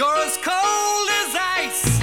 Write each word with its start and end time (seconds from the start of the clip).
You're 0.00 0.16
as 0.16 0.38
cold 0.38 1.08
as 1.10 1.36
ice. 1.60 2.00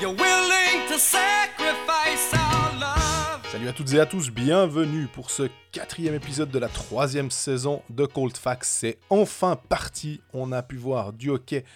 You're 0.00 0.14
willing 0.14 0.88
to 0.88 0.98
sacrifice 0.98 2.32
our 2.32 2.72
love. 2.80 3.42
Salut 3.52 3.68
à 3.68 3.74
toutes 3.74 3.92
et 3.92 4.00
à 4.00 4.06
tous, 4.06 4.30
bienvenue 4.30 5.06
pour 5.12 5.30
ce 5.30 5.50
quatrième 5.72 6.14
épisode 6.14 6.50
de 6.50 6.58
la 6.58 6.68
troisième 6.68 7.30
saison 7.30 7.82
de 7.90 8.06
Cold 8.06 8.34
Facts. 8.34 8.64
C'est 8.64 8.96
enfin 9.10 9.56
parti, 9.56 10.22
on 10.32 10.52
a 10.52 10.62
pu 10.62 10.76
voir 10.76 11.12
du 11.12 11.28
hockey 11.28 11.66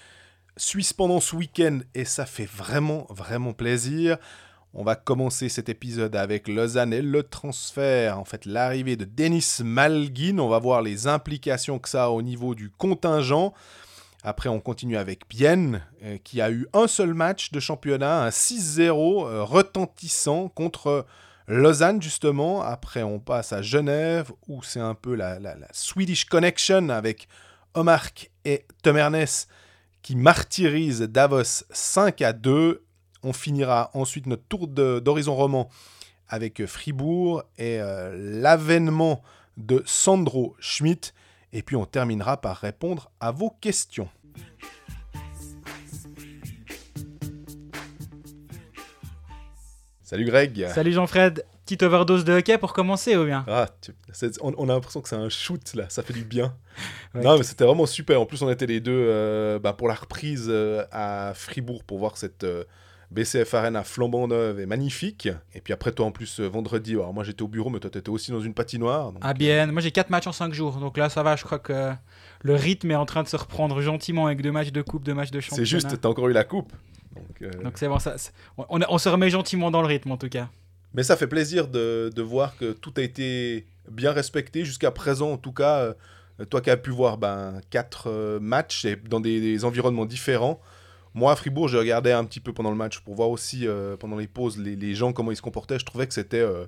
suisse 0.57 0.95
pendant 0.95 1.21
ce 1.21 1.37
week-end 1.37 1.81
et 1.95 2.07
ça 2.07 2.25
fait 2.25 2.49
vraiment, 2.49 3.07
vraiment 3.11 3.53
plaisir. 3.53 4.17
On 4.73 4.85
va 4.85 4.97
commencer 4.97 5.51
cet 5.51 5.69
épisode 5.69 6.17
avec 6.17 6.49
Lausanne 6.49 6.95
et 6.95 7.03
le 7.03 7.25
transfert, 7.25 8.19
en 8.19 8.25
fait 8.25 8.47
l'arrivée 8.47 8.97
de 8.97 9.05
Denis 9.05 9.59
Malgin. 9.63 10.39
On 10.39 10.49
va 10.49 10.61
voir 10.61 10.81
les 10.81 11.09
implications 11.09 11.79
que 11.79 11.91
ça 11.91 12.05
a 12.05 12.09
au 12.09 12.23
niveau 12.23 12.55
du 12.55 12.71
contingent. 12.71 13.53
Après, 14.27 14.49
on 14.49 14.59
continue 14.59 14.97
avec 14.97 15.29
Bienne, 15.29 15.83
euh, 16.03 16.17
qui 16.25 16.41
a 16.41 16.51
eu 16.51 16.67
un 16.73 16.87
seul 16.87 17.13
match 17.13 17.53
de 17.53 17.61
championnat, 17.61 18.25
un 18.25 18.31
6-0 18.31 19.27
euh, 19.27 19.45
retentissant 19.45 20.49
contre 20.49 21.05
Lausanne, 21.47 22.01
justement. 22.01 22.63
Après, 22.63 23.03
on 23.03 23.21
passe 23.21 23.53
à 23.53 23.61
Genève, 23.61 24.33
où 24.49 24.63
c'est 24.63 24.81
un 24.81 24.95
peu 24.95 25.15
la, 25.15 25.39
Swedish 25.73 26.25
Connection 26.25 26.89
avec 26.89 27.29
Omark 27.75 28.31
et 28.47 28.65
Tom 28.83 28.97
Ernest 28.97 29.51
qui 30.01 30.17
martyrisent 30.17 31.03
Davos 31.03 31.65
5 31.71 32.23
à 32.23 32.33
2. 32.33 32.83
On 33.23 33.35
finira 33.35 33.91
ensuite 33.93 34.27
notre 34.27 34.45
tour 34.45 34.69
d'horizon 34.69 35.35
roman 35.35 35.69
avec 36.29 36.65
Fribourg 36.65 37.43
et 37.59 37.79
euh, 37.79 38.41
l'avènement 38.41 39.23
de 39.59 39.83
Sandro 39.85 40.57
Schmidt. 40.61 41.13
Et 41.57 41.63
puis 41.63 41.77
on 41.77 41.87
terminera 41.87 42.41
par 42.41 42.57
répondre 42.57 43.13
à 43.21 43.31
vos 43.31 43.49
questions. 43.49 44.09
Salut 50.03 50.25
Greg. 50.25 50.67
Salut 50.69 50.93
Jean-Fred. 50.93 51.47
Petite 51.65 51.85
overdose 51.85 52.25
de 52.25 52.33
hockey 52.33 52.59
pour 52.59 52.73
commencer 52.73 53.17
ou 53.17 53.25
bien? 53.25 53.45
Ah, 53.49 53.69
tu, 53.81 53.93
on, 54.43 54.53
on, 54.59 54.69
a 54.69 54.75
l'impression 54.75 55.01
que 55.01 55.09
c'est 55.09 55.17
un 55.17 55.29
shoot 55.29 55.75
là, 55.75 55.89
ça 55.89 56.03
fait 56.03 56.13
du 56.13 56.25
bien. 56.25 56.57
Ouais, 57.15 57.23
non 57.23 57.39
mais 57.39 57.45
c'était 57.45 57.65
vraiment 57.65 57.87
super. 57.87 58.21
En 58.21 58.27
plus 58.27 58.43
on 58.43 58.51
était 58.51 58.67
les 58.67 58.81
deux 58.81 58.93
euh, 58.93 59.61
bah, 59.61 59.73
pour 59.73 59.87
la 59.87 59.95
reprise 59.95 60.47
euh, 60.49 60.85
à 60.91 61.33
Fribourg 61.35 61.85
pour 61.85 61.99
voir 61.99 62.17
cette 62.17 62.43
euh, 62.43 62.65
BCF 63.15 63.55
Arena 63.55 63.85
flambant 63.85 64.29
neuve 64.29 64.61
et 64.61 64.67
magnifique. 64.67 65.29
Et 65.55 65.61
puis 65.61 65.73
après 65.73 65.93
toi 65.93 66.07
en 66.07 66.11
plus 66.11 66.41
euh, 66.41 66.49
vendredi, 66.49 66.93
alors 66.93 67.15
moi 67.15 67.25
j'étais 67.25 67.43
au 67.43 67.49
bureau 67.49 67.71
mais 67.71 67.79
toi 67.79 67.91
t'étais 67.91 68.11
aussi 68.11 68.31
dans 68.33 68.41
une 68.41 68.55
patinoire. 68.55 69.13
Donc, 69.13 69.23
ah 69.25 69.35
bien, 69.35 69.67
moi 69.67 69.81
j'ai 69.81 69.93
4 69.93 70.11
matchs 70.11 70.27
en 70.27 70.33
5 70.33 70.53
jours 70.53 70.77
donc 70.79 70.97
là 70.97 71.09
ça 71.09 71.23
va, 71.23 71.37
je 71.37 71.45
crois 71.45 71.59
que 71.59 71.93
le 72.43 72.55
rythme 72.55 72.91
est 72.91 72.97
en 72.97 73.07
train 73.07 73.23
de 73.23 73.29
se 73.29 73.37
reprendre 73.37 73.81
gentiment 73.81 74.27
avec 74.27 74.43
deux 74.43 74.53
matchs 74.53 74.73
de 74.73 74.83
coupe, 74.83 75.05
deux 75.05 75.15
matchs 75.15 75.31
de 75.31 75.41
championnat. 75.41 75.65
C'est 75.65 75.71
juste, 75.71 76.01
t'as 76.01 76.09
encore 76.09 76.29
eu 76.29 76.33
la 76.33 76.45
coupe. 76.45 76.73
Donc 77.15 77.43
euh... 77.43 77.71
c'est 77.77 77.89
bon, 77.89 77.99
ça, 77.99 78.17
on, 78.59 78.81
on 78.89 78.99
se 78.99 79.09
remet 79.09 79.31
gentiment 79.31 79.71
dans 79.71 79.81
le 79.81 79.87
rythme 79.87 80.11
en 80.11 80.17
tout 80.17 80.29
cas. 80.29 80.49
Mais 80.95 81.03
ça 81.03 81.17
fait 81.17 81.27
plaisir 81.27 81.69
de, 81.69 82.11
de, 82.15 82.23
voir 82.23 82.57
que 82.57 82.73
tout 82.73 82.95
a 82.97 83.03
été 83.03 83.67
bien 83.91 84.13
respecté 84.13 84.65
jusqu'à 84.65 84.93
présent. 84.93 85.33
En 85.33 85.37
tout 85.37 85.53
cas, 85.53 85.95
euh, 86.41 86.45
toi 86.49 86.61
qui 86.61 86.71
as 86.71 86.77
pu 86.77 86.91
voir 86.91 87.19
ben, 87.19 87.61
quatre 87.71 88.09
euh, 88.09 88.39
matchs 88.41 88.85
et 88.85 88.97
dans 88.97 89.21
des, 89.21 89.41
des, 89.41 89.65
environnements 89.65 90.07
différents. 90.07 90.61
Moi, 91.15 91.31
à 91.31 91.37
Fribourg, 91.37 91.69
j'ai 91.69 91.79
regardé 91.79 92.11
un 92.11 92.25
petit 92.25 92.41
peu 92.41 92.53
pendant 92.53 92.71
le 92.71 92.77
match 92.77 92.99
pour 93.01 93.15
voir 93.15 93.31
aussi, 93.31 93.67
euh, 93.67 93.97
pendant 93.97 94.17
les 94.17 94.27
pauses, 94.27 94.59
les, 94.59 94.75
les, 94.75 94.95
gens, 94.95 95.13
comment 95.13 95.31
ils 95.31 95.37
se 95.37 95.43
comportaient. 95.43 95.79
Je 95.79 95.85
trouvais 95.85 96.09
que 96.09 96.15
c'était 96.15 96.41
euh, 96.41 96.67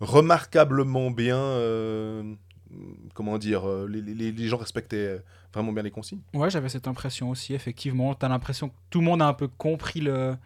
remarquablement 0.00 1.10
bien. 1.10 1.36
Euh, 1.36 2.22
comment 3.14 3.38
dire 3.38 3.66
les, 3.88 4.02
les, 4.02 4.30
les, 4.30 4.46
gens 4.46 4.58
respectaient 4.58 5.22
vraiment 5.54 5.72
bien 5.72 5.82
les 5.82 5.90
consignes. 5.90 6.20
Ouais, 6.34 6.50
j'avais 6.50 6.68
cette 6.68 6.86
impression 6.86 7.30
aussi, 7.30 7.54
effectivement. 7.54 8.14
Tu 8.14 8.26
as 8.26 8.28
l'impression 8.28 8.68
que 8.68 8.74
tout 8.90 9.00
le 9.00 9.06
monde 9.06 9.22
a 9.22 9.26
un 9.26 9.32
peu 9.32 9.48
compris 9.48 10.00
le 10.00 10.36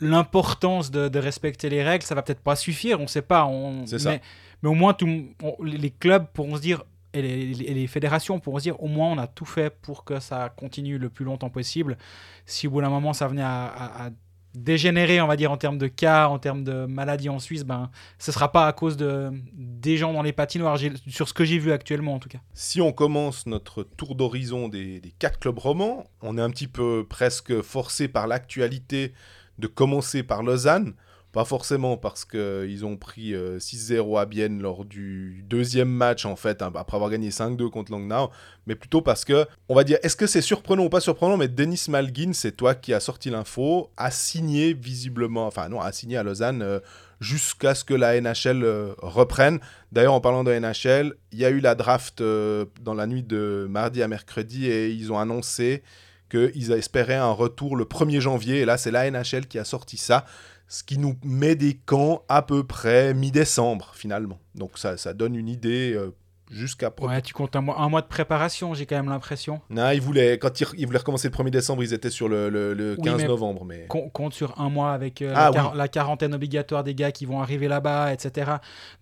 l'importance 0.00 0.90
de, 0.90 1.08
de, 1.08 1.18
respecter 1.18 1.68
les 1.68 1.82
règles, 1.82 2.04
ça 2.04 2.14
va 2.14 2.22
peut-être 2.22 2.40
pas 2.40 2.56
suffire, 2.56 3.00
on 3.00 3.06
sait 3.06 3.22
pas. 3.22 3.46
On. 3.46 3.84
Mais, 4.04 4.20
mais, 4.62 4.68
au 4.68 4.74
moins, 4.74 4.94
tout, 4.94 5.08
on, 5.42 5.56
les 5.62 5.90
clubs 5.90 6.26
pourront 6.32 6.56
se 6.56 6.60
dire, 6.60 6.84
et 7.14 7.22
les, 7.22 7.86
fédérations 7.86 8.40
pourront 8.40 8.58
se 8.58 8.62
dire, 8.62 8.82
au 8.82 8.88
moins, 8.88 9.10
on 9.10 9.18
a 9.18 9.26
tout 9.26 9.44
fait 9.44 9.70
pour 9.70 10.04
que 10.04 10.20
ça 10.20 10.48
continue 10.48 10.98
le 10.98 11.10
plus 11.10 11.24
longtemps 11.24 11.50
possible. 11.50 11.98
Si 12.46 12.66
au 12.66 12.70
bout 12.70 12.80
d'un 12.80 12.88
moment, 12.88 13.12
ça 13.12 13.28
venait 13.28 13.42
à, 13.42 14.10
dégénérer, 14.54 15.22
on 15.22 15.26
va 15.26 15.36
dire, 15.36 15.50
en 15.50 15.56
termes 15.56 15.78
de 15.78 15.86
cas, 15.86 16.28
en 16.28 16.38
termes 16.38 16.62
de 16.62 16.84
maladies 16.84 17.30
en 17.30 17.38
Suisse, 17.38 17.64
ben, 17.64 17.90
ce 18.18 18.32
sera 18.32 18.52
pas 18.52 18.66
à 18.66 18.72
cause 18.74 18.98
de, 18.98 19.30
des 19.54 19.96
gens 19.96 20.12
dans 20.12 20.22
les 20.22 20.32
patinoires, 20.32 20.78
sur 21.06 21.26
ce 21.26 21.32
que 21.32 21.44
j'ai 21.44 21.58
vu 21.58 21.72
actuellement, 21.72 22.14
en 22.14 22.18
tout 22.18 22.28
cas. 22.28 22.40
Si 22.52 22.80
on 22.82 22.92
commence 22.92 23.46
notre 23.46 23.82
tour 23.82 24.14
d'horizon 24.14 24.68
des, 24.68 25.00
des 25.00 25.10
quatre 25.10 25.38
clubs 25.38 25.58
romans, 25.58 26.04
on 26.20 26.36
est 26.36 26.42
un 26.42 26.50
petit 26.50 26.68
peu 26.68 27.06
presque 27.08 27.62
forcé 27.62 28.08
par 28.08 28.26
l'actualité 28.26 29.14
de 29.58 29.66
commencer 29.68 30.22
par 30.22 30.42
Lausanne, 30.42 30.94
pas 31.32 31.44
forcément 31.44 31.96
parce 31.96 32.24
qu'ils 32.24 32.84
ont 32.84 32.96
pris 32.96 33.34
euh, 33.34 33.58
6-0 33.58 34.20
à 34.20 34.26
Bienne 34.26 34.60
lors 34.60 34.84
du 34.84 35.44
deuxième 35.48 35.88
match, 35.88 36.26
en 36.26 36.36
fait, 36.36 36.62
hein, 36.62 36.70
après 36.74 36.96
avoir 36.96 37.10
gagné 37.10 37.30
5-2 37.30 37.70
contre 37.70 37.90
Langnau, 37.92 38.30
mais 38.66 38.74
plutôt 38.74 39.02
parce 39.02 39.24
que, 39.24 39.46
on 39.68 39.74
va 39.74 39.84
dire, 39.84 39.98
est-ce 40.02 40.16
que 40.16 40.26
c'est 40.26 40.42
surprenant 40.42 40.84
ou 40.84 40.88
pas 40.88 41.00
surprenant, 41.00 41.36
mais 41.36 41.48
Denis 41.48 41.86
Malgin, 41.88 42.32
c'est 42.34 42.52
toi 42.52 42.74
qui 42.74 42.92
as 42.92 43.00
sorti 43.00 43.30
l'info, 43.30 43.90
a 43.96 44.10
signé 44.10 44.74
visiblement, 44.74 45.46
enfin 45.46 45.68
non, 45.68 45.80
a 45.80 45.90
signé 45.92 46.16
à 46.16 46.22
Lausanne 46.22 46.62
euh, 46.62 46.80
jusqu'à 47.22 47.74
ce 47.74 47.84
que 47.84 47.94
la 47.94 48.20
NHL 48.20 48.64
euh, 48.64 48.94
reprenne. 48.98 49.60
D'ailleurs, 49.92 50.12
en 50.12 50.20
parlant 50.20 50.44
de 50.44 50.52
NHL, 50.52 51.14
il 51.32 51.38
y 51.38 51.44
a 51.44 51.50
eu 51.50 51.60
la 51.60 51.74
draft 51.74 52.20
euh, 52.20 52.66
dans 52.82 52.94
la 52.94 53.06
nuit 53.06 53.22
de 53.22 53.66
mardi 53.70 54.02
à 54.02 54.08
mercredi 54.08 54.66
et 54.66 54.90
ils 54.90 55.12
ont 55.12 55.18
annoncé 55.18 55.82
qu'ils 56.28 56.72
espéraient 56.72 57.14
un 57.14 57.30
retour 57.30 57.76
le 57.76 57.84
1er 57.84 58.20
janvier. 58.20 58.60
Et 58.60 58.64
là, 58.64 58.76
c'est 58.76 58.90
la 58.90 59.10
NHL 59.10 59.46
qui 59.46 59.58
a 59.58 59.64
sorti 59.64 59.96
ça, 59.96 60.24
ce 60.72 60.82
qui 60.82 60.96
nous 60.96 61.16
met 61.22 61.54
des 61.54 61.74
camps 61.74 62.24
à 62.30 62.40
peu 62.40 62.64
près 62.64 63.12
mi-décembre, 63.12 63.92
finalement. 63.94 64.38
Donc 64.54 64.78
ça, 64.78 64.96
ça 64.96 65.12
donne 65.12 65.36
une 65.36 65.50
idée 65.50 65.92
euh, 65.92 66.14
jusqu'à... 66.50 66.90
Ouais, 67.02 67.20
tu 67.20 67.34
comptes 67.34 67.54
un 67.56 67.60
mois, 67.60 67.78
un 67.78 67.90
mois 67.90 68.00
de 68.00 68.06
préparation, 68.06 68.72
j'ai 68.72 68.86
quand 68.86 68.96
même 68.96 69.10
l'impression. 69.10 69.60
Non, 69.68 69.90
ils 69.90 70.00
voulaient, 70.00 70.38
quand 70.38 70.62
ils, 70.62 70.66
ils, 70.78 70.86
voulaient 70.86 71.00
recommencer 71.00 71.28
le 71.28 71.34
1er 71.34 71.50
décembre, 71.50 71.84
ils 71.84 71.92
étaient 71.92 72.08
sur 72.08 72.26
le, 72.26 72.48
le, 72.48 72.72
le 72.72 72.96
15 72.96 73.04
oui, 73.04 73.12
mais 73.18 73.28
novembre. 73.28 73.66
Mais... 73.66 73.86
Compte 73.86 74.32
sur 74.32 74.58
un 74.58 74.70
mois 74.70 74.92
avec 74.92 75.20
euh, 75.20 75.34
Ah, 75.36 75.50
la, 75.50 75.52
quar 75.52 75.72
oui. 75.72 75.76
la, 75.76 75.88
quarantaine 75.88 76.34
obligatoire 76.34 76.84
des 76.84 76.94
gars 76.94 77.12
qui 77.12 77.26
vont 77.26 77.42
arriver 77.42 77.68
là-bas, 77.68 78.10
etc. 78.14 78.52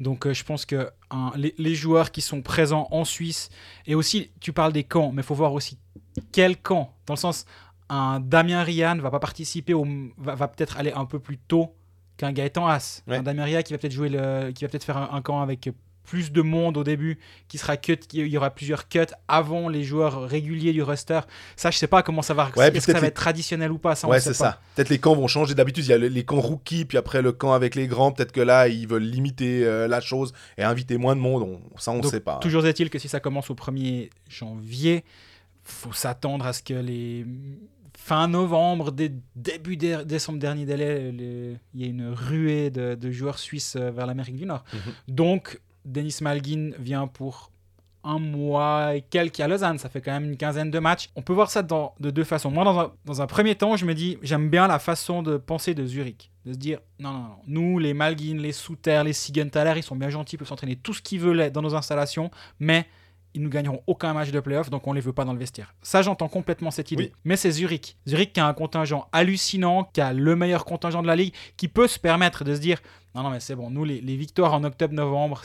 Donc 0.00 0.26
euh, 0.26 0.34
je 0.34 0.42
pense 0.42 0.66
que 0.66 0.90
hein, 1.12 1.30
les, 1.36 1.54
les 1.56 1.76
joueurs 1.76 2.10
qui 2.10 2.20
sont 2.20 2.42
présents 2.42 2.88
en 2.90 3.04
Suisse, 3.04 3.48
et 3.86 3.94
aussi, 3.94 4.32
tu 4.40 4.52
parles 4.52 4.72
des 4.72 4.82
camps, 4.82 5.12
mais 5.12 5.22
il 5.22 5.24
faut 5.24 5.36
voir 5.36 5.52
aussi 5.52 5.78
quel 6.32 6.56
camp 6.56 6.96
Dans 7.06 7.14
le 7.14 7.18
sens, 7.20 7.46
un 7.90 8.20
Damien 8.20 8.62
Rian 8.62 8.96
va 8.98 9.10
pas 9.10 9.20
participer, 9.20 9.74
au, 9.74 9.86
va, 10.16 10.34
va 10.34 10.48
peut-être 10.48 10.78
aller 10.78 10.92
un 10.92 11.04
peu 11.04 11.18
plus 11.18 11.36
tôt 11.36 11.74
qu'un 12.16 12.32
Gaëtan. 12.32 12.66
Ouais. 12.66 13.16
Un 13.16 13.22
Damien 13.22 13.44
Rian 13.44 13.62
qui 13.62 13.72
va 13.72 13.78
peut-être 13.78 13.92
jouer 13.92 14.08
le, 14.08 14.52
qui 14.52 14.64
va 14.64 14.70
peut-être 14.70 14.84
faire 14.84 14.96
un, 14.96 15.10
un, 15.12 15.20
camp 15.20 15.42
avec 15.42 15.68
plus 16.10 16.32
de 16.32 16.42
monde 16.42 16.76
au 16.76 16.82
début, 16.82 17.18
qui 17.46 17.56
sera 17.56 17.76
cut, 17.76 17.98
il 18.12 18.26
y 18.26 18.36
aura 18.36 18.50
plusieurs 18.50 18.88
cuts 18.88 19.06
avant 19.28 19.68
les 19.68 19.84
joueurs 19.84 20.22
réguliers 20.28 20.72
du 20.72 20.82
roster. 20.82 21.20
Ça, 21.54 21.70
je 21.70 21.78
sais 21.78 21.86
pas 21.86 22.02
comment 22.02 22.22
ça 22.22 22.34
va. 22.34 22.50
Ouais, 22.56 22.74
Est-ce 22.76 22.86
que 22.86 22.92
ça 22.92 22.98
va 23.00 23.06
être 23.06 23.14
traditionnel 23.14 23.70
ou 23.70 23.78
pas 23.78 23.94
ça, 23.94 24.08
Ouais, 24.08 24.18
c'est 24.18 24.34
ça. 24.34 24.60
Peut-être 24.74 24.88
les 24.88 24.98
camps 24.98 25.14
vont 25.14 25.28
changer. 25.28 25.54
D'habitude, 25.54 25.84
il 25.84 25.90
y 25.90 25.92
a 25.92 25.98
les 25.98 26.24
camps 26.24 26.40
rookies, 26.40 26.84
puis 26.84 26.98
après 26.98 27.22
le 27.22 27.30
camp 27.30 27.52
avec 27.52 27.76
les 27.76 27.86
grands. 27.86 28.10
Peut-être 28.10 28.32
que 28.32 28.40
là, 28.40 28.66
ils 28.66 28.88
veulent 28.88 29.04
limiter 29.04 29.64
euh, 29.64 29.86
la 29.86 30.00
chose 30.00 30.32
et 30.58 30.64
inviter 30.64 30.98
moins 30.98 31.14
de 31.14 31.20
monde. 31.20 31.42
On, 31.44 31.78
ça, 31.78 31.92
on 31.92 32.00
Donc, 32.00 32.10
sait 32.10 32.20
pas. 32.20 32.38
Toujours 32.38 32.66
est-il 32.66 32.90
que 32.90 32.98
si 32.98 33.08
ça 33.08 33.20
commence 33.20 33.50
au 33.50 33.54
1er 33.54 34.10
janvier, 34.28 35.04
faut 35.62 35.92
s'attendre 35.92 36.44
à 36.44 36.52
ce 36.52 36.62
que 36.62 36.74
les 36.74 37.24
fin 38.06 38.26
novembre, 38.28 38.90
dé 38.92 39.12
début 39.36 39.76
dé 39.76 39.90
décembre 40.04 40.38
dernier 40.38 40.64
délai, 40.64 41.12
il 41.74 41.80
y 41.80 41.84
a 41.84 41.86
une 41.86 42.08
ruée 42.08 42.70
de, 42.70 42.94
de 42.94 43.10
joueurs 43.10 43.38
suisses 43.38 43.76
euh, 43.76 43.90
vers 43.90 44.06
l'Amérique 44.06 44.36
du 44.36 44.46
Nord. 44.46 44.64
Mhm. 44.72 44.78
Mm 44.78 44.82
-hmm. 44.82 45.14
Donc, 45.22 45.60
Denis 45.84 46.16
Malgin 46.22 46.64
vient 46.78 47.06
pour 47.18 47.50
un 48.02 48.18
mois 48.18 48.94
et 48.96 49.02
quelques 49.14 49.40
à 49.40 49.48
Lausanne. 49.48 49.78
Ça 49.78 49.88
fait 49.92 50.00
quand 50.04 50.12
même 50.18 50.28
une 50.32 50.36
quinzaine 50.36 50.70
de 50.70 50.80
matchs. 50.88 51.06
On 51.18 51.22
peut 51.22 51.34
voir 51.40 51.50
ça 51.50 51.62
dans, 51.62 51.94
de 52.00 52.10
deux 52.10 52.24
façons. 52.24 52.50
Moi, 52.50 52.64
dans 52.64 52.78
un, 52.82 52.92
dans 53.04 53.18
un 53.24 53.26
premier 53.26 53.54
temps, 53.54 53.76
je 53.76 53.84
me 53.90 53.94
dis, 53.94 54.10
j'aime 54.22 54.48
bien 54.56 54.66
la 54.66 54.78
façon 54.78 55.22
de 55.28 55.36
penser 55.36 55.72
de 55.74 55.84
Zurich. 55.92 56.22
De 56.46 56.52
se 56.54 56.58
dire, 56.66 56.78
non, 56.98 57.12
non, 57.12 57.22
non. 57.32 57.36
Nous, 57.56 57.78
les 57.84 57.94
Malgin, 58.00 58.38
les 58.46 58.52
Souter, 58.64 59.02
les 59.04 59.12
Sigenthaler, 59.22 59.74
ils 59.76 59.82
sont 59.90 59.96
bien 60.02 60.10
gentils, 60.16 60.36
ils 60.36 60.38
peuvent 60.38 60.48
s'entraîner 60.48 60.76
tout 60.76 60.94
ce 60.98 61.02
qu'ils 61.06 61.20
veulent 61.20 61.50
dans 61.50 61.62
nos 61.66 61.74
installations, 61.80 62.28
mais 62.58 62.80
ils 63.34 63.42
ne 63.42 63.48
gagneront 63.48 63.82
aucun 63.86 64.12
match 64.12 64.30
de 64.30 64.40
playoff, 64.40 64.70
donc 64.70 64.86
on 64.86 64.92
les 64.92 65.00
veut 65.00 65.12
pas 65.12 65.24
dans 65.24 65.32
le 65.32 65.38
vestiaire. 65.38 65.74
Ça, 65.82 66.02
j'entends 66.02 66.28
complètement 66.28 66.70
cette 66.70 66.90
idée. 66.90 67.04
Oui. 67.04 67.12
Mais 67.24 67.36
c'est 67.36 67.50
Zurich. 67.50 67.96
Zurich 68.06 68.32
qui 68.32 68.40
a 68.40 68.46
un 68.46 68.54
contingent 68.54 69.08
hallucinant, 69.12 69.84
qui 69.92 70.00
a 70.00 70.12
le 70.12 70.36
meilleur 70.36 70.64
contingent 70.64 71.02
de 71.02 71.06
la 71.06 71.16
ligue, 71.16 71.34
qui 71.56 71.68
peut 71.68 71.86
se 71.86 71.98
permettre 71.98 72.44
de 72.44 72.54
se 72.54 72.60
dire 72.60 72.80
non, 73.14 73.22
non, 73.22 73.30
mais 73.30 73.40
c'est 73.40 73.56
bon, 73.56 73.70
nous, 73.70 73.84
les, 73.84 74.00
les 74.00 74.16
victoires 74.16 74.54
en 74.54 74.62
octobre-novembre, 74.62 75.42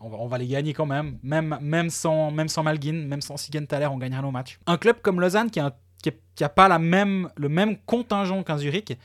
on 0.00 0.08
va, 0.08 0.16
on 0.18 0.26
va, 0.26 0.38
les 0.38 0.46
gagner 0.46 0.72
quand 0.72 0.86
même. 0.86 1.18
Même, 1.22 1.58
même, 1.60 1.90
sans, 1.90 2.30
même 2.30 2.48
sans 2.48 2.62
Malgin, 2.62 3.06
même 3.06 3.20
sans 3.20 3.36
Sigenthaler, 3.36 3.86
on 3.86 3.98
gagnera 3.98 4.22
nos 4.22 4.30
matchs. 4.30 4.58
Un 4.66 4.76
club 4.76 5.00
comme 5.02 5.20
Lausanne 5.20 5.50
qui 5.50 5.60
n'a 5.60 5.76
qui 6.02 6.12
qui 6.34 6.44
a 6.44 6.48
pas 6.48 6.68
la 6.68 6.78
même, 6.78 7.30
le 7.36 7.48
même 7.48 7.78
contingent 7.86 8.42
qu'un 8.42 8.58
Zurich, 8.58 8.96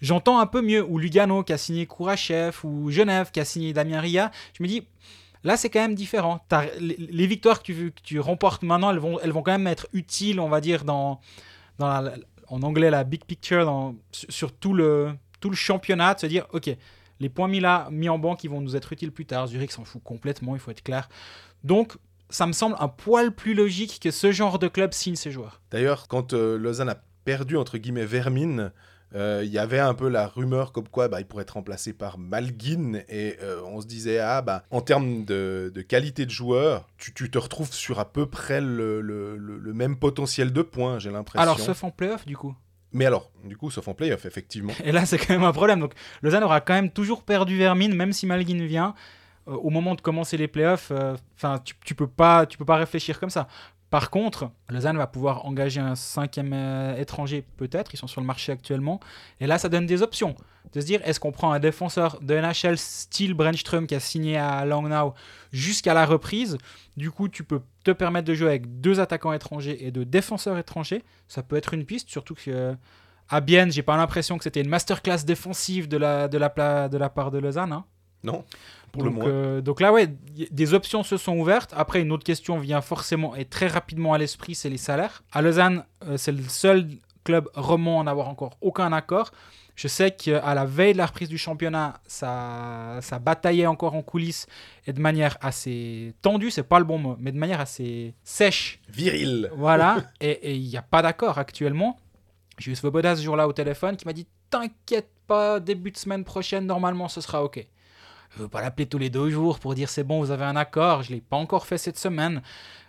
j'entends 0.00 0.38
un 0.38 0.46
peu 0.46 0.62
mieux. 0.62 0.84
Ou 0.84 0.98
Lugano 0.98 1.42
qui 1.42 1.52
a 1.52 1.58
signé 1.58 1.86
Kourachev, 1.86 2.58
ou 2.64 2.90
Genève 2.90 3.30
qui 3.30 3.40
a 3.40 3.44
signé 3.44 3.72
Damien 3.72 4.00
Ria. 4.00 4.30
Je 4.56 4.62
me 4.62 4.68
dis, 4.68 4.86
Là, 5.44 5.58
c'est 5.58 5.68
quand 5.68 5.80
même 5.80 5.94
différent. 5.94 6.44
Les, 6.80 7.26
victoires 7.26 7.62
que 7.62 7.90
tu, 8.02 8.18
remportes 8.18 8.62
maintenant, 8.62 8.90
elles 8.90 8.98
vont, 9.32 9.42
quand 9.42 9.52
même 9.52 9.66
être 9.66 9.86
utiles, 9.92 10.40
on 10.40 10.48
va 10.48 10.60
dire, 10.60 10.84
en 10.88 11.20
anglais 12.48 12.90
la 12.90 13.04
big 13.04 13.24
picture, 13.24 13.94
sur, 14.10 14.52
tout, 14.52 14.72
le, 14.72 15.14
championnat, 15.52 16.14
de 16.14 16.20
se 16.20 16.26
dire, 16.26 16.46
ok, 16.52 16.70
les 17.20 17.28
points 17.28 17.48
mis 17.48 17.60
là, 17.60 17.88
mis 17.90 18.08
en 18.08 18.18
banque, 18.18 18.42
ils 18.42 18.50
vont 18.50 18.62
nous 18.62 18.74
être 18.74 18.92
utiles 18.92 19.12
plus 19.12 19.26
tard. 19.26 19.46
Zurich 19.46 19.70
s'en 19.70 19.84
fout 19.84 20.02
complètement, 20.02 20.56
il 20.56 20.60
faut 20.60 20.70
être 20.70 20.82
clair. 20.82 21.08
Donc, 21.62 21.96
ça 22.30 22.46
me 22.46 22.52
semble 22.52 22.76
un 22.80 22.88
poil 22.88 23.30
plus 23.30 23.54
logique 23.54 24.00
que 24.00 24.10
ce 24.10 24.32
genre 24.32 24.58
de 24.58 24.68
club 24.68 24.92
signe 24.94 25.14
ses 25.14 25.30
joueurs. 25.30 25.60
D'ailleurs, 25.70 26.08
quand 26.08 26.32
euh, 26.32 26.56
Lausanne 26.58 26.88
a 26.88 27.02
perdu, 27.24 27.56
entre 27.56 27.78
guillemets, 27.78 28.06
Vermine, 28.06 28.72
il 29.14 29.48
y 29.50 29.58
avait 29.58 29.78
un 29.78 29.94
peu 29.94 30.08
la 30.08 30.26
rumeur 30.26 30.72
comme 30.72 30.88
quoi 30.88 31.08
bah, 31.08 31.20
il 31.20 31.26
pourrait 31.26 31.42
être 31.42 31.52
remplacé 31.54 31.92
par 31.92 32.18
Malguin. 32.18 33.00
Et 33.08 33.36
euh, 33.42 33.60
on 33.64 33.80
se 33.80 33.86
disait, 33.86 34.18
ah, 34.18 34.42
bah, 34.42 34.64
en 34.70 34.80
termes 34.80 35.24
de, 35.24 35.70
de 35.74 35.82
qualité 35.82 36.26
de 36.26 36.30
joueur, 36.30 36.88
tu, 36.98 37.14
tu 37.14 37.30
te 37.30 37.38
retrouves 37.38 37.72
sur 37.72 37.98
à 38.00 38.12
peu 38.12 38.26
près 38.26 38.60
le, 38.60 39.00
le- 39.00 39.36
le- 39.36 39.58
le 39.58 39.72
même 39.72 39.96
potentiel 39.96 40.52
de 40.52 40.62
points, 40.62 40.98
j'ai 40.98 41.10
l'impression. 41.10 41.42
Alors, 41.42 41.60
sauf 41.60 41.84
en 41.84 41.90
playoff, 41.90 42.26
du 42.26 42.36
coup. 42.36 42.54
Mais 42.92 43.06
alors, 43.06 43.30
du 43.44 43.56
coup, 43.56 43.70
sauf 43.70 43.88
en 43.88 43.94
playoff, 43.94 44.24
effectivement. 44.24 44.72
Et 44.84 44.92
là, 44.92 45.04
c'est 45.06 45.18
quand 45.18 45.34
même 45.34 45.42
un 45.44 45.52
problème. 45.52 45.80
Donc, 45.80 45.94
Lausanne 46.22 46.44
aura 46.44 46.60
quand 46.60 46.74
même 46.74 46.90
toujours 46.90 47.22
perdu 47.24 47.56
Vermine, 47.58 47.94
même 47.94 48.12
si 48.12 48.26
Malguin 48.26 48.64
vient. 48.66 48.94
Euh, 49.46 49.52
au 49.56 49.68
moment 49.68 49.94
de 49.94 50.00
commencer 50.00 50.36
les 50.38 50.48
playoffs, 50.48 50.90
euh, 50.90 51.16
enfin, 51.36 51.58
tu, 51.62 51.74
tu 51.84 51.94
peux 51.94 52.06
pas, 52.06 52.46
tu 52.46 52.56
peux 52.56 52.64
pas 52.64 52.76
réfléchir 52.76 53.20
comme 53.20 53.30
ça. 53.30 53.46
Par 53.90 54.10
contre, 54.10 54.50
Lausanne 54.68 54.96
va 54.96 55.06
pouvoir 55.06 55.46
engager 55.46 55.80
un 55.80 55.94
cinquième 55.94 56.52
euh, 56.52 56.96
étranger, 56.96 57.44
peut-être. 57.56 57.94
Ils 57.94 57.96
sont 57.96 58.08
sur 58.08 58.20
le 58.20 58.26
marché 58.26 58.50
actuellement. 58.50 58.98
Et 59.40 59.46
là, 59.46 59.56
ça 59.58 59.68
donne 59.68 59.86
des 59.86 60.02
options. 60.02 60.34
De 60.72 60.80
se 60.80 60.86
dire, 60.86 61.00
est-ce 61.04 61.20
qu'on 61.20 61.30
prend 61.30 61.52
un 61.52 61.60
défenseur 61.60 62.18
de 62.20 62.34
NHL 62.34 62.76
style 62.76 63.34
Brenström 63.34 63.86
qui 63.86 63.94
a 63.94 64.00
signé 64.00 64.36
à 64.36 64.64
Langnau 64.64 65.14
jusqu'à 65.52 65.94
la 65.94 66.06
reprise? 66.06 66.58
Du 66.96 67.12
coup, 67.12 67.28
tu 67.28 67.44
peux 67.44 67.60
te 67.84 67.92
permettre 67.92 68.26
de 68.26 68.34
jouer 68.34 68.48
avec 68.48 68.80
deux 68.80 68.98
attaquants 68.98 69.32
étrangers 69.32 69.86
et 69.86 69.92
deux 69.92 70.04
défenseurs 70.04 70.58
étrangers. 70.58 71.04
Ça 71.28 71.44
peut 71.44 71.56
être 71.56 71.74
une 71.74 71.84
piste, 71.84 72.08
surtout 72.08 72.34
que 72.34 72.50
euh, 72.50 72.74
à 73.28 73.40
Bienne, 73.40 73.70
j'ai 73.70 73.82
pas 73.82 73.96
l'impression 73.96 74.38
que 74.38 74.44
c'était 74.44 74.60
une 74.62 74.68
masterclass 74.68 75.24
défensive 75.24 75.86
de 75.86 75.98
la, 75.98 76.26
de 76.26 76.38
la, 76.38 76.88
de 76.88 76.98
la 76.98 77.08
part 77.10 77.30
de 77.30 77.38
Lausanne. 77.38 77.72
hein. 77.72 77.84
Non 78.24 78.44
Pour 78.94 79.04
le 79.04 79.10
donc, 79.10 79.18
moins. 79.18 79.28
euh, 79.28 79.60
donc 79.60 79.80
là, 79.80 79.92
ouais, 79.92 80.08
des 80.50 80.74
options 80.74 81.02
se 81.02 81.16
sont 81.16 81.36
ouvertes. 81.36 81.74
Après, 81.76 82.00
une 82.00 82.12
autre 82.12 82.24
question 82.24 82.58
vient 82.58 82.80
forcément 82.80 83.34
et 83.34 83.44
très 83.44 83.66
rapidement 83.66 84.14
à 84.14 84.18
l'esprit, 84.18 84.54
c'est 84.54 84.70
les 84.70 84.78
salaires. 84.78 85.22
À 85.32 85.42
Lausanne, 85.42 85.84
euh, 86.06 86.16
c'est 86.16 86.32
le 86.32 86.42
seul 86.44 86.88
club 87.24 87.48
roman 87.54 88.00
à 88.00 88.04
n'avoir 88.04 88.28
encore 88.28 88.56
aucun 88.60 88.92
accord. 88.92 89.30
Je 89.74 89.88
sais 89.88 90.12
qu'à 90.12 90.54
la 90.54 90.64
veille 90.64 90.92
de 90.92 90.98
la 90.98 91.06
reprise 91.06 91.28
du 91.28 91.36
championnat, 91.38 92.00
ça, 92.06 92.98
ça 93.00 93.18
bataillait 93.18 93.66
encore 93.66 93.94
en 93.94 94.02
coulisses 94.02 94.46
et 94.86 94.92
de 94.92 95.00
manière 95.00 95.36
assez 95.40 96.14
tendue, 96.22 96.52
c'est 96.52 96.62
pas 96.62 96.78
le 96.78 96.84
bon 96.84 96.98
mot, 96.98 97.16
mais 97.18 97.32
de 97.32 97.38
manière 97.38 97.60
assez 97.60 98.14
sèche. 98.22 98.78
Viril 98.88 99.50
Voilà, 99.56 100.04
et 100.20 100.54
il 100.54 100.68
n'y 100.68 100.76
a 100.76 100.82
pas 100.82 101.02
d'accord 101.02 101.38
actuellement. 101.38 101.98
J'ai 102.58 102.70
eu 102.70 102.76
Svoboda 102.76 103.16
ce 103.16 103.22
jour-là 103.22 103.48
au 103.48 103.52
téléphone 103.52 103.96
qui 103.96 104.06
m'a 104.06 104.12
dit 104.12 104.28
T'inquiète 104.48 105.10
pas, 105.26 105.58
début 105.58 105.90
de 105.90 105.96
semaine 105.96 106.22
prochaine, 106.22 106.66
normalement 106.66 107.08
ce 107.08 107.20
sera 107.20 107.42
OK. 107.42 107.66
Je 108.36 108.42
veux 108.42 108.48
pas 108.48 108.60
l'appeler 108.60 108.86
tous 108.86 108.98
les 108.98 109.10
deux 109.10 109.30
jours 109.30 109.58
pour 109.58 109.74
dire 109.74 109.88
c'est 109.88 110.04
bon, 110.04 110.20
vous 110.20 110.30
avez 110.30 110.44
un 110.44 110.56
accord. 110.56 111.02
Je 111.02 111.12
l'ai 111.12 111.20
pas 111.20 111.36
encore 111.36 111.66
fait 111.66 111.78
cette 111.78 111.98
semaine. 111.98 112.42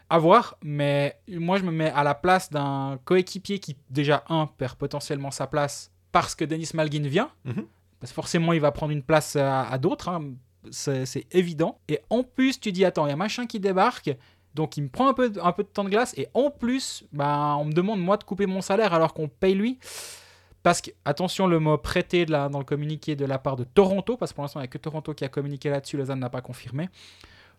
À 0.10 0.20
voir, 0.20 0.56
mais 0.64 1.20
moi 1.28 1.58
je 1.58 1.64
me 1.64 1.72
mets 1.72 1.90
à 1.90 2.04
la 2.04 2.14
place 2.14 2.52
d'un 2.52 3.00
coéquipier 3.06 3.58
qui, 3.58 3.76
déjà, 3.90 4.24
un, 4.30 4.46
perd 4.46 4.76
potentiellement 4.76 5.32
sa 5.32 5.48
place 5.48 5.92
parce 6.12 6.36
que 6.36 6.46
Denis 6.46 6.70
Malguin 6.76 7.08
vient. 7.08 7.32
Mhm. 7.44 7.66
Parce 8.00 8.12
que 8.12 8.16
forcément, 8.16 8.54
il 8.54 8.62
va 8.62 8.72
prendre 8.72 8.92
une 8.92 9.02
place 9.02 9.36
à, 9.36 9.64
à 9.68 9.78
d'autres. 9.80 10.10
hein. 10.10 10.34
C'est 10.70 11.06
c'est 11.06 11.26
évident. 11.32 11.80
Et 11.88 12.00
en 12.10 12.24
plus, 12.24 12.60
tu 12.60 12.72
dis 12.72 12.86
Attends, 12.86 13.06
il 13.08 13.10
y 13.10 13.14
a 13.14 13.16
machin 13.16 13.46
qui 13.48 13.60
débarque. 13.60 14.16
Donc 14.54 14.78
il 14.78 14.84
me 14.84 14.90
prend 14.90 15.10
un 15.10 15.14
peu, 15.14 15.32
un 15.44 15.52
peu 15.52 15.64
de 15.64 15.68
temps 15.68 15.84
de 15.84 15.90
glace 15.90 16.14
et 16.18 16.28
en 16.34 16.50
plus, 16.50 17.04
bah, 17.12 17.56
on 17.60 17.66
me 17.66 17.74
demande 17.74 18.00
moi 18.00 18.16
de 18.18 18.24
couper 18.24 18.46
mon 18.46 18.62
salaire 18.62 18.94
alors 18.94 19.14
qu'on 19.14 19.28
paye 19.28 19.54
lui. 19.56 19.80
Parce 20.66 20.82
que, 20.82 20.90
attention, 21.06 21.46
le 21.46 21.60
mot 21.60 21.78
prêté 21.78 22.26
de 22.26 22.32
la, 22.32 22.50
dans 22.50 22.58
le 22.58 22.66
communiqué 22.66 23.16
de 23.16 23.24
la 23.24 23.38
part 23.38 23.56
de 23.56 23.64
Toronto, 23.64 24.18
parce 24.18 24.32
que 24.32 24.36
pour 24.36 24.44
l'instant 24.46 24.60
il 24.62 24.64
n'y 24.64 24.66
a 24.66 24.68
que 24.68 24.80
Toronto 24.80 25.14
qui 25.14 25.24
a 25.24 25.30
communiqué 25.30 25.70
là-dessus, 25.70 25.96
Lausanne 25.96 26.20
n'a 26.20 26.32
pas 26.32 26.42
confirmé. 26.42 26.90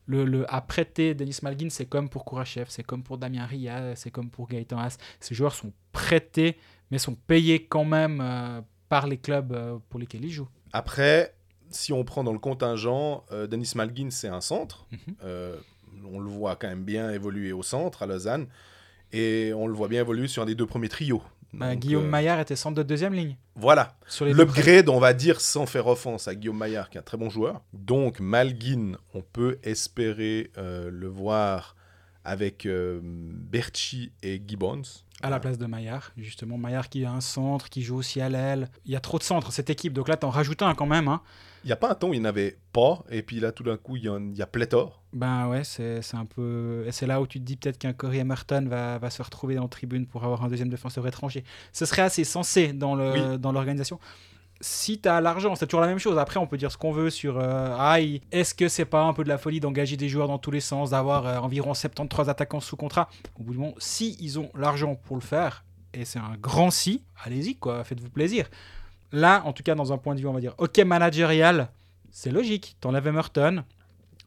Le, 0.06 0.24
le 0.24 0.44
à 0.52 0.60
prêter 0.60 1.14
Denis 1.14 1.38
Malguin, 1.44 1.68
c'est 1.70 1.86
comme 1.86 2.08
pour 2.08 2.24
Kourachev, 2.24 2.66
c'est 2.68 2.82
comme 2.82 3.04
pour 3.04 3.16
Damien 3.16 3.46
Ria, 3.46 3.94
c'est 3.94 4.10
comme 4.10 4.28
pour 4.28 4.48
Gaëtan 4.48 4.80
Haas. 4.80 4.98
Ces 5.20 5.36
joueurs 5.36 5.54
sont 5.54 5.72
prêtés, 5.92 6.56
mais 6.90 6.98
sont 6.98 7.14
payés 7.14 7.66
quand 7.66 7.84
même 7.84 8.20
euh, 8.20 8.60
par 8.88 9.06
les 9.06 9.18
clubs 9.18 9.52
euh, 9.52 9.78
pour 9.88 10.00
lesquels 10.00 10.24
ils 10.24 10.32
jouent. 10.32 10.48
Après, 10.72 11.32
si 11.70 11.92
on 11.92 12.02
prend 12.02 12.24
dans 12.24 12.32
le 12.32 12.40
contingent, 12.40 13.22
euh, 13.30 13.46
Denis 13.46 13.70
Malguin, 13.76 14.10
c'est 14.10 14.26
un 14.26 14.40
centre. 14.40 14.84
Mhm. 14.90 16.08
On 16.12 16.18
le 16.18 16.28
voit 16.28 16.56
quand 16.56 16.68
même 16.68 16.82
bien 16.82 17.12
évoluer 17.12 17.52
au 17.52 17.62
centre, 17.62 18.02
à 18.02 18.06
Lausanne. 18.06 18.48
Et 19.12 19.52
on 19.54 19.68
le 19.68 19.74
voit 19.74 19.86
bien 19.86 20.00
évoluer 20.00 20.26
sur 20.26 20.42
un 20.42 20.46
des 20.46 20.56
deux 20.56 20.66
premiers 20.66 20.88
trios. 20.88 21.22
Bah, 21.52 21.72
Donc, 21.72 21.80
Guillaume 21.80 22.04
euh, 22.04 22.08
Maillard 22.08 22.40
était 22.40 22.56
centre 22.56 22.76
de 22.76 22.82
deuxième 22.82 23.14
ligne. 23.14 23.36
Voilà. 23.54 23.96
L'upgrade, 24.20 24.88
on 24.88 24.98
va 24.98 25.14
dire, 25.14 25.40
sans 25.40 25.66
faire 25.66 25.86
offense 25.86 26.28
à 26.28 26.34
Guillaume 26.34 26.58
Maillard, 26.58 26.90
qui 26.90 26.98
est 26.98 27.00
un 27.00 27.04
très 27.04 27.16
bon 27.16 27.30
joueur. 27.30 27.62
Donc, 27.72 28.20
Malguin, 28.20 28.92
on 29.14 29.22
peut 29.22 29.58
espérer 29.62 30.50
euh, 30.58 30.90
le 30.90 31.08
voir 31.08 31.76
avec 32.24 32.66
euh, 32.66 33.00
Berchi 33.02 34.12
et 34.22 34.42
Gibbons. 34.46 34.82
À 35.22 35.30
la 35.30 35.40
place 35.40 35.56
de 35.56 35.66
Maillard, 35.66 36.12
justement. 36.16 36.58
Maillard 36.58 36.88
qui 36.88 37.04
a 37.04 37.12
un 37.12 37.20
centre, 37.20 37.70
qui 37.70 37.82
joue 37.82 37.96
aussi 37.96 38.20
à 38.20 38.28
l'aile. 38.28 38.68
Il 38.84 38.92
y 38.92 38.96
a 38.96 39.00
trop 39.00 39.18
de 39.18 39.22
centres, 39.22 39.52
cette 39.52 39.70
équipe. 39.70 39.92
Donc 39.92 40.08
là, 40.08 40.16
t'en 40.16 40.30
rajoutes 40.30 40.62
un 40.62 40.74
quand 40.74 40.86
même. 40.86 41.08
Hein. 41.08 41.22
Il 41.66 41.70
n'y 41.70 41.72
a 41.72 41.76
pas 41.76 41.90
un 41.90 41.94
temps 41.96 42.10
où 42.10 42.14
il 42.14 42.20
n'y 42.20 42.24
en 42.24 42.28
avait 42.28 42.58
pas, 42.72 43.02
et 43.10 43.22
puis 43.22 43.40
là, 43.40 43.50
tout 43.50 43.64
d'un 43.64 43.76
coup, 43.76 43.96
il 43.96 44.04
y, 44.04 44.08
en- 44.08 44.20
il 44.30 44.36
y 44.36 44.40
a 44.42 44.46
pléthore. 44.46 45.02
Ben 45.12 45.48
ouais, 45.48 45.64
c'est 45.64 46.00
un 46.14 46.24
peu. 46.24 46.84
Et 46.86 46.92
c'est 46.92 47.06
là 47.08 47.20
où 47.20 47.26
tu 47.26 47.40
te 47.40 47.44
dis 47.44 47.56
peut-être 47.56 47.76
qu'un 47.76 47.92
Corey 47.92 48.18
Emerton 48.18 48.66
va, 48.68 48.98
va 48.98 49.10
se 49.10 49.20
retrouver 49.20 49.58
en 49.58 49.66
tribune 49.66 50.06
pour 50.06 50.22
avoir 50.22 50.44
un 50.44 50.48
deuxième 50.48 50.68
défenseur 50.68 51.04
étranger. 51.08 51.42
Ce 51.72 51.84
serait 51.84 52.02
assez 52.02 52.22
sensé 52.22 52.72
dans 52.72 52.96
Oui. 52.96 53.38
dans 53.40 53.50
l'organisation. 53.50 53.98
Si 54.60 55.00
tu 55.00 55.08
as 55.08 55.20
l'argent, 55.20 55.54
c'est 55.56 55.66
toujours 55.66 55.80
la 55.82 55.88
même 55.88 55.98
chose. 55.98 56.16
Après, 56.18 56.38
on 56.38 56.46
peut 56.46 56.56
dire 56.56 56.70
ce 56.72 56.78
qu'on 56.78 56.92
veut 56.92 57.10
sur. 57.10 57.36
euh, 57.38 57.74
ah, 57.78 57.98
est-ce 58.00 58.54
que 58.54 58.68
c'est 58.68 58.84
pas 58.86 59.02
un 59.02 59.12
peu 59.12 59.24
de 59.24 59.28
la 59.28 59.36
folie 59.36 59.58
d'engager 59.60 59.96
des 59.96 60.08
joueurs 60.08 60.28
dans 60.28 60.38
tous 60.38 60.50
les 60.52 60.60
sens, 60.60 60.90
d'avoir 60.90 61.26
euh, 61.26 61.38
environ 61.38 61.74
73 61.74 62.28
attaquants 62.28 62.60
sous 62.60 62.76
contrat? 62.76 63.08
Au 63.38 63.42
bout 63.42 63.52
du 63.52 63.58
moment, 63.58 63.74
si 63.78 64.16
ils 64.20 64.38
ont 64.38 64.50
l'argent 64.54 64.94
pour 64.94 65.16
le 65.16 65.22
faire, 65.22 65.64
et 65.92 66.04
c'est 66.04 66.20
un 66.20 66.36
grand 66.40 66.70
si, 66.70 67.02
allez-y, 67.24 67.56
quoi, 67.56 67.82
faites-vous 67.84 68.08
plaisir. 68.10 68.48
Là, 69.12 69.42
en 69.44 69.52
tout 69.52 69.62
cas, 69.62 69.74
dans 69.74 69.92
un 69.92 69.98
point 69.98 70.14
de 70.14 70.20
vue, 70.20 70.26
on 70.26 70.32
va 70.32 70.40
dire, 70.40 70.54
ok, 70.58 70.78
managérial, 70.80 71.70
c'est 72.10 72.30
logique. 72.30 72.76
T'enlèves 72.80 73.06
Emerton, 73.06 73.64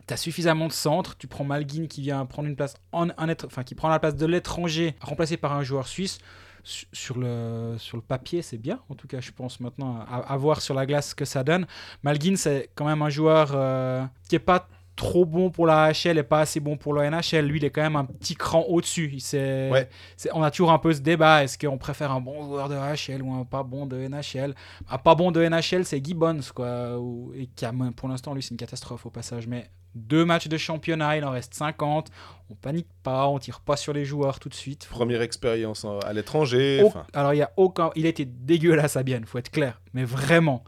T'as 0.09 0.17
suffisamment 0.17 0.65
de 0.65 0.71
centres, 0.73 1.15
tu 1.19 1.27
prends 1.27 1.43
Malguin 1.43 1.85
qui 1.85 2.01
vient 2.01 2.25
prendre 2.25 2.47
une 2.49 2.55
place 2.55 2.73
en 2.91 3.09
être, 3.29 3.47
qui 3.63 3.75
prend 3.75 3.89
la 3.89 3.99
place 3.99 4.15
de 4.15 4.25
l'étranger, 4.25 4.95
remplacé 5.01 5.37
par 5.37 5.53
un 5.53 5.61
joueur 5.61 5.87
suisse. 5.87 6.17
Su- 6.63 6.87
Sur 6.93 7.19
le, 7.19 7.77
papier, 8.07 8.41
c'est 8.41 8.57
bien, 8.57 8.79
en 8.89 8.95
tout 8.95 9.07
cas, 9.07 9.21
je 9.21 9.29
pense 9.29 9.59
maintenant, 9.59 10.03
à, 10.09 10.35
voir 10.35 10.61
sur 10.61 10.73
la 10.73 10.87
glace 10.87 11.09
ce 11.11 11.15
que 11.15 11.25
ça 11.25 11.43
donne. 11.43 11.67
Malguin, 12.01 12.35
c'est 12.37 12.71
quand 12.73 12.85
même 12.85 13.03
un 13.03 13.11
joueur 13.11 13.51
euh, 13.53 14.03
qui 14.27 14.35
est 14.35 14.39
pas 14.39 14.67
trop 14.99 15.25
bon 15.25 15.49
pour 15.49 15.65
la 15.65 15.91
HL 15.93 16.17
et 16.17 16.23
pas 16.23 16.41
assez 16.41 16.59
bon 16.59 16.75
pour 16.75 16.93
le 16.93 17.01
NHL. 17.09 17.45
Lui, 17.45 17.57
il 17.59 17.65
est 17.65 17.69
quand 17.69 17.81
même 17.81 17.95
un 17.95 18.03
petit 18.05 18.35
cran 18.35 18.65
au-dessus. 18.67 19.17
Ouais. 19.33 19.89
On 20.33 20.43
a 20.43 20.51
toujours 20.51 20.71
un 20.71 20.77
peu 20.77 20.93
ce 20.93 20.99
débat. 20.99 21.43
Est-ce 21.43 21.57
qu'on 21.57 21.77
préfère 21.77 22.11
un 22.11 22.19
bon 22.19 22.43
joueur 22.43 22.67
de 22.67 22.75
HL 22.75 23.21
ou 23.21 23.33
un 23.33 23.45
pas 23.45 23.63
bon 23.63 23.85
de 23.85 23.95
NHL 24.07 24.53
Un 24.89 24.97
pas 24.97 25.15
bon 25.15 25.31
de 25.31 25.41
NHL, 25.41 25.85
c'est 25.85 26.03
Gibbons, 26.05 26.41
quoi. 26.53 26.97
ou- 26.99 27.31
et 27.33 27.47
qui 27.47 27.65
a, 27.65 27.73
pour 27.95 28.09
l'instant, 28.09 28.33
lui, 28.33 28.43
c'est 28.43 28.51
une 28.51 28.57
catastrophe 28.57 29.05
au 29.05 29.09
passage. 29.09 29.47
Mais 29.47 29.69
deux 29.95 30.25
matchs 30.25 30.47
de 30.49 30.57
championnat, 30.57 31.17
il 31.17 31.23
en 31.25 31.31
reste 31.31 31.53
50. 31.53 32.09
On 32.49 32.55
panique 32.55 32.89
pas, 33.01 33.27
on 33.27 33.39
tire 33.39 33.61
pas 33.61 33.77
sur 33.77 33.93
les 33.93 34.03
joueurs 34.05 34.39
tout 34.39 34.49
de 34.49 34.53
suite. 34.53 34.87
Première 34.91 35.21
expérience 35.21 35.85
en- 35.85 35.99
à 35.99 36.11
l'étranger. 36.13 36.81
Au- 36.83 36.91
Alors, 37.13 37.33
il 37.33 37.37
y 37.37 37.41
a 37.41 37.51
aucun. 37.57 37.89
Il 37.95 38.05
été 38.05 38.25
dégueulasse 38.25 38.97
à 38.97 39.03
Bienne, 39.03 39.25
faut 39.25 39.37
être 39.37 39.49
clair. 39.51 39.81
Mais 39.93 40.03
vraiment. 40.03 40.63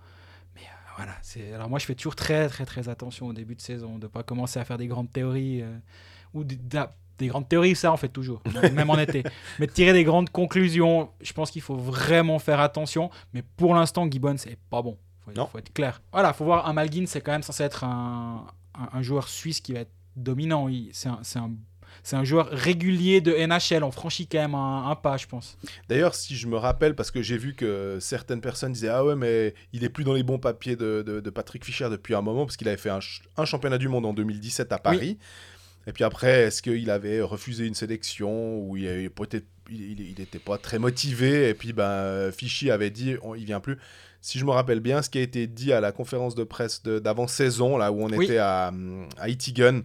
Mais 1.01 1.05
voilà. 1.05 1.19
c'est- 1.21 1.53
Alors, 1.53 1.69
moi, 1.69 1.79
je 1.79 1.85
fais 1.85 1.95
toujours 1.95 2.15
très, 2.15 2.47
très, 2.47 2.65
très 2.65 2.89
attention 2.89 3.27
au 3.27 3.33
début 3.33 3.55
de 3.55 3.61
saison, 3.61 3.97
de 3.97 4.07
pas 4.07 4.23
commencer 4.23 4.59
à 4.59 4.65
faire 4.65 4.77
des 4.77 4.87
grandes 4.87 5.11
théories. 5.11 5.61
euh, 5.61 5.77
ou 6.33 6.43
des, 6.43 6.57
grandes 7.27 7.47
théories, 7.49 7.75
ça, 7.75 7.91
on 7.93 7.97
fait 7.97 8.07
toujours, 8.09 8.41
même 8.73 8.89
en 8.89 8.97
été. 8.97 9.23
Mais 9.59 9.67
de 9.67 9.71
tirer 9.71 9.93
des 9.93 10.03
grandes 10.03 10.29
conclusions, 10.29 11.09
je 11.21 11.33
pense 11.33 11.51
qu'il 11.51 11.61
faut 11.61 11.75
vraiment 11.75 12.39
faire 12.39 12.59
attention. 12.59 13.09
Mais 13.33 13.43
pour 13.57 13.75
l'instant, 13.75 14.09
Gibbon, 14.09 14.37
c'est 14.37 14.57
pas 14.69 14.81
bon. 14.81 14.97
Faut, 15.25 15.31
Non. 15.33 15.45
faut 15.47 15.57
être 15.59 15.71
clair. 15.73 16.01
Voilà, 16.11 16.33
faut 16.33 16.45
voir. 16.45 16.67
Un 16.67 16.73
Malguin, 16.73 17.05
c'est 17.07 17.21
quand 17.21 17.31
même 17.31 17.43
censé 17.43 17.63
être 17.63 17.83
un, 17.83 18.47
un- 18.73 18.89
un 18.93 19.01
joueur 19.01 19.27
suisse 19.27 19.59
qui 19.61 19.73
va 19.73 19.81
être 19.81 19.91
dominant. 20.15 20.67
C'est 20.93 21.09
un, 21.09 21.19
c'est 21.21 21.37
un- 21.39 21.51
c'est 22.03 22.15
un 22.15 22.23
joueur 22.23 22.47
régulier 22.49 23.21
de 23.21 23.33
NHL. 23.33 23.83
On 23.83 23.91
franchit 23.91 24.27
quand 24.27 24.39
même 24.39 24.55
un, 24.55 24.89
un 24.89 24.95
pas, 24.95 25.17
je 25.17 25.27
pense. 25.27 25.57
D'ailleurs, 25.89 26.15
si 26.15 26.35
je 26.35 26.47
me 26.47 26.57
rappelle, 26.57 26.95
parce 26.95 27.11
que 27.11 27.21
j'ai 27.21 27.37
vu 27.37 27.53
que 27.55 27.97
certaines 27.99 28.41
personnes 28.41 28.73
disaient 28.73 28.89
Ah 28.89 29.05
ouais, 29.05 29.15
mais 29.15 29.53
il 29.73 29.83
est 29.83 29.89
plus 29.89 30.03
dans 30.03 30.13
les 30.13 30.23
bons 30.23 30.39
papiers 30.39 30.75
de, 30.75 31.03
de- 31.05 31.19
de 31.19 31.29
Patrick 31.29 31.63
Fischer 31.65 31.89
depuis 31.89 32.15
un 32.15 32.21
moment, 32.21 32.45
parce 32.45 32.57
qu'il 32.57 32.67
avait 32.67 32.77
fait 32.77 32.89
un, 32.89 33.01
ch- 33.01 33.21
un 33.37 33.45
championnat 33.45 33.77
du 33.77 33.87
monde 33.87 34.05
en 34.05 34.13
2017 34.13 34.71
à 34.71 34.77
Paris. 34.77 35.17
Et 35.87 35.93
puis 35.93 36.03
après, 36.03 36.43
est-ce 36.43 36.61
qu'il 36.61 36.89
avait 36.91 37.21
refusé 37.21 37.65
une 37.65 37.73
sélection 37.73 38.59
ou 38.59 38.77
il 38.77 39.09
n'était 40.17 40.37
pas 40.39 40.57
très 40.59 40.77
motivé 40.79 41.49
et 41.49 41.53
puis 41.55 41.73
ben 41.73 42.31
Fichy 42.31 42.69
avait 42.69 42.91
dit 42.91 43.15
on, 43.23 43.33
il 43.35 43.45
vient 43.45 43.59
plus. 43.59 43.77
Si 44.23 44.37
je 44.37 44.45
me 44.45 44.51
rappelle 44.51 44.79
bien, 44.81 45.01
ce 45.01 45.09
qui 45.09 45.17
a 45.17 45.21
été 45.21 45.47
dit 45.47 45.73
à 45.73 45.81
la 45.81 45.91
conférence 45.91 46.35
de 46.35 46.43
presse 46.43 46.83
de- 46.83 46.99
d'avant 46.99 47.25
saison 47.25 47.77
là 47.77 47.91
où 47.91 48.03
on 48.03 48.09
Oui. 48.11 48.25
était 48.25 48.37
à, 48.37 48.71
à 49.17 49.29
Itigen, 49.29 49.81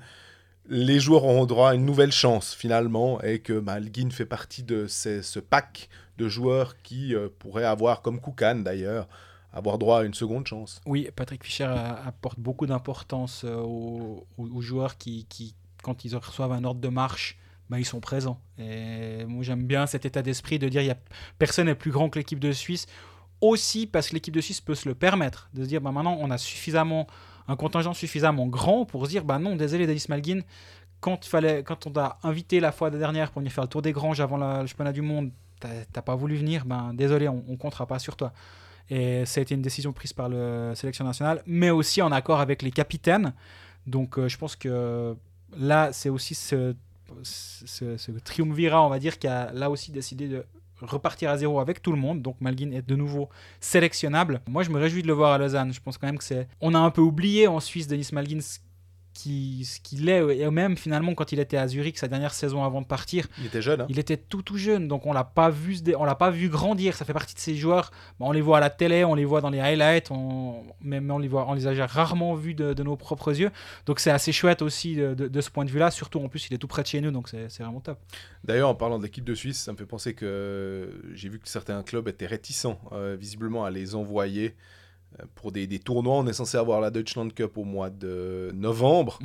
les 0.68 1.00
joueurs 1.00 1.24
auront 1.24 1.46
droit 1.46 1.70
à 1.70 1.74
une 1.74 1.84
nouvelle 1.84 2.12
chance 2.12 2.54
finalement 2.54 3.20
et 3.22 3.38
que 3.38 3.52
Malguin 3.52 4.10
fait 4.10 4.26
partie 4.26 4.62
de 4.62 4.86
ce 4.86 5.38
pack 5.38 5.88
de 6.18 6.28
joueurs 6.28 6.80
qui 6.82 7.14
euh, 7.14 7.28
pourraient 7.38 7.64
avoir, 7.64 8.02
comme 8.02 8.20
Koukan 8.20 8.56
d'ailleurs, 8.56 9.08
avoir 9.52 9.78
droit 9.78 10.00
à 10.00 10.04
une 10.04 10.14
seconde 10.14 10.46
chance. 10.46 10.80
Oui, 10.86 11.08
Patrick 11.14 11.44
Fischer 11.44 11.64
apporte 11.64 12.38
beaucoup 12.38 12.66
d'importance 12.66 13.42
euh, 13.44 13.56
aux, 13.56 14.60
joueurs 14.60 14.98
qui, 14.98 15.26
quand 15.82 16.04
ils 16.04 16.16
reçoivent 16.16 16.52
un 16.52 16.64
ordre 16.64 16.80
de 16.80 16.88
marche, 16.88 17.38
ben, 17.70 17.78
ils 17.78 17.84
sont 17.84 18.00
présents. 18.00 18.40
Et 18.58 19.24
moi, 19.24 19.42
j'aime 19.42 19.66
bien 19.66 19.86
cet 19.86 20.04
état 20.04 20.22
d'esprit 20.22 20.58
de 20.58 20.68
dire 20.68 20.82
y 20.82 20.90
a 20.90 20.96
personne 21.38 21.66
n'est 21.66 21.74
plus 21.74 21.90
grand 21.90 22.10
que 22.10 22.18
l'équipe 22.18 22.38
de 22.38 22.52
Suisse. 22.52 22.86
Aussi 23.40 23.86
parce 23.86 24.08
que 24.08 24.14
l'équipe 24.14 24.34
de 24.34 24.40
Suisse 24.40 24.62
peut 24.62 24.74
se 24.74 24.88
le 24.88 24.94
permettre, 24.94 25.50
de 25.52 25.62
se 25.62 25.68
dire 25.68 25.80
ben, 25.80 25.92
maintenant 25.92 26.16
on 26.20 26.30
a 26.30 26.38
suffisamment 26.38 27.06
un 27.48 27.56
contingent 27.56 27.94
suffisamment 27.94 28.46
grand 28.46 28.84
pour 28.84 29.04
se 29.06 29.10
dire 29.10 29.24
bah 29.24 29.38
non, 29.38 29.56
désolé 29.56 29.86
Davis 29.86 30.08
Malguin, 30.08 30.40
quand, 31.00 31.24
fallait, 31.24 31.62
quand 31.62 31.86
on 31.86 31.90
t'a 31.90 32.18
invité 32.22 32.58
la 32.60 32.72
fois 32.72 32.90
dernière 32.90 33.30
pour 33.30 33.40
venir 33.40 33.52
faire 33.52 33.64
le 33.64 33.68
tour 33.68 33.82
des 33.82 33.92
granges 33.92 34.20
avant 34.20 34.36
la- 34.36 34.62
le 34.62 34.66
championnat 34.66 34.92
du 34.92 35.02
monde, 35.02 35.30
t'as 35.60 36.02
pas 36.02 36.14
voulu 36.14 36.36
venir, 36.36 36.64
ben 36.64 36.92
désolé, 36.94 37.28
on, 37.28 37.42
on 37.48 37.56
comptera 37.56 37.86
pas 37.86 37.98
sur 37.98 38.16
toi. 38.16 38.32
Et 38.90 39.24
ça 39.26 39.40
a 39.40 39.42
été 39.42 39.54
une 39.54 39.62
décision 39.62 39.92
prise 39.92 40.12
par 40.12 40.28
le 40.28 40.72
sélection 40.74 41.04
nationale, 41.04 41.42
mais 41.46 41.70
aussi 41.70 42.00
en 42.02 42.12
accord 42.12 42.40
avec 42.40 42.62
les 42.62 42.70
capitaines. 42.70 43.32
Donc 43.86 44.18
euh, 44.18 44.28
je 44.28 44.36
pense 44.38 44.54
que 44.56 45.16
là, 45.56 45.92
c'est 45.92 46.08
aussi 46.08 46.34
ce 46.34 46.74
triumvirat, 48.24 48.84
on 48.84 48.88
va 48.88 48.98
dire, 48.98 49.18
qui 49.18 49.26
a 49.26 49.52
là 49.52 49.70
aussi 49.70 49.92
décidé 49.92 50.28
de 50.28 50.44
repartir 50.80 51.30
à 51.30 51.36
zéro 51.36 51.60
avec 51.60 51.82
tout 51.82 51.92
le 51.92 51.98
monde. 51.98 52.22
Donc 52.22 52.36
Malguin 52.40 52.72
est 52.72 52.86
de 52.86 52.96
nouveau 52.96 53.28
sélectionnable. 53.60 54.40
Moi, 54.48 54.62
je 54.62 54.70
me 54.70 54.78
réjouis 54.78 55.02
de 55.02 55.06
le 55.06 55.12
voir 55.12 55.32
à 55.32 55.38
Lausanne. 55.38 55.72
Je 55.72 55.80
pense 55.80 55.98
quand 55.98 56.06
même 56.06 56.18
que 56.18 56.24
c'est... 56.24 56.48
On 56.60 56.74
a 56.74 56.78
un 56.78 56.90
peu 56.90 57.00
oublié 57.00 57.46
en 57.46 57.60
Suisse 57.60 57.86
Denis 57.86 58.08
Malguin 58.12 58.40
ce 59.16 59.22
qui- 59.22 59.64
ce 59.64 59.80
qu'il 59.80 60.08
est, 60.08 60.38
et 60.38 60.50
même 60.50 60.76
finalement 60.76 61.14
quand 61.14 61.32
il 61.32 61.38
était 61.40 61.56
à 61.56 61.66
Zurich 61.68 61.98
sa 61.98 62.08
dernière 62.08 62.34
saison 62.34 62.62
avant 62.64 62.82
de 62.82 62.86
partir, 62.86 63.26
Il 63.40 63.46
était 63.46 63.62
jeune, 63.62 63.80
hein 63.80 63.86
il 63.88 63.98
était 63.98 64.16
tout 64.16 64.42
tout 64.42 64.56
jeune, 64.58 64.88
donc 64.88 65.06
on 65.06 65.12
l'a 65.12 65.24
pas 65.24 65.48
vu, 65.50 65.78
on 65.98 66.04
l'a 66.04 66.14
pas 66.14 66.30
vu 66.30 66.48
grandir. 66.48 66.94
Ça 66.94 67.04
fait 67.04 67.12
partie 67.12 67.34
de 67.34 67.40
ces 67.40 67.56
joueurs. 67.56 67.90
Bon, 68.18 68.28
on 68.28 68.32
les 68.32 68.40
voit 68.40 68.58
à 68.58 68.60
la 68.60 68.70
télé, 68.70 69.04
on 69.04 69.14
les 69.14 69.24
voit 69.24 69.40
dans 69.40 69.50
les 69.50 69.60
highlights, 69.60 70.10
on, 70.10 70.62
mais 70.80 71.00
on 71.10 71.18
les 71.18 71.28
voit, 71.28 71.46
on 71.48 71.54
les 71.54 71.66
a 71.66 71.86
rarement 71.86 72.34
vus 72.34 72.54
de, 72.54 72.74
de 72.74 72.82
nos 72.82 72.96
propres 72.96 73.38
yeux. 73.38 73.50
Donc 73.86 74.00
c'est 74.00 74.10
assez 74.10 74.32
chouette 74.32 74.62
aussi 74.62 74.96
de, 74.96 75.14
de- 75.14 75.28
de 75.28 75.40
ce 75.40 75.50
point 75.50 75.64
de 75.64 75.70
vue-là. 75.70 75.90
Surtout 75.90 76.20
en 76.20 76.28
plus, 76.28 76.46
il 76.48 76.54
est 76.54 76.58
tout 76.58 76.66
près 76.68 76.82
de 76.82 76.88
chez 76.88 77.00
nous, 77.00 77.10
donc 77.10 77.28
c'est 77.28 77.48
c'est 77.48 77.62
vraiment 77.62 77.80
top. 77.80 77.98
D'ailleurs, 78.44 78.68
en 78.68 78.74
parlant 78.74 78.98
de 78.98 79.04
l'équipe 79.04 79.24
de 79.24 79.34
Suisse, 79.34 79.58
ça 79.60 79.72
me 79.72 79.76
fait 79.76 79.86
penser 79.86 80.14
que 80.14 80.90
j'ai 81.14 81.28
vu 81.28 81.38
que 81.38 81.48
certains 81.48 81.82
clubs 81.82 82.06
étaient 82.08 82.26
réticents, 82.26 82.78
euh, 82.92 83.16
visiblement, 83.18 83.64
à 83.64 83.70
les 83.70 83.94
envoyer 83.94 84.48
euh, 84.48 84.52
pour 85.34 85.52
des, 85.52 85.66
des 85.66 85.78
tournois. 85.78 86.16
On 86.16 86.26
est 86.26 86.32
censé 86.32 86.56
avoir 86.56 86.80
la 86.80 86.90
Deutschland 86.90 87.28
Cup 87.32 87.56
au 87.58 87.64
mois 87.64 87.90
de 87.90 88.50
novembre, 88.54 89.18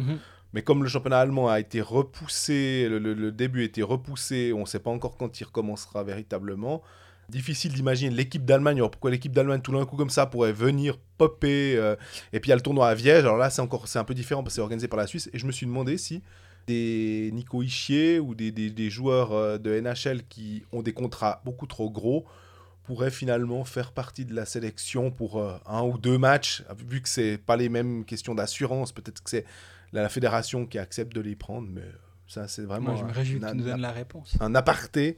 mais 0.53 0.62
comme 0.62 0.83
le 0.83 0.89
championnat 0.89 1.19
allemand 1.19 1.50
a 1.50 1.60
été 1.60 1.81
repoussé, 1.81 2.88
le, 2.89 3.00
le- 3.00 3.13
le 3.13 3.31
début 3.31 3.62
a 3.62 3.65
été 3.65 3.81
repoussé, 3.83 4.53
on 4.53 4.62
ne 4.62 4.65
sait 4.65 4.79
pas 4.79 4.91
encore 4.91 5.17
quand 5.17 5.39
il 5.39 5.43
recommencera 5.45 6.03
véritablement. 6.03 6.81
Difficile 7.29 7.71
d'imaginer 7.74 8.13
l'équipe 8.13 8.43
d'Allemagne. 8.43 8.77
Alors 8.77 8.91
pourquoi 8.91 9.10
l'équipe 9.12 9.31
d'Allemagne 9.31 9.62
tout 9.62 9.71
d'un 9.71 9.86
coup 9.86 9.95
comme 9.95 10.10
ça 10.10 10.25
pourrait 10.25 10.51
venir 10.51 10.98
popper 11.17 11.77
euh, 11.77 11.95
Et 12.33 12.41
puis 12.41 12.50
il 12.50 12.51
y 12.51 12.53
a 12.53 12.57
le 12.57 12.62
tournoi 12.62 12.89
à 12.89 12.93
Viège. 12.95 13.24
Alors 13.24 13.38
là 13.38 13.50
c'est 13.50 13.62
encore 13.62 13.88
c'est 13.88 14.00
un 14.00 14.03
peu 14.03 14.13
différent 14.13 14.43
parce 14.43 14.53
que 14.53 14.55
c'est 14.55 14.62
organisé 14.62 14.89
par 14.89 14.98
la 15.00 15.07
Suisse. 15.07 15.29
Et 15.31 15.39
je 15.39 15.45
me 15.45 15.53
suis 15.53 15.65
demandé 15.65 15.98
si 15.98 16.21
des 16.67 17.29
Nico 17.33 17.62
Ischier 17.63 18.19
ou 18.19 18.36
des, 18.36 18.51
des- 18.51 18.69
des 18.69 18.89
joueurs 18.89 19.31
euh, 19.31 19.57
de 19.57 19.79
NHL 19.79 20.24
qui 20.27 20.63
ont 20.74 20.81
des 20.81 20.91
contrats 20.93 21.41
beaucoup 21.45 21.67
trop 21.67 21.89
gros 21.89 22.25
pourraient 22.84 23.12
finalement 23.12 23.64
faire 23.64 23.92
partie 23.92 24.26
de 24.26 24.34
la 24.34 24.46
sélection 24.46 25.12
pour 25.12 25.40
euh, 25.40 25.58
un 25.68 25.82
ou 25.84 25.98
deux 25.98 26.18
matchs, 26.18 26.64
vu 26.88 27.02
que 27.02 27.10
c'est 27.10 27.38
pas 27.38 27.56
les 27.56 27.70
mêmes 27.70 28.06
questions 28.06 28.34
d'assurance, 28.36 28.92
peut-être 28.92 29.22
que 29.24 29.30
c'est 29.30 29.46
la, 29.94 30.02
la 30.02 30.10
fédération 30.10 30.66
qui 30.66 30.78
accepte 30.80 31.14
de 31.16 31.22
les 31.22 31.36
prendre, 31.36 31.68
mais 31.72 31.82
euh, 31.82 31.92
ça 32.28 32.48
c'est 32.48 32.64
vraiment 32.64 32.92
Moi, 32.94 33.00
je 33.00 33.04
me 33.06 33.10
un- 33.10 33.14
réjouis 33.14 33.40
que 33.40 33.46
tu 33.50 33.56
nous 33.58 33.64
donnes 33.66 33.82
la 33.82 33.92
réponse. 33.92 34.36
un 34.40 34.56
aparté. 34.56 35.18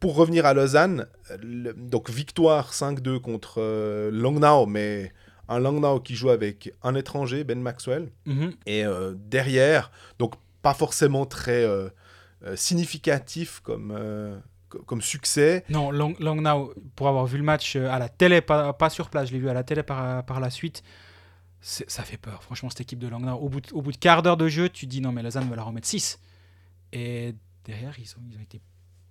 Pour 0.00 0.16
revenir 0.16 0.46
à 0.46 0.52
Lausanne, 0.52 1.06
le- 1.42 1.72
donc 1.74 2.10
victoire 2.10 2.72
5-2 2.72 3.20
contre 3.20 3.60
euh, 3.60 4.10
Langnau, 4.10 4.66
mais 4.66 5.12
un 5.48 5.60
Langnau 5.60 6.00
qui 6.00 6.16
joue 6.16 6.30
avec 6.30 6.74
un 6.82 6.94
étranger, 6.96 7.44
Ben 7.44 7.60
Maxwell. 7.60 8.10
Mhm. 8.26 8.52
Et 8.66 8.84
euh, 8.84 9.14
derrière, 9.16 9.92
donc 10.18 10.34
pas 10.60 10.74
forcément 10.74 11.24
très 11.26 11.64
significatif 12.56 13.60
comme, 13.60 13.90
co- 13.90 14.42
comme 14.86 15.00
succès. 15.02 15.64
Non, 15.68 15.90
Lang- 15.90 16.16
Langnau, 16.20 16.74
pour 16.96 17.08
avoir 17.08 17.26
vu 17.26 17.38
le 17.38 17.44
match 17.44 17.76
euh, 17.76 17.90
à 17.90 17.98
la 17.98 18.08
télé, 18.08 18.40
pas, 18.40 18.72
pas 18.72 18.90
sur 18.90 19.08
place, 19.10 19.28
je 19.28 19.32
l'ai 19.34 19.38
vu 19.38 19.48
à 19.48 19.54
la 19.54 19.62
télé 19.64 19.82
par, 19.82 20.24
par 20.24 20.40
la 20.40 20.50
suite, 20.50 20.82
ça 21.60 22.02
fait 22.02 22.16
peur. 22.16 22.42
Franchement, 22.42 22.70
cette 22.70 22.80
équipe 22.80 22.98
de 22.98 23.06
au 23.08 23.48
bout 23.48 23.60
de, 23.60 23.72
au 23.72 23.82
bout 23.82 23.92
de 23.92 23.96
quart 23.96 24.22
d'heure 24.22 24.36
de 24.36 24.48
jeu, 24.48 24.68
tu 24.68 24.86
dis 24.86 25.00
non, 25.00 25.12
mais 25.12 25.22
Lausanne 25.22 25.48
va 25.48 25.56
leur 25.56 25.68
en 25.68 25.72
mettre 25.72 25.86
6. 25.88 26.18
Et 26.92 27.34
derrière, 27.64 27.94
ils 27.98 28.10
ont, 28.18 28.22
ils 28.30 28.36
ont 28.36 28.40
été 28.42 28.60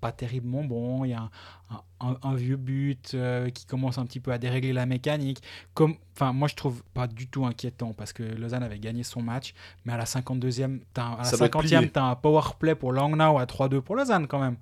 pas 0.01 0.11
terriblement 0.11 0.63
bons. 0.63 1.05
Il 1.05 1.11
y 1.11 1.13
a 1.13 1.21
un, 1.21 1.29
un- 1.69 1.83
un- 2.09 2.17
un 2.23 2.35
vieux 2.35 2.57
but 2.57 3.11
euh, 3.13 3.49
qui 3.51 3.65
commence 3.65 3.97
un 3.99 4.05
petit 4.05 4.19
peu 4.19 4.31
à 4.31 4.37
dérégler 4.39 4.73
la 4.73 4.85
mécanique. 4.85 5.41
Comme, 5.75 5.95
enfin, 6.15 6.33
moi, 6.33 6.47
je 6.47 6.55
trouve 6.55 6.83
pas 6.93 7.07
du 7.07 7.27
tout 7.27 7.45
inquiétant 7.45 7.93
parce 7.93 8.11
que 8.11 8.23
Lausanne 8.23 8.63
avait 8.63 8.79
gagné 8.79 9.03
son 9.03 9.21
match, 9.21 9.53
mais 9.85 9.93
à 9.93 9.97
la 9.97 10.05
52e, 10.05 10.81
t'as 10.93 11.03
un- 11.03 11.13
à 11.13 11.17
la 11.19 11.23
Ça 11.25 11.37
doit 11.37 11.47
être 11.47 11.53
50e, 11.61 11.77
plié. 11.77 11.91
tu 11.91 11.99
as 11.99 12.03
un 12.03 12.15
power 12.15 12.41
play 12.59 12.75
pour 12.75 12.91
Langnau 12.91 13.37
à 13.37 13.45
3-2 13.45 13.79
pour 13.81 13.95
Lausanne 13.95 14.27
quand 14.27 14.39
même. 14.39 14.57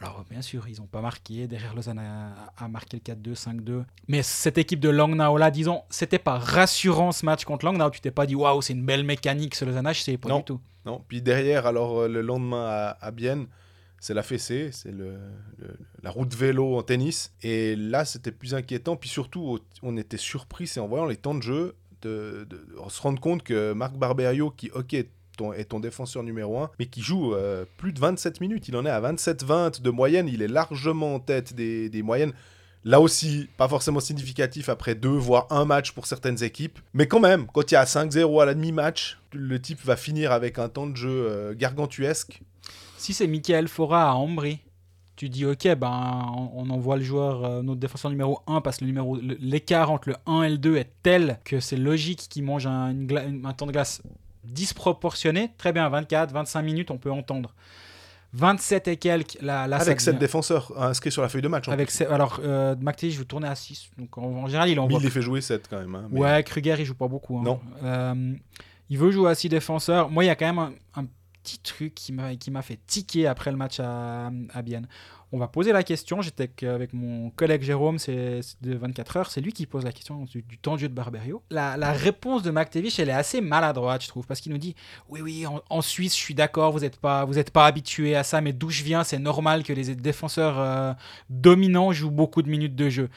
Alors, 0.00 0.24
bien 0.30 0.42
sûr, 0.42 0.68
ils 0.68 0.78
n'ont 0.80 0.86
pas 0.86 1.00
marqué. 1.00 1.46
Derrière, 1.48 1.74
Lausanne 1.74 1.98
a, 1.98 2.52
a 2.56 2.68
marqué 2.68 3.00
le 3.04 3.14
4-2, 3.14 3.34
5-2. 3.34 3.84
Mais 4.06 4.22
cette 4.22 4.56
équipe 4.58 4.78
de 4.80 4.88
Langnau, 4.88 5.36
là, 5.36 5.50
disons, 5.50 5.82
c'était 5.90 6.20
pas 6.20 6.38
rassurant 6.38 7.10
ce 7.12 7.26
match 7.26 7.44
contre 7.44 7.64
Langnau. 7.64 7.90
Tu 7.90 8.00
t'es 8.00 8.10
pas 8.12 8.26
dit, 8.26 8.34
waouh, 8.36 8.62
c'est 8.62 8.74
une 8.74 8.86
belle 8.86 9.02
mécanique 9.04 9.54
ce 9.56 9.64
Lausanne 9.64 9.88
HC. 9.88 10.16
Pas 10.18 10.28
Non. 10.28 10.38
du 10.38 10.44
tout. 10.44 10.60
Non 10.84 11.04
Puis 11.08 11.20
derrière, 11.20 11.66
alors 11.66 12.02
euh, 12.02 12.08
le 12.08 12.22
lendemain 12.22 12.66
à, 12.68 12.96
à 13.00 13.10
Bienne, 13.10 13.46
c'est 14.00 14.14
la 14.14 14.22
fessée, 14.22 14.70
c'est 14.72 14.92
le, 14.92 15.18
le- 15.58 15.76
la 16.04 16.10
route 16.10 16.32
vélo 16.32 16.76
en 16.78 16.82
tennis. 16.84 17.32
Et 17.42 17.74
là, 17.74 18.04
c'était 18.04 18.30
plus 18.30 18.54
inquiétant. 18.54 18.94
Puis 18.96 19.08
surtout, 19.08 19.58
on 19.82 19.96
était 19.96 20.16
surpris, 20.16 20.68
c'est 20.68 20.78
en 20.78 20.86
voyant 20.86 21.06
les 21.06 21.16
temps 21.16 21.34
de 21.34 21.42
jeu, 21.42 21.74
de, 22.02 22.46
de- 22.48 22.56
de 22.56 22.88
se 22.88 23.02
rendre 23.02 23.20
compte 23.20 23.42
que 23.42 23.72
Marc 23.72 23.94
Barberio, 23.96 24.50
qui, 24.52 24.70
ok, 24.70 24.94
ton, 25.38 25.52
est 25.54 25.64
ton 25.64 25.80
défenseur 25.80 26.22
numéro 26.22 26.58
1, 26.58 26.70
mais 26.78 26.86
qui 26.86 27.00
joue 27.00 27.34
euh, 27.34 27.64
plus 27.78 27.92
de 27.92 28.00
27 28.00 28.40
minutes, 28.42 28.68
il 28.68 28.76
en 28.76 28.84
est 28.84 28.90
à 28.90 29.00
27-20 29.00 29.80
de 29.80 29.90
moyenne, 29.90 30.28
il 30.28 30.42
est 30.42 30.48
largement 30.48 31.14
en 31.14 31.20
tête 31.20 31.54
des, 31.54 32.02
moyennes. 32.02 32.32
Là 32.84 33.00
aussi, 33.00 33.48
pas 33.56 33.68
forcément 33.68 34.00
significatif 34.00 34.68
après 34.68 34.94
deux, 34.94 35.08
voire 35.08 35.46
un 35.50 35.64
match 35.64 35.92
pour 35.92 36.06
certaines 36.06 36.42
équipes. 36.42 36.78
Mais 36.94 37.08
quand 37.08 37.20
même, 37.20 37.46
quand 37.46 37.70
il 37.70 37.74
y 37.74 37.76
a 37.76 37.84
5-0 37.84 38.42
à 38.42 38.46
la 38.46 38.54
demi-match, 38.54 39.18
le 39.32 39.60
type 39.60 39.82
va 39.84 39.96
finir 39.96 40.32
avec 40.32 40.58
un 40.58 40.68
temps 40.68 40.86
de 40.86 40.96
jeu 40.96 41.26
euh, 41.28 41.54
gargantuesque. 41.54 42.40
Si 42.96 43.14
c'est 43.14 43.26
Michael 43.26 43.68
Fora 43.68 44.10
à 44.10 44.14
Ambry, 44.14 44.60
tu 45.16 45.28
dis 45.28 45.44
ok, 45.44 45.74
ben 45.74 46.32
on, 46.54 46.70
envoie 46.70 46.96
le 46.96 47.02
joueur, 47.02 47.44
euh, 47.44 47.62
notre 47.62 47.80
défenseur 47.80 48.10
numéro 48.10 48.40
1, 48.46 48.60
parce 48.60 48.78
que 48.78 48.84
l'écart 49.40 49.90
entre 49.90 50.10
le 50.10 50.16
1 50.26 50.42
et 50.44 50.50
le 50.50 50.58
2 50.58 50.76
est 50.76 50.90
tel 51.02 51.40
que 51.44 51.58
c'est 51.58 51.76
logique 51.76 52.26
qu'il 52.28 52.44
mange 52.44 52.66
un 52.66 52.94
temps 53.56 53.66
de 53.66 53.72
glace 53.72 54.00
disproportionné. 54.48 55.50
Très 55.58 55.72
bien, 55.72 55.88
24, 55.88 56.32
25 56.32 56.62
minutes, 56.62 56.90
on 56.90 56.98
peut 56.98 57.10
entendre. 57.12 57.54
27 58.34 58.88
et 58.88 58.96
quelques, 58.98 59.38
là, 59.40 59.62
avec 59.62 60.00
sept 60.02 60.14
devient- 60.14 60.20
défenseurs 60.20 60.72
inscrits 60.80 61.10
sur 61.10 61.22
la 61.22 61.28
feuille 61.30 61.40
de 61.40 61.48
match. 61.48 61.66
en 61.68 61.72
avec 61.72 61.90
se- 61.90 62.04
alors, 62.04 62.40
euh, 62.44 62.76
McTavish 62.78 63.16
joue 63.16 63.24
tourner 63.24 63.48
à 63.48 63.54
6. 63.54 63.88
Donc 63.96 64.18
en, 64.18 64.22
en 64.24 64.46
général, 64.46 64.68
il 64.68 64.78
envoie 64.78 64.98
il 65.00 65.04
les 65.04 65.10
fait 65.10 65.22
jouer 65.22 65.40
7 65.40 65.66
quand 65.68 65.78
même. 65.78 65.94
hein, 65.94 66.08
mais- 66.10 66.20
Ouais, 66.20 66.42
Kruger, 66.44 66.76
il 66.78 66.84
joue 66.84 66.94
pas 66.94 67.08
beaucoup. 67.08 67.38
hein. 67.38 67.42
Non. 67.44 67.60
Euh, 67.82 68.34
il 68.90 68.98
veut 68.98 69.10
jouer 69.10 69.30
à 69.30 69.34
6 69.34 69.48
défenseurs. 69.48 70.10
Moi, 70.10 70.24
il 70.24 70.26
y 70.26 70.30
a 70.30 70.36
quand 70.36 70.46
même 70.46 70.58
un, 70.58 70.72
un 71.00 71.06
petit 71.42 71.58
truc 71.60 71.94
qui 71.94 72.12
m'a 72.12 72.34
qui 72.36 72.50
m'a 72.50 72.60
fait 72.60 72.78
tiquer 72.86 73.26
après 73.26 73.50
le 73.50 73.56
match 73.56 73.80
à, 73.80 74.30
à 74.52 74.60
Bienne. 74.62 74.86
On 75.30 75.38
va 75.38 75.48
poser 75.48 75.72
la 75.72 75.82
question. 75.82 76.22
J'étais 76.22 76.44
avec- 76.44 76.62
avec 76.62 76.92
mon 76.94 77.30
collègue 77.30 77.62
Jérôme 77.62 77.98
c'est 77.98 78.40
de 78.62 78.74
24 78.74 79.16
heures. 79.16 79.30
C'est 79.30 79.40
lui 79.40 79.52
qui 79.52 79.66
pose 79.66 79.84
la 79.84 79.92
question 79.92 80.24
du, 80.24 80.42
du 80.42 80.58
temps 80.58 80.76
de 80.76 80.88
Barberio. 80.88 81.42
La, 81.50 81.92
réponse 81.92 82.42
de 82.42 82.50
McTavish, 82.50 82.98
elle 82.98 83.08
est 83.08 83.12
assez 83.12 83.40
maladroite, 83.40 84.02
je 84.02 84.08
trouve, 84.08 84.26
parce 84.26 84.40
qu'il 84.40 84.52
nous 84.52 84.58
dit 84.58 84.74
Oui, 85.08 85.20
oui, 85.20 85.44
en, 85.46 85.82
Suisse, 85.82 86.14
je 86.14 86.20
suis 86.20 86.34
d'accord, 86.34 86.72
vous 86.72 86.80
n'êtes 86.80 86.98
pas, 86.98 87.24
vous 87.24 87.34
pas 87.52 87.66
habitué 87.66 88.14
à 88.14 88.24
ça, 88.24 88.40
mais 88.40 88.52
d'où 88.52 88.70
je 88.70 88.82
viens, 88.82 89.04
c'est 89.04 89.18
normal 89.18 89.62
que 89.62 89.72
les 89.72 89.94
défenseurs 89.94 90.58
euh, 90.58 90.92
dominants 91.30 91.92
jouent 91.92 92.10
beaucoup 92.10 92.42
de 92.42 92.48
minutes 92.48 92.76
de 92.76 92.88
jeu. 92.88 93.08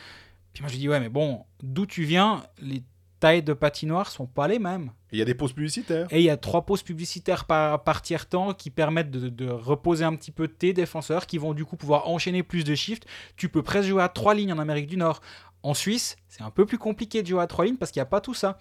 Puis 0.54 0.64
moi, 0.64 0.72
je 0.72 0.78
dis 0.78 0.90
Ouais, 0.90 1.00
mais 1.00 1.10
bon, 1.10 1.46
d'où 1.62 1.86
tu 1.86 2.04
viens, 2.04 2.44
les 2.62 2.84
tailles 3.22 3.44
de 3.44 3.54
patinoire 3.54 4.10
sont 4.10 4.26
pas 4.26 4.50
les 4.50 4.60
mêmes. 4.60 4.92
Il 5.14 5.20
y 5.20 5.22
a 5.22 5.26
des 5.26 5.36
pauses 5.36 5.54
publicitaires. 5.54 6.08
Et 6.10 6.20
il 6.20 6.24
y 6.24 6.30
a 6.30 6.36
trois 6.36 6.66
pauses 6.66 6.84
publicitaires 6.84 7.46
par, 7.46 7.84
par 7.84 8.02
tiers-temps 8.02 8.54
qui 8.54 8.70
permettent 8.70 9.12
de, 9.12 9.30
de 9.30 9.48
reposer 9.50 10.04
un 10.04 10.16
petit 10.16 10.32
peu 10.32 10.50
tes 10.50 10.74
défenseurs 10.74 11.28
qui 11.28 11.38
vont 11.38 11.54
du 11.54 11.64
coup 11.64 11.78
pouvoir 11.78 12.10
enchaîner 12.10 12.44
plus 12.44 12.66
de 12.66 12.76
shifts. 12.76 13.06
Tu 13.38 13.48
peux 13.48 13.62
presque 13.62 13.90
jouer 13.90 14.04
à 14.04 14.10
trois 14.10 14.34
lignes 14.34 14.52
en 14.52 14.60
Amérique 14.60 14.88
du 14.88 14.98
Nord. 14.98 15.22
En 15.64 15.74
Suisse, 15.74 16.18
c'est 16.28 16.42
un 16.42 16.50
peu 16.50 16.66
plus 16.66 16.80
compliqué 16.80 17.22
de 17.22 17.28
jouer 17.28 17.42
à 17.42 17.48
trois 17.48 17.66
lignes 17.66 17.78
parce 17.78 17.92
qu'il 17.92 18.00
n'y 18.00 18.08
a 18.08 18.08
pas 18.08 18.22
tout 18.22 18.34
ça. 18.34 18.58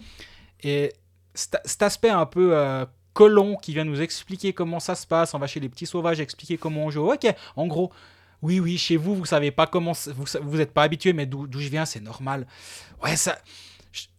Et 0.61 0.93
cet, 1.33 1.81
aspect 1.81 2.09
un 2.09 2.27
peu 2.27 2.55
euh, 2.55 2.85
colon 3.13 3.55
qui 3.55 3.73
vient 3.73 3.85
nous 3.85 4.01
expliquer 4.01 4.53
comment 4.53 4.79
ça 4.79 4.93
se 4.93 5.07
passe, 5.07 5.33
on 5.33 5.39
va 5.39 5.47
chez 5.47 5.59
les 5.59 5.69
petits 5.69 5.87
sauvages 5.87 6.19
expliquer 6.19 6.57
comment 6.57 6.85
on 6.85 6.91
joue. 6.91 7.11
Ok, 7.11 7.25
en 7.55 7.65
gros, 7.65 7.91
oui, 8.41 8.59
oui, 8.59 8.77
chez 8.77 8.97
vous, 8.97 9.15
vous 9.15 9.25
savez 9.25 9.51
pas 9.51 9.67
comment, 9.67 9.93
vous 10.15 10.25
vous 10.41 10.61
êtes 10.61 10.73
pas 10.73 10.83
habitué, 10.83 11.13
mais 11.13 11.25
d'où 11.25 11.47
je 11.51 11.69
viens, 11.69 11.85
c'est 11.85 11.99
normal. 11.99 12.47
Ouais, 13.03 13.15
ça, 13.15 13.37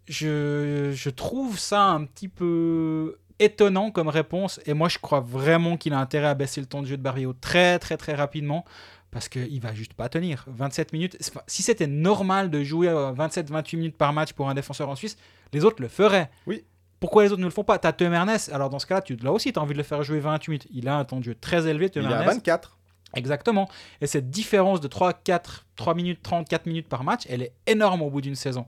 je, 0.08 1.08
trouve 1.10 1.58
ça 1.58 1.84
un 1.84 2.04
petit 2.04 2.28
peu 2.28 3.18
étonnant 3.38 3.90
comme 3.90 4.08
réponse. 4.08 4.60
Et 4.66 4.74
moi, 4.74 4.88
je 4.88 4.98
crois 4.98 5.20
vraiment 5.20 5.76
qu'il 5.76 5.92
a 5.92 5.98
intérêt 5.98 6.28
à 6.28 6.34
baisser 6.34 6.60
le 6.60 6.66
temps 6.66 6.82
de 6.82 6.86
jeu 6.86 6.96
de 6.96 7.02
Barrio 7.02 7.32
très, 7.32 7.78
très, 7.78 7.96
très 7.96 8.14
rapidement. 8.14 8.64
Parce 9.10 9.28
qu'il 9.28 9.60
va 9.60 9.74
juste 9.74 9.92
pas 9.92 10.08
tenir. 10.08 10.44
27 10.48 10.94
minutes. 10.94 11.32
Si 11.46 11.62
c'était 11.62 11.86
normal 11.86 12.50
de 12.50 12.62
jouer 12.62 12.88
27-28 12.88 13.76
minutes 13.76 13.96
par 13.96 14.14
match 14.14 14.32
pour 14.32 14.48
un 14.48 14.54
défenseur 14.54 14.88
en 14.88 14.96
Suisse, 14.96 15.18
les 15.52 15.66
autres 15.66 15.82
le 15.82 15.88
feraient. 15.88 16.30
Oui. 16.46 16.64
Pourquoi 16.98 17.24
les 17.24 17.32
autres 17.32 17.40
ne 17.40 17.46
le 17.46 17.50
font 17.50 17.64
pas? 17.64 17.78
T'as 17.78 17.92
Théo 17.92 18.10
Ernest, 18.10 18.50
alors 18.52 18.70
dans 18.70 18.78
ce 18.78 18.86
cas-là, 18.86 19.02
tu, 19.02 19.16
là 19.16 19.32
aussi, 19.32 19.52
tu 19.52 19.58
as 19.58 19.62
envie 19.62 19.72
de 19.74 19.78
le 19.78 19.84
faire 19.84 20.02
jouer 20.02 20.20
28 20.20 20.50
minutes. 20.50 20.68
Il 20.72 20.88
a 20.88 20.96
un 20.96 21.04
temps 21.04 21.18
de 21.18 21.24
jeu 21.24 21.34
très 21.34 21.66
élevé, 21.66 21.90
Théo 21.90 22.02
Il 22.04 22.08
est 22.08 22.14
à 22.14 22.20
Ernest. 22.20 22.36
24. 22.36 22.78
Exactement. 23.14 23.68
Et 24.00 24.06
cette 24.06 24.30
différence 24.30 24.80
de 24.80 24.88
3, 24.88 25.12
4, 25.12 25.66
3 25.76 25.94
minutes 25.94 26.22
30, 26.22 26.48
4 26.48 26.66
minutes 26.66 26.88
par 26.88 27.04
match, 27.04 27.22
elle 27.28 27.42
est 27.42 27.52
énorme 27.66 28.02
au 28.02 28.10
bout 28.10 28.20
d'une 28.20 28.34
saison. 28.36 28.66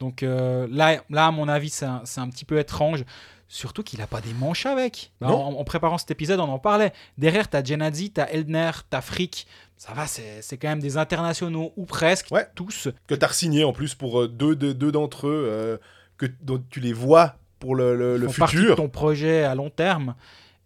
Donc 0.00 0.22
euh, 0.22 0.66
là, 0.70 1.02
là, 1.10 1.26
à 1.26 1.30
mon 1.30 1.48
avis, 1.48 1.70
c'est 1.70 1.86
un, 1.86 2.02
c'est 2.04 2.20
un 2.20 2.28
petit 2.28 2.44
peu 2.44 2.58
étrange. 2.58 3.04
Surtout 3.46 3.82
qu'il 3.84 4.00
n'a 4.00 4.06
pas 4.06 4.20
des 4.20 4.32
manches 4.32 4.66
avec. 4.66 5.12
En, 5.20 5.28
Non. 5.28 5.58
en 5.60 5.64
préparant 5.64 5.98
cet 5.98 6.10
épisode, 6.10 6.40
on 6.40 6.48
en 6.48 6.58
parlait. 6.58 6.92
Derrière, 7.18 7.48
tu 7.48 7.56
as 7.56 7.62
Genadzi, 7.62 8.10
tu 8.10 8.20
as 8.20 8.32
Eldner, 8.32 8.70
tu 8.90 8.96
as 8.96 9.00
Frick. 9.00 9.46
Ça 9.76 9.92
va, 9.92 10.06
c'est 10.06 10.40
c'est 10.42 10.56
quand 10.56 10.68
même 10.68 10.80
des 10.80 10.96
internationaux, 10.96 11.72
ou 11.76 11.84
presque, 11.84 12.28
Ouais. 12.32 12.46
tous. 12.54 12.88
Que 13.06 13.14
tu 13.14 13.24
as 13.24 13.32
signé 13.32 13.62
en 13.62 13.72
plus 13.72 13.94
pour 13.94 14.22
euh, 14.22 14.28
deux, 14.28 14.56
deux, 14.56 14.74
deux 14.74 14.90
d'entre 14.90 15.28
eux, 15.28 15.46
euh, 15.48 15.76
que, 16.16 16.26
dont 16.40 16.60
tu 16.70 16.80
les 16.80 16.92
vois 16.92 17.36
pour 17.60 17.76
le, 17.76 17.94
le- 17.96 18.16
le 18.16 18.28
font 18.28 18.40
partie 18.40 18.56
de 18.56 18.60
futur. 18.62 18.76
ton 18.76 18.88
projet 18.88 19.44
à 19.44 19.54
long 19.54 19.70
terme. 19.70 20.14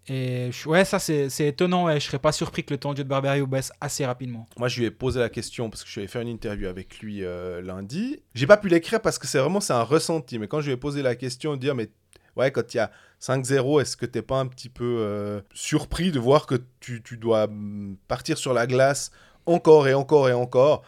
Et 0.08 0.50
ouais, 0.66 0.84
ça, 0.84 0.98
c'est 0.98 1.28
étonnant. 1.40 1.88
Et 1.88 2.00
je 2.00 2.06
serais 2.06 2.18
pas 2.18 2.32
surpris 2.32 2.64
que 2.64 2.72
le 2.72 2.78
temps 2.78 2.92
de 2.92 2.98
jeu 2.98 3.04
de 3.04 3.08
Barberio 3.08 3.46
baisse 3.46 3.72
assez 3.80 4.06
rapidement. 4.06 4.46
Moi, 4.56 4.68
je 4.68 4.80
lui 4.80 4.86
ai 4.86 4.90
posé 4.90 5.20
la 5.20 5.28
question 5.28 5.70
parce 5.70 5.84
que 5.84 5.90
je 5.90 6.00
vais 6.00 6.06
faire 6.06 6.22
une 6.22 6.28
interview 6.28 6.68
avec 6.68 7.00
lui 7.00 7.24
euh, 7.24 7.60
lundi. 7.60 8.22
J'ai 8.34 8.46
pas 8.46 8.56
pu 8.56 8.68
l'écrire 8.68 9.00
parce 9.00 9.18
que 9.18 9.26
c'est 9.26 9.38
vraiment 9.38 9.60
c'est 9.60 9.74
un 9.74 9.82
ressenti. 9.82 10.38
Mais 10.38 10.48
quand 10.48 10.60
je 10.60 10.66
lui 10.66 10.72
ai 10.72 10.76
posé 10.76 11.02
la 11.02 11.14
question, 11.14 11.56
dire 11.56 11.74
mais 11.74 11.90
ouais, 12.36 12.50
quand 12.50 12.72
il 12.72 12.78
y 12.78 12.80
a 12.80 12.90
5-0, 13.20 13.82
est-ce 13.82 13.96
que 13.96 14.06
t'es 14.06 14.22
pas 14.22 14.38
un 14.38 14.46
petit 14.46 14.68
peu 14.68 14.98
euh, 15.00 15.40
surpris 15.52 16.10
de 16.10 16.18
voir 16.18 16.46
que 16.46 16.54
tu, 16.80 17.02
tu 17.02 17.16
dois 17.16 17.46
mm, 17.48 17.96
partir 18.06 18.38
sur 18.38 18.54
la 18.54 18.66
glace 18.66 19.10
encore 19.46 19.88
et 19.88 19.94
encore 19.94 20.28
et 20.28 20.32
encore? 20.32 20.82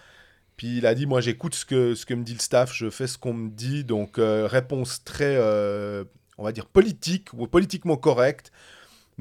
Puis 0.56 0.76
il 0.76 0.86
a 0.86 0.94
dit 0.94 1.06
moi 1.06 1.22
j'écoute 1.22 1.54
ce 1.54 1.64
que 1.64 1.94
ce 1.94 2.04
que 2.04 2.12
me 2.14 2.22
dit 2.22 2.34
le 2.34 2.40
staff, 2.40 2.74
je 2.74 2.90
fais 2.90 3.06
ce 3.06 3.18
qu'on 3.18 3.32
me 3.32 3.50
dit. 3.50 3.82
Donc 3.84 4.18
euh, 4.18 4.46
réponse 4.46 5.02
très 5.04 5.36
euh, 5.36 6.04
on 6.38 6.44
va 6.44 6.52
dire 6.52 6.66
politique 6.66 7.28
ou 7.32 7.46
politiquement 7.46 7.96
correcte. 7.96 8.52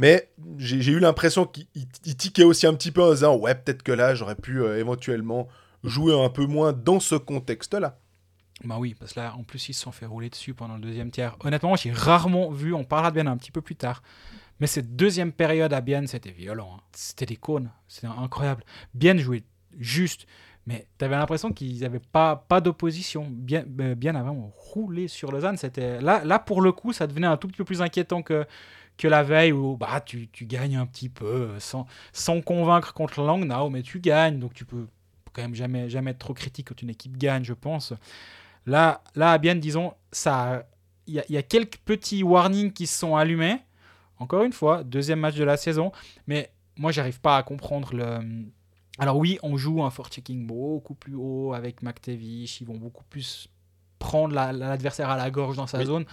Mais 0.02 0.32
j'ai 0.58 0.94
eu 0.94 1.00
l'impression 1.00 1.46
qu'il 1.46 1.68
il- 1.76 1.86
il 2.06 2.16
tiquait 2.16 2.46
aussi 2.46 2.66
un 2.66 2.74
petit 2.74 2.90
peu 2.90 3.04
en 3.04 3.12
disant 3.12 3.36
Ouais, 3.36 3.54
peut-être 3.54 3.84
que 3.84 3.92
là, 3.92 4.16
j'aurais 4.16 4.36
pu 4.36 4.62
euh, 4.62 4.80
éventuellement 4.80 5.50
jouer 5.84 6.18
un 6.18 6.30
peu 6.30 6.46
moins 6.46 6.72
dans 6.72 7.02
ce 7.02 7.16
contexte-là. 7.16 8.00
Bah 8.64 8.78
oui, 8.80 8.96
parce 8.98 9.12
que 9.12 9.20
là, 9.20 9.36
en 9.38 9.44
plus, 9.44 9.68
ils 9.68 9.74
se 9.74 9.82
sont 9.82 9.92
fait 9.92 10.06
rouler 10.06 10.30
dessus 10.30 10.54
pendant 10.54 10.76
le 10.76 10.82
deuxième 10.82 11.12
tiers. 11.12 11.36
Honnêtement, 11.42 11.76
j'ai 11.76 11.92
rarement 11.92 12.50
vu, 12.50 12.74
on 12.74 12.86
parlera 12.86 13.12
de 13.12 13.16
Bienne 13.16 13.28
un 13.28 13.36
petit 13.36 13.52
peu 13.52 13.62
plus 13.62 13.76
tard, 13.76 14.02
mais 14.62 14.68
cette 14.68 14.96
deuxième 14.96 15.34
période 15.34 15.74
à 15.74 15.82
Bienne, 15.82 16.08
c'était 16.08 16.32
violent. 16.32 16.76
hein. 16.78 16.82
C'était 16.94 17.26
des 17.26 17.36
cônes, 17.36 17.70
c'était 17.90 18.08
incroyable. 18.08 18.64
Bienne 18.94 19.20
jouait 19.20 19.44
juste, 19.78 20.28
mais 20.66 20.88
tu 20.98 21.04
avais 21.06 21.16
l'impression 21.18 21.52
qu'ils 21.52 21.82
n'avaient 21.82 22.00
pas, 22.12 22.36
pas 22.38 22.62
d'opposition. 22.62 23.28
Bien, 23.30 23.66
euh, 23.82 23.96
Bienne 23.96 24.16
a 24.18 24.24
vraiment 24.24 24.52
roulé 24.56 25.10
sur 25.10 25.32
Lausanne. 25.32 25.58
C'était 25.58 26.00
là, 26.02 26.24
là, 26.24 26.40
pour 26.40 26.62
le 26.62 26.72
coup, 26.72 26.94
ça 26.94 27.06
devenait 27.08 27.28
un 27.28 27.36
tout 27.38 27.48
petit 27.50 27.58
peu 27.58 27.66
plus 27.66 27.82
inquiétant 27.82 28.22
que, 28.22 28.46
que 29.00 29.08
la 29.08 29.24
veille 29.24 29.54
où 29.54 29.78
bah, 29.78 30.02
tu, 30.02 30.28
tu 30.28 30.46
gagnes 30.46 30.76
un 30.76 30.86
petit 30.86 31.08
peu 31.10 31.26
euh, 31.26 31.60
sans, 31.60 31.88
sans 32.12 32.42
convaincre 32.42 32.94
contre 32.94 33.22
Langnau, 33.22 33.70
mais 33.70 33.82
tu 33.82 34.00
gagnes, 34.00 34.40
donc 34.40 34.54
tu 34.54 34.66
peux 34.66 34.88
quand 35.34 35.42
même 35.42 35.56
jamais, 35.56 35.90
jamais 35.90 36.12
être 36.12 36.20
trop 36.20 36.34
critique 36.34 36.68
quand 36.68 36.82
une 36.82 36.90
équipe 36.90 37.16
gagne, 37.18 37.44
je 37.46 37.54
pense. 37.54 37.94
Là, 38.66 39.02
là 39.16 39.32
à 39.32 39.38
Bienne, 39.38 39.60
disons, 39.60 39.94
ça, 40.12 40.66
il 41.08 41.14
y, 41.16 41.20
a- 41.20 41.26
il 41.30 41.36
y 41.36 41.38
a 41.38 41.44
quelques 41.44 41.78
petits 41.78 42.24
warnings 42.24 42.74
qui 42.74 42.88
se 42.88 43.00
sont 43.00 43.16
allumés. 43.16 43.62
Encore 44.18 44.44
une 44.44 44.52
fois, 44.54 44.84
deuxième 44.84 45.20
match 45.22 45.36
de 45.36 45.46
la 45.46 45.56
saison, 45.56 45.94
mais 46.28 46.52
moi, 46.76 46.92
j'arrive 46.92 47.22
pas 47.22 47.38
à 47.38 47.44
comprendre 47.44 47.94
le. 47.96 48.20
Alors 48.98 49.16
oui, 49.18 49.40
on 49.44 49.56
joue 49.56 49.82
un 49.82 49.90
forechecking 49.92 50.46
beaucoup 50.46 50.94
plus 50.94 51.16
haut 51.16 51.54
avec 51.54 51.82
McTavish, 51.84 52.60
ils 52.60 52.68
vont 52.68 52.76
beaucoup 52.76 53.06
plus 53.06 53.48
prendre 53.98 54.34
la- 54.36 54.52
l'adversaire 54.52 55.10
à 55.10 55.16
la 55.16 55.32
gorge 55.32 55.56
dans 55.56 55.68
sa 55.68 55.78
Oui. 55.80 55.86
zone. 55.86 56.06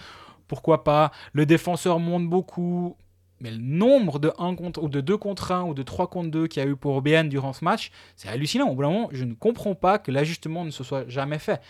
Pourquoi 0.48 0.84
pas 0.84 1.10
Le 1.32 1.46
défenseur 1.46 1.98
monte 1.98 2.28
beaucoup, 2.28 2.96
mais 3.40 3.50
le 3.50 3.58
nombre 3.58 4.18
de 4.18 4.32
1 4.38 4.54
contre, 4.54 4.82
ou 4.82 4.88
de 4.88 5.00
2 5.00 5.16
contre 5.16 5.52
1 5.52 5.64
ou 5.64 5.74
de 5.74 5.82
3 5.82 6.08
contre 6.08 6.30
2 6.30 6.46
qu'il 6.46 6.62
y 6.62 6.66
a 6.66 6.68
eu 6.68 6.76
pour 6.76 7.02
BN 7.02 7.28
durant 7.28 7.52
ce 7.52 7.64
match, 7.64 7.90
c'est 8.16 8.28
hallucinant. 8.28 8.68
Au 8.68 8.74
bout 8.74 8.82
d'un 8.82 8.90
moment, 8.90 9.08
je 9.12 9.24
ne 9.24 9.34
comprends 9.34 9.74
pas 9.74 9.98
que 9.98 10.10
l'ajustement 10.10 10.64
ne 10.64 10.70
se 10.70 10.84
soit 10.84 11.08
jamais 11.08 11.38
fait. 11.38 11.60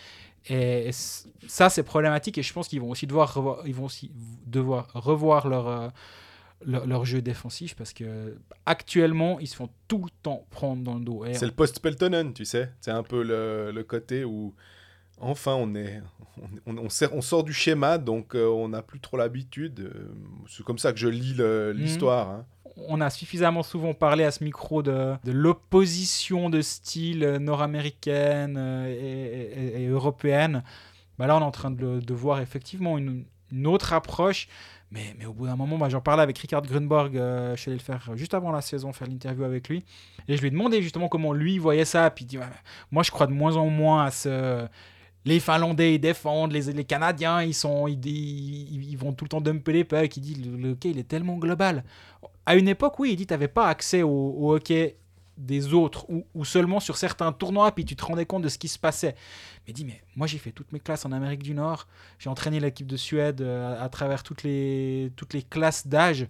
Et 0.49 0.91
ça, 0.91 1.69
c'est 1.69 1.83
problématique 1.83 2.37
et 2.37 2.43
je 2.43 2.53
pense 2.53 2.69
qu'ils 2.69 2.79
vont 2.79 2.89
aussi 2.89 3.05
devoir 3.05 3.33
revoir, 3.33 3.67
ils 3.67 3.75
vont 3.75 3.85
aussi 3.85 4.11
devoir 4.45 4.87
revoir 4.93 5.49
leur, 5.49 5.67
euh, 5.67 5.89
leur, 6.65 7.03
jeu 7.03 7.21
défensif 7.21 7.75
parce 7.75 7.91
que 7.91 8.37
actuellement, 8.65 9.39
ils 9.41 9.47
se 9.47 9.55
font 9.55 9.69
tout 9.89 10.05
le 10.05 10.09
temps 10.23 10.45
prendre 10.49 10.83
dans 10.83 10.95
le 10.95 11.03
dos. 11.03 11.25
C'est 11.33 11.45
le 11.45 11.51
post-Peltonen, 11.51 12.33
tu 12.33 12.45
sais. 12.45 12.71
C'est 12.79 12.91
un 12.91 13.03
peu 13.03 13.23
le, 13.23 13.71
le 13.73 13.83
côté 13.83 14.23
où, 14.23 14.55
enfin, 15.19 15.53
on, 15.55 15.73
est, 15.75 16.01
on, 16.65 16.77
on, 16.77 16.89
sert- 16.89 17.13
on 17.13 17.21
sort 17.21 17.43
du 17.43 17.53
schéma, 17.53 17.97
donc 17.97 18.35
euh, 18.35 18.47
on 18.47 18.69
n'a 18.69 18.81
plus 18.81 18.99
trop 18.99 19.17
l'habitude. 19.17 19.79
Euh, 19.79 20.11
C'est 20.47 20.63
comme 20.63 20.77
ça 20.79 20.91
que 20.93 20.99
je 20.99 21.07
lis 21.07 21.35
Mhm. 21.37 21.71
l'histoire. 21.71 22.29
hein. 22.29 22.45
on 22.89 23.01
a 23.01 23.09
suffisamment 23.09 23.63
souvent 23.63 23.93
parlé 23.95 24.23
à 24.23 24.29
ce 24.29 24.43
micro 24.43 24.83
de, 24.83 25.15
de 25.23 25.31
l'opposition 25.31 26.49
de 26.51 26.61
style 26.61 27.23
euh, 27.23 27.39
nord-américaine 27.39 28.57
et, 28.87 28.91
et- 28.93 29.83
et 29.83 29.87
européenne. 29.87 30.63
Bah 31.17 31.25
là, 31.27 31.35
on 31.37 31.39
est 31.39 31.43
en 31.43 31.51
train 31.51 31.71
de, 31.71 32.13
voir 32.13 32.39
effectivement 32.41 32.97
une, 32.97 33.25
une 33.51 33.67
autre 33.67 33.93
approche. 33.93 34.47
Mais, 34.91 35.15
mais 35.19 35.25
au 35.25 35.33
bout 35.33 35.47
d'un 35.47 35.55
moment, 35.57 35.77
bah, 35.77 35.89
j'en 35.89 35.99
parlais 35.99 36.23
avec 36.23 36.37
Richard 36.37 36.61
Grunborg, 36.61 37.17
euh, 37.17 37.55
je 37.57 37.61
suis 37.61 37.69
allé 37.71 37.77
le 37.79 37.83
faire 37.83 38.09
juste 38.15 38.33
avant 38.33 38.51
la 38.51 38.61
saison, 38.61 38.93
faire 38.93 39.07
l'interview 39.09 39.43
avec 39.43 39.67
lui. 39.67 39.83
Et 40.29 40.37
je 40.37 40.41
lui 40.41 40.47
ai 40.47 40.51
demandé 40.51 40.81
justement 40.81 41.09
comment 41.09 41.33
lui 41.33 41.57
voyait 41.57 41.83
ça. 41.83 42.09
Puis 42.11 42.23
il 42.23 42.27
dit, 42.27 42.37
Ouais, 42.37 42.45
moi 42.91 43.03
je 43.03 43.11
crois 43.11 43.27
de 43.27 43.33
moins 43.33 43.55
en 43.57 43.67
moins 43.69 44.05
à 44.05 44.11
ce... 44.11 44.65
Les 45.27 45.41
Finlandais, 45.41 45.95
ils 45.95 45.99
défendent, 45.99 46.53
les, 46.53 46.85
Canadiens, 46.85 47.43
ils, 47.43 47.53
sont, 47.53 47.85
ils, 47.85 47.99
ils, 48.07 48.91
ils 48.91 48.97
vont 48.97 49.11
tout 49.11 49.25
le 49.25 49.29
temps 49.29 49.41
dumper 49.41 49.73
les 49.73 49.83
pucks. 49.83 50.15
Il 50.15 50.21
dit, 50.21 50.35
le, 50.35 50.55
le 50.55 50.69
hockey, 50.71 50.91
il 50.91 50.99
est 50.99 51.07
tellement 51.07 51.35
global. 51.35 51.83
À 52.45 52.55
une 52.55 52.69
époque, 52.69 52.97
oui, 52.97 53.11
il 53.11 53.17
dit, 53.17 53.27
tu 53.27 53.33
n'avais 53.33 53.49
pas 53.49 53.67
accès 53.67 54.03
au, 54.03 54.53
hockey 54.53 54.95
des 55.37 55.73
autres 55.73 56.05
ou, 56.09 56.45
seulement 56.45 56.79
sur 56.79 56.95
certains 56.95 57.33
tournois, 57.33 57.73
puis 57.73 57.83
tu 57.83 57.97
te 57.97 58.05
rendais 58.05 58.25
compte 58.25 58.41
de 58.41 58.47
ce 58.47 58.57
qui 58.57 58.69
se 58.69 58.79
passait. 58.79 59.15
Mais 59.67 59.73
dit, 59.73 59.83
mais 59.83 60.01
moi 60.15 60.27
j'ai 60.27 60.37
fait 60.37 60.51
toutes 60.51 60.71
mes 60.71 60.79
classes 60.79 61.05
en 61.05 61.11
Amérique 61.11 61.43
du 61.43 61.53
Nord, 61.53 61.87
j'ai 62.17 62.29
entraîné 62.29 62.59
l'équipe 62.59 62.87
de 62.87 62.97
Suède 62.97 63.41
euh, 63.41 63.77
à, 63.77 63.83
à 63.83 63.89
travers 63.89 64.23
toutes 64.23 64.41
les, 64.41 65.11
toutes 65.15 65.33
les 65.33 65.43
classes 65.43 65.85
d'âge, 65.85 66.25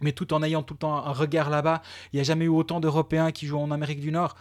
mais 0.00 0.12
tout 0.12 0.32
en 0.32 0.42
ayant 0.44 0.62
tout 0.62 0.74
le 0.74 0.78
temps 0.78 0.94
un 0.94 1.12
regard 1.12 1.50
là-bas. 1.50 1.82
Il 2.12 2.16
n'y 2.16 2.20
a 2.20 2.24
jamais 2.24 2.44
eu 2.44 2.48
autant 2.48 2.78
d'Européens 2.78 3.32
qui 3.32 3.46
jouent 3.46 3.58
en 3.58 3.72
Amérique 3.72 4.00
du 4.00 4.12
Nord. 4.12 4.36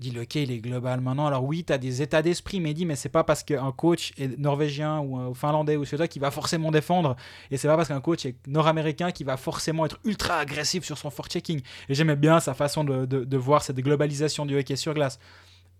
Dit, 0.00 0.12
le 0.12 0.20
hockey, 0.20 0.44
il 0.44 0.52
est 0.52 0.58
global 0.60 1.00
maintenant. 1.00 1.26
Alors 1.26 1.42
oui, 1.44 1.64
tu 1.64 1.72
as 1.72 1.78
des 1.78 2.02
états 2.02 2.22
d'esprit, 2.22 2.60
mais 2.60 2.70
il 2.70 2.74
dit, 2.74 2.86
mais 2.86 2.94
c'est 2.94 3.08
pas 3.08 3.24
parce 3.24 3.42
qu'un 3.42 3.72
coach 3.72 4.12
est 4.16 4.38
norvégien 4.38 5.00
ou 5.00 5.34
finlandais 5.34 5.74
ou 5.76 5.84
suédois 5.84 6.06
qui 6.06 6.20
va 6.20 6.30
forcément 6.30 6.70
défendre. 6.70 7.16
Et 7.50 7.56
c'est 7.56 7.66
pas 7.66 7.76
parce 7.76 7.88
qu'un 7.88 8.00
coach 8.00 8.24
est 8.24 8.36
nord-américain 8.46 9.10
qui 9.10 9.24
va 9.24 9.36
forcément 9.36 9.86
être 9.86 9.98
ultra 10.04 10.36
agressif 10.38 10.84
sur 10.84 10.96
son 10.98 11.10
forechecking. 11.10 11.60
Et 11.88 11.94
j'aimais 11.94 12.14
bien 12.14 12.38
sa 12.38 12.54
façon 12.54 12.84
de, 12.84 13.06
de- 13.06 13.24
de 13.24 13.36
voir 13.36 13.62
cette 13.64 13.80
globalisation 13.80 14.46
du 14.46 14.56
hockey 14.56 14.76
sur 14.76 14.94
glace. 14.94 15.18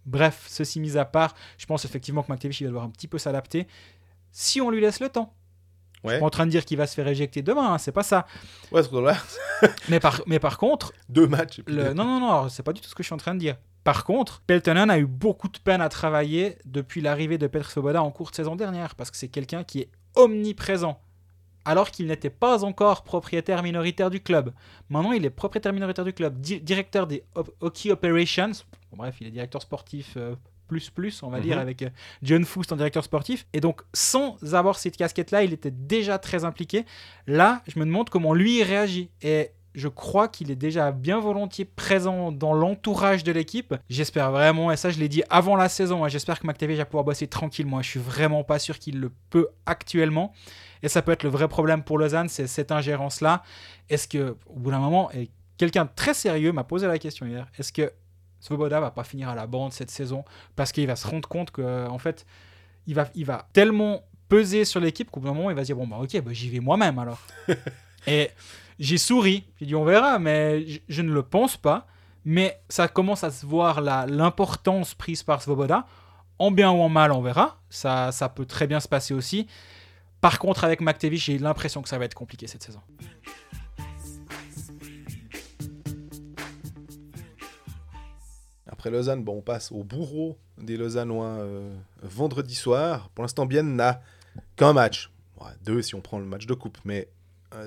Bref, 0.04 0.46
ceci 0.48 0.80
mis 0.80 0.96
à 0.98 1.04
part, 1.04 1.34
je 1.56 1.66
pense 1.66 1.84
effectivement 1.84 2.22
que 2.24 2.32
McTavish 2.32 2.60
il 2.60 2.64
va 2.64 2.68
devoir 2.70 2.84
un 2.86 2.90
petit 2.90 3.06
peu 3.08 3.18
s'adapter 3.18 3.68
si 4.32 4.60
on 4.60 4.70
lui 4.70 4.80
laisse 4.80 4.98
le 5.00 5.10
temps. 5.10 5.32
Je 6.02 6.08
Ouais. 6.08 6.14
suis 6.14 6.20
pas 6.20 6.26
en 6.26 6.30
train 6.30 6.46
de 6.46 6.50
dire 6.50 6.64
qu'il 6.64 6.76
va 6.78 6.86
se 6.86 6.94
faire 6.94 7.08
éjecter 7.08 7.42
demain, 7.42 7.72
hein, 7.74 7.78
c'est 7.78 7.90
pas 7.92 8.04
ça. 8.04 8.24
Ouais, 8.72 8.82
là, 9.02 9.16
Mais 9.88 9.98
par, 10.00 10.22
mais 10.26 10.38
par 10.38 10.56
contre, 10.56 10.92
deux 11.08 11.26
matchs. 11.26 11.60
le- 11.66 11.92
non, 11.92 12.04
non, 12.04 12.20
non, 12.20 12.48
c'est 12.48 12.62
pas 12.62 12.72
du 12.72 12.80
tout 12.80 12.88
ce 12.88 12.94
que 12.94 13.02
je 13.02 13.06
suis 13.08 13.14
en 13.14 13.18
train 13.18 13.34
de 13.34 13.40
dire. 13.40 13.56
Par 13.88 14.04
contre, 14.04 14.42
Peltonen 14.46 14.90
a 14.90 14.98
eu 14.98 15.06
beaucoup 15.06 15.48
de 15.48 15.56
peine 15.56 15.80
à 15.80 15.88
travailler 15.88 16.58
depuis 16.66 17.00
l'arrivée 17.00 17.38
de 17.38 17.46
Petr 17.46 17.70
Svoboda 17.70 18.02
en 18.02 18.10
cours 18.10 18.28
de 18.28 18.34
saison 18.36 18.54
dernière, 18.54 18.94
parce 18.94 19.10
que 19.10 19.16
c'est 19.16 19.28
quelqu'un 19.28 19.64
qui 19.64 19.80
est 19.80 19.88
omniprésent, 20.14 21.00
alors 21.64 21.90
qu'il 21.90 22.06
n'était 22.06 22.28
pas 22.28 22.64
encore 22.64 23.02
propriétaire 23.02 23.62
minoritaire 23.62 24.10
du 24.10 24.20
club. 24.20 24.52
Maintenant, 24.90 25.12
il 25.12 25.24
est 25.24 25.30
propriétaire 25.30 25.72
minoritaire 25.72 26.04
du 26.04 26.12
club, 26.12 26.38
di- 26.38 26.60
directeur 26.60 27.06
des 27.06 27.24
op- 27.34 27.50
Hockey 27.60 27.90
Operations. 27.90 28.50
Bon, 28.90 28.98
bref, 28.98 29.16
il 29.22 29.28
est 29.28 29.30
directeur 29.30 29.62
sportif 29.62 30.18
euh, 30.18 30.34
plus 30.66 30.90
plus, 30.90 31.22
on 31.22 31.30
va 31.30 31.40
dire, 31.40 31.56
Mhm. 31.56 31.62
avec 31.62 31.80
euh, 31.80 31.88
John 32.22 32.44
Foust 32.44 32.70
en 32.72 32.76
directeur 32.76 33.04
sportif. 33.04 33.46
Et 33.54 33.60
donc, 33.60 33.80
sans 33.94 34.36
avoir 34.52 34.78
cette 34.78 34.98
casquette-là, 34.98 35.44
il 35.44 35.54
était 35.54 35.70
déjà 35.70 36.18
très 36.18 36.44
impliqué. 36.44 36.84
Là, 37.26 37.62
je 37.66 37.78
me 37.78 37.86
demande 37.86 38.10
comment 38.10 38.34
lui 38.34 38.62
réagit. 38.62 39.08
Et 39.22 39.48
je 39.78 39.86
crois 39.86 40.26
qu'il 40.26 40.50
est 40.50 40.56
déjà 40.56 40.90
bien 40.90 41.20
volontiers 41.20 41.64
présent 41.64 42.32
dans 42.32 42.52
l'entourage 42.52 43.22
de 43.22 43.30
l'équipe. 43.30 43.76
J'espère 43.88 44.32
vraiment, 44.32 44.72
et 44.72 44.76
ça 44.76 44.90
je 44.90 44.98
l'ai 44.98 45.08
dit 45.08 45.22
avant 45.30 45.54
la 45.54 45.68
saison, 45.68 46.04
hein, 46.04 46.08
j'espère 46.08 46.40
que 46.40 46.46
McTavish 46.46 46.78
va 46.78 46.84
pouvoir 46.84 47.04
bosser 47.04 47.28
tranquillement. 47.28 47.80
Je 47.80 47.88
suis 47.88 48.00
vraiment 48.00 48.42
pas 48.42 48.58
sûr 48.58 48.78
qu'il 48.80 48.98
le 48.98 49.12
peut 49.30 49.48
actuellement. 49.66 50.32
Et 50.82 50.88
ça 50.88 51.00
peut 51.00 51.12
être 51.12 51.22
le 51.22 51.28
vrai 51.28 51.48
problème 51.48 51.84
pour 51.84 51.98
Lausanne, 51.98 52.28
c'est 52.28 52.48
cette 52.48 52.72
ingérence-là. 52.72 53.42
Est-ce 53.88 54.08
que, 54.08 54.36
au 54.46 54.58
bout 54.58 54.70
d'un 54.70 54.80
moment, 54.80 55.10
et 55.12 55.30
quelqu'un 55.56 55.84
de 55.84 55.90
très 55.94 56.14
sérieux 56.14 56.52
m'a 56.52 56.64
posé 56.64 56.86
la 56.86 56.98
question 56.98 57.26
hier, 57.26 57.46
est-ce 57.58 57.72
que 57.72 57.92
Svoboda 58.40 58.80
va 58.80 58.90
pas 58.90 59.04
finir 59.04 59.28
à 59.28 59.34
la 59.34 59.46
bande 59.46 59.72
cette 59.72 59.90
saison? 59.90 60.24
Parce 60.56 60.72
qu'il 60.72 60.86
va 60.86 60.96
se 60.96 61.06
rendre 61.06 61.28
compte 61.28 61.52
que, 61.52 61.86
en 61.88 61.98
fait, 61.98 62.26
il 62.86 62.94
va, 62.94 63.08
il 63.14 63.24
va 63.24 63.48
tellement 63.52 64.02
peser 64.28 64.64
sur 64.64 64.80
l'équipe 64.80 65.10
qu'au 65.10 65.20
bout 65.20 65.28
d'un 65.28 65.34
moment, 65.34 65.50
il 65.50 65.56
va 65.56 65.62
se 65.62 65.66
dire, 65.66 65.76
bon, 65.76 65.86
bah 65.86 65.98
ok, 66.00 66.20
bah, 66.20 66.32
j'y 66.32 66.48
vais 66.48 66.60
moi-même 66.60 66.98
alors. 66.98 67.20
Et 68.06 68.30
j'ai 68.78 68.98
souri. 68.98 69.44
J'ai 69.58 69.66
dit 69.66 69.74
on 69.74 69.84
verra, 69.84 70.18
mais 70.18 70.64
je, 70.88 71.02
ne 71.02 71.12
le 71.12 71.22
pense 71.22 71.56
pas. 71.56 71.86
Mais 72.24 72.60
ça 72.68 72.88
commence 72.88 73.24
à 73.24 73.30
se 73.30 73.46
voir 73.46 73.80
l'importance 73.80 74.94
prise 74.94 75.22
par 75.22 75.42
Svoboda. 75.42 75.86
En 76.38 76.50
bien 76.50 76.70
ou 76.70 76.80
en 76.80 76.88
mal, 76.88 77.12
on 77.12 77.22
verra. 77.22 77.60
Ça, 77.70 78.12
ça 78.12 78.28
peut 78.28 78.44
très 78.44 78.66
bien 78.66 78.80
se 78.80 78.88
passer 78.88 79.14
aussi. 79.14 79.46
Par 80.20 80.38
contre, 80.38 80.64
avec 80.64 80.80
McTavish, 80.80 81.26
j'ai 81.26 81.38
l'impression 81.38 81.82
que 81.82 81.88
ça 81.88 81.98
va 81.98 82.04
être 82.04 82.14
compliqué 82.14 82.46
cette 82.46 82.62
saison. 82.62 82.80
Après 88.66 88.90
Lausanne, 88.90 89.24
bon, 89.24 89.38
on 89.38 89.42
passe 89.42 89.72
au 89.72 89.82
bourreau 89.82 90.38
des 90.56 90.76
Lausannois 90.76 91.38
euh, 91.38 91.74
vendredi 92.02 92.54
soir. 92.54 93.10
Pour 93.10 93.22
l'instant, 93.22 93.46
Bienne 93.46 93.74
n'a 93.74 94.00
qu'un 94.56 94.72
match. 94.72 95.10
Deux 95.64 95.82
si 95.82 95.94
on 95.94 96.00
prend 96.00 96.18
le 96.18 96.24
match 96.24 96.46
de 96.46 96.54
coupe, 96.54 96.78
mais 96.84 97.08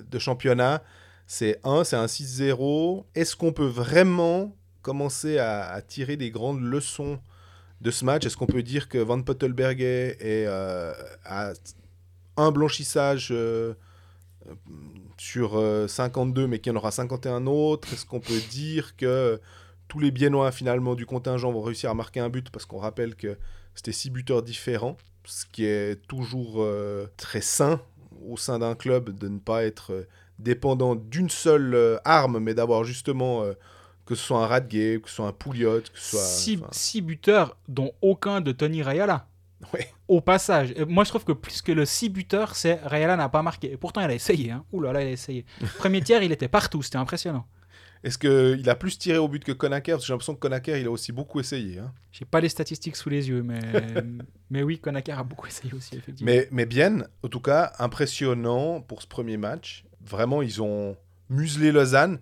de 0.10 0.20
championnat, 0.20 0.84
c'est 1.28 1.60
un, 1.64 1.84
c'est 1.84 1.96
un 1.96 2.08
6-0. 2.08 3.06
Est-ce 3.16 3.36
qu'on 3.36 3.54
peut 3.54 3.66
vraiment 3.66 4.56
commencer 4.82 5.38
à, 5.38 5.82
tirer 5.82 6.18
des 6.18 6.32
grandes 6.32 6.62
leçons 6.62 7.20
de 7.80 7.92
ce 7.92 8.04
match? 8.06 8.26
Est-ce 8.26 8.38
qu'on 8.38 8.48
peut 8.48 8.64
dire 8.64 8.90
que 8.90 8.98
Van 8.98 9.22
Pottelberger 9.22 10.18
est 10.20 10.46
euh, 10.48 10.94
à 11.26 11.54
un 12.38 12.52
blanchissage 12.52 13.30
euh, 13.32 13.74
euh, 14.48 14.54
sur 15.18 15.58
euh, 15.58 15.88
52, 15.88 16.48
mais 16.48 16.60
qu'il 16.60 16.72
y 16.72 16.76
en 16.76 16.78
aura 16.78 16.92
51 16.92 17.46
autres? 17.48 17.94
Est-ce 17.94 18.06
qu'on 18.06 18.20
peut 18.20 18.42
dire 18.50 18.96
que 18.96 19.40
tous 19.88 20.00
les 20.00 20.12
Biennois 20.12 20.52
finalement 20.52 20.96
du 20.96 21.06
contingent 21.06 21.52
vont 21.52 21.62
réussir 21.62 21.90
à 21.90 21.94
marquer 21.94 22.20
un 22.20 22.30
but? 22.30 22.50
Parce 22.50 22.66
qu'on 22.66 22.80
rappelle 22.80 23.16
que 23.16 23.38
c'était 23.76 23.92
six 23.92 24.10
buteurs 24.10 24.44
différents, 24.44 24.98
ce 25.26 25.46
qui 25.46 25.66
est 25.66 25.96
toujours 26.08 26.56
euh, 26.58 27.08
très 27.18 27.42
sain 27.42 27.82
au 28.28 28.38
sein 28.38 28.60
d'un 28.60 28.76
club 28.76 29.18
de 29.18 29.28
ne 29.28 29.40
pas 29.40 29.64
être 29.64 29.94
euh, 29.94 30.08
dépendant 30.40 30.96
d'une 30.96 31.30
seule 31.30 31.74
euh, 31.74 31.98
arme, 32.06 32.40
mais 32.40 32.54
d'avoir 32.54 32.84
justement 32.84 33.44
euh, 33.44 33.54
que 34.06 34.16
ce 34.16 34.24
soit 34.24 34.44
un 34.44 34.48
Radgay, 34.48 35.00
que 35.02 35.10
ce 35.10 35.16
soit 35.16 35.28
un 35.28 35.32
Pouliot, 35.32 35.82
que 35.82 36.00
ce 36.00 36.18
soit 36.18 36.66
Six, 36.72 37.02
buteurs, 37.02 37.58
dont 37.68 37.92
aucun 38.02 38.42
de 38.42 38.52
Tony 38.52 38.84
Rayala. 38.84 39.28
Ouais. 39.74 39.94
Au 40.08 40.22
passage, 40.22 40.74
moi 40.88 41.04
je 41.04 41.10
trouve 41.10 41.24
que 41.24 41.34
plus 41.34 41.62
que 41.62 41.72
le 41.72 41.86
6 41.86 42.10
buteurs, 42.10 42.56
c'est 42.56 42.82
Rayala 42.84 43.16
n'a 43.16 43.30
pas 43.30 43.44
marqué. 43.44 43.72
Et 43.72 43.78
pourtant, 43.78 44.02
il 44.02 44.10
a 44.10 44.14
essayé. 44.14 44.50
Hein. 44.50 44.66
Ouh 44.72 44.82
là 44.82 44.92
là, 44.92 45.04
il 45.04 45.08
a 45.08 45.12
essayé. 45.12 45.46
Premier 45.78 46.02
tiers, 46.02 46.24
il 46.24 46.32
était 46.32 46.48
partout. 46.48 46.82
C'était 46.82 46.98
impressionnant. 46.98 47.46
Est-ce 48.04 48.18
qu'il 48.18 48.68
a 48.70 48.76
plus 48.76 48.98
tiré 48.98 49.18
au 49.20 49.28
but 49.28 49.44
que 49.44 49.52
Konaker 49.52 49.96
Parce 49.96 50.04
que 50.04 50.08
j'ai 50.08 50.14
l'impression 50.14 50.34
que 50.34 50.40
Konaker, 50.40 50.78
il 50.78 50.88
a 50.88 50.92
aussi 50.92 51.12
beaucoup 51.12 51.40
essayé. 51.40 51.78
hein. 51.80 51.94
J'ai 52.12 52.26
pas 52.26 52.42
les 52.42 52.50
statistiques 52.50 52.96
sous 52.96 53.10
les 53.10 53.30
yeux, 53.30 53.44
mais, 53.44 53.60
mais 54.50 54.64
oui, 54.64 54.80
Konaker 54.80 55.20
a 55.20 55.24
beaucoup 55.24 55.46
essayé 55.48 55.72
aussi, 55.74 55.96
effectivement. 55.98 56.32
Mais, 56.32 56.48
mais 56.52 56.66
bien, 56.66 57.04
en 57.24 57.28
tout 57.28 57.40
cas, 57.42 57.74
impressionnant 57.80 58.82
pour 58.82 59.02
ce 59.02 59.08
premier 59.08 59.38
match. 59.38 59.86
Vraiment, 60.04 60.42
ils 60.42 60.62
ont 60.64 60.98
muselé 61.30 61.72
Lausanne. 61.72 62.20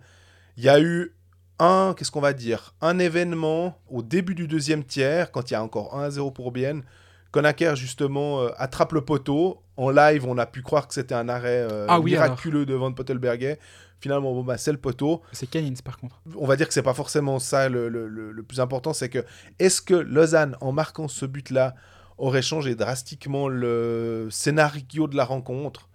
Il 0.58 0.64
y 0.64 0.68
a 0.68 0.78
eu 0.80 1.14
un, 1.58 1.94
qu'est-ce 1.96 2.10
qu'on 2.10 2.20
va 2.20 2.34
dire, 2.34 2.74
un 2.82 2.98
événement 2.98 3.78
au 3.88 4.02
début 4.02 4.34
du 4.34 4.46
deuxième 4.48 4.84
tiers, 4.84 5.30
quand 5.32 5.50
il 5.50 5.54
y 5.54 5.56
a 5.56 5.62
encore 5.62 5.96
1 5.98 6.02
à 6.04 6.10
0 6.10 6.30
pour 6.30 6.52
Bienne. 6.52 6.82
Konaker, 7.30 7.76
justement, 7.76 8.40
euh, 8.42 8.48
attrape 8.58 8.92
le 8.92 9.02
poteau. 9.02 9.62
En 9.76 9.90
live, 9.90 10.26
on 10.26 10.36
a 10.36 10.46
pu 10.46 10.62
croire 10.62 10.88
que 10.88 10.94
c'était 10.94 11.14
un 11.14 11.28
arrêt 11.28 11.66
euh, 11.70 11.86
Ah 11.88 12.00
oui, 12.00 12.10
miraculeux 12.10 12.66
de 12.66 12.74
Van 12.74 12.92
Pottelberger. 12.92 13.56
Finalement, 14.00 14.32
bon, 14.32 14.42
bah, 14.42 14.56
c'est 14.58 14.72
le 14.72 14.78
poteau. 14.78 15.22
C'est 15.32 15.48
Canins, 15.48 15.74
par 15.84 15.98
contre. 15.98 16.20
On 16.36 16.46
va 16.46 16.56
dire 16.56 16.66
que 16.66 16.74
c'est 16.74 16.82
pas 16.82 16.94
forcément 16.94 17.38
ça 17.38 17.68
le, 17.68 17.88
le- 17.88 18.08
le- 18.08 18.32
le 18.32 18.42
plus 18.42 18.60
important, 18.60 18.92
c'est 18.92 19.08
que 19.08 19.24
est-ce 19.58 19.82
que 19.82 19.94
Lausanne, 19.94 20.56
en 20.60 20.72
marquant 20.72 21.06
ce 21.08 21.26
but-là, 21.26 21.74
aurait 22.18 22.42
changé 22.42 22.74
drastiquement 22.74 23.48
le 23.48 24.28
scénario 24.30 25.06
de 25.06 25.16
la 25.16 25.24
rencontre? 25.24 25.88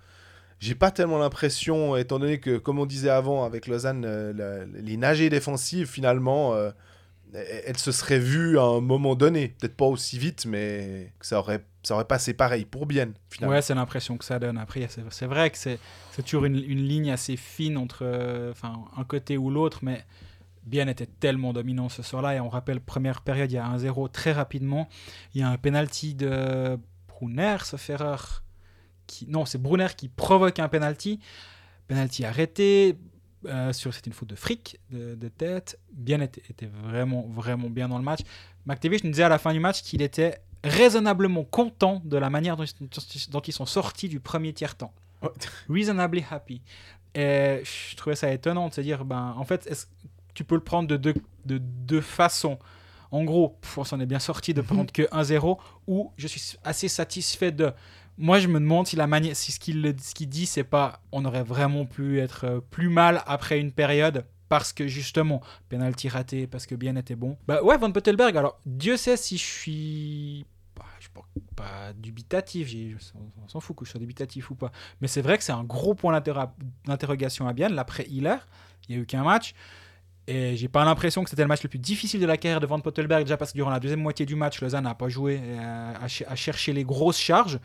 J'ai 0.59 0.75
pas 0.75 0.89
tellement 0.91 1.17
l'impression, 1.17 1.97
étant 1.97 2.17
donné 2.19 2.39
que, 2.39 2.57
comme 2.57 2.79
on 2.79 2.85
disait 2.85 3.09
avant 3.09 3.43
avec 3.43 3.67
Lausanne, 3.67 4.05
euh, 4.05 4.33
la- 4.33 4.65
les 4.81 4.97
nagées 4.97 5.29
défensives, 5.29 5.87
finalement, 5.87 6.53
euh, 6.55 6.71
elles 7.33 7.77
se 7.77 7.91
seraient 7.91 8.19
vues 8.19 8.57
à 8.57 8.63
un 8.63 8.79
moment 8.79 9.15
donné. 9.15 9.49
Peut-être 9.59 9.75
pas 9.75 9.85
aussi 9.85 10.17
vite, 10.17 10.45
mais 10.45 11.11
ça 11.19 11.39
aurait, 11.39 11.65
ça 11.83 11.95
aurait 11.95 12.05
passé 12.05 12.33
pareil 12.33 12.63
pour 12.65 12.85
Bienne, 12.85 13.13
finalement. 13.29 13.55
Ouais, 13.55 13.61
c'est 13.61 13.75
l'impression 13.75 14.17
que 14.17 14.23
ça 14.23 14.39
donne. 14.39 14.57
Après, 14.57 14.87
c'est 15.09 15.25
vrai 15.25 15.49
que 15.49 15.57
c'est 15.57 15.77
c'est 16.15 16.23
toujours 16.23 16.45
une, 16.45 16.55
ligne 16.55 17.11
assez 17.11 17.35
fine 17.35 17.77
entre 17.77 18.03
euh, 18.03 18.51
enfin, 18.51 18.85
un 18.95 19.03
côté 19.03 19.37
ou 19.37 19.49
l'autre, 19.49 19.79
mais 19.81 20.05
Bien 20.63 20.87
était 20.87 21.05
tellement 21.05 21.53
dominant 21.53 21.89
ce 21.89 22.01
soir-là. 22.01 22.35
Et 22.35 22.39
on 22.39 22.49
rappelle, 22.49 22.79
première 22.79 23.21
période, 23.21 23.51
il 23.51 23.55
y 23.55 23.57
a 23.59 23.67
1-0 23.67 24.09
très 24.11 24.31
rapidement. 24.31 24.89
Il 25.35 25.41
y 25.41 25.43
a 25.43 25.49
un 25.49 25.57
penalty 25.57 26.15
de 26.15 26.79
Brunner, 27.07 27.57
sauf 27.63 27.87
erreur. 27.89 28.43
Qui... 29.05 29.27
Non, 29.27 29.45
c'est 29.45 29.61
Brunner 29.61 29.89
qui 29.95 30.07
provoque 30.07 30.57
un 30.57 30.67
penalty. 30.67 31.19
Penalty 31.87 32.25
arrêté. 32.25 32.97
Euh, 33.45 33.73
sur 33.73 33.93
c'est 33.93 34.07
une 34.07 34.13
faute 34.13 34.29
de 34.29 34.35
fric 34.35 34.79
de, 34.89 35.27
tête. 35.27 35.77
Bien 35.91 36.19
était, 36.21 36.65
vraiment 36.65 37.27
vraiment 37.29 37.69
bien 37.69 37.87
dans 37.87 37.99
le 37.99 38.03
match. 38.03 38.21
McTavish 38.65 39.03
nous 39.03 39.11
disait 39.11 39.23
à 39.23 39.29
la 39.29 39.37
fin 39.37 39.53
du 39.53 39.59
match 39.59 39.83
qu'il 39.83 40.01
était 40.01 40.39
raisonnablement 40.63 41.43
content 41.43 42.01
de 42.05 42.17
la 42.17 42.31
manière 42.31 42.57
dont, 42.57 42.63
ils 42.65 43.53
sont 43.53 43.65
sortis 43.67 44.09
du 44.09 44.19
premier 44.19 44.51
tiers 44.53 44.75
temps. 44.75 44.93
Ouais. 44.95 45.04
Reasonably 45.69 46.25
happy. 46.29 46.61
Et 47.13 47.61
je 47.63 47.95
trouvais 47.95 48.15
ça 48.15 48.31
étonnant 48.31 48.67
de 48.67 48.73
se 48.73 48.81
dire, 48.81 49.05
ben, 49.05 49.33
en 49.37 49.45
fait, 49.45 49.65
est-ce 49.67 49.85
tu 50.35 50.43
peux 50.43 50.55
le 50.55 50.61
prendre 50.61 50.87
de 50.87 50.97
deux, 50.97 51.15
de 51.45 51.57
deux 51.57 52.01
façons. 52.01 52.59
En 53.09 53.23
gros, 53.23 53.57
pff, 53.61 53.79
on 53.79 53.83
s'en 53.83 53.99
est 53.99 54.05
bien 54.05 54.19
sorti 54.19 54.53
de 54.53 54.61
prendre 54.61 54.91
que 54.91 55.03
1-0, 55.03 55.57
ou 55.87 56.11
je 56.17 56.27
suis 56.27 56.57
assez 56.63 56.87
satisfait 56.87 57.51
de. 57.51 57.71
Moi, 58.17 58.39
je 58.39 58.47
me 58.47 58.59
demande 58.59 58.87
si 58.87 58.95
la 58.95 59.07
manière, 59.07 59.35
si 59.35 59.51
ce 59.51 59.59
qu'il 59.59 59.95
ce 60.01 60.13
qu'il 60.13 60.29
dit, 60.29 60.45
c'est 60.45 60.63
pas, 60.63 61.01
on 61.11 61.25
aurait 61.25 61.43
vraiment 61.43 61.85
pu 61.85 62.19
être 62.19 62.45
euh, 62.45 62.59
plus 62.59 62.89
mal 62.89 63.23
après 63.25 63.59
une 63.59 63.71
période 63.71 64.25
parce 64.47 64.73
que 64.73 64.87
justement, 64.87 65.41
penalty 65.69 66.07
raté, 66.07 66.47
parce 66.47 66.65
que 66.65 66.75
bien 66.75 66.95
était 66.95 67.15
bon. 67.15 67.37
Bah 67.47 67.63
ouais, 67.63 67.77
Van 67.77 67.91
Pottelberg. 67.91 68.37
Alors, 68.37 68.59
Dieu 68.65 68.95
sait 68.95 69.17
si 69.17 69.37
je 69.37 69.43
suis 69.43 70.45
pas, 71.15 71.23
pas 71.55 71.93
dubitatif, 71.93 72.73
on 73.15 73.47
s'en 73.47 73.59
fout 73.59 73.75
que 73.75 73.85
je 73.85 73.91
sois 73.91 73.99
dubitatif 73.99 74.51
ou 74.51 74.55
pas. 74.55 74.71
Mais 75.01 75.07
c'est 75.07 75.21
vrai 75.21 75.37
que 75.37 75.43
c'est 75.43 75.51
un 75.53 75.63
gros 75.63 75.95
point 75.95 76.13
d'interro- 76.13 76.49
d'interrogation 76.85 77.47
à 77.47 77.53
Bienne. 77.53 77.73
L'après 77.73 78.05
Hiller, 78.07 78.35
il 78.87 78.95
n'y 78.95 78.99
a 78.99 79.03
eu 79.03 79.05
qu'un 79.07 79.23
match. 79.23 79.53
Et 80.27 80.55
j'ai 80.57 80.67
pas 80.67 80.83
l'impression 80.85 81.23
que 81.23 81.29
c'était 81.29 81.43
le 81.43 81.47
match 81.47 81.61
le 81.63 81.69
plus 81.69 81.77
difficile 81.79 82.19
de 82.19 82.25
la 82.25 82.37
carrière 82.37 82.59
de 82.59 82.65
Van 82.65 82.79
Pottelberg, 82.79 83.23
déjà 83.23 83.37
parce 83.37 83.51
que 83.51 83.57
durant 83.57 83.69
la 83.69 83.79
deuxième 83.79 84.01
moitié 84.01 84.25
du 84.25 84.35
match, 84.35 84.59
Lausanne 84.61 84.83
n'a 84.85 84.95
pas 84.95 85.07
joué, 85.07 85.39
à, 85.59 86.07
ch- 86.07 86.23
à 86.27 86.35
chercher 86.35 86.73
les 86.73 86.83
grosses 86.83 87.19
charges. 87.19 87.59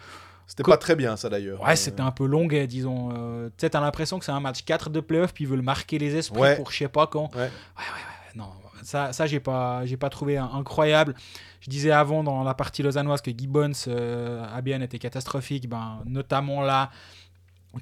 C'était 0.46 0.62
pas 0.64 0.76
très 0.76 0.94
bien, 0.96 1.16
ça 1.16 1.28
d'ailleurs. 1.30 1.62
Ouais, 1.62 1.76
c'était 1.76 2.02
un 2.02 2.10
peu 2.10 2.26
longuet, 2.26 2.66
disons. 2.66 3.10
Euh, 3.16 3.48
tu 3.50 3.54
sais, 3.58 3.70
t'as 3.70 3.80
l'impression 3.80 4.18
que 4.18 4.24
c'est 4.26 4.32
un 4.32 4.40
match 4.40 4.62
4 4.64 4.90
de 4.90 5.00
playoff, 5.00 5.32
puis 5.32 5.44
ils 5.44 5.46
veulent 5.48 5.62
marquer 5.62 5.98
les 5.98 6.16
esprits 6.16 6.40
Ouais. 6.40 6.56
pour 6.56 6.70
je 6.72 6.76
sais 6.78 6.88
pas 6.88 7.06
quand. 7.06 7.32
Ouais. 7.34 7.42
ouais, 7.42 7.44
ouais, 7.44 7.46
ouais, 7.46 8.32
non, 8.34 8.50
ça, 8.82 9.12
ça 9.14 9.26
j'ai 9.26 9.40
pas, 9.40 9.82
pas 9.98 10.10
trouvé 10.10 10.36
incroyable. 10.36 11.14
Je 11.60 11.70
disais 11.70 11.90
avant 11.90 12.22
dans 12.24 12.42
la 12.42 12.54
partie 12.54 12.82
lausannoise 12.82 13.20
que 13.20 13.30
Gibbons 13.30 13.72
euh, 13.88 14.44
à 14.52 14.60
Bienne 14.62 14.82
était 14.82 14.98
catastrophique, 14.98 15.68
ben, 15.68 16.02
notamment 16.06 16.62
là. 16.62 16.90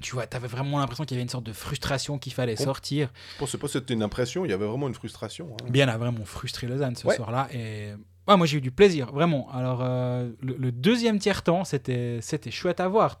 Tu 0.01 0.13
vois, 0.13 0.27
t'avais 0.27 0.47
vraiment 0.47 0.77
l'impression 0.77 1.03
qu'il 1.03 1.15
y 1.15 1.17
avait 1.17 1.23
une 1.23 1.29
sorte 1.29 1.45
de 1.45 1.53
frustration 1.53 2.19
qu'il 2.19 2.33
fallait 2.33 2.55
sortir. 2.55 3.09
Je 3.33 3.39
pense 3.39 3.55
pas 3.55 3.65
que 3.65 3.73
c'était 3.73 3.93
une 3.95 4.03
impression, 4.03 4.45
il 4.45 4.51
y 4.51 4.53
avait 4.53 4.67
vraiment 4.67 4.87
une 4.87 4.93
frustration. 4.93 5.55
hein. 5.61 5.65
Bien 5.69 5.87
a 5.87 5.97
vraiment 5.97 6.25
frustré 6.25 6.67
Lausanne 6.67 6.95
ce 6.95 7.07
Ouais. 7.07 7.15
soir-là. 7.15 7.47
Et 7.53 7.93
moi, 8.27 8.45
j'ai 8.45 8.57
eu 8.59 8.61
du 8.61 8.69
plaisir, 8.69 9.11
vraiment. 9.11 9.49
Alors, 9.51 9.79
euh, 9.81 10.29
le, 10.41 10.55
le 10.59 10.71
deuxième 10.71 11.17
tiers-temps, 11.17 11.63
c'était 11.63 12.19
c'était 12.21 12.51
chouette 12.51 12.79
à 12.79 12.87
voir. 12.87 13.17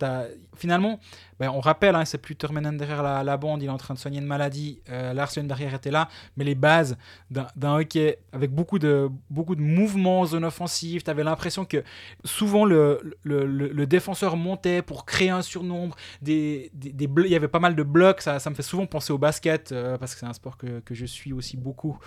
Finalement, 0.55 0.99
ben, 1.39 1.49
on 1.49 1.59
rappelle, 1.59 1.95
hein, 1.95 2.05
c'est 2.05 2.17
plus 2.17 2.35
Turmenen 2.35 2.77
derrière 2.77 3.03
la, 3.03 3.37
bande, 3.37 3.63
il 3.63 3.67
est 3.67 3.69
en 3.69 3.77
train 3.77 3.93
de 3.93 3.99
soigner 3.99 4.19
une 4.19 4.25
maladie. 4.25 4.81
Euh, 4.89 5.13
Larsen 5.13 5.47
derrière 5.47 5.73
était 5.73 5.91
là. 5.91 6.09
Mais 6.37 6.43
les 6.43 6.55
bases 6.55 6.97
d'un 7.29 7.77
hockey 7.77 8.19
avec 8.33 8.51
beaucoup 8.51 8.79
de, 8.79 9.09
beaucoup 9.29 9.55
de 9.55 9.61
mouvements 9.61 10.21
en 10.21 10.25
zone 10.25 10.45
offensive, 10.45 11.03
tu 11.03 11.09
avais 11.09 11.23
l'impression 11.23 11.65
que 11.65 11.83
souvent 12.25 12.65
le, 12.65 12.99
le, 13.23 13.85
défenseur 13.85 14.37
montait 14.37 14.81
pour 14.81 15.05
créer 15.05 15.29
un 15.29 15.41
surnombre. 15.41 15.95
Des, 16.21 16.69
des, 16.73 17.09
il 17.25 17.31
y 17.31 17.35
avait 17.35 17.47
pas 17.47 17.59
mal 17.59 17.75
de 17.75 17.83
blocs. 17.83 18.21
Ça, 18.21 18.39
ça 18.39 18.49
me 18.49 18.55
fait 18.55 18.61
souvent 18.61 18.85
penser 18.85 19.13
au 19.13 19.17
basket 19.17 19.71
euh, 19.71 19.97
parce 19.97 20.13
que 20.13 20.19
c'est 20.19 20.25
un 20.25 20.33
sport 20.33 20.57
que, 20.57 20.79
que 20.81 20.93
je 20.93 21.05
suis 21.05 21.33
aussi 21.33 21.57
beaucoup. 21.57 21.97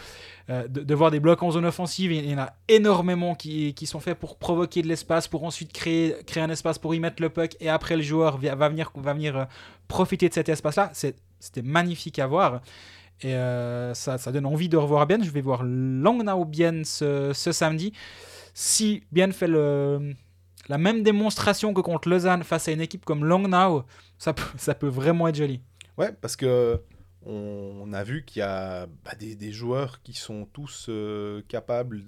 Euh, 0.51 0.69
de, 0.69 0.95
voir 0.95 1.11
des 1.11 1.21
blocs 1.21 1.43
en 1.43 1.51
zone 1.51 1.65
offensive. 1.65 2.13
Il 2.13 2.29
y 2.29 2.35
en 2.35 2.39
a 2.39 2.53
énormément 2.69 3.35
qui, 3.35 3.75
qui 3.75 3.87
sont 3.87 4.01
faits 4.01 4.19
pour 4.19 4.37
provoquer 4.37 4.83
de 4.83 4.89
l'espace, 4.89 5.29
pour 5.29 5.45
ensuite 5.45 5.73
créer, 5.73 6.17
créer 6.27 6.43
un 6.43 6.51
espace 6.51 6.79
pour 6.79 6.95
y 6.95 7.01
mettre 7.01 7.23
le 7.23 7.31
puck 7.31 7.57
et 7.61 7.69
après 7.69 7.97
le 7.97 8.03
joueur 8.03 8.39
va 8.39 8.69
venir 8.69 8.93
euh, 9.29 9.45
profiter 9.89 10.29
de 10.29 10.35
cet 10.35 10.49
espace-là. 10.49 10.91
C'était 10.93 11.63
magnifique 11.63 12.19
à 12.19 12.27
voir. 12.27 12.63
Et 13.23 13.35
euh, 13.35 13.95
ça, 13.95 14.19
donne 14.33 14.47
envie 14.47 14.69
de 14.69 14.77
revoir 14.77 15.07
Bien. 15.07 15.23
Je 15.23 15.31
vais 15.31 15.41
voir 15.41 15.63
Langnau 15.65 16.45
Bien 16.45 16.83
ce, 16.85 17.33
samedi. 17.33 17.93
Si 18.55 19.05
Bien 19.13 19.31
fait 19.33 19.49
la 19.49 20.79
même 20.79 21.03
démonstration 21.03 21.75
que 21.75 21.81
contre 21.81 22.09
Lausanne 22.09 22.43
face 22.43 22.69
à 22.69 22.73
une 22.73 22.81
équipe 22.81 23.05
comme 23.05 23.25
Langnau, 23.25 23.85
ça 24.19 24.33
peut, 24.33 24.43
ça 24.57 24.75
peut 24.75 24.89
vraiment 24.89 25.29
être 25.29 25.37
joli. 25.37 25.61
Ouais, 25.99 26.13
parce 26.21 26.37
que 26.37 26.81
on, 27.25 27.93
a 27.93 28.03
vu 28.03 28.25
qu'il 28.25 28.41
y 28.41 28.43
a 28.43 28.87
bah, 29.05 29.13
des, 29.19 29.37
des 29.37 29.53
joueurs 29.53 30.03
qui 30.03 30.15
sont 30.15 30.47
tous 30.53 30.87
euh, 30.89 31.43
capables 31.49 32.03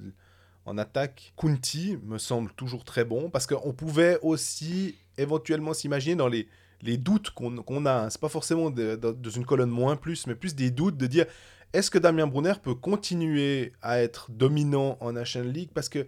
en 0.64 0.79
attaque. 0.79 1.33
Kunti 1.37 1.98
me 2.03 2.18
semble 2.18 2.53
toujours 2.53 2.85
très 2.85 3.05
bon, 3.05 3.31
parce 3.31 3.46
qu'on 3.46 3.72
pouvait 3.72 4.18
aussi 4.22 4.96
éventuellement 5.16 5.74
s'imaginer 5.74 6.16
dans 6.16 6.29
les, 6.29 6.48
les 6.85 6.97
doutes 6.97 7.31
qu'on 7.31 7.87
a. 7.87 7.92
hein. 7.92 8.11
C'est 8.11 8.20
pas 8.20 8.29
forcément 8.29 8.70
dans 8.70 9.31
une 9.31 9.47
colonne 9.47 9.70
moins 9.70 9.97
plus, 9.97 10.27
mais 10.27 10.35
plus 10.35 10.55
des 10.55 10.70
doutes 10.70 10.97
de 10.97 11.07
dire 11.07 11.27
est-ce 11.73 11.90
que 11.90 11.99
Damien 11.99 12.29
Brunner 12.29 12.55
peut 12.62 12.75
continuer 12.75 13.73
à 13.83 14.01
être 14.01 14.31
dominant 14.31 14.97
en 15.01 15.12
National 15.12 15.51
League? 15.51 15.70
Parce 15.75 15.88
que 15.88 16.07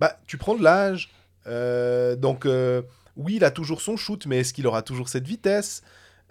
bah, 0.00 0.18
tu 0.26 0.38
prends 0.38 0.54
de 0.54 0.62
l'âge, 0.62 1.10
euh, 1.46 2.16
donc 2.16 2.46
euh, 2.46 2.80
oui, 3.16 3.34
il 3.36 3.44
a 3.44 3.50
toujours 3.50 3.82
son 3.82 3.96
shoot, 3.96 4.24
mais 4.26 4.38
est-ce 4.38 4.54
qu'il 4.54 4.66
aura 4.66 4.82
toujours 4.82 5.08
cette 5.08 5.26
vitesse? 5.26 5.82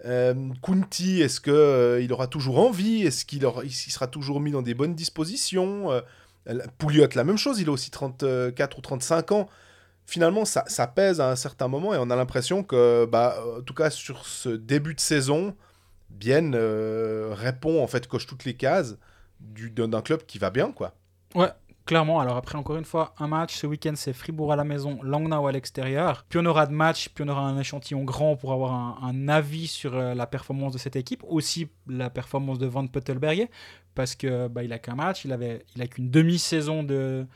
Euh, 0.04 0.34
Kunti, 0.60 1.22
est-ce 1.22 1.40
que 1.40 1.52
euh, 1.52 2.06
aura 2.10 2.26
toujours 2.26 2.58
envie? 2.58 3.02
Est-ce 3.02 3.24
qu'il 3.24 3.42
sera 3.70 4.06
toujours 4.08 4.40
mis 4.40 4.50
dans 4.50 4.62
des 4.62 4.74
bonnes 4.74 4.94
dispositions? 4.94 6.02
Pouliot, 6.78 7.06
la 7.14 7.24
même 7.24 7.38
chose, 7.38 7.60
il 7.60 7.68
a 7.68 7.72
aussi 7.72 7.90
34 7.90 8.78
ou 8.78 8.80
35 8.80 9.32
ans. 9.32 9.48
Finalement, 10.06 10.44
ça, 10.44 10.86
pèse 10.86 11.20
à 11.20 11.30
un 11.30 11.36
certain 11.36 11.68
moment 11.68 11.94
et 11.94 11.98
on 11.98 12.10
a 12.10 12.16
l'impression 12.16 12.62
que, 12.62 13.06
bah, 13.06 13.36
en 13.58 13.62
tout 13.62 13.74
cas 13.74 13.90
sur 13.90 14.26
ce 14.26 14.50
début 14.50 14.94
de 14.94 15.00
saison, 15.00 15.54
Bien 16.14 16.52
euh, 16.52 17.34
répond, 17.34 17.82
en 17.82 17.88
fait, 17.88 18.06
coche 18.06 18.26
toutes 18.26 18.44
les 18.44 18.54
cases 18.54 18.96
du- 19.40 19.70
d'un 19.70 20.00
club 20.00 20.24
qui 20.26 20.38
va 20.38 20.50
bien, 20.50 20.70
quoi. 20.70 20.94
Clairement, 21.86 22.18
alors 22.18 22.38
après, 22.38 22.56
encore 22.56 22.76
une 22.76 22.84
fois, 22.86 23.14
un 23.18 23.28
match. 23.28 23.56
Ce 23.56 23.66
week-end, 23.66 23.92
c'est 23.94 24.14
Fribourg 24.14 24.50
à 24.50 24.56
la 24.56 24.64
maison, 24.64 25.02
Langnau 25.02 25.46
à 25.46 25.52
l'extérieur. 25.52 26.24
Puis 26.30 26.38
on 26.38 26.46
aura 26.46 26.66
de 26.66 26.72
matchs, 26.72 27.10
puis 27.10 27.24
on 27.24 27.28
aura 27.28 27.42
un 27.42 27.58
échantillon 27.58 28.04
grand 28.04 28.36
pour 28.36 28.54
avoir 28.54 29.04
un, 29.04 29.28
avis 29.28 29.66
sur 29.66 29.94
euh, 29.94 30.14
la 30.14 30.26
performance 30.26 30.72
de 30.72 30.78
cette 30.78 30.96
équipe. 30.96 31.22
Aussi 31.28 31.68
la 31.86 32.08
performance 32.08 32.58
de 32.58 32.66
Van 32.66 32.86
Puttelberger, 32.86 33.50
parce 33.94 34.14
que 34.14 34.48
bah, 34.48 34.62
a 34.70 34.78
qu'un 34.78 34.94
match, 34.94 35.26
il 35.26 35.32
avait, 35.32 35.66
il 35.76 35.82
a 35.82 35.86
qu'une 35.86 36.10
demi-saison 36.10 36.84
de, 36.84 37.26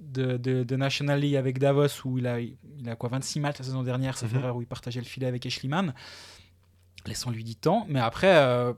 de, 0.00 0.36
de, 0.36 0.62
de 0.62 0.76
National 0.76 1.20
League 1.20 1.36
avec 1.36 1.58
Davos, 1.58 1.86
où 2.04 2.18
il 2.18 2.26
a, 2.26 2.40
il 2.40 2.56
a 2.88 2.96
quoi, 2.96 3.08
26 3.10 3.40
matchs 3.40 3.58
la 3.58 3.64
saison 3.64 3.82
dernière, 3.82 4.16
ça 4.16 4.26
fait 4.26 4.36
Mhm. 4.36 4.42
erreur 4.42 4.56
où 4.56 4.62
il 4.62 4.66
partageait 4.66 5.00
le 5.00 5.06
filet 5.06 5.26
avec 5.26 5.44
Eschliman. 5.46 5.92
Laissons-lui 7.06 7.44
du 7.44 7.56
temps. 7.56 7.86
Mais 7.88 8.00
après, 8.00 8.36
euh, 8.36 8.72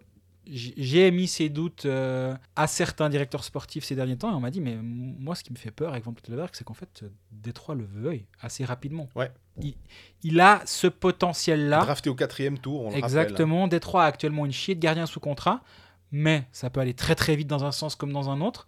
j'ai 0.47 1.11
mis 1.11 1.27
ces 1.29 1.49
doutes 1.49 1.87
euh, 1.87 2.35
à 2.57 2.67
certains 2.67 3.09
directeurs 3.09 3.45
sportifs 3.45 3.85
ces 3.85 3.95
derniers 3.95 4.17
temps 4.17 4.31
et 4.31 4.35
on 4.35 4.41
m'a 4.41 4.51
dit 4.51 4.61
mais 4.61 4.77
moi 4.83 5.35
ce 5.35 5.45
qui 5.45 5.53
me 5.53 5.59
fait 5.59 5.71
peur 5.71 5.93
avec 5.93 6.05
Van 6.05 6.13
Puttelberg 6.13 6.49
c'est 6.55 6.65
qu'en 6.65 6.75
fait 6.75 7.03
euh, 7.05 7.09
Détroit 7.31 7.75
le 7.75 7.85
veuille 7.85 8.25
assez 8.41 8.65
rapidement. 8.65 9.09
Ouais. 9.15 9.31
Il, 9.61 9.75
il 10.23 10.41
a 10.41 10.63
ce 10.65 10.87
potentiel 10.89 11.69
là. 11.69 11.81
Drafté 11.81 12.11
au 12.11 12.15
quatrième 12.15 12.59
tour, 12.59 12.81
on 12.81 12.85
le 12.85 12.87
rappelle. 12.89 13.05
Exactement. 13.05 13.69
Détroit 13.69 14.05
a 14.05 14.07
actuellement 14.07 14.45
une 14.47 14.53
chier 14.53 14.75
de 14.75 14.81
gardien 14.81 15.07
sous 15.07 15.21
contrat, 15.21 15.63
mais 16.11 16.49
ça 16.53 16.69
peut 16.71 16.81
aller 16.81 16.95
très 16.95 17.15
très 17.15 17.37
vite 17.37 17.47
dans 17.49 17.65
un 17.65 17.73
sens 17.73 17.95
comme 17.95 18.13
dans 18.13 18.29
un 18.31 18.41
autre. 18.41 18.67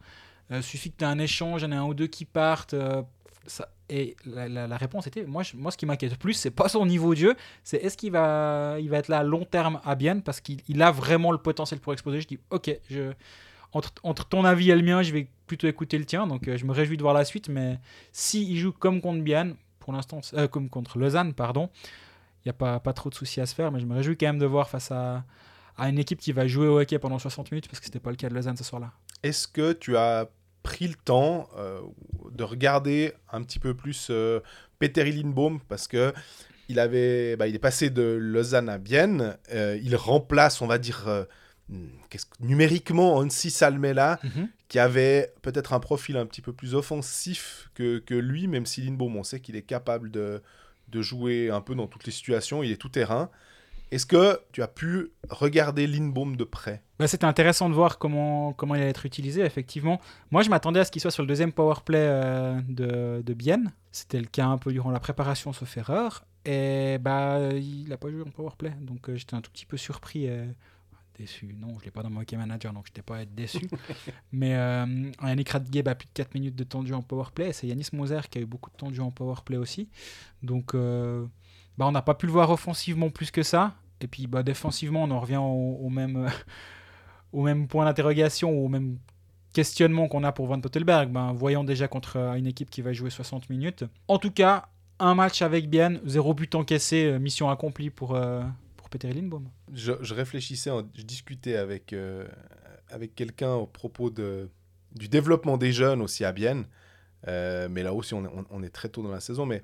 Euh, 0.50 0.62
suffit 0.62 0.90
que 0.90 0.98
tu 0.98 1.04
aies 1.04 1.08
un 1.08 1.18
échange, 1.18 1.62
il 1.62 1.64
y 1.64 1.68
en 1.68 1.72
a 1.72 1.76
un 1.76 1.84
ou 1.84 1.94
deux 1.94 2.06
qui 2.06 2.24
partent. 2.24 2.74
euh, 2.74 3.02
et 3.88 4.16
la, 4.24 4.76
réponse 4.76 5.06
était 5.06 5.24
moi, 5.24 5.42
moi 5.54 5.70
ce 5.70 5.76
qui 5.76 5.84
m'inquiète 5.84 6.12
le 6.12 6.16
plus, 6.16 6.32
c'est 6.32 6.50
pas 6.50 6.68
son 6.68 6.86
niveau 6.86 7.14
de 7.14 7.18
jeu, 7.18 7.36
c'est 7.62 7.76
est-ce 7.78 7.96
qu'il 7.96 8.12
va, 8.12 8.76
il 8.80 8.88
va 8.88 8.98
être 8.98 9.08
là 9.08 9.18
à 9.18 9.22
long 9.22 9.44
terme 9.44 9.80
à 9.84 9.96
Bienne 9.96 10.22
parce 10.22 10.40
qu'il 10.40 10.60
il 10.68 10.80
a 10.80 10.90
vraiment 10.90 11.30
le 11.30 11.38
potentiel 11.38 11.78
pour 11.78 11.92
exploser. 11.92 12.20
Je 12.20 12.28
dis 12.28 12.38
ok, 12.50 12.70
entre, 13.72 14.28
ton 14.28 14.44
avis 14.44 14.70
et 14.70 14.76
le 14.76 14.82
mien, 14.82 15.02
je 15.02 15.12
vais 15.12 15.28
plutôt 15.46 15.66
écouter 15.66 15.98
le 15.98 16.04
tien, 16.04 16.26
donc 16.26 16.48
euh, 16.48 16.56
je 16.56 16.64
me 16.64 16.72
réjouis 16.72 16.96
de 16.96 17.02
voir 17.02 17.14
la 17.14 17.24
suite. 17.24 17.48
Mais 17.48 17.78
si 18.12 18.56
joue 18.56 18.72
comme 18.72 19.00
contre 19.00 19.22
Bienne, 19.22 19.56
pour 19.78 19.92
l'instant, 19.92 20.20
comme 20.50 20.70
contre 20.70 20.98
Lausanne, 20.98 21.34
pardon, 21.34 21.68
il 22.44 22.48
n'y 22.48 22.50
a 22.50 22.54
pas, 22.54 22.80
pas 22.80 22.92
trop 22.92 23.10
de 23.10 23.14
soucis 23.14 23.40
à 23.40 23.46
se 23.46 23.54
faire, 23.54 23.72
mais 23.72 23.80
je 23.80 23.86
me 23.86 23.94
réjouis 23.94 24.16
quand 24.16 24.26
même 24.26 24.38
de 24.38 24.46
voir 24.46 24.68
face 24.68 24.90
à, 24.90 25.24
à 25.76 25.88
une 25.88 25.98
équipe 25.98 26.20
qui 26.20 26.32
va 26.32 26.46
jouer 26.46 26.66
au 26.66 26.80
hockey 26.80 26.98
pendant 26.98 27.18
60 27.18 27.50
minutes, 27.50 27.68
parce 27.68 27.80
que 27.80 27.86
c'était 27.86 28.00
pas 28.00 28.10
le 28.10 28.16
cas 28.16 28.28
de 28.28 28.34
Lausanne 28.34 28.56
ce 28.56 28.64
soir-là. 28.64 28.92
Est-ce 29.22 29.48
que 29.48 29.72
tu 29.72 29.96
as 29.96 30.28
pris 30.62 30.88
le 30.88 30.94
temps 30.94 31.48
euh, 31.56 31.80
de 32.30 32.44
regarder 32.44 33.12
un 33.32 33.42
petit 33.42 33.58
peu 33.58 33.74
plus 33.74 34.08
euh, 34.10 34.40
Peter 34.78 35.04
Lindbaum? 35.04 35.60
Parce 35.68 35.88
que 35.88 36.12
il 36.68 36.78
avait, 36.78 37.36
bah, 37.36 37.48
il 37.48 37.54
est 37.54 37.58
passé 37.60 37.90
de 37.90 38.02
Lausanne 38.02 38.68
à 38.68 38.78
Bienne, 38.78 39.36
euh, 39.52 39.78
il 39.82 39.94
remplace, 39.96 40.62
on 40.62 40.66
va 40.66 40.78
dire, 40.78 41.06
euh, 41.08 41.24
hmm, 41.68 41.88
qu'est-ce 42.08 42.24
que- 42.26 42.40
numériquement 42.40 43.16
Hansi 43.16 43.50
Salmela, 43.50 44.18
qui 44.68 44.78
avait 44.78 45.34
peut-être 45.42 45.72
un 45.74 45.80
profil 45.80 46.16
un 46.16 46.24
petit 46.24 46.40
peu 46.40 46.52
plus 46.52 46.74
offensif 46.74 47.68
que, 47.74 47.98
que 47.98 48.14
lui, 48.14 48.46
même 48.46 48.64
si 48.64 48.80
Lindbaum, 48.80 49.16
on 49.16 49.22
sait 49.22 49.40
qu'il 49.40 49.54
est 49.56 49.62
capable 49.62 50.10
de, 50.10 50.42
de 50.88 51.02
jouer 51.02 51.50
un 51.50 51.60
peu 51.60 51.74
dans 51.74 51.86
toutes 51.88 52.06
les 52.06 52.12
situations, 52.12 52.62
il 52.62 52.70
est 52.72 52.76
tout 52.76 52.88
terrain. 52.88 53.28
Est-ce 53.92 54.06
que 54.06 54.40
tu 54.52 54.62
as 54.62 54.68
pu 54.68 55.10
regarder 55.28 55.86
Lindbaum 55.86 56.34
de 56.36 56.44
près? 56.44 56.82
Bah, 56.98 57.06
C'était 57.06 57.26
intéressant 57.26 57.68
de 57.68 57.74
voir 57.74 57.98
comment, 57.98 58.54
comment 58.54 58.74
il 58.74 58.80
allait 58.80 58.88
être 58.90 59.04
utilisé, 59.04 59.42
effectivement. 59.42 60.00
Moi, 60.30 60.40
je 60.42 60.48
m'attendais 60.48 60.80
à 60.80 60.84
ce 60.86 60.90
qu'il 60.90 61.02
soit 61.02 61.10
sur 61.10 61.22
le 61.22 61.26
deuxième 61.26 61.52
power 61.52 61.74
play 61.84 61.98
euh, 62.00 62.58
de, 62.68 63.20
de 63.22 63.34
Bienne. 63.34 63.70
C'était 63.90 64.18
le 64.18 64.26
cas 64.26 64.46
un 64.46 64.56
peu 64.56 64.72
durant 64.72 64.90
la 64.90 64.98
préparation, 64.98 65.52
sauf 65.52 65.76
erreur. 65.76 66.24
Et 66.46 66.96
bah, 67.02 67.50
il 67.52 67.86
n'a 67.90 67.98
pas 67.98 68.10
joué 68.10 68.22
en 68.22 68.30
power 68.30 68.52
play. 68.56 68.72
Donc, 68.80 69.10
euh, 69.10 69.16
j'étais 69.16 69.34
un 69.34 69.42
tout 69.42 69.50
petit 69.50 69.66
peu 69.66 69.76
surpris. 69.76 70.26
euh, 70.26 70.46
déçu. 71.18 71.54
Non, 71.60 71.74
je 71.74 71.80
ne 71.80 71.84
l'ai 71.84 71.90
pas 71.90 72.02
dans 72.02 72.08
mon 72.08 72.22
hockey 72.22 72.38
manager, 72.38 72.72
donc 72.72 72.86
je 72.86 72.92
n'étais 72.92 73.02
pas 73.02 73.18
à 73.18 73.20
être 73.20 73.34
déçu. 73.34 73.68
Mais 74.32 74.54
euh, 74.56 75.10
Yannick 75.22 75.50
Radgeb 75.50 75.86
a 75.86 75.94
plus 75.94 76.06
de 76.06 76.12
4 76.14 76.32
minutes 76.34 76.56
de 76.56 76.86
jeu 76.86 76.94
en 76.94 77.02
power 77.02 77.26
play. 77.34 77.50
Et 77.50 77.52
C'est 77.52 77.66
Yanis 77.66 77.88
Moser 77.92 78.20
qui 78.30 78.38
a 78.38 78.40
eu 78.40 78.46
beaucoup 78.46 78.70
de 78.70 78.76
temps 78.76 78.88
de 78.88 78.94
jeu 78.94 79.02
en 79.02 79.10
power 79.10 79.34
play 79.44 79.58
aussi. 79.58 79.90
Donc, 80.42 80.74
bah, 80.74 81.86
on 81.86 81.92
n'a 81.92 82.02
pas 82.02 82.14
pu 82.14 82.24
le 82.24 82.32
voir 82.32 82.48
offensivement 82.50 83.10
plus 83.10 83.30
que 83.30 83.42
ça. 83.42 83.74
Et 84.04 84.08
puis, 84.08 84.26
bah, 84.26 84.42
défensivement, 84.42 85.04
on 85.04 85.10
en 85.10 85.20
revient 85.20 85.40
au, 85.40 85.88
même, 85.88 86.28
au 87.32 87.42
même 87.42 87.68
point 87.68 87.84
d'interrogation, 87.84 88.50
au 88.50 88.68
même 88.68 88.98
questionnement 89.52 90.08
qu'on 90.08 90.24
a 90.24 90.32
pour 90.32 90.46
Van 90.46 90.60
Pottelberg. 90.60 91.10
Ben, 91.10 91.32
voyons 91.32 91.64
déjà 91.64 91.88
contre 91.88 92.16
une 92.16 92.46
équipe 92.46 92.70
qui 92.70 92.82
va 92.82 92.92
jouer 92.92 93.10
60 93.10 93.50
minutes. 93.50 93.84
En 94.08 94.18
tout 94.18 94.30
cas, 94.30 94.68
un 94.98 95.14
match 95.14 95.42
avec 95.42 95.68
Bien, 95.68 96.00
zéro 96.04 96.34
but 96.34 96.54
encaissé, 96.54 97.06
euh, 97.06 97.18
mission 97.18 97.50
accomplie 97.50 97.90
pour, 97.90 98.14
euh, 98.14 98.42
pour 98.76 98.88
Peter 98.88 99.12
Lindbaum. 99.12 99.48
je, 99.72 100.14
réfléchissais, 100.14 100.70
je 100.94 101.02
discutais 101.02 101.56
avec, 101.56 101.92
euh, 101.92 102.26
avec 102.88 103.14
quelqu'un 103.14 103.54
au 103.54 103.66
propos 103.66 104.10
de, 104.10 104.48
du 104.94 105.08
développement 105.08 105.56
des 105.56 105.72
jeunes 105.72 106.02
aussi 106.02 106.24
à 106.24 106.32
Bienne. 106.32 106.66
Mais 107.26 107.82
là 107.82 107.94
aussi, 107.94 108.14
on 108.14 108.62
est 108.62 108.70
très 108.70 108.88
tôt 108.88 109.02
dans 109.02 109.10
la 109.10 109.20
saison. 109.20 109.46
Mais 109.46 109.62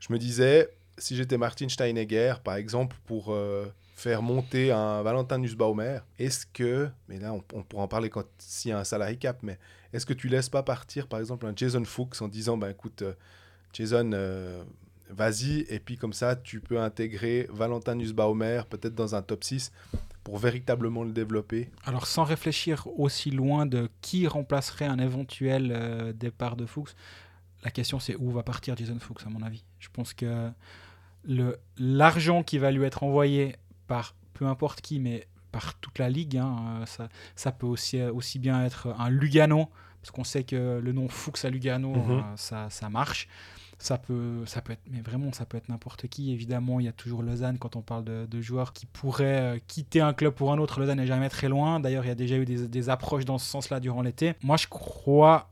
je 0.00 0.12
me 0.12 0.18
disais, 0.18 0.68
si 0.98 1.16
j'étais 1.16 1.38
Martin 1.38 1.68
Steinegger, 1.68 2.34
par 2.42 2.56
exemple, 2.56 2.96
pour 3.06 3.32
euh, 3.32 3.66
faire 3.94 4.22
monter 4.22 4.70
un 4.70 5.02
Valentin 5.02 5.38
Nussbaumer, 5.38 6.00
est-ce 6.18 6.46
que, 6.46 6.88
mais 7.08 7.18
là, 7.18 7.32
on, 7.32 7.62
pourra 7.62 7.84
en 7.84 7.88
parler 7.88 8.10
quand 8.10 8.24
s'il 8.38 8.70
y 8.70 8.72
a 8.72 8.78
un 8.78 8.84
salary 8.84 9.18
cap, 9.18 9.38
mais 9.42 9.58
est-ce 9.92 10.06
que 10.06 10.12
tu 10.12 10.28
laisses 10.28 10.48
pas 10.48 10.62
partir, 10.62 11.06
par 11.06 11.20
exemple, 11.20 11.46
un 11.46 11.52
Jason 11.54 11.84
Fuchs 11.84 12.20
en 12.20 12.28
disant, 12.28 12.56
ben 12.56 12.70
écoute, 12.70 13.02
euh, 13.02 13.14
Jason, 13.72 14.10
euh, 14.12 14.62
vas-y, 15.10 15.66
et 15.68 15.80
puis 15.80 15.96
comme 15.96 16.12
ça, 16.12 16.36
tu 16.36 16.60
peux 16.60 16.80
intégrer 16.80 17.48
Valentin 17.50 17.94
Nussbaumer, 17.94 18.62
peut-être 18.68 18.94
dans 18.94 19.14
un 19.14 19.22
top 19.22 19.44
6, 19.44 19.72
pour 20.24 20.38
véritablement 20.38 21.04
le 21.04 21.12
développer? 21.12 21.70
Alors, 21.84 22.06
sans 22.06 22.24
réfléchir 22.24 22.86
aussi 22.98 23.30
loin 23.30 23.64
de 23.64 23.88
qui 24.02 24.26
remplacerait 24.26 24.86
un 24.86 24.98
éventuel 24.98 26.14
départ 26.14 26.56
de 26.56 26.66
Fuchs, 26.66 26.94
la 27.64 27.70
question 27.70 27.98
c'est 27.98 28.16
où 28.16 28.30
va 28.30 28.42
partir 28.42 28.76
Jason 28.76 28.98
Fuchs, 29.00 29.26
à 29.26 29.30
mon 29.30 29.42
avis? 29.42 29.64
Je 29.78 29.88
pense 29.92 30.14
que 30.14 30.50
l'argent 31.78 32.42
qui 32.42 32.58
va 32.58 32.70
lui 32.70 32.84
être 32.84 33.02
envoyé 33.02 33.56
par 33.86 34.14
peu 34.34 34.46
importe 34.46 34.80
qui, 34.80 35.00
mais 35.00 35.26
par 35.52 35.74
toute 35.80 35.98
la 35.98 36.08
ligue, 36.08 36.36
hein, 36.36 36.56
euh, 36.82 36.86
ça, 36.86 37.08
ça 37.34 37.52
peut 37.52 37.66
aussi, 37.66 38.00
aussi 38.02 38.38
bien 38.38 38.64
être 38.64 38.94
un 38.98 39.08
Lugano, 39.10 39.68
parce 40.00 40.10
qu'on 40.12 40.24
sait 40.24 40.44
que 40.44 40.78
le 40.82 40.92
nom 40.92 41.08
Fuchs 41.08 41.44
à 41.44 41.50
Lugano, 41.50 41.94
Mhm. 41.94 42.10
euh, 42.10 42.22
ça, 42.36 42.68
ça 42.70 42.88
marche. 42.88 43.28
Ça 43.80 43.96
peut, 43.96 44.42
ça 44.44 44.60
peut 44.60 44.72
être, 44.72 44.82
mais 44.90 45.00
vraiment, 45.00 45.32
ça 45.32 45.46
peut 45.46 45.56
être 45.56 45.68
n'importe 45.68 46.08
qui. 46.08 46.32
Évidemment, 46.32 46.80
il 46.80 46.86
y 46.86 46.88
a 46.88 46.92
toujours 46.92 47.22
Lausanne 47.22 47.58
quand 47.58 47.76
on 47.76 47.80
parle 47.80 48.02
de, 48.02 48.26
de 48.26 48.40
joueurs 48.40 48.72
qui 48.72 48.86
pourraient 48.86 49.40
euh, 49.56 49.58
quitter 49.68 50.00
un 50.00 50.12
club 50.12 50.34
pour 50.34 50.52
un 50.52 50.58
autre. 50.58 50.80
Lausanne 50.80 50.98
n'est 50.98 51.06
jamais 51.06 51.28
très 51.28 51.48
loin. 51.48 51.78
D'ailleurs, 51.78 52.04
il 52.04 52.08
y 52.08 52.10
a 52.10 52.16
déjà 52.16 52.36
eu 52.38 52.44
des, 52.44 52.66
des 52.66 52.88
approches 52.90 53.24
dans 53.24 53.38
ce 53.38 53.46
sens-là 53.46 53.78
durant 53.78 54.02
l'été. 54.02 54.34
Moi, 54.42 54.56
je 54.56 54.66
crois 54.66 55.48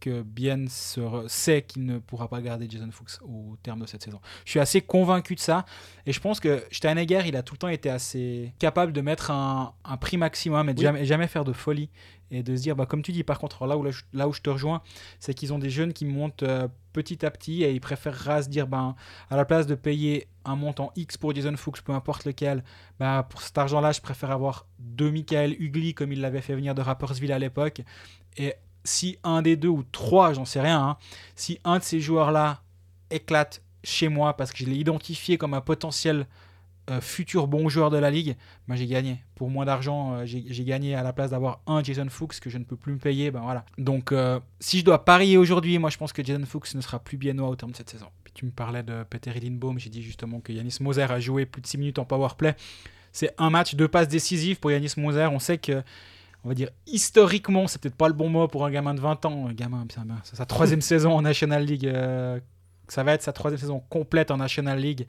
que 0.00 0.22
Bien 0.22 0.66
sait 0.68 1.62
qu'il 1.62 1.84
ne 1.86 1.98
pourra 1.98 2.28
pas 2.28 2.40
garder 2.40 2.66
Jason 2.68 2.90
Fuchs 2.90 3.20
au 3.22 3.56
terme 3.62 3.80
de 3.80 3.86
cette 3.86 4.02
saison. 4.02 4.20
Je 4.44 4.50
suis 4.50 4.60
assez 4.60 4.80
convaincu 4.80 5.34
de 5.34 5.40
ça. 5.40 5.64
Et 6.06 6.12
je 6.12 6.20
pense 6.20 6.40
que 6.40 6.62
Steinegger, 6.70 7.22
il 7.26 7.36
a 7.36 7.42
tout 7.42 7.54
le 7.54 7.58
temps 7.58 7.68
été 7.68 7.90
assez 7.90 8.52
capable 8.58 8.92
de 8.92 9.00
mettre 9.00 9.30
un, 9.30 9.74
un 9.84 9.96
prix 9.96 10.16
maximum 10.16 10.68
et 10.68 10.74
de 10.74 10.78
Oui. 10.78 10.84
jamais, 10.84 11.04
jamais 11.04 11.26
faire 11.28 11.44
de 11.44 11.52
folie. 11.52 11.90
Et 12.32 12.42
de 12.42 12.56
se 12.56 12.62
dire, 12.62 12.74
bah, 12.74 12.86
comme 12.86 13.02
tu 13.02 13.12
dis, 13.12 13.22
par 13.22 13.38
contre, 13.38 13.66
là 13.66 13.76
où, 13.78 13.84
là, 14.12 14.26
où 14.28 14.32
je 14.32 14.40
te 14.40 14.50
rejoins, 14.50 14.82
c'est 15.20 15.32
qu'ils 15.32 15.52
ont 15.52 15.60
des 15.60 15.70
jeunes 15.70 15.92
qui 15.92 16.04
montent 16.04 16.42
euh, 16.42 16.66
petit 16.92 17.24
à 17.24 17.30
petit 17.30 17.62
et 17.62 17.70
ils 17.70 17.80
préfèrent 17.80 18.42
se 18.42 18.48
dire, 18.48 18.66
ben, 18.66 18.96
à 19.30 19.36
la 19.36 19.44
place 19.44 19.68
de 19.68 19.76
payer 19.76 20.26
un 20.44 20.56
montant 20.56 20.90
X 20.96 21.16
pour 21.18 21.32
Jason 21.32 21.56
Fuchs, 21.56 21.82
peu 21.82 21.92
importe 21.92 22.24
lequel, 22.24 22.64
bah, 22.98 23.24
pour 23.30 23.42
cet 23.42 23.56
argent-là, 23.58 23.92
je 23.92 24.00
préfère 24.00 24.32
avoir 24.32 24.66
deux 24.80 25.12
Michael 25.12 25.54
Hugli 25.60 25.94
comme 25.94 26.12
il 26.12 26.20
l'avait 26.20 26.40
fait 26.40 26.56
venir 26.56 26.74
de 26.74 26.82
Rappersville 26.82 27.30
à 27.30 27.38
l'époque. 27.38 27.82
Et 28.38 28.54
si 28.86 29.18
un 29.24 29.42
des 29.42 29.56
deux 29.56 29.68
ou 29.68 29.82
trois, 29.92 30.32
j'en 30.32 30.44
sais 30.44 30.60
rien, 30.60 30.80
hein, 30.80 30.96
si 31.34 31.58
un 31.64 31.78
de 31.78 31.82
ces 31.82 32.00
joueurs-là 32.00 32.62
éclate 33.10 33.62
chez 33.84 34.08
moi 34.08 34.36
parce 34.36 34.52
que 34.52 34.58
je 34.58 34.66
l'ai 34.66 34.76
identifié 34.76 35.38
comme 35.38 35.54
un 35.54 35.60
potentiel 35.60 36.26
euh, 36.88 37.00
futur 37.00 37.48
bon 37.48 37.68
joueur 37.68 37.90
de 37.90 37.96
la 37.96 38.10
ligue, 38.10 38.36
ben, 38.68 38.76
j'ai 38.76 38.86
gagné. 38.86 39.18
Pour 39.34 39.50
moins 39.50 39.64
d'argent, 39.64 40.12
euh, 40.12 40.22
j'ai 40.24 40.64
gagné 40.64 40.94
à 40.94 41.02
la 41.02 41.12
place 41.12 41.30
d'avoir 41.30 41.60
un 41.66 41.82
Jason 41.82 42.06
Fuchs 42.08 42.38
que 42.40 42.48
je 42.48 42.58
ne 42.58 42.64
peux 42.64 42.76
plus 42.76 42.92
me 42.92 42.98
payer. 42.98 43.32
Ben, 43.32 43.40
voilà. 43.40 43.64
Donc, 43.76 44.12
euh, 44.12 44.38
si 44.60 44.78
je 44.78 44.84
dois 44.84 45.04
parier 45.04 45.36
aujourd'hui, 45.36 45.78
moi 45.78 45.90
je 45.90 45.96
pense 45.96 46.12
que 46.12 46.22
Jason 46.22 46.44
Fuchs 46.46 46.76
ne 46.76 46.80
sera 46.80 47.00
plus 47.00 47.16
biennois 47.16 47.48
au 47.48 47.56
terme 47.56 47.72
de 47.72 47.76
cette 47.76 47.90
saison. 47.90 48.06
Puis 48.22 48.32
tu 48.32 48.44
me 48.44 48.52
parlais 48.52 48.84
de 48.84 49.02
Peter 49.02 49.32
Linbaum, 49.32 49.80
j'ai 49.80 49.90
dit 49.90 50.00
justement 50.00 50.38
que 50.38 50.52
Yanis 50.52 50.76
Moser 50.80 51.02
a 51.10 51.18
joué 51.18 51.44
plus 51.44 51.60
de 51.60 51.66
6 51.66 51.78
minutes 51.78 51.98
en 51.98 52.04
powerplay. 52.04 52.54
C'est 53.10 53.34
un 53.36 53.50
match, 53.50 53.74
deux 53.74 53.88
passes 53.88 54.08
décisives 54.08 54.60
pour 54.60 54.70
Yanis 54.70 54.92
Moser. 54.96 55.26
On 55.26 55.40
sait 55.40 55.58
que, 55.58 55.82
on 56.46 56.48
va 56.48 56.54
dire, 56.54 56.70
historiquement, 56.86 57.66
c'est 57.66 57.80
peut-être 57.80 57.96
pas 57.96 58.06
le 58.06 58.14
bon 58.14 58.28
mot 58.28 58.46
pour 58.46 58.64
un 58.64 58.70
gamin 58.70 58.94
de 58.94 59.00
20 59.00 59.24
ans. 59.26 59.48
Un 59.48 59.52
gamin, 59.52 59.84
putain, 59.86 60.04
ben, 60.06 60.20
c'est 60.22 60.36
sa 60.36 60.46
troisième 60.46 60.80
saison 60.92 61.12
en 61.12 61.22
National 61.22 61.64
League. 61.64 61.86
euh, 61.86 62.38
ça 62.88 63.02
va 63.02 63.14
être 63.14 63.22
sa 63.22 63.32
troisième 63.32 63.58
saison 63.58 63.82
complète 63.90 64.30
en 64.30 64.36
National 64.36 64.78
League. 64.78 65.06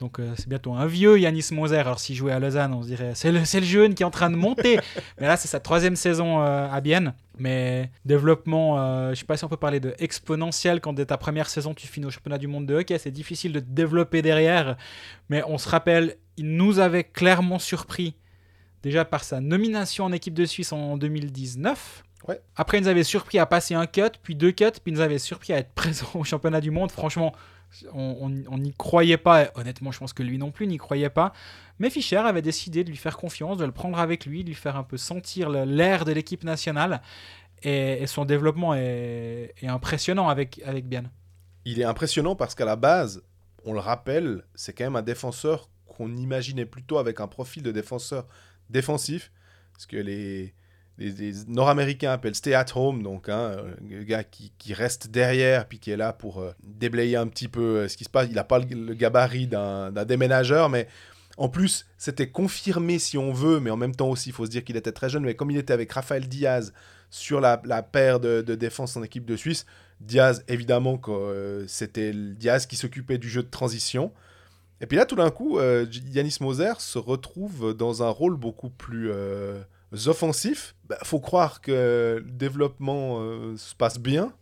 Donc 0.00 0.18
euh, 0.18 0.32
c'est 0.36 0.48
bientôt 0.48 0.72
un 0.72 0.86
vieux 0.86 1.20
Yanis 1.20 1.48
Moser. 1.52 1.76
Alors 1.76 2.00
s'il 2.00 2.16
jouait 2.16 2.32
à 2.32 2.38
Lausanne, 2.38 2.72
on 2.72 2.82
se 2.82 2.88
dirait 2.88 3.12
c'est 3.14 3.30
le, 3.30 3.44
c'est 3.44 3.60
le 3.60 3.66
jeune 3.66 3.94
qui 3.94 4.02
est 4.02 4.06
en 4.06 4.10
train 4.10 4.30
de 4.30 4.36
monter. 4.36 4.80
Mais 5.20 5.26
là, 5.26 5.36
c'est 5.36 5.48
sa 5.48 5.60
troisième 5.60 5.96
saison 5.96 6.42
euh, 6.42 6.66
à 6.70 6.80
Bienne. 6.80 7.12
Mais 7.38 7.90
développement, 8.06 8.80
euh, 8.80 9.10
je 9.10 9.16
sais 9.16 9.26
pas 9.26 9.36
si 9.36 9.44
on 9.44 9.48
peut 9.48 9.58
parler 9.58 9.80
de 9.80 9.94
exponentiel 9.98 10.80
quand 10.80 10.94
dès 10.94 11.04
ta 11.04 11.18
première 11.18 11.50
saison 11.50 11.74
tu 11.74 11.86
finis 11.86 12.06
au 12.06 12.10
championnat 12.10 12.38
du 12.38 12.46
monde 12.46 12.64
de 12.64 12.76
hockey. 12.76 12.96
C'est 12.96 13.10
difficile 13.10 13.52
de 13.52 13.60
te 13.60 13.68
développer 13.68 14.22
derrière. 14.22 14.78
Mais 15.28 15.42
on 15.46 15.58
se 15.58 15.68
rappelle, 15.68 16.16
il 16.38 16.56
nous 16.56 16.78
avait 16.78 17.04
clairement 17.04 17.58
surpris 17.58 18.14
déjà 18.82 19.04
par 19.04 19.24
sa 19.24 19.40
nomination 19.40 20.04
en 20.04 20.12
équipe 20.12 20.34
de 20.34 20.44
Suisse 20.44 20.72
en 20.72 20.96
2019. 20.96 22.04
Ouais. 22.28 22.40
Après, 22.56 22.78
il 22.78 22.82
nous 22.82 22.88
avait 22.88 23.04
surpris 23.04 23.38
à 23.38 23.46
passer 23.46 23.74
un 23.74 23.86
cut, 23.86 24.10
puis 24.22 24.34
deux 24.34 24.52
cuts, 24.52 24.64
puis 24.70 24.92
il 24.92 24.94
nous 24.94 25.00
avait 25.00 25.18
surpris 25.18 25.52
à 25.52 25.58
être 25.58 25.72
présent 25.72 26.08
au 26.14 26.24
championnat 26.24 26.60
du 26.60 26.70
monde. 26.70 26.90
Franchement, 26.90 27.34
on 27.94 28.28
n'y 28.28 28.74
croyait 28.74 29.16
pas. 29.16 29.44
Et 29.44 29.48
Honnêtement, 29.54 29.92
je 29.92 29.98
pense 29.98 30.12
que 30.12 30.22
lui 30.22 30.38
non 30.38 30.50
plus 30.50 30.66
n'y 30.66 30.76
croyait 30.76 31.10
pas. 31.10 31.32
Mais 31.78 31.88
Fischer 31.88 32.18
avait 32.18 32.42
décidé 32.42 32.84
de 32.84 32.90
lui 32.90 32.96
faire 32.96 33.16
confiance, 33.16 33.56
de 33.56 33.64
le 33.64 33.72
prendre 33.72 33.98
avec 33.98 34.26
lui, 34.26 34.44
de 34.44 34.48
lui 34.48 34.54
faire 34.54 34.76
un 34.76 34.82
peu 34.82 34.96
sentir 34.96 35.48
l'air 35.48 36.04
de 36.04 36.12
l'équipe 36.12 36.44
nationale. 36.44 37.00
Et, 37.62 38.02
et 38.02 38.06
son 38.06 38.24
développement 38.24 38.74
est, 38.74 39.54
est 39.60 39.68
impressionnant 39.68 40.28
avec, 40.28 40.60
avec 40.64 40.86
Bien. 40.88 41.04
Il 41.64 41.80
est 41.80 41.84
impressionnant 41.84 42.36
parce 42.36 42.54
qu'à 42.54 42.64
la 42.64 42.76
base, 42.76 43.22
on 43.64 43.72
le 43.72 43.80
rappelle, 43.80 44.44
c'est 44.54 44.72
quand 44.72 44.84
même 44.84 44.96
un 44.96 45.02
défenseur 45.02 45.68
qu'on 45.86 46.16
imaginait 46.16 46.66
plutôt 46.66 46.98
avec 46.98 47.20
un 47.20 47.28
profil 47.28 47.62
de 47.62 47.72
défenseur 47.72 48.26
défensif. 48.70 49.30
Ce 49.78 49.86
que 49.86 49.96
les, 49.96 50.54
Nord-Américains 51.48 52.12
appellent 52.12 52.34
stay 52.34 52.52
at 52.52 52.66
home, 52.74 53.02
donc 53.02 53.28
hein, 53.28 53.56
le 53.88 54.04
gars 54.04 54.22
qui, 54.22 54.74
reste 54.74 55.08
derrière 55.08 55.66
puis 55.66 55.78
qui 55.78 55.90
est 55.90 55.96
là 55.96 56.12
pour 56.12 56.40
euh, 56.40 56.52
déblayer 56.62 57.16
un 57.16 57.26
petit 57.26 57.48
peu 57.48 57.60
euh, 57.78 57.88
ce 57.88 57.96
qui 57.96 58.04
se 58.04 58.10
passe. 58.10 58.28
Il 58.28 58.34
n'a 58.34 58.44
pas 58.44 58.58
le, 58.58 58.94
gabarit 58.94 59.46
d'un 59.46 59.90
déménageur, 60.04 60.68
mais 60.68 60.88
en 61.38 61.48
plus, 61.48 61.86
c'était 61.96 62.28
confirmé 62.28 62.98
si 62.98 63.16
on 63.16 63.32
veut, 63.32 63.60
mais 63.60 63.70
en 63.70 63.76
même 63.76 63.94
temps 63.94 64.10
aussi, 64.10 64.28
il 64.28 64.32
faut 64.32 64.44
se 64.44 64.50
dire 64.50 64.62
qu'il 64.62 64.76
était 64.76 64.92
très 64.92 65.08
jeune. 65.08 65.24
Mais 65.24 65.34
comme 65.34 65.50
il 65.50 65.56
était 65.56 65.72
avec 65.72 65.90
Rafael 65.90 66.28
Diaz 66.28 66.74
sur 67.08 67.40
la, 67.40 67.56
paire 67.82 68.20
de, 68.20 68.42
de 68.42 68.54
défense 68.54 68.96
en 68.96 69.02
équipe 69.02 69.24
de 69.24 69.36
Suisse, 69.36 69.64
Diaz, 70.00 70.44
évidemment, 70.48 71.00
euh, 71.08 71.64
c'était 71.66 72.12
Diaz 72.12 72.66
qui 72.66 72.76
s'occupait 72.76 73.18
du 73.18 73.28
jeu 73.28 73.42
de 73.42 73.50
transition. 73.50 74.12
Et 74.80 74.86
puis 74.86 74.96
là, 74.96 75.04
tout 75.06 75.16
d'un 75.16 75.30
coup, 75.30 75.58
euh, 75.58 75.86
Moser 76.40 76.72
se 76.78 76.98
retrouve 76.98 77.74
dans 77.74 78.02
un 78.02 78.08
rôle 78.08 78.36
beaucoup 78.36 78.70
plus 78.70 79.10
euh, 79.12 79.60
offensif. 80.06 80.74
Il 80.90 80.96
faut 81.06 81.20
croire 81.20 81.60
que 81.60 82.22
le 82.24 82.30
développement 82.30 83.18
euh, 83.20 83.56
se 83.56 83.74
passe 83.74 83.98
bien 83.98 84.32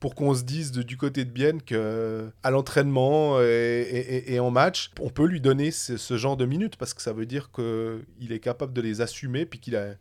pour 0.00 0.14
qu'on 0.14 0.34
se 0.34 0.42
dise 0.42 0.72
du 0.72 0.96
côté 0.96 1.24
de 1.24 1.30
Bienne 1.30 1.62
que 1.62 2.28
à 2.42 2.50
l'entraînement 2.50 3.40
et, 3.40 4.38
en 4.40 4.50
match, 4.50 4.90
on 5.00 5.08
peut 5.08 5.24
lui 5.24 5.40
donner 5.40 5.70
ce, 5.70 6.16
genre 6.16 6.36
de 6.36 6.44
minutes 6.44 6.76
parce 6.76 6.92
que 6.92 7.00
ça 7.00 7.12
veut 7.14 7.24
dire 7.24 7.50
qu'il 7.50 8.32
est 8.32 8.40
capable 8.40 8.72
de 8.74 8.82
les 8.82 9.00
assumer 9.00 9.46
puis 9.46 9.58
qu'il 9.58 9.74
a 9.76 9.94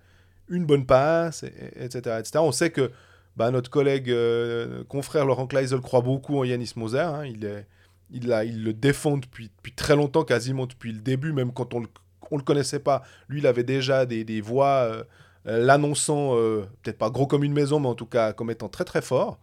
une 0.50 0.66
bonne 0.66 0.86
passe, 0.86 1.44
et- 1.44 1.48
et- 1.78 1.86
etc., 1.86 2.18
etc. 2.20 2.40
On 2.40 2.52
sait 2.52 2.72
que 2.72 2.92
bah, 3.36 3.52
notre 3.52 3.70
collègue 3.70 4.10
euh, 4.10 4.84
confrère 4.86 5.26
Laurent 5.26 5.48
Kleisel 5.48 5.80
croit 5.82 6.02
beaucoup 6.02 6.38
en 6.38 6.44
Yanis 6.44 6.74
Moser. 6.76 7.00
hein. 7.00 7.26
Il, 7.26 7.46
est, 7.46 7.66
il, 8.12 8.26
il 8.46 8.64
le 8.64 8.74
défend 8.74 9.18
depuis, 9.18 9.52
depuis 9.58 9.74
très 9.74 9.96
longtemps, 9.96 10.24
quasiment 10.24 10.66
depuis 10.66 10.92
le 10.92 11.00
début, 11.00 11.34
même 11.34 11.52
quand 11.52 11.74
on 11.74 11.80
le, 11.80 11.88
on 12.32 12.38
le 12.38 12.44
connaissait 12.44 12.80
pas. 12.80 13.04
Lui, 13.28 13.40
il 13.40 13.48
avait 13.48 13.64
déjà 13.64 14.06
des, 14.06 14.24
des 14.24 14.42
voix 14.42 14.88
euh, 14.90 15.04
euh, 15.48 15.64
l'annonçant, 15.64 16.36
euh, 16.36 16.66
peut-être 16.82 16.98
pas 16.98 17.10
gros 17.10 17.28
comme 17.28 17.44
une 17.44 17.54
maison, 17.54 17.80
mais 17.80 17.88
en 17.88 17.96
tout 17.96 18.06
cas 18.06 18.34
comme 18.34 18.52
étant 18.52 18.70
très 18.70 18.86
très 18.86 19.02
fort. 19.02 19.40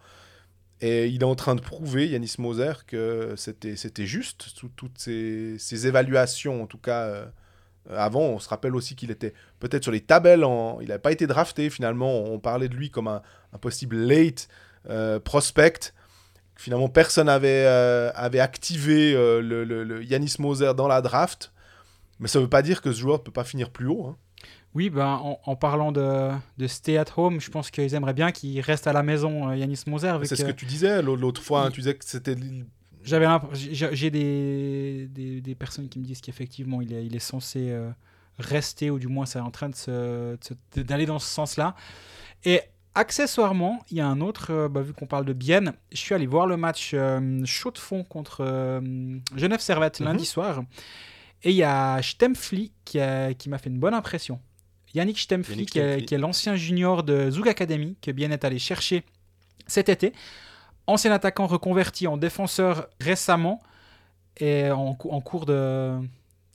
Et 0.81 1.07
il 1.07 1.23
est 1.23 1.25
en 1.25 1.37
train 1.37 1.55
de 1.55 1.61
prouver, 1.61 2.09
Yanis 2.09 2.35
Moser, 2.39 2.73
que 2.87 3.35
c'était 3.37 4.07
juste, 4.07 4.43
sous 4.43 4.69
toutes 4.69 4.99
ces, 4.99 5.57
ces 5.59 5.87
évaluations, 5.87 6.61
en 6.61 6.67
tout 6.67 6.79
cas. 6.79 7.27
avant, 7.89 8.23
on 8.23 8.41
se 8.41 8.49
rappelle 8.49 8.75
aussi 8.75 8.97
qu'il 8.97 9.13
était 9.13 9.33
peut-être 9.61 9.85
sur 9.85 9.93
les 9.93 10.01
tabelles, 10.01 10.45
il 10.81 10.89
n'avait 10.89 10.99
pas 10.99 11.13
été 11.13 11.29
drafté 11.29 11.71
finalement, 11.71 12.25
on 12.25 12.41
parlait 12.41 12.69
de 12.69 12.75
lui 12.75 12.91
comme 12.91 13.07
un, 13.07 13.23
possible 13.61 13.97
late 13.97 14.49
prospect. 15.23 15.93
Finalement, 16.57 16.89
personne 16.89 17.27
n'avait 17.27 17.65
euh, 17.67 18.11
avait 18.15 18.41
activé 18.41 19.15
euh, 19.15 19.41
le, 19.41 19.65
le- 19.65 19.85
le 19.85 20.05
Yanis 20.05 20.35
Moser 20.39 20.73
dans 20.77 20.87
la 20.89 21.01
draft, 21.01 21.53
mais 22.21 22.29
ça 22.29 22.39
ne 22.39 22.45
veut 22.45 22.51
pas 22.51 22.63
dire 22.63 22.83
que 22.83 22.93
ce 22.93 23.01
joueur 23.01 23.19
ne 23.19 23.23
peut 23.25 23.33
pas 23.33 23.45
finir 23.45 23.71
plus 23.71 23.87
haut. 23.87 24.07
hein. 24.07 24.17
Oui, 24.75 24.89
ben, 24.89 25.07
en, 25.07 25.39
en 25.45 25.55
parlant 25.57 25.93
de, 25.93 26.31
de 26.57 26.67
stay 26.67 26.97
at 26.97 27.05
home, 27.17 27.41
je 27.41 27.51
pense 27.51 27.71
qu'ils 27.71 27.93
aimeraient 27.95 28.15
bien 28.15 28.33
qu'il 28.33 28.59
reste 28.61 28.87
à 28.87 28.93
la 28.95 29.03
maison, 29.03 29.51
euh, 29.51 29.57
Yanis 29.57 29.83
Moser. 29.87 30.13
C'est 30.25 30.37
ce 30.37 30.45
que- 30.45 30.51
tu 30.53 30.65
disais 30.67 31.03
l'au- 31.03 31.17
l'autre 31.17 31.43
fois, 31.43 31.67
hein, 31.67 31.71
tu 31.71 31.81
disais 31.81 31.95
que 31.95 32.05
c'était... 32.07 32.37
J'avais 33.05 33.27
j'ai 33.53 34.11
des, 34.11 35.09
des, 35.11 35.41
des 35.41 35.55
personnes 35.57 35.89
qui 35.89 35.99
me 35.99 36.05
disent 36.05 36.21
qu'effectivement 36.21 36.81
il 36.81 36.93
est, 36.93 37.05
il 37.05 37.17
est 37.17 37.19
censé 37.19 37.71
euh, 37.71 37.91
rester 38.39 38.91
ou 38.91 39.01
du 39.01 39.09
moins 39.09 39.27
c'est 39.27 39.41
en 39.41 39.51
train 39.51 39.69
de 39.69 39.75
se- 39.75 39.91
de 40.37 40.39
se- 40.43 40.81
d'aller 40.81 41.05
dans 41.07 41.19
ce 41.19 41.27
sens-là. 41.29 41.75
Et 42.45 42.61
accessoirement, 42.95 43.85
il 43.91 43.97
y 43.97 44.01
a 44.01 44.07
un 44.07 44.21
autre, 44.21 44.51
euh, 44.53 44.69
bah, 44.69 44.83
vu 44.83 44.93
qu'on 44.93 45.07
parle 45.07 45.25
de 45.25 45.33
Bienne, 45.33 45.73
je 45.93 45.97
suis 45.99 46.15
allé 46.15 46.27
voir 46.27 46.47
le 46.47 46.57
match 46.57 46.93
euh, 46.95 47.45
chaud 47.45 47.71
de 47.71 47.79
fond 47.79 48.05
contre 48.05 48.39
euh, 48.41 48.81
Genève 49.37 49.61
Servette 49.61 50.01
Mhm. 50.01 50.07
lundi 50.07 50.27
soir. 50.27 50.63
Et 51.43 51.51
il 51.51 51.57
y 51.57 51.65
a 51.65 52.01
Stempfli 52.03 52.73
qui, 52.85 53.01
a- 53.01 53.35
qui 53.35 53.49
m'a 53.49 53.59
fait 53.59 53.71
une 53.71 53.79
bonne 53.79 53.95
impression. 53.95 54.41
Yannick 54.95 55.19
Stempfli, 55.19 55.55
Yannick 55.55 55.71
qui 55.71 55.79
est, 55.79 55.89
Stempfli. 55.93 56.07
qui 56.07 56.15
est 56.15 56.19
l'ancien 56.19 56.55
junior 56.55 57.03
de 57.03 57.31
Zug 57.31 57.49
Academy, 57.49 57.97
que 58.03 58.11
Bienne 58.11 58.33
est 58.33 58.45
allé 58.45 58.59
chercher 58.59 59.05
cet 59.67 59.89
été. 59.89 60.13
Ancien 60.87 61.13
attaquant 61.13 61.47
reconverti 61.47 62.07
en 62.07 62.17
défenseur 62.17 62.89
récemment 63.01 63.63
et 64.37 64.71
en, 64.71 64.95
cou- 64.95 65.11
en 65.11 65.21
cours 65.21 65.47
de. 65.47 65.99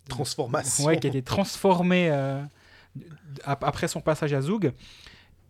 Transformation. 0.10 0.86
Ouais, 0.86 1.00
qui 1.00 1.08
a 1.08 1.10
été 1.10 1.22
transformé 1.22 2.10
ap- 3.44 3.64
après 3.64 3.88
son 3.88 4.00
passage 4.02 4.34
à 4.34 4.42
Zug. 4.42 4.72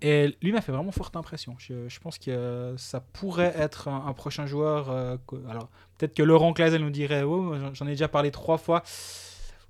Et 0.01 0.37
lui 0.41 0.51
m'a 0.51 0.61
fait 0.61 0.71
vraiment 0.71 0.91
forte 0.91 1.15
impression. 1.15 1.55
Je, 1.57 1.99
pense 1.99 2.19
que 2.19 2.75
ça 2.77 2.99
pourrait 2.99 3.53
être 3.57 3.87
un, 3.87 4.13
prochain 4.13 4.45
joueur. 4.45 4.89
euh, 4.89 5.17
alors, 5.49 5.69
peut-être 5.97 6.13
que 6.13 6.23
Laurent 6.23 6.53
Clazel 6.53 6.81
nous 6.81 6.91
dirait 6.91 7.23
Oh, 7.23 7.55
j'en 7.73 7.87
ai 7.87 7.91
déjà 7.91 8.07
parlé 8.07 8.29
trois 8.31 8.57
fois. 8.57 8.83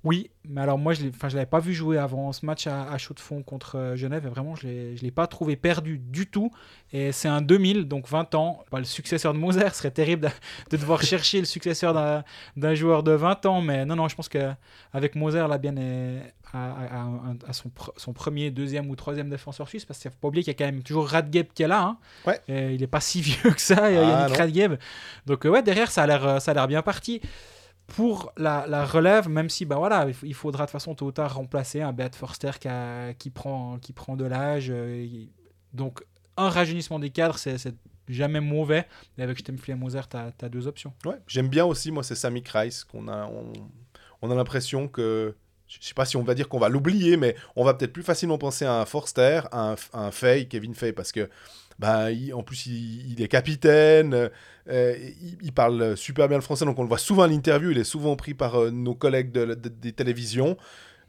Oui, 0.04 0.30
mais 0.48 0.60
alors 0.60 0.78
moi, 0.78 0.94
je 0.94 1.02
ne 1.02 1.10
l'avais 1.34 1.44
pas 1.44 1.58
vu 1.58 1.74
jouer 1.74 1.98
avant 1.98 2.32
ce 2.32 2.46
match 2.46 2.68
à, 2.68 2.88
à 2.90 2.98
chaud 2.98 3.14
de 3.14 3.20
fond 3.20 3.42
contre 3.42 3.76
euh, 3.76 3.96
Genève. 3.96 4.24
Et 4.26 4.28
vraiment, 4.28 4.54
je 4.54 4.68
ne 4.68 4.96
l'ai 4.96 5.10
pas 5.10 5.26
trouvé 5.26 5.56
perdu 5.56 5.98
du 5.98 6.28
tout. 6.28 6.52
Et 6.92 7.10
c'est 7.10 7.26
un 7.28 7.42
2000, 7.42 7.88
donc 7.88 8.08
20 8.08 8.34
ans. 8.36 8.64
Bah, 8.70 8.78
le 8.78 8.84
successeur 8.84 9.34
de 9.34 9.38
Moser, 9.38 9.68
serait 9.74 9.90
terrible 9.90 10.22
de, 10.22 10.28
de 10.70 10.76
devoir 10.80 11.02
chercher 11.02 11.40
le 11.40 11.46
successeur 11.46 12.22
d'un 12.56 12.74
joueur 12.74 13.02
de 13.02 13.10
20 13.10 13.46
ans. 13.46 13.60
Mais 13.60 13.84
non, 13.84 13.96
non, 13.96 14.06
je 14.08 14.14
pense 14.14 14.28
qu'avec 14.28 15.16
Moser, 15.16 15.44
là, 15.48 15.58
bien 15.58 15.76
est 15.76 16.22
à, 16.52 16.70
à- 16.70 16.84
à- 17.02 17.48
à 17.48 17.52
son, 17.52 17.68
pr- 17.68 17.90
son 17.96 18.12
premier, 18.12 18.52
deuxième 18.52 18.88
ou 18.90 18.94
troisième 18.96 19.28
défenseur 19.28 19.68
suisse. 19.68 19.84
Parce 19.84 19.98
qu'il 19.98 20.08
ne 20.10 20.12
faut 20.14 20.20
pas 20.20 20.28
oublier 20.28 20.44
qu'il 20.44 20.52
y 20.52 20.56
a 20.56 20.58
quand 20.58 20.72
même 20.72 20.84
toujours 20.84 21.08
Radgeb 21.08 21.48
qui 21.52 21.64
est 21.64 21.68
là. 21.68 21.82
hein. 21.82 21.98
Ouais. 22.24 22.40
Et 22.46 22.72
il 22.74 22.80
n'est 22.80 22.86
pas 22.86 23.00
si 23.00 23.20
vieux 23.22 23.50
que 23.50 23.60
ça, 23.60 23.76
Ah, 23.86 23.90
Yannick. 23.90 24.36
Radgeb. 24.36 24.74
Donc, 25.26 25.44
euh, 25.44 25.48
ouais, 25.50 25.62
derrière, 25.64 25.90
ça 25.90 26.04
a 26.04 26.06
l'air 26.06 26.24
euh, 26.24 26.38
ça 26.38 26.52
a 26.52 26.54
l'air 26.54 26.68
bien 26.68 26.82
parti 26.82 27.20
pour 27.88 28.32
la, 28.36 28.84
relève, 28.84 29.28
même 29.28 29.48
si 29.48 29.64
bah 29.64 29.76
voilà, 29.76 30.06
il, 30.22 30.34
faudra 30.34 30.66
de 30.66 30.70
façon 30.70 30.94
tôt 30.94 31.06
ou 31.06 31.12
tard 31.12 31.34
remplacer 31.34 31.80
un 31.80 31.92
Beat 31.92 32.14
Forster 32.14 32.52
qui, 33.18 33.30
prend, 33.30 33.78
qui 33.78 33.92
prend 33.92 34.16
de 34.16 34.24
l'âge. 34.24 34.70
euh, 34.70 35.06
donc 35.72 36.04
un 36.36 36.50
rajeunissement 36.50 36.98
des 36.98 37.10
cadres, 37.10 37.38
c'est 37.38 37.56
jamais 38.08 38.40
mauvais. 38.40 38.86
Mais 39.16 39.24
avec 39.24 39.38
Stempfli 39.38 39.72
et 39.72 39.74
Moser, 39.74 40.02
tu 40.08 40.16
as, 40.16 40.48
deux 40.48 40.66
options. 40.66 40.92
Ouais, 41.04 41.16
j'aime 41.26 41.48
bien 41.48 41.64
aussi, 41.64 41.90
moi, 41.90 42.02
c'est 42.02 42.14
Sammy 42.14 42.42
Kreis, 42.42 42.82
qu'on 42.90 43.08
a, 43.08 43.26
on, 43.26 43.52
on 44.22 44.30
a 44.30 44.34
l'impression 44.34 44.86
que, 44.86 45.34
je 45.66 45.78
sais 45.80 45.94
pas 45.94 46.04
si 46.04 46.16
on 46.16 46.22
va 46.22 46.34
dire 46.34 46.48
qu'on 46.48 46.58
va 46.58 46.68
l'oublier, 46.68 47.16
mais 47.16 47.34
on 47.56 47.64
va 47.64 47.74
peut-être 47.74 47.92
plus 47.92 48.02
facilement 48.02 48.38
penser 48.38 48.64
à 48.64 48.80
un 48.80 48.84
Forster, 48.84 49.40
à 49.50 49.72
un, 49.72 49.74
à 49.92 50.06
un 50.06 50.10
Fay, 50.10 50.46
Kevin 50.46 50.74
Fay, 50.74 50.92
parce 50.92 51.10
que, 51.10 51.28
bah, 51.78 52.06
en 52.34 52.42
plus, 52.42 52.66
il, 52.66 53.22
est 53.22 53.28
capitaine, 53.28 54.30
euh, 54.68 55.10
il, 55.40 55.52
parle 55.52 55.96
super 55.96 56.28
bien 56.28 56.36
le 56.36 56.42
français, 56.42 56.64
donc 56.64 56.78
on 56.78 56.82
le 56.82 56.88
voit 56.88 56.98
souvent 56.98 57.22
à 57.22 57.28
l'interview, 57.28 57.70
il 57.70 57.78
est 57.78 57.84
souvent 57.84 58.16
pris 58.16 58.34
par 58.34 58.56
euh, 58.56 58.70
nos 58.70 58.94
collègues 58.94 59.30
de, 59.30 59.54
de- 59.54 59.68
des 59.68 59.92
télévisions. 59.92 60.56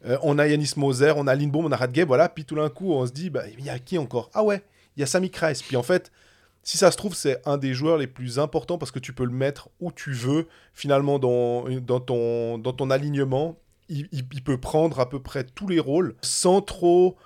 Euh, 0.06 0.18
on 0.22 0.38
a 0.38 0.48
Yanis 0.48 0.74
Moser, 0.78 1.14
on 1.16 1.26
a 1.26 1.36
Lindbaum, 1.36 1.66
on 1.66 1.72
a 1.72 1.76
Radgeb, 1.76 2.08
voilà, 2.08 2.30
puis 2.30 2.46
tout 2.46 2.56
d'un 2.56 2.70
coup, 2.70 2.94
on 2.94 3.06
se 3.06 3.12
dit, 3.12 3.32
bah, 3.32 3.44
il 3.58 3.66
y 3.66 3.70
a 3.70 3.80
qui 3.80 3.98
encore? 3.98 4.30
Ah 4.34 4.44
ouais, 4.44 4.62
il 4.96 5.00
y 5.00 5.04
a 5.04 5.08
Sammy 5.08 5.32
Kreis, 5.32 5.62
puis 5.68 5.76
en 5.76 5.84
fait, 5.84 6.12
si 6.62 6.78
ça 6.78 6.92
se 6.92 6.98
trouve, 6.98 7.16
c'est 7.16 7.42
un 7.48 7.58
des 7.58 7.74
joueurs 7.74 7.98
les 7.98 8.08
plus 8.08 8.38
importants 8.38 8.78
parce 8.78 8.92
que 8.92 9.00
tu 9.00 9.12
peux 9.12 9.26
le 9.26 9.32
mettre 9.32 9.70
où 9.80 9.92
tu 9.92 10.12
veux, 10.12 10.48
finalement, 10.74 11.18
dans, 11.18 12.00
ton, 12.00 12.90
alignement. 12.92 13.58
il 13.90 14.44
peut 14.44 14.60
prendre 14.60 15.00
à 15.00 15.10
peu 15.10 15.20
près 15.20 15.44
tous 15.44 15.68
les 15.68 15.80
rôles 15.80 16.16
sans 16.22 16.62
trop 16.62 17.18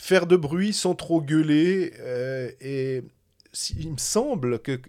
faire 0.00 0.26
de 0.26 0.36
bruit, 0.36 0.72
sans 0.72 0.94
trop 0.94 1.20
gueuler. 1.22 1.92
euh, 2.00 2.50
et 2.60 3.02
il 3.78 3.92
me 3.92 3.98
semble 3.98 4.60
que 4.60 4.80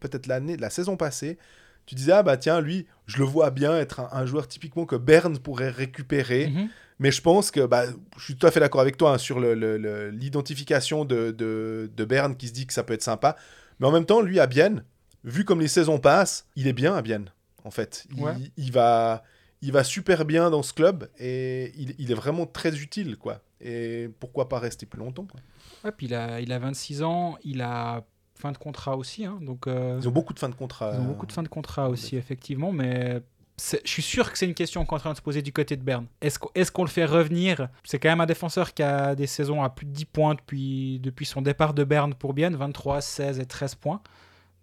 peut-être 0.00 0.26
l'année, 0.26 0.56
la 0.56 0.70
saison 0.70 0.96
passée, 0.96 1.38
tu 1.84 1.94
disais 1.94 2.12
ah 2.12 2.22
bah 2.22 2.36
tiens 2.36 2.60
lui, 2.60 2.86
je 3.06 3.18
le 3.18 3.24
vois 3.24 3.50
bien 3.50 3.76
être 3.78 4.00
un, 4.00 4.08
un 4.12 4.26
joueur 4.26 4.48
typiquement 4.48 4.86
que 4.86 4.96
Bern 4.96 5.38
pourrait 5.38 5.70
récupérer. 5.70 6.48
Mhm. 6.48 6.68
Mais 6.98 7.10
je 7.12 7.20
pense 7.20 7.50
que 7.50 7.66
bah, 7.66 7.84
je 8.16 8.24
suis 8.24 8.36
tout 8.36 8.46
à 8.46 8.50
fait 8.50 8.58
d'accord 8.60 8.80
avec 8.80 8.96
toi 8.96 9.12
hein, 9.12 9.18
sur 9.18 9.38
l'identification 9.38 11.04
de, 11.04 11.30
de, 11.30 11.90
de 11.94 12.04
Berne 12.04 12.36
qui 12.36 12.48
se 12.48 12.52
dit 12.52 12.66
que 12.66 12.72
ça 12.72 12.82
peut 12.82 12.94
être 12.94 13.02
sympa. 13.02 13.36
Mais 13.78 13.86
en 13.86 13.92
même 13.92 14.06
temps, 14.06 14.20
lui 14.22 14.40
à 14.40 14.46
Bienne, 14.46 14.82
vu 15.24 15.44
comme 15.44 15.60
les 15.60 15.68
saisons 15.68 15.98
passent, 15.98 16.46
il 16.56 16.66
est 16.66 16.72
bien 16.72 16.94
à 16.96 17.02
Bienne, 17.02 17.30
en 17.64 17.70
fait. 17.70 18.06
Il, 18.16 18.22
Ouais. 18.22 18.32
il 18.56 18.72
va, 18.72 19.22
il 19.60 19.72
va 19.72 19.84
super 19.84 20.24
bien 20.24 20.50
dans 20.50 20.62
ce 20.62 20.72
club 20.72 21.08
et 21.18 21.72
il, 21.76 21.94
il 21.98 22.10
est 22.10 22.14
vraiment 22.14 22.46
très 22.46 22.80
utile, 22.80 23.16
quoi. 23.16 23.42
Et 23.60 24.10
pourquoi 24.20 24.48
pas 24.48 24.58
rester 24.58 24.84
plus 24.86 24.98
longtemps 24.98 25.24
quoi. 25.26 25.40
Ouais, 25.84 25.92
puis 25.92 26.06
il 26.06 26.14
a, 26.14 26.40
il 26.40 26.52
a 26.52 26.58
26 26.58 27.02
ans, 27.02 27.36
il 27.44 27.62
a 27.62 28.04
fin 28.34 28.52
de 28.52 28.58
contrat 28.58 28.96
aussi. 28.96 29.24
hein, 29.24 29.38
donc, 29.40 29.66
euh, 29.66 29.98
Ils 30.00 30.06
ont 30.08 30.12
beaucoup 30.12 30.34
de 30.34 30.38
fins 30.38 30.48
de 30.50 30.54
contrat. 30.54 30.92
ils 30.94 31.00
ont 31.00 31.04
beaucoup 31.04 31.24
de 31.26 31.32
fin 31.32 31.42
de 31.42 31.48
contrat 31.48 31.88
aussi, 31.88 32.16
effectivement. 32.16 32.70
Mais 32.72 33.22
je 33.58 33.78
suis 33.90 34.02
sûr 34.02 34.30
que 34.30 34.36
c'est 34.36 34.44
une 34.44 34.52
question 34.54 34.84
qu'on 34.84 34.96
est 34.96 34.98
en 34.98 35.00
train 35.00 35.12
de 35.12 35.16
se 35.16 35.22
poser 35.22 35.40
du 35.40 35.52
côté 35.54 35.74
de 35.76 35.82
Berne. 35.82 36.06
Est-ce 36.20 36.70
qu'on 36.70 36.82
le 36.84 36.90
fait 36.90 37.06
revenir? 37.06 37.68
C'est 37.84 37.98
quand 37.98 38.10
même 38.10 38.20
un 38.20 38.26
défenseur 38.26 38.74
qui 38.74 38.82
a 38.82 39.14
des 39.14 39.26
saisons 39.26 39.62
à 39.62 39.70
plus 39.70 39.86
de 39.86 39.92
10 39.92 40.04
points 40.04 40.34
depuis, 40.34 40.98
depuis 41.00 41.24
son 41.24 41.40
départ 41.40 41.72
de 41.72 41.82
Berne 41.84 42.12
pour 42.14 42.34
Bienne 42.34 42.56
23, 42.56 43.00
16 43.00 43.40
et 43.40 43.46
13 43.46 43.76
points 43.76 44.02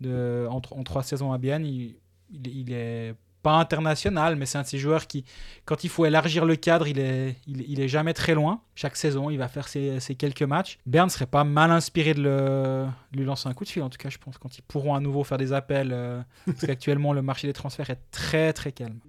de, 0.01 0.45
en, 0.49 0.57
en 0.69 0.83
trois 0.83 1.01
saisons 1.01 1.31
à 1.33 1.39
Bienne. 1.39 1.65
Il, 1.65 1.95
il, 2.29 2.47
il 2.47 2.71
est 2.73 3.15
pas 3.43 3.53
international, 3.53 4.35
mais 4.37 4.45
c'est 4.45 4.57
un 4.57 4.61
de 4.61 4.67
ces 4.67 4.77
joueurs 4.79 5.05
qui, 5.05 5.25
quand 5.65 5.83
il 5.83 5.89
faut 5.89 6.05
élargir 6.05 6.45
le 6.45 6.55
cadre, 6.55 6.87
il 6.87 6.97
est, 6.97 7.35
il, 7.45 7.61
il 7.69 7.81
est 7.81 7.89
jamais 7.89 8.13
très 8.13 8.33
loin. 8.33 8.61
Chaque 8.73 8.95
saison, 8.95 9.29
il 9.29 9.37
va 9.37 9.47
faire 9.47 9.67
ses, 9.67 9.99
ses 9.99 10.15
quelques 10.15 10.41
matchs. 10.43 10.79
Berne 10.85 11.09
serait 11.09 11.27
pas 11.27 11.43
mal 11.43 11.69
inspiré 11.69 12.13
de, 12.13 12.21
le, 12.21 12.87
de 13.11 13.17
lui 13.19 13.25
lancer 13.25 13.47
un 13.49 13.53
coup 13.53 13.65
de 13.65 13.69
fil, 13.69 13.83
en 13.83 13.89
tout 13.89 13.97
cas, 13.97 14.09
je 14.09 14.17
pense, 14.17 14.37
quand 14.37 14.57
ils 14.57 14.61
pourront 14.63 14.95
à 14.95 14.99
nouveau 14.99 15.23
faire 15.23 15.37
des 15.37 15.53
appels, 15.53 15.91
euh, 15.93 16.21
parce 16.45 16.65
qu'actuellement, 16.65 17.13
le 17.13 17.21
marché 17.21 17.45
des 17.45 17.53
transferts 17.53 17.89
est 17.89 17.99
très, 18.11 18.53
très 18.53 18.71
calme. 18.71 18.99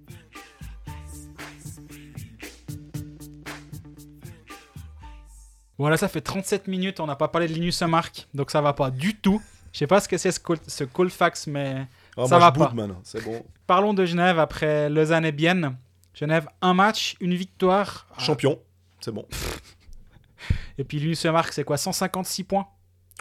Voilà, 5.77 5.97
ça 5.97 6.07
fait 6.07 6.21
37 6.21 6.67
minutes, 6.67 6.99
on 6.99 7.05
n'a 7.05 7.17
pas 7.17 7.27
parlé 7.27 7.47
de 7.47 7.53
Linus 7.53 7.81
Mark, 7.81 8.27
donc 8.33 8.51
ça 8.51 8.61
va 8.61 8.73
pas 8.73 8.91
du 8.91 9.15
tout. 9.15 9.41
Je 9.73 9.79
sais 9.79 9.87
pas 9.87 9.99
ce 9.99 10.07
que 10.07 10.17
c'est 10.17 10.31
ce 10.31 10.83
Colfax, 10.85 11.47
mais 11.47 11.87
Ah, 12.17 12.25
ça 12.27 12.37
moi, 12.37 12.49
va 12.49 12.53
je 12.53 12.59
pas. 12.59 12.73
maintenant, 12.73 13.01
c'est 13.03 13.23
bon. 13.23 13.43
Parlons 13.67 13.93
de 13.93 14.05
Genève 14.05 14.39
après 14.39 14.89
Lausanne 14.89 15.25
et 15.25 15.31
Bienne. 15.31 15.75
Genève, 16.13 16.47
un 16.61 16.73
match, 16.73 17.15
une 17.19 17.33
victoire. 17.35 18.07
Champion, 18.17 18.59
c'est 19.01 19.11
bon. 19.11 19.25
Et 20.77 20.83
puis 20.83 20.99
Linus 20.99 21.25
Mark, 21.25 21.51
c'est 21.53 21.63
quoi 21.63 21.77
156 21.77 22.43
points? 22.43 22.67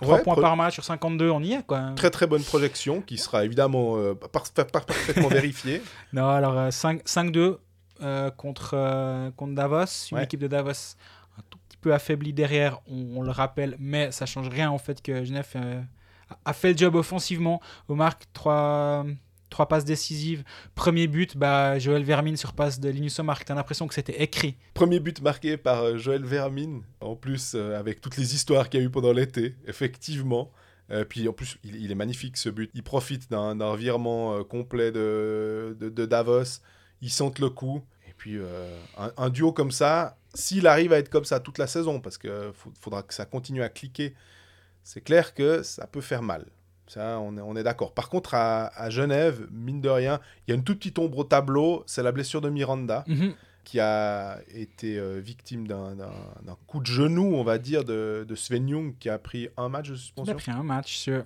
3 0.01 0.17
Ouais, 0.17 0.23
points 0.25 0.35
par 0.35 0.57
match 0.57 0.75
sur 0.75 0.83
52, 0.85 1.31
on 1.31 1.41
y 1.41 1.53
est 1.53 1.65
quoi. 1.65 1.93
Très 1.95 2.11
très 2.11 2.27
bonne 2.27 2.43
projection 2.43 3.01
qui 3.01 3.17
sera 3.17 3.45
évidemment 3.45 3.97
euh, 3.97 4.15
par- 4.15 4.31
par- 4.51 4.67
par- 4.67 4.87
parfaitement 4.87 5.29
vérifiée. 5.31 5.81
Non, 6.13 6.29
alors 6.31 6.59
euh, 6.59 6.71
5 6.73 7.05
5-2 7.05 7.59
euh, 8.03 8.31
contre, 8.33 8.73
euh, 8.75 9.31
contre 9.37 9.55
Davos, 9.55 9.85
une 10.11 10.19
Ouais. 10.19 10.25
équipe 10.25 10.41
de 10.41 10.49
Davos 10.49 10.97
un 11.39 11.43
tout 11.49 11.59
petit 11.69 11.77
peu 11.77 11.95
affaiblie 11.95 12.33
derrière, 12.33 12.81
on, 12.91 13.19
on 13.19 13.23
le 13.23 13.31
rappelle, 13.31 13.77
mais 13.79 14.11
ça 14.11 14.27
change 14.27 14.49
rien 14.49 14.73
au 14.73 14.79
fait 14.79 15.01
que 15.01 15.25
Genève 15.25 15.47
a- 16.45 16.53
fait 16.53 16.73
le 16.73 16.79
job 16.79 16.95
offensivement. 16.95 17.61
Au 17.89 17.95
marque 17.95 18.25
3, 18.33 19.07
trois 19.55 19.69
passes 19.69 19.85
décisives. 19.85 20.43
Premier 20.75 21.07
but, 21.07 21.37
bah, 21.37 21.79
Joël 21.79 22.03
Vermine 22.03 22.37
sur 22.37 22.53
passe 22.55 22.81
de 22.81 22.89
Linus 22.89 23.19
Omark. 23.21 23.45
T'as 23.45 23.55
l'impression 23.55 23.87
que 23.87 23.95
c'était 23.95 24.21
écrit. 24.23 24.57
Premier 24.75 24.99
but 24.99 25.23
marqué 25.23 25.57
par 25.57 25.83
euh, 25.83 25.97
Joël 25.97 26.25
Vermine, 26.25 26.83
en 27.01 27.15
plus 27.15 27.55
euh, 27.55 27.79
avec 27.79 28.01
toutes 28.01 28.17
les 28.17 28.35
histoires 28.35 28.69
qu'il 28.69 28.81
y 28.81 28.83
a 28.83 28.87
eu 28.87 28.91
pendant 28.91 29.13
l'été, 29.13 29.55
effectivement. 29.67 30.51
Euh, 30.91 31.05
puis 31.05 31.29
en 31.29 31.33
plus, 31.33 31.57
il, 31.63 31.91
est 31.91 31.95
magnifique 31.95 32.37
ce 32.37 32.49
but. 32.49 32.69
Il 32.75 32.83
profite 32.83 33.31
d'un 33.31 33.55
d'un 33.57 33.77
virement 33.77 34.35
euh, 34.35 34.43
complet 34.43 34.91
de, 34.91 35.77
de, 35.81 36.07
Davos. 36.07 36.61
Il 37.01 37.11
sente 37.11 37.39
le 37.39 37.49
coup. 37.49 37.83
Et 38.09 38.13
puis 38.17 38.39
un, 38.97 39.13
un 39.17 39.31
duo 39.31 39.53
comme 39.53 39.71
ça, 39.71 40.17
s'il 40.35 40.67
arrive 40.67 40.93
à 40.93 40.99
être 40.99 41.11
comme 41.11 41.25
ça 41.25 41.41
toute 41.41 41.59
la 41.59 41.67
saison, 41.67 42.01
parce 42.01 42.19
qu'il 42.19 42.31
faudra 42.81 43.03
que 43.03 43.15
ça 43.15 43.25
continue 43.25 43.63
à 43.63 43.69
cliquer, 43.69 44.15
c'est 44.85 45.01
clair 45.03 45.35
que 45.35 45.63
ça 45.63 45.87
peut 45.89 46.01
faire 46.01 46.23
mal. 46.23 46.47
Ça, 46.87 47.19
on 47.19 47.37
est, 47.37 47.41
on 47.41 47.57
est 47.57 47.63
d'accord. 47.63 47.95
Par 47.95 48.09
contre, 48.11 48.35
à, 48.35 48.67
à 48.81 48.91
Genève, 48.91 49.49
mine 49.51 49.81
de 49.81 49.89
rien, 49.89 50.21
il 50.47 50.51
y 50.51 50.53
a 50.53 50.57
une 50.57 50.63
toute 50.65 50.79
petite 50.79 50.99
ombre 50.99 51.19
au 51.19 51.25
tableau, 51.25 51.83
c'est 51.87 52.03
la 52.03 52.13
blessure 52.13 52.41
de 52.43 52.51
Miranda 52.51 53.05
Mhm. 53.09 53.33
qui 53.65 53.81
a 53.81 54.39
été 54.55 54.99
euh, 54.99 55.19
victime 55.19 55.67
d'un 55.67 55.97
coup 56.67 56.81
de 56.81 56.87
genou, 56.87 57.35
on 57.37 57.43
va 57.43 57.57
dire, 57.57 57.85
de, 57.85 58.27
de 58.29 58.35
Sven 58.35 58.69
Jung, 58.69 58.95
qui 59.01 59.09
a 59.09 59.19
pris 59.19 59.49
un 59.57 59.71
match 59.71 59.89
de 59.89 59.95
Il 59.95 59.99
suspension. 59.99 60.33
a 60.33 60.37
pris 60.37 60.51
un 60.53 60.63
match. 60.63 60.95
sur- 60.97 61.25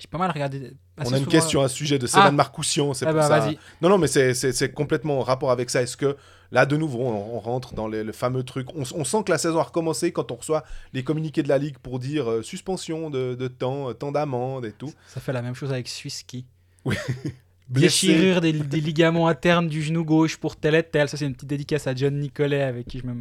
J'ai 0.00 0.08
pas 0.08 0.18
mal 0.18 0.30
regardé. 0.30 0.72
On 0.98 1.12
a 1.12 1.18
une 1.18 1.26
question 1.26 1.60
à 1.62 1.68
ce 1.68 1.76
sujet 1.76 1.98
de 1.98 2.06
Sévan 2.06 2.24
Ah. 2.26 2.30
Marcoussian, 2.32 2.94
c'est 2.94 3.04
Ah 3.06 3.10
pour 3.12 3.20
bah, 3.20 3.28
ça. 3.42 3.50
Non, 3.82 3.88
non, 3.90 3.98
mais 3.98 4.06
c'est- 4.08 4.72
complètement 4.74 5.20
en 5.20 5.22
rapport 5.22 5.50
avec 5.50 5.70
ça. 5.70 5.82
Est-ce 5.82 5.96
que, 5.96 6.16
là, 6.50 6.66
de 6.66 6.76
nouveau, 6.76 7.00
on, 7.00 7.36
on 7.36 7.38
rentre 7.40 7.74
dans 7.74 7.86
les- 7.88 8.02
le 8.04 8.12
fameux 8.12 8.42
truc? 8.42 8.68
On, 8.74 8.82
on 8.94 9.04
sent 9.04 9.18
que 9.26 9.30
la 9.32 9.38
saison 9.38 9.58
a 9.58 9.62
recommencé 9.62 10.12
quand 10.12 10.32
on 10.32 10.36
reçoit 10.36 10.64
les 10.92 11.04
communiqués 11.04 11.42
de 11.42 11.48
la 11.48 11.58
Ligue 11.58 11.78
pour 11.78 11.98
dire 11.98 12.30
euh, 12.30 12.42
suspension 12.42 13.10
de, 13.10 13.34
de 13.34 13.48
temps, 13.48 13.90
euh, 13.90 13.92
temps 13.92 14.12
d'amende 14.12 14.64
et 14.64 14.72
tout. 14.72 14.92
Ça 15.06 15.20
fait 15.20 15.32
la 15.32 15.42
même 15.42 15.54
chose 15.54 15.72
avec 15.72 15.88
Swisky. 15.88 16.46
Blessé. 16.84 17.02
Déchirure 17.68 18.40
des, 18.40 18.52
des 18.52 18.80
ligaments 18.80 19.28
internes 19.28 19.68
du 19.68 19.80
genou 19.82 20.04
gauche 20.04 20.36
pour 20.38 20.56
tel 20.56 20.74
et 20.74 20.82
tel. 20.82 21.08
Ça, 21.08 21.16
c'est 21.16 21.26
une 21.26 21.34
petite 21.34 21.48
dédicace 21.48 21.86
à 21.86 21.94
John 21.94 22.18
Nicolet, 22.18 22.62
avec 22.62 22.86
qui 22.88 22.98
je 22.98 23.06
me 23.06 23.14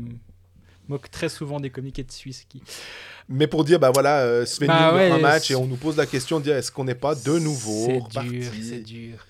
moque 0.89 1.09
très 1.09 1.29
souvent 1.29 1.59
des 1.59 1.69
communiqués 1.69 2.03
de 2.03 2.11
Swisky. 2.11 2.61
Mais 3.29 3.47
pour 3.47 3.63
dire, 3.63 3.79
bah 3.79 3.91
voilà, 3.93 4.19
euh, 4.21 4.45
Sven 4.45 4.67
Bah 4.67 4.93
ouais, 4.95 5.11
un 5.11 5.19
match, 5.19 5.51
et 5.51 5.55
on 5.55 5.65
nous 5.67 5.75
pose 5.77 5.95
la 5.97 6.05
question 6.07 6.39
de 6.39 6.43
dire 6.45 6.55
est-ce 6.55 6.71
qu'on 6.71 6.83
n'est 6.83 6.95
pas 6.95 7.15
de 7.15 7.37
nouveau 7.39 7.85
C'est 7.85 8.21
dur, 8.21 8.51
c'est 8.61 8.79
dur. 8.83 9.25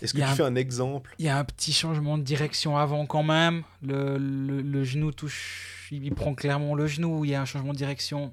Est-ce 0.00 0.12
que 0.14 0.18
tu 0.18 0.24
un- 0.24 0.34
fais 0.34 0.44
un 0.44 0.54
exemple? 0.54 1.14
Il 1.18 1.26
y 1.26 1.28
a 1.28 1.36
un 1.36 1.44
petit 1.44 1.72
changement 1.72 2.16
de 2.18 2.22
direction 2.22 2.78
avant 2.78 3.04
quand 3.06 3.24
même. 3.24 3.64
Le, 3.82 4.16
le- 4.16 4.62
le 4.62 4.84
genou 4.84 5.10
touche. 5.10 5.88
Il 5.90 6.14
prend 6.14 6.34
clairement 6.34 6.74
le 6.76 6.86
genou. 6.86 7.24
Il 7.24 7.32
y 7.32 7.34
a 7.34 7.40
un 7.40 7.44
changement 7.44 7.72
de 7.72 7.78
direction. 7.78 8.32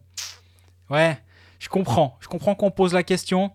Ouais, 0.92 1.18
je 1.58 1.68
comprends. 1.68 2.18
Je 2.20 2.28
comprends 2.28 2.54
qu'on 2.54 2.70
pose 2.70 2.94
la 2.94 3.02
question. 3.02 3.52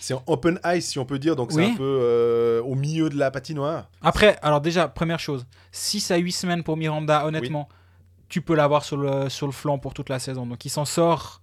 C'est 0.00 0.12
en 0.12 0.22
open 0.26 0.60
ice, 0.66 0.90
si 0.90 0.98
on 0.98 1.06
peut 1.06 1.18
dire, 1.18 1.34
donc 1.34 1.52
c'est 1.52 1.64
un 1.64 1.74
peu 1.74 1.98
euh, 2.02 2.60
au 2.62 2.74
milieu 2.74 3.08
de 3.08 3.16
la 3.16 3.30
patinoire. 3.30 3.88
Après, 4.02 4.36
alors 4.42 4.60
déjà, 4.60 4.86
première 4.86 5.18
chose, 5.18 5.46
6 5.72 6.10
à 6.10 6.16
8 6.18 6.32
semaines 6.32 6.62
pour 6.62 6.76
Miranda, 6.76 7.24
honnêtement, 7.24 7.70
tu 8.28 8.40
peux 8.42 8.54
l'avoir 8.54 8.84
sur 8.84 8.96
le, 8.96 9.28
sur 9.28 9.46
le 9.46 9.52
flanc 9.52 9.78
pour 9.78 9.94
toute 9.94 10.08
la 10.08 10.18
saison. 10.18 10.46
Donc 10.46 10.64
il 10.64 10.70
s'en 10.70 10.84
sort, 10.84 11.40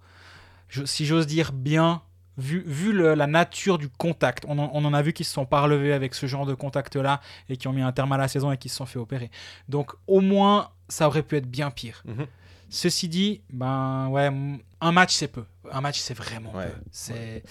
je- 0.68 0.84
si 0.84 1.06
j'ose 1.06 1.26
dire, 1.26 1.52
bien, 1.52 2.02
vu, 2.38 2.62
vu 2.66 2.92
le- 2.92 3.14
la 3.14 3.26
nature 3.26 3.78
du 3.78 3.88
contact. 3.88 4.44
On 4.48 4.58
en, 4.58 4.70
on 4.72 4.84
en 4.84 4.94
a 4.94 5.02
vu 5.02 5.12
qui 5.12 5.24
se 5.24 5.32
sont 5.32 5.44
pas 5.46 5.60
relevés 5.60 5.92
avec 5.92 6.14
ce 6.14 6.26
genre 6.26 6.46
de 6.46 6.54
contact-là 6.54 7.20
et 7.48 7.56
qui 7.56 7.68
ont 7.68 7.72
mis 7.72 7.82
un 7.82 7.92
terme 7.92 8.12
à 8.12 8.16
la 8.18 8.28
saison 8.28 8.50
et 8.52 8.56
qui 8.56 8.68
se 8.68 8.76
sont 8.76 8.86
fait 8.86 8.98
opérer. 8.98 9.30
Donc 9.68 9.92
au 10.06 10.20
moins, 10.20 10.70
ça 10.88 11.06
aurait 11.06 11.22
pu 11.22 11.36
être 11.36 11.46
bien 11.50 11.70
pire. 11.70 12.02
Mhm. 12.06 12.26
Ceci 12.70 13.08
dit, 13.08 13.42
ben 13.52 14.08
ouais, 14.08 14.30
un 14.80 14.92
match 14.92 15.12
c'est 15.14 15.28
peu. 15.28 15.44
Un 15.70 15.82
match 15.82 15.98
c'est 16.00 16.14
vraiment 16.14 16.54
Ouais, 16.54 16.68
peu. 16.68 16.80
C'est 16.90 17.42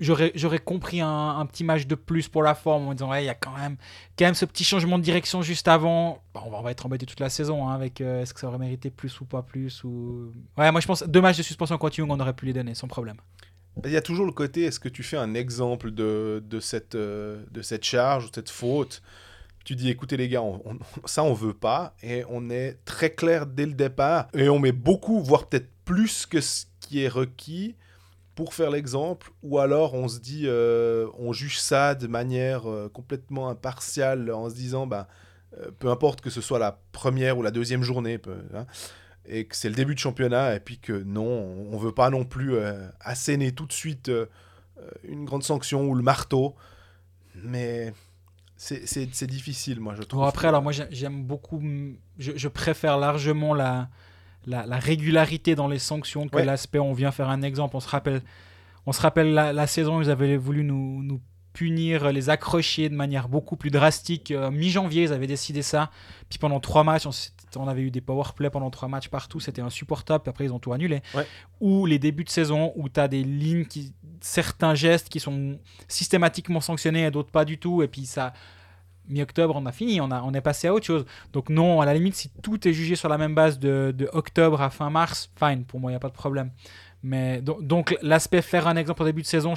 J'aurais, 0.00 0.58
compris 0.58 1.00
un, 1.02 1.38
un 1.38 1.44
petit 1.46 1.62
match 1.62 1.86
de 1.86 1.94
plus 1.94 2.28
pour 2.28 2.42
la 2.42 2.54
forme 2.54 2.88
en 2.88 2.94
disant 2.94 3.10
ouais 3.10 3.22
il 3.22 3.26
y 3.26 3.30
a 3.30 3.34
quand 3.34 3.56
même, 3.56 3.76
quand 4.18 4.24
même 4.24 4.34
ce 4.34 4.46
petit 4.46 4.64
changement 4.64 4.98
de 4.98 5.04
direction 5.04 5.42
juste 5.42 5.68
avant. 5.68 6.22
Bon, 6.32 6.40
on, 6.46 6.50
va, 6.50 6.58
on 6.58 6.62
va 6.62 6.70
être 6.70 6.86
embêté 6.86 7.04
toute 7.04 7.20
la 7.20 7.28
saison 7.28 7.68
hein, 7.68 7.74
avec 7.74 8.00
euh, 8.00 8.22
est-ce 8.22 8.32
que 8.32 8.40
ça 8.40 8.48
aurait 8.48 8.58
mérité 8.58 8.90
plus 8.90 9.20
ou 9.20 9.26
pas 9.26 9.42
plus 9.42 9.84
ou 9.84 10.32
ouais 10.56 10.72
moi 10.72 10.80
je 10.80 10.86
pense 10.86 11.02
deux 11.02 11.20
matchs 11.20 11.36
de 11.36 11.42
suspension 11.42 11.76
continue 11.76 12.06
on 12.10 12.18
aurait 12.18 12.32
pu 12.32 12.46
les 12.46 12.54
donner 12.54 12.74
sans 12.74 12.88
problème. 12.88 13.16
Il 13.84 13.90
y 13.90 13.96
a 13.96 14.02
toujours 14.02 14.26
le 14.26 14.32
côté, 14.32 14.64
est-ce 14.64 14.78
que 14.78 14.88
tu 14.90 15.02
fais 15.02 15.16
un 15.16 15.34
exemple 15.34 15.90
de, 15.92 16.42
de, 16.46 16.60
cette, 16.60 16.94
euh, 16.94 17.42
de 17.50 17.62
cette 17.62 17.84
charge 17.84 18.26
ou 18.26 18.28
cette 18.34 18.50
faute? 18.50 19.02
Tu 19.64 19.76
dis, 19.76 19.88
écoutez 19.88 20.16
les 20.16 20.28
gars, 20.28 20.42
on- 20.42 20.60
on- 20.66 20.78
ça 21.06 21.22
on 21.24 21.32
veut 21.32 21.54
pas, 21.54 21.94
et 22.02 22.24
on 22.28 22.50
est 22.50 22.78
très 22.84 23.10
clair 23.14 23.46
dès 23.46 23.64
le 23.64 23.72
départ, 23.72 24.28
et 24.34 24.48
on 24.48 24.58
met 24.58 24.72
beaucoup, 24.72 25.22
voire 25.22 25.46
peut-être 25.46 25.70
plus 25.84 26.26
que 26.26 26.40
ce 26.40 26.66
qui 26.80 27.02
est 27.02 27.08
requis 27.08 27.76
pour 28.34 28.54
faire 28.54 28.70
l'exemple, 28.70 29.30
ou 29.42 29.58
alors 29.58 29.94
on 29.94 30.08
se 30.08 30.18
dit, 30.18 30.44
euh, 30.46 31.06
on 31.18 31.32
juge 31.32 31.58
ça 31.60 31.94
de 31.94 32.06
manière 32.06 32.68
euh, 32.70 32.88
complètement 32.88 33.48
impartiale 33.48 34.30
en 34.32 34.48
se 34.48 34.54
disant, 34.54 34.86
bah, 34.86 35.06
euh, 35.58 35.70
peu 35.78 35.88
importe 35.90 36.20
que 36.22 36.30
ce 36.30 36.40
soit 36.40 36.58
la 36.58 36.78
première 36.92 37.36
ou 37.38 37.42
la 37.42 37.50
deuxième 37.50 37.82
journée, 37.82 38.18
hein, 38.54 38.66
et 39.26 39.44
que 39.46 39.54
c'est 39.54 39.68
le 39.68 39.74
début 39.74 39.94
de 39.94 39.98
championnat, 40.00 40.54
et 40.56 40.60
puis 40.60 40.78
que 40.78 40.92
non, 41.04 41.26
on 41.26 41.76
ne 41.76 41.78
veut 41.78 41.92
pas 41.92 42.10
non 42.10 42.24
plus 42.24 42.54
asséner 43.00 43.52
tout 43.52 43.66
de 43.66 43.72
suite 43.72 44.10
une 45.04 45.24
grande 45.24 45.44
sanction 45.44 45.86
ou 45.88 45.94
le 45.94 46.02
marteau, 46.02 46.56
mais 47.36 47.92
c'est- 48.56 49.26
difficile, 49.26 49.78
moi, 49.80 49.94
je 49.94 50.02
trouve. 50.02 50.20
Bon, 50.22 50.26
après, 50.26 50.48
alors 50.48 50.62
moi 50.62 50.72
j'ai- 50.72 50.88
j'aime 50.90 51.22
beaucoup, 51.24 51.62
je 52.18 52.48
préfère 52.48 52.98
largement 52.98 53.54
la, 53.54 53.88
la, 54.46 54.66
la 54.66 54.78
régularité 54.78 55.54
dans 55.54 55.68
les 55.68 55.78
sanctions 55.78 56.28
que 56.28 56.36
Ouais. 56.36 56.44
l'aspect 56.44 56.78
on 56.78 56.92
vient 56.92 57.12
faire 57.12 57.28
un 57.28 57.42
exemple. 57.42 57.76
On 57.76 57.80
se 57.80 57.88
rappelle, 57.88 58.22
on 58.86 58.92
se 58.92 59.00
rappelle 59.00 59.32
la, 59.32 59.52
la 59.52 59.66
saison 59.66 59.98
où 59.98 60.02
ils 60.02 60.10
avaient 60.10 60.36
voulu 60.36 60.64
nous, 60.64 61.02
nous 61.02 61.20
punir, 61.52 62.10
les 62.12 62.30
accrocher 62.30 62.88
de 62.88 62.94
manière 62.94 63.28
beaucoup 63.28 63.56
plus 63.56 63.70
drastique. 63.70 64.30
Euh, 64.30 64.50
Mi-janvier, 64.50 65.04
ils 65.04 65.12
avaient 65.12 65.26
décidé 65.26 65.62
ça. 65.62 65.90
Puis 66.28 66.38
pendant 66.38 66.60
trois 66.60 66.82
matchs, 66.84 67.06
on, 67.56 67.68
avait 67.68 67.82
eu 67.82 67.90
des 67.90 68.00
power 68.00 68.24
play 68.34 68.50
pendant 68.50 68.70
trois 68.70 68.88
matchs 68.88 69.08
partout. 69.08 69.38
C'était 69.40 69.60
insupportable. 69.60 70.22
Puis 70.22 70.30
après, 70.30 70.44
ils 70.44 70.52
ont 70.52 70.58
tout 70.58 70.72
annulé. 70.72 71.02
Ouais. 71.14 71.26
Ou 71.60 71.86
les 71.86 71.98
débuts 71.98 72.24
de 72.24 72.30
saison 72.30 72.72
où 72.76 72.88
tu 72.88 72.98
as 72.98 73.08
des 73.08 73.22
lignes, 73.22 73.66
qui, 73.66 73.92
certains 74.20 74.74
gestes 74.74 75.08
qui 75.08 75.20
sont 75.20 75.58
systématiquement 75.88 76.60
sanctionnés 76.60 77.04
et 77.04 77.10
d'autres 77.10 77.30
pas 77.30 77.44
du 77.44 77.58
tout. 77.58 77.82
Et 77.82 77.88
puis 77.88 78.06
ça. 78.06 78.32
Mi-octobre, 79.08 79.54
on 79.56 79.66
a 79.66 79.72
fini, 79.72 80.00
on, 80.00 80.10
a, 80.10 80.22
on 80.22 80.32
est 80.32 80.40
passé 80.40 80.68
à 80.68 80.74
autre 80.74 80.86
chose. 80.86 81.04
Donc 81.32 81.48
non, 81.48 81.80
à 81.80 81.86
la 81.86 81.94
limite, 81.94 82.14
si 82.14 82.30
tout 82.42 82.66
est 82.68 82.72
jugé 82.72 82.94
sur 82.94 83.08
la 83.08 83.18
même 83.18 83.34
base 83.34 83.58
de, 83.58 83.92
de 83.96 84.08
octobre 84.12 84.60
à 84.62 84.70
fin 84.70 84.90
mars, 84.90 85.30
fine, 85.36 85.64
pour 85.64 85.80
moi, 85.80 85.90
il 85.90 85.94
n'y 85.94 85.96
a 85.96 86.00
pas 86.00 86.08
de 86.08 86.14
problème. 86.14 86.50
Mais 87.02 87.42
do- 87.42 87.58
donc 87.60 87.96
l'aspect 88.00 88.42
faire 88.42 88.68
un 88.68 88.76
exemple 88.76 89.02
au 89.02 89.04
début 89.04 89.22
de 89.22 89.26
saison, 89.26 89.54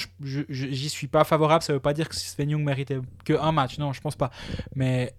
j'y 0.49 0.89
suis 0.89 1.07
pas 1.07 1.23
favorable. 1.23 1.63
Ça 1.63 1.73
veut 1.73 1.79
pas 1.79 1.93
dire 1.93 2.09
que 2.09 2.15
Sven 2.15 2.49
Young 2.49 2.63
méritait 2.63 2.99
que 3.23 3.33
un 3.33 3.51
match. 3.51 3.77
Non, 3.77 3.93
je 3.93 4.01
pense 4.01 4.15
pas. 4.15 4.31
Mais 4.75 5.13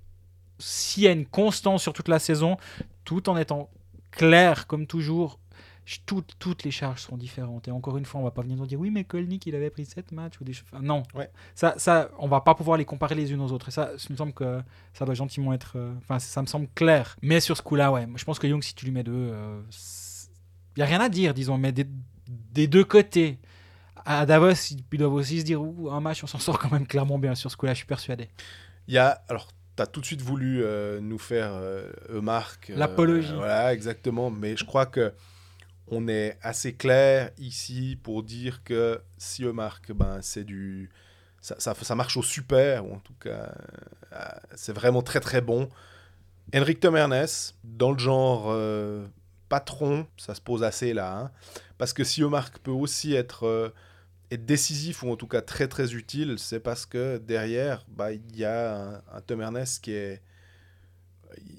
s'il 0.59 1.05
y 1.05 1.07
a 1.07 1.13
une 1.13 1.27
constance 1.27 1.83
sur 1.83 1.93
toute 1.93 2.09
la 2.09 2.19
saison, 2.19 2.57
tout 3.05 3.29
en 3.29 3.37
étant 3.37 3.71
clair 4.11 4.67
comme 4.67 4.87
toujours, 4.89 5.39
toutes, 6.05 6.65
les 6.65 6.71
charges 6.71 7.03
seront 7.03 7.17
différentes. 7.17 7.69
Et 7.69 7.71
encore 7.71 7.97
une 7.97 8.05
fois, 8.05 8.21
on 8.21 8.25
va 8.25 8.31
pas 8.33 8.43
venir 8.43 8.57
nous 8.57 8.67
dire 8.67 8.79
oui, 8.81 8.91
mais 8.91 9.05
Kolnik 9.05 9.47
il 9.47 9.55
avait 9.55 9.71
pris 9.71 9.85
7 9.87 10.11
matchs 10.13 10.41
ou 10.41 10.45
des 10.45 10.53
enfin, 10.53 10.83
non, 10.83 11.03
Ouais. 11.15 11.31
ça, 11.55 11.75
ça, 11.79 12.11
on 12.19 12.27
va 12.29 12.41
pas 12.41 12.55
pouvoir 12.55 12.77
les 12.77 12.85
comparer 12.85 13.15
les 13.15 13.33
unes 13.33 13.41
aux 13.41 13.53
autres. 13.53 13.69
Et 13.69 13.71
ça, 13.73 13.93
me 14.11 14.17
semble 14.17 14.33
que 14.33 14.61
ça 14.93 15.05
doit 15.05 15.15
gentiment 15.15 15.53
être. 15.53 15.75
euh, 15.77 15.93
Enfin, 16.03 16.19
ça 16.19 16.43
me 16.43 16.47
semble 16.47 16.67
clair. 16.75 17.17
Mais 17.23 17.41
sur 17.41 17.57
ce 17.57 17.63
coup-là, 17.63 17.93
ouais, 17.93 18.07
je 18.17 18.25
pense 18.25 18.39
que 18.39 18.47
Young, 18.47 18.63
si 18.63 18.75
tu 18.75 18.85
lui 18.85 18.93
mets 18.93 19.05
deux, 19.05 19.13
euh, 19.15 19.61
il 20.77 20.81
y 20.81 20.83
a 20.83 20.87
rien 20.87 21.01
à 21.01 21.09
dire, 21.09 21.33
disons. 21.35 21.57
Mais 21.59 21.73
des, 21.73 21.87
des 22.27 22.67
deux 22.67 22.85
côtés, 22.85 23.39
à 24.05 24.27
Davos, 24.27 24.53
ils 24.93 24.99
doivent 24.99 25.13
aussi 25.15 25.41
se 25.41 25.45
dire 25.45 25.63
Ouh, 25.63 25.91
un 25.91 26.01
match, 26.01 26.23
on 26.25 26.27
s'en 26.27 26.39
sort 26.39 26.59
quand 26.59 26.71
même 26.73 26.87
clairement 26.87 27.19
bien 27.19 27.35
sur 27.35 27.51
ce 27.51 27.57
coup-là. 27.57 27.73
Je 27.75 27.79
suis 27.79 27.87
persuadé. 27.87 28.29
Il 28.89 28.95
y 28.95 28.99
a. 28.99 29.23
Alors, 29.29 29.49
tu 29.77 29.83
as 29.83 29.87
tout 29.87 30.01
de 30.01 30.07
suite 30.07 30.23
voulu 30.23 30.63
euh, 30.65 31.01
nous 31.01 31.19
faire 31.19 31.53
euh, 31.55 31.89
euh, 32.11 32.21
L'apologie. 32.75 33.33
voilà, 33.35 33.73
exactement. 33.75 34.31
Mais 34.31 34.57
je 34.57 34.65
crois 34.65 34.87
que 34.87 35.13
on 35.89 36.09
est 36.09 36.39
assez 36.43 36.75
clair 36.75 37.31
ici 37.39 37.99
pour 38.03 38.23
dire 38.23 38.63
que 38.65 39.01
si 39.19 39.45
Eumark, 39.45 39.93
ben, 39.93 40.21
c'est 40.23 40.45
du. 40.45 40.91
Ça, 41.41 41.55
ça, 41.59 41.75
ça 41.75 41.95
marche 41.95 42.17
au 42.17 42.23
super, 42.23 42.87
ou 42.87 42.95
en 42.95 42.99
tout 42.99 43.15
cas, 43.21 43.55
euh, 44.13 44.19
c'est 44.55 44.73
vraiment 44.73 45.03
très 45.03 45.21
très 45.21 45.41
bon. 45.41 45.69
Henrik 46.55 46.81
Tom 46.81 46.97
Ernest, 46.97 47.57
dans 47.63 47.93
le 47.93 47.99
genre 47.99 48.47
euh, 48.49 49.07
patron, 49.49 50.07
ça 50.17 50.35
se 50.35 50.41
pose 50.41 50.65
assez 50.65 50.93
là. 50.93 51.19
hein. 51.19 51.31
parce 51.79 51.93
que 51.93 52.05
si 52.05 52.23
Eumark 52.23 52.59
peut 52.59 52.71
aussi 52.73 53.15
être, 53.15 53.47
euh, 53.47 53.69
être 54.33 54.45
décisif, 54.45 55.03
ou 55.05 55.11
en 55.11 55.17
tout 55.17 55.29
cas 55.29 55.41
très 55.41 55.69
très 55.69 55.95
utile, 55.95 56.37
c'est 56.39 56.61
parce 56.61 56.85
que 56.87 57.19
derrière, 57.19 57.85
bah, 57.89 58.13
il 58.13 58.37
y 58.37 58.45
a 58.45 58.77
un, 58.77 58.95
un 59.13 59.65
qui 59.83 59.93
est. 59.93 60.23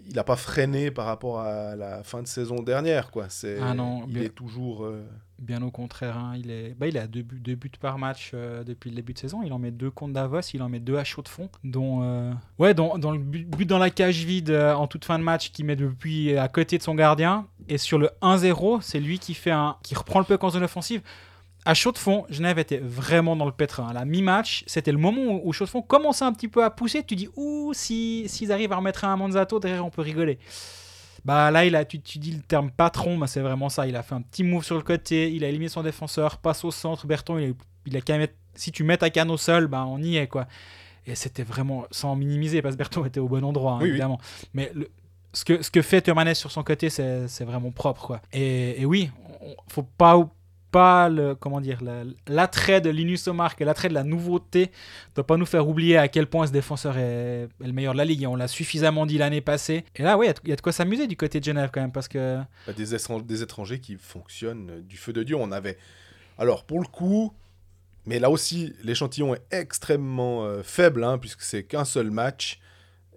Il 0.09 0.15
n'a 0.15 0.23
pas 0.23 0.37
freiné 0.37 0.89
par 0.89 1.05
rapport 1.05 1.39
à 1.41 1.75
la 1.75 2.01
fin 2.03 2.21
de 2.21 2.27
saison 2.27 2.61
dernière. 2.63 3.11
Quoi. 3.11 3.25
C'est, 3.29 3.57
Ah 3.61 3.73
non, 3.73 4.03
il 4.07 4.13
bien- 4.13 4.23
est 4.23 4.29
toujours. 4.29 4.85
euh, 4.85 5.05
Bien 5.39 5.61
au 5.61 5.69
contraire, 5.69 6.17
hein, 6.17 6.33
il, 6.35 6.49
est, 6.49 6.73
bah, 6.79 6.87
il 6.87 6.97
a 6.97 7.05
deux, 7.05 7.21
buts- 7.21 7.39
deux 7.39 7.53
buts 7.53 7.69
par 7.79 7.99
match 7.99 8.31
euh, 8.33 8.63
depuis 8.63 8.89
le 8.89 8.95
début 8.95 9.13
de 9.13 9.19
saison. 9.19 9.43
Il 9.43 9.53
en 9.53 9.59
met 9.59 9.69
deux 9.69 9.91
contre 9.91 10.13
Davos, 10.13 10.39
il 10.53 10.63
en 10.63 10.69
met 10.69 10.79
deux 10.79 10.95
à 10.97 11.03
chaud 11.03 11.21
de 11.21 11.27
fond. 11.27 11.49
Dont, 11.63 12.01
euh, 12.01 12.31
ouais, 12.57 12.73
dont 12.73 12.95
le 12.95 13.19
but, 13.19 13.47
but 13.47 13.65
dans 13.67 13.77
la 13.77 13.91
cage 13.91 14.23
vide 14.25 14.49
en 14.51 14.87
toute 14.87 15.05
fin 15.05 15.19
de 15.19 15.23
match 15.23 15.51
qui 15.51 15.63
met 15.63 15.75
depuis 15.75 16.35
à 16.37 16.47
côté 16.47 16.77
de 16.79 16.83
son 16.83 16.95
gardien. 16.95 17.45
Et 17.69 17.77
sur 17.77 17.99
le 17.99 18.09
1-0, 18.21 18.79
c'est 18.81 18.99
lui 18.99 19.19
qui, 19.19 19.33
fait 19.35 19.51
un, 19.51 19.75
qui 19.83 19.93
reprend 19.93 20.19
le 20.19 20.25
puck 20.25 20.43
en 20.43 20.49
zone 20.49 20.63
offensive. 20.63 21.01
À 21.69 21.73
chaud 21.73 21.91
de 21.91 21.97
fond, 21.97 22.25
Genève 22.29 22.59
était 22.59 22.77
vraiment 22.77 23.35
dans 23.35 23.45
le 23.45 23.51
pétrin. 23.51 23.89
À 23.89 23.93
la 23.93 24.05
mi-match, 24.05 24.63
c'était 24.67 24.93
le 24.93 24.97
moment 24.97 25.41
où, 25.43 25.51
chaud 25.51 25.65
de 25.65 25.69
fond 25.69 25.81
commençait 25.81 26.23
un 26.23 26.31
petit 26.31 26.47
peu 26.47 26.63
à 26.63 26.69
pousser. 26.69 27.03
Tu 27.03 27.15
dis, 27.17 27.27
ouh, 27.35 27.73
si- 27.73 28.23
s'ils 28.29 28.53
arrivent 28.53 28.71
à 28.71 28.77
remettre 28.77 29.03
un 29.03 29.17
Monzato, 29.17 29.59
derrière, 29.59 29.85
on 29.85 29.89
peut 29.89 30.01
rigoler. 30.01 30.39
Bah 31.25 31.51
là, 31.51 31.65
il 31.65 31.75
a, 31.75 31.83
tu, 31.83 31.99
tu 31.99 32.19
dis 32.19 32.31
le 32.31 32.39
terme 32.41 32.71
patron, 32.71 33.17
bah 33.17 33.27
c'est 33.27 33.41
vraiment 33.41 33.67
ça. 33.67 33.85
Il 33.85 33.97
a 33.97 34.03
fait 34.03 34.15
un 34.15 34.21
petit 34.21 34.43
move 34.43 34.63
sur 34.63 34.75
le 34.77 34.81
côté, 34.81 35.29
il 35.33 35.43
a 35.43 35.49
éliminé 35.49 35.67
son 35.67 35.83
défenseur, 35.83 36.37
passe 36.37 36.63
au 36.63 36.71
centre. 36.71 37.05
Berton, 37.05 37.37
il 37.37 37.51
a, 37.51 37.53
il 37.85 37.97
a 37.97 38.01
qu'à 38.01 38.17
mettre- 38.17 38.35
si 38.55 38.71
tu 38.71 38.85
mets 38.85 38.95
ta 38.97 39.09
canne 39.09 39.29
au 39.29 39.35
sol, 39.37 39.67
bah 39.67 39.83
on 39.85 40.01
y 40.01 40.15
est 40.15 40.27
quoi. 40.27 40.47
Et 41.05 41.15
c'était 41.15 41.43
vraiment 41.43 41.85
sans 41.91 42.15
minimiser 42.15 42.61
parce 42.61 42.75
que 42.75 42.77
Berton 42.77 43.03
était 43.03 43.19
au 43.19 43.27
bon 43.27 43.43
endroit, 43.43 43.73
hein, 43.73 43.77
Oui, 43.79 43.83
oui. 43.85 43.89
évidemment. 43.89 44.19
Mais 44.53 44.71
le- 44.73 44.89
ce, 45.33 45.43
que, 45.43 45.61
ce 45.61 45.69
que 45.69 45.81
fait 45.81 46.01
Turmanes 46.01 46.33
sur 46.33 46.49
son 46.51 46.63
côté, 46.63 46.89
c'est 46.89 47.27
c'est 47.27 47.43
vraiment 47.43 47.71
propre 47.71 48.07
quoi. 48.07 48.21
Et, 48.31 48.81
et 48.81 48.85
oui, 48.85 49.09
on- 49.41 49.55
faut 49.67 49.83
pas 49.83 50.17
pas 50.71 51.09
le 51.09 51.33
comment 51.35 51.61
dire 51.61 51.81
la- 51.83 52.03
l'attrait 52.27 52.81
de 52.81 52.89
Linus 52.89 53.27
Omark 53.27 53.59
et 53.61 53.65
l'attrait 53.65 53.89
de 53.89 53.93
la 53.93 54.03
nouveauté 54.03 54.71
doit 55.15 55.25
pas 55.25 55.37
nous 55.37 55.45
faire 55.45 55.67
oublier 55.67 55.97
à 55.97 56.07
quel 56.07 56.27
point 56.27 56.45
ce 56.47 56.51
défenseur 56.51 56.97
est, 56.97 57.43
est 57.43 57.67
le 57.67 57.71
meilleur 57.73 57.93
de 57.93 57.97
la 57.97 58.05
ligue 58.05 58.23
et 58.23 58.27
on 58.27 58.35
l'a 58.35 58.47
suffisamment 58.47 59.05
dit 59.05 59.17
l'année 59.17 59.41
passée 59.41 59.85
et 59.95 60.03
là 60.03 60.17
oui 60.17 60.25
il 60.25 60.27
y 60.27 60.31
a 60.31 60.33
de- 60.33 60.39
il 60.43 60.49
y, 60.49 60.53
a 60.53 60.55
de 60.55 60.61
quoi 60.61 60.71
s'amuser 60.71 61.07
du 61.07 61.15
côté 61.15 61.39
de 61.39 61.45
Genève 61.45 61.69
quand 61.73 61.81
même 61.81 61.91
parce 61.91 62.07
que 62.07 62.37
bah, 62.67 62.73
des, 62.73 62.93
étran- 62.93 63.21
des 63.21 63.41
étrangers 63.43 63.79
qui 63.79 63.95
fonctionnent 63.95 64.81
du 64.81 64.97
feu 64.97 65.13
de 65.13 65.23
Dieu. 65.23 65.35
On 65.37 65.51
avait. 65.51 65.77
Alors, 66.37 66.63
pour 66.65 66.79
le 66.79 66.87
coup. 66.87 67.33
Mais 68.05 68.19
là 68.19 68.29
aussi, 68.29 68.73
l'échantillon 68.83 69.35
est 69.35 69.41
extrêmement 69.51 70.45
euh, 70.45 70.63
faible, 70.63 71.03
hein, 71.03 71.17
puisque 71.17 71.41
c'est 71.41 71.63
qu'un 71.63 71.83
seul 71.83 72.09
match. 72.09 72.59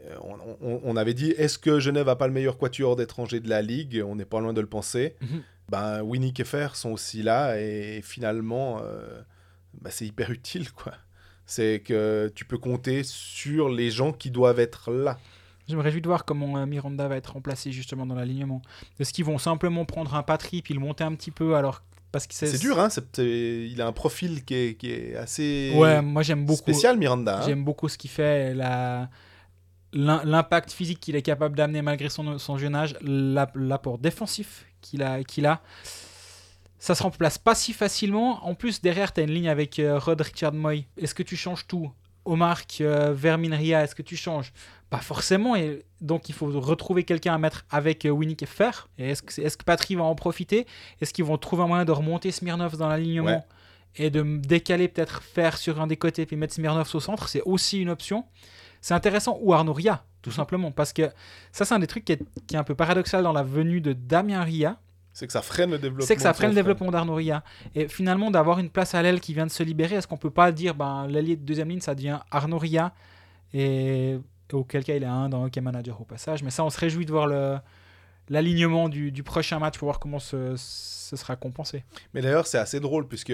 Euh, 0.07 0.17
on, 0.23 0.35
on- 0.67 0.81
on 0.83 0.97
avait 0.97 1.15
dit, 1.15 1.31
est-ce 1.33 1.59
que 1.59 1.79
Genève 1.79 2.07
n'a 2.07 2.17
pas 2.17 2.27
le 2.27 2.33
meilleur 2.33 2.59
quatuor 2.59 2.97
d'étrangers 2.97 3.39
de 3.39 3.49
la 3.49 3.63
Ligue? 3.63 4.03
On 4.05 4.17
n'est 4.17 4.25
pas 4.25 4.41
loin 4.41 4.53
de 4.53 4.61
le 4.61 4.67
penser. 4.67 5.15
Mhm. 5.21 5.43
Ben, 5.71 6.03
Winnick 6.03 6.41
et 6.41 6.45
Fer 6.45 6.75
sont 6.75 6.91
aussi 6.91 7.23
là, 7.23 7.57
et 7.61 8.01
finalement, 8.03 8.81
euh, 8.83 9.23
bah, 9.81 9.91
c'est 9.93 10.05
hyper 10.07 10.31
utile, 10.31 10.73
quoi. 10.73 10.93
C'est 11.47 11.81
que 11.85 12.31
tu 12.35 12.45
peux 12.45 12.59
compter 12.59 13.03
sur 13.05 13.69
les 13.69 13.91
gens 13.93 14.13
qui 14.13 14.31
doivent 14.31 14.59
être 14.61 14.91
là. 14.93 15.19
je 15.69 15.77
me 15.77 15.81
réjouis 15.83 16.01
de 16.01 16.07
voir 16.09 16.25
comment 16.25 16.59
euh, 16.59 16.67
Miranda 16.67 17.07
va 17.09 17.17
être 17.17 17.33
remplacé 17.35 17.71
justement 17.73 18.05
dans 18.07 18.15
l'alignement 18.17 18.63
est-ce 18.99 19.13
qu'ils 19.13 19.25
vont 19.25 19.39
simplement 19.39 19.85
prendre 19.85 20.15
un 20.17 20.23
patrie 20.25 20.63
puis 20.63 20.75
le 20.75 20.81
monter 20.81 21.05
un 21.05 21.15
petit 21.15 21.31
peu 21.31 21.55
alors 21.57 21.83
parce 22.13 22.27
que 22.27 22.35
C'est 22.35 22.59
dur, 22.59 22.79
hein 22.81 22.89
il 23.19 23.81
a 23.81 23.87
un 23.87 23.93
profil 23.93 24.45
qui 24.45 24.55
est, 24.55 24.75
qui 24.77 24.91
est 24.93 25.15
assez 25.17 25.73
ouais 25.75 26.03
moi 26.03 26.23
j'aime 26.23 26.45
beaucoup 26.45 26.59
spécial, 26.59 26.97
Miranda. 26.99 27.39
hein. 27.39 27.47
J'aime 27.47 27.65
beaucoup 27.65 27.89
ce 27.89 27.97
qu'il 27.99 28.11
fait, 28.11 28.55
la- 28.55 29.09
l'impact 29.93 30.71
physique 30.71 31.01
qu'il 31.01 31.17
est 31.17 31.23
capable 31.23 31.57
d'amener 31.57 31.83
malgré 31.83 32.09
son, 32.09 32.39
son 32.39 32.59
jeune 32.59 32.75
âge, 32.77 32.97
la- 33.03 33.51
l'apport 33.55 33.99
défensif 33.99 34.67
qu'il 34.81 35.03
a, 35.03 35.23
qu'il 35.25 35.47
a. 35.47 35.61
Ça 36.79 36.95
se 36.95 37.03
remplace 37.03 37.37
pas 37.37 37.55
si 37.55 37.73
facilement. 37.73 38.45
En 38.47 38.55
plus, 38.55 38.81
derrière, 38.81 39.13
tu 39.13 39.21
as 39.21 39.25
une 39.25 39.33
ligne 39.33 39.49
avec 39.51 39.79
euh, 39.79 39.99
Rod 39.99 40.21
Richard 40.21 40.55
Moy. 40.55 40.87
Est-ce 40.97 41.15
que 41.15 41.23
tu 41.23 41.37
changes 41.37 41.67
tout? 41.67 41.91
Omar, 42.25 42.63
euh, 42.81 43.13
Vermin 43.15 43.55
Ria, 43.57 43.83
est-ce 43.83 43.95
que 43.95 44.03
tu 44.03 44.17
changes? 44.17 44.53
Pas 44.89 45.01
forcément. 45.01 45.57
Et 45.57 45.85
donc, 46.01 46.29
il 46.29 46.35
faut 46.35 46.47
retrouver 46.61 47.05
quelqu'un 47.05 47.35
à 47.35 47.39
mettre 47.39 47.65
avec 47.71 48.05
euh, 48.05 48.11
Winnick 48.11 48.43
et 48.43 48.47
Fer. 48.47 48.89
Et 48.99 49.11
est-ce 49.11 49.23
que, 49.23 49.41
est-ce 49.41 49.57
que 49.57 49.65
Patry 49.65 49.95
va 49.95 50.05
en 50.05 50.15
profiter? 50.15 50.67
Est-ce 51.01 51.13
qu'ils 51.13 51.25
vont 51.25 51.39
trouver 51.39 51.65
un 51.65 51.67
moyen 51.67 51.85
de 51.85 51.93
remonter 51.93 52.31
Smirnov 52.31 52.77
dans 52.77 52.89
l'alignement? 52.89 53.27
Ouais. 53.27 53.43
et 53.97 54.11
de 54.11 54.23
décaler 54.23 54.89
peut-être 54.89 55.23
Fer 55.23 55.59
sur 55.59 55.81
un 55.81 55.87
des 55.87 55.97
côtés 55.97 56.25
puis 56.25 56.37
mettre 56.37 56.55
Smirnov 56.55 56.89
au 56.95 57.01
centre? 57.01 57.29
C'est 57.29 57.43
aussi 57.43 57.81
une 57.81 57.91
option. 57.91 58.25
C'est 58.81 58.95
intéressant. 58.95 59.39
Ou 59.43 59.53
Arnaud 59.53 59.75
Ria, 59.75 60.05
tout 60.23 60.31
simplement. 60.31 60.71
Parce 60.71 60.93
que 60.93 61.11
ça, 61.53 61.65
c'est 61.65 61.75
un 61.75 61.79
des 61.79 61.87
trucs 61.87 62.05
qui 62.05 62.13
est, 62.13 62.23
qui 62.47 62.55
est 62.57 62.59
un 62.59 62.65
peu 62.65 62.75
paradoxal 62.75 63.23
dans 63.23 63.33
la 63.33 63.43
venue 63.43 63.81
de 63.81 63.93
Damien 63.93 64.43
Ria 64.43 64.81
C'est 65.13 65.27
que 65.27 65.33
ça 65.33 65.43
freine 65.43 65.71
le 65.71 65.79
développement. 65.79 66.07
c'est 66.07 66.17
que 66.17 66.23
ça 66.23 66.35
freine 66.35 66.51
le 66.51 66.57
développement 66.57 66.91
d'Arnaud 66.91 67.15
Ria. 67.15 67.43
Et 67.75 67.89
finalement, 67.89 68.31
d'avoir 68.31 68.59
une 68.59 68.71
place 68.71 68.95
à 68.95 69.03
l'aile 69.03 69.21
qui 69.21 69.35
vient 69.35 69.47
de 69.47 69.51
se 69.51 69.63
libérer, 69.63 69.97
est-ce 69.97 70.07
qu'on 70.07 70.17
peut 70.17 70.31
pas 70.31 70.53
dire, 70.53 70.75
ben, 70.75 71.07
l'allié 71.09 71.37
de 71.37 71.43
deuxième 71.45 71.69
ligne, 71.69 71.81
ça 71.81 71.95
devient 71.95 72.21
Arnaud 72.31 72.59
Ria? 72.59 72.93
Et 73.53 74.19
auquel 74.53 74.85
cas 74.85 74.95
il 74.97 75.03
est 75.03 75.07
un 75.07 75.29
dans 75.29 75.45
Hockey 75.45 75.61
Manager 75.61 76.01
au 76.01 76.05
passage. 76.05 76.43
Mais 76.43 76.51
ça, 76.51 76.65
on 76.65 76.71
se 76.71 76.79
réjouit 76.79 77.07
de 77.07 77.13
voir 77.13 77.27
le 77.27 77.59
l'alignement 78.29 78.89
du, 78.89 79.11
du 79.11 79.25
prochain 79.25 79.59
match 79.59 79.77
pour 79.77 79.87
voir 79.87 79.99
comment 79.99 80.21
ce, 80.21 80.55
ce 80.57 81.17
sera 81.17 81.35
compensé. 81.35 81.85
Mais 82.15 82.21
d'ailleurs, 82.21 82.47
c'est 82.47 82.59
assez 82.59 82.79
drôle 82.79 83.09
puisque 83.09 83.33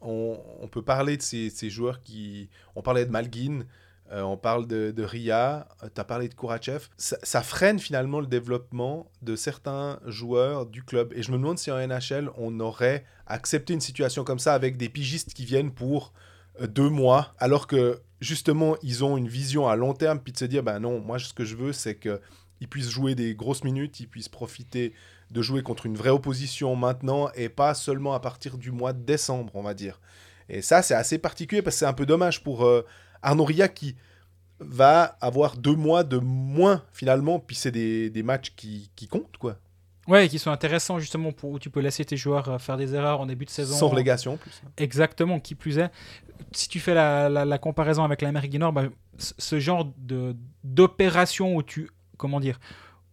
on, 0.00 0.40
on 0.60 0.68
peut 0.68 0.82
parler 0.82 1.18
de 1.18 1.22
ces, 1.22 1.50
ces 1.50 1.68
joueurs 1.70 2.02
qui. 2.02 2.48
On 2.74 2.80
parlait 2.82 3.04
de 3.04 3.10
Malguin, 3.10 3.64
euh, 4.12 4.20
on 4.22 4.36
parle 4.36 4.66
de, 4.66 5.02
Ria, 5.02 5.68
tu 5.94 6.00
as 6.00 6.04
parlé 6.04 6.28
de 6.28 6.34
Kourachev. 6.34 6.88
Ça, 6.98 7.42
freine 7.42 7.78
finalement 7.78 8.20
le 8.20 8.26
développement 8.26 9.10
de 9.22 9.36
certains 9.36 10.00
joueurs 10.06 10.66
du 10.66 10.84
club. 10.84 11.12
Et 11.16 11.22
je 11.22 11.32
me 11.32 11.38
demande 11.38 11.58
si 11.58 11.70
en 11.70 11.78
NHL, 11.78 12.30
on 12.36 12.60
aurait 12.60 13.04
accepté 13.26 13.72
une 13.72 13.80
situation 13.80 14.22
comme 14.22 14.38
ça 14.38 14.52
avec 14.52 14.76
des 14.76 14.90
pigistes 14.90 15.32
qui 15.32 15.46
viennent 15.46 15.72
pour 15.72 16.12
euh, 16.60 16.66
deux 16.66 16.90
mois, 16.90 17.34
alors 17.38 17.66
que 17.66 18.00
justement, 18.20 18.76
ils 18.82 19.02
ont 19.02 19.16
une 19.16 19.28
vision 19.28 19.66
à 19.66 19.76
long 19.76 19.94
terme, 19.94 20.20
puis 20.20 20.32
de 20.32 20.38
se 20.38 20.44
dire, 20.44 20.62
ben 20.62 20.78
non, 20.78 21.00
moi, 21.00 21.18
ce 21.18 21.32
que 21.32 21.44
je 21.44 21.56
veux, 21.56 21.72
c'est 21.72 21.98
qu'ils 21.98 22.68
puissent 22.68 22.90
jouer 22.90 23.14
des 23.14 23.34
grosses 23.34 23.64
minutes, 23.64 23.98
ils 24.00 24.08
puissent 24.08 24.28
profiter 24.28 24.92
de 25.30 25.40
jouer 25.40 25.62
contre 25.62 25.86
une 25.86 25.96
vraie 25.96 26.10
opposition 26.10 26.76
maintenant 26.76 27.30
et 27.34 27.48
pas 27.48 27.72
seulement 27.72 28.12
à 28.12 28.20
partir 28.20 28.58
du 28.58 28.70
mois 28.70 28.92
de 28.92 29.02
décembre, 29.02 29.56
on 29.56 29.62
va 29.62 29.72
dire. 29.72 29.98
Et 30.50 30.60
ça, 30.60 30.82
c'est 30.82 30.94
assez 30.94 31.16
particulier 31.16 31.62
parce 31.62 31.76
que 31.76 31.80
c'est 31.80 31.86
un 31.86 31.94
peu 31.94 32.04
dommage 32.04 32.42
pour 32.42 32.66
euh, 32.66 32.84
Arnaud 33.22 33.44
Ria 33.44 33.68
qui 33.68 33.96
va 34.60 35.16
avoir 35.20 35.56
deux 35.56 35.74
mois 35.74 36.04
de 36.04 36.18
moins 36.18 36.82
finalement, 36.92 37.38
puis 37.40 37.56
c'est 37.56 37.70
des, 37.72 38.10
des 38.10 38.22
matchs 38.22 38.52
qui, 38.54 38.90
qui 38.94 39.08
comptent, 39.08 39.36
quoi. 39.38 39.56
Ouais, 40.08 40.28
qui 40.28 40.38
sont 40.40 40.50
intéressants 40.50 40.98
justement 40.98 41.30
pour 41.32 41.50
où 41.50 41.58
tu 41.60 41.70
peux 41.70 41.78
laisser 41.80 42.04
tes 42.04 42.16
joueurs 42.16 42.48
euh, 42.48 42.58
faire 42.58 42.76
des 42.76 42.94
erreurs 42.94 43.20
en 43.20 43.26
début 43.26 43.44
de 43.44 43.50
saison. 43.50 43.76
Sans 43.76 43.88
relégation 43.88 44.32
en 44.34 44.36
plus. 44.36 44.60
Exactement, 44.76 45.38
qui 45.38 45.54
plus 45.54 45.78
est. 45.78 45.90
Si 46.52 46.68
tu 46.68 46.80
fais 46.80 46.92
la, 46.94 47.28
la- 47.28 47.44
la 47.44 47.58
comparaison 47.58 48.02
avec 48.02 48.20
l'Amérique 48.20 48.50
du 48.50 48.58
Nord, 48.58 48.72
bah, 48.72 48.84
ce 49.16 49.60
genre 49.60 49.92
de 49.98 50.34
d'opération 50.64 51.54
où 51.54 51.62
tu 51.62 51.88
comment 52.16 52.40
dire 52.40 52.58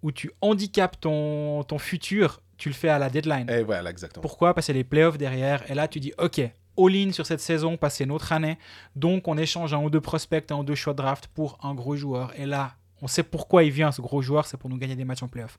où 0.02 0.12
tu 0.12 0.32
handicapes 0.42 1.00
ton, 1.00 1.64
ton 1.64 1.78
futur, 1.78 2.42
tu 2.58 2.70
le 2.70 2.74
fais 2.76 2.90
à 2.90 2.98
la 2.98 3.10
deadline. 3.10 3.50
Et 3.50 3.64
voilà, 3.64 3.90
exactement. 3.90 4.22
Pourquoi? 4.22 4.54
Parce 4.54 4.66
qu'il 4.68 4.76
y 4.76 4.78
a 4.78 4.82
les 4.82 4.84
playoffs 4.86 5.18
derrière. 5.18 5.70
Et 5.70 5.76
là, 5.76 5.88
tu 5.90 6.00
dis, 6.00 6.14
OK, 6.18 6.42
all-in 6.80 7.12
sur 7.12 7.26
cette 7.26 7.42
saison, 7.42 7.78
passer 7.78 8.06
notre 8.06 8.32
année. 8.32 8.58
Donc, 8.96 9.28
on 9.28 9.38
échange 9.38 9.74
un 9.74 9.80
ou 9.84 9.90
deux 9.90 10.02
prospects, 10.02 10.52
un 10.52 10.56
ou 10.58 10.64
deux 10.64 10.76
choix 10.76 10.94
de 10.94 10.98
draft 10.98 11.28
pour 11.34 11.58
un 11.64 11.74
gros 11.74 11.96
joueur. 11.96 12.32
Et 12.38 12.46
là, 12.46 12.74
on 13.02 13.08
sait 13.08 13.24
pourquoi 13.24 13.64
il 13.64 13.72
vient, 13.72 13.92
ce 13.92 14.02
gros 14.02 14.22
joueur, 14.22 14.46
c'est 14.46 14.58
pour 14.58 14.70
nous 14.70 14.78
gagner 14.78 14.96
des 14.96 15.06
matchs 15.06 15.24
en 15.24 15.28
playoffs. 15.28 15.58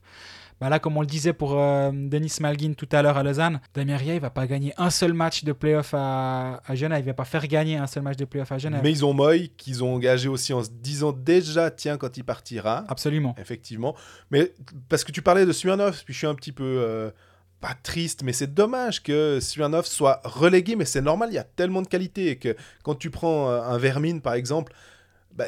Bah 0.59 0.69
là, 0.69 0.77
comme 0.77 0.95
on 0.95 1.01
le 1.01 1.07
disait 1.07 1.33
pour 1.33 1.57
euh, 1.57 1.89
Denis 1.91 2.31
Malgin 2.39 2.75
tout 2.75 2.87
à 2.91 3.01
l'heure 3.01 3.17
à 3.17 3.23
Lausanne, 3.23 3.59
Damien 3.73 3.97
Ria, 3.97 4.13
il 4.13 4.19
va 4.21 4.29
pas 4.29 4.45
gagner 4.45 4.75
un 4.77 4.91
seul 4.91 5.11
match 5.11 5.43
de 5.43 5.53
playoff 5.53 5.95
à, 5.97 6.61
à 6.67 6.75
Genève. 6.75 6.99
Il 7.03 7.07
va 7.07 7.15
pas 7.15 7.25
faire 7.25 7.47
gagner 7.47 7.77
un 7.77 7.87
seul 7.87 8.03
match 8.03 8.17
de 8.17 8.25
playoff 8.25 8.51
à 8.51 8.59
Genève. 8.59 8.81
Mais 8.83 8.91
ils 8.91 9.03
ont 9.03 9.11
Moy, 9.13 9.49
qu'ils 9.57 9.83
ont 9.83 9.95
engagé 9.95 10.29
aussi 10.29 10.53
en 10.53 10.63
se 10.63 10.69
disant 10.69 11.13
déjà, 11.13 11.71
tiens, 11.71 11.97
quand 11.97 12.15
il 12.15 12.23
partira. 12.23 12.85
Absolument. 12.89 13.33
Effectivement. 13.39 13.95
Mais 14.29 14.53
parce 14.87 15.03
que 15.03 15.11
tu 15.11 15.23
parlais 15.23 15.47
de 15.47 15.51
Smirnov, 15.51 16.03
puis 16.05 16.13
je 16.13 16.19
suis 16.19 16.27
un 16.27 16.35
petit 16.35 16.51
peu. 16.51 16.63
euh, 16.63 17.09
pas 17.61 17.75
triste, 17.83 18.23
mais 18.23 18.33
c'est 18.33 18.53
dommage 18.53 19.03
que 19.03 19.39
Smirnov 19.39 19.85
soit 19.85 20.19
relégué, 20.25 20.75
mais 20.75 20.85
c'est 20.85 21.01
normal, 21.01 21.29
il 21.31 21.35
y 21.35 21.37
a 21.37 21.43
tellement 21.43 21.81
de 21.81 21.87
qualité 21.87 22.29
et 22.31 22.35
que 22.37 22.55
quand 22.83 22.95
tu 22.95 23.09
prends 23.11 23.49
euh, 23.49 23.61
un 23.61 23.77
Vermine, 23.77 24.19
par 24.21 24.33
exemple, 24.33 24.73
bah, 25.33 25.45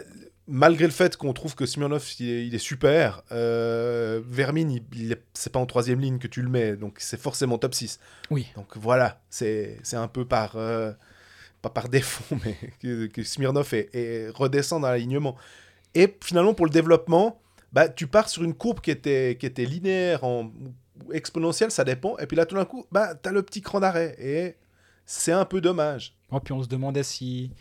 malgré 0.48 0.86
le 0.86 0.92
fait 0.92 1.18
qu'on 1.18 1.34
trouve 1.34 1.56
que 1.56 1.66
Smirnov, 1.66 2.06
il 2.20 2.30
est, 2.30 2.48
il 2.48 2.56
est 2.56 2.60
super, 2.60 3.24
euh, 3.32 4.22
Vermine, 4.28 4.72
il, 4.72 4.84
il 4.96 5.12
est- 5.14 5.24
c'est 5.34 5.52
pas 5.52 5.60
en 5.60 5.66
troisième 5.66 6.00
ligne 6.00 6.20
que 6.20 6.28
tu 6.28 6.42
le 6.42 6.50
mets, 6.50 6.76
donc 6.76 6.98
c'est 7.00 7.20
forcément 7.20 7.58
top 7.58 7.74
6. 7.74 8.00
Oui. 8.30 8.48
Donc 8.56 8.78
voilà, 8.78 9.22
c'est 9.30 9.80
un 9.94 10.08
peu 10.08 10.26
par... 10.26 10.56
euh, 10.56 10.92
pas 11.62 11.70
par 11.70 11.90
défaut, 11.98 12.36
mais 12.46 12.58
que, 12.82 13.08
que 13.08 13.24
Smirnov 13.24 13.74
est, 13.74 13.90
est- 13.96 14.30
redescend 14.30 14.82
dans 14.82 14.90
l'alignement. 14.90 15.36
Et 15.96 16.14
finalement, 16.24 16.54
pour 16.54 16.66
le 16.66 16.72
développement, 16.72 17.40
bah, 17.72 17.88
tu 17.90 18.06
pars 18.06 18.30
sur 18.30 18.44
une 18.44 18.54
courbe 18.54 18.82
qui 18.82 18.92
était, 18.92 19.38
qui 19.40 19.46
était 19.46 19.66
linéaire, 19.66 20.24
en, 20.26 20.52
exponentielle, 21.12 21.72
ça 21.72 21.84
dépend. 21.84 22.18
Et 22.18 22.26
puis 22.28 22.38
là, 22.38 22.46
tout 22.46 22.56
d'un 22.56 22.66
coup, 22.66 22.86
bah, 22.92 23.14
tu 23.16 23.30
as 23.30 23.32
le 23.32 23.42
petit 23.44 23.62
cran 23.62 23.80
d'arrêt. 23.80 24.16
Et 24.20 24.56
c'est 25.06 25.32
un 25.32 25.46
peu 25.46 25.62
dommage. 25.62 26.16
Oh, 26.32 26.40
puis 26.40 26.54
on 26.54 26.62
se 26.64 26.68
demandait 26.68 27.04
si, 27.04 27.52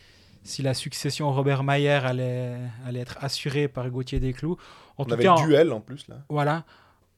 si 0.42 0.62
la 0.62 0.74
succession 0.74 1.32
Robert 1.32 1.62
Mayer 1.64 1.90
allait, 2.04 2.56
allait 2.86 3.00
être 3.00 3.18
assurée 3.20 3.68
par 3.68 3.88
Gauthier 3.90 4.20
Desclous. 4.20 4.56
En 4.98 5.02
On 5.02 5.06
tout 5.06 5.14
avait 5.14 5.24
cas, 5.24 5.36
duel 5.36 5.72
en 5.72 5.80
plus, 5.80 6.06
là. 6.08 6.16
Voilà. 6.28 6.64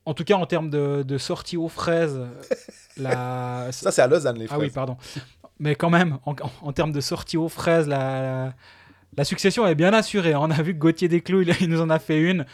En 0.07 0.13
tout 0.15 0.25
cas, 0.25 0.35
en 0.37 0.47
termes 0.47 0.69
de, 0.71 1.03
de 1.03 1.19
sortie 1.19 1.57
aux 1.57 1.69
fraises, 1.69 2.21
la... 2.97 3.69
Ça, 3.73 3.91
c'est 3.91 4.03
à 4.03 4.07
Lausanne, 4.07 4.39
les 4.39 4.45
ah 4.47 4.55
fraises. 4.55 4.61
oui, 4.63 4.71
pardon. 4.71 4.97
Mais 5.59 5.75
quand 5.77 5.91
même, 5.91 6.19
en, 6.27 6.35
en- 6.63 6.73
termes 6.73 6.93
de 6.93 7.01
sortie 7.01 7.37
aux 7.37 7.49
fraises, 7.49 7.89
la, 7.89 7.99
la, 8.21 8.55
la 9.17 9.25
succession 9.25 9.67
est 9.67 9.75
bien 9.75 9.93
assurée. 9.95 10.35
On 10.35 10.51
a 10.51 10.61
vu 10.63 10.75
que 10.75 10.79
Gauthier 10.79 11.09
Desclous, 11.09 11.43
il, 11.43 11.55
il 11.61 11.69
nous 11.71 11.81
en 11.81 11.91
a 11.91 11.99
fait 11.99 12.19
une. 12.21 12.45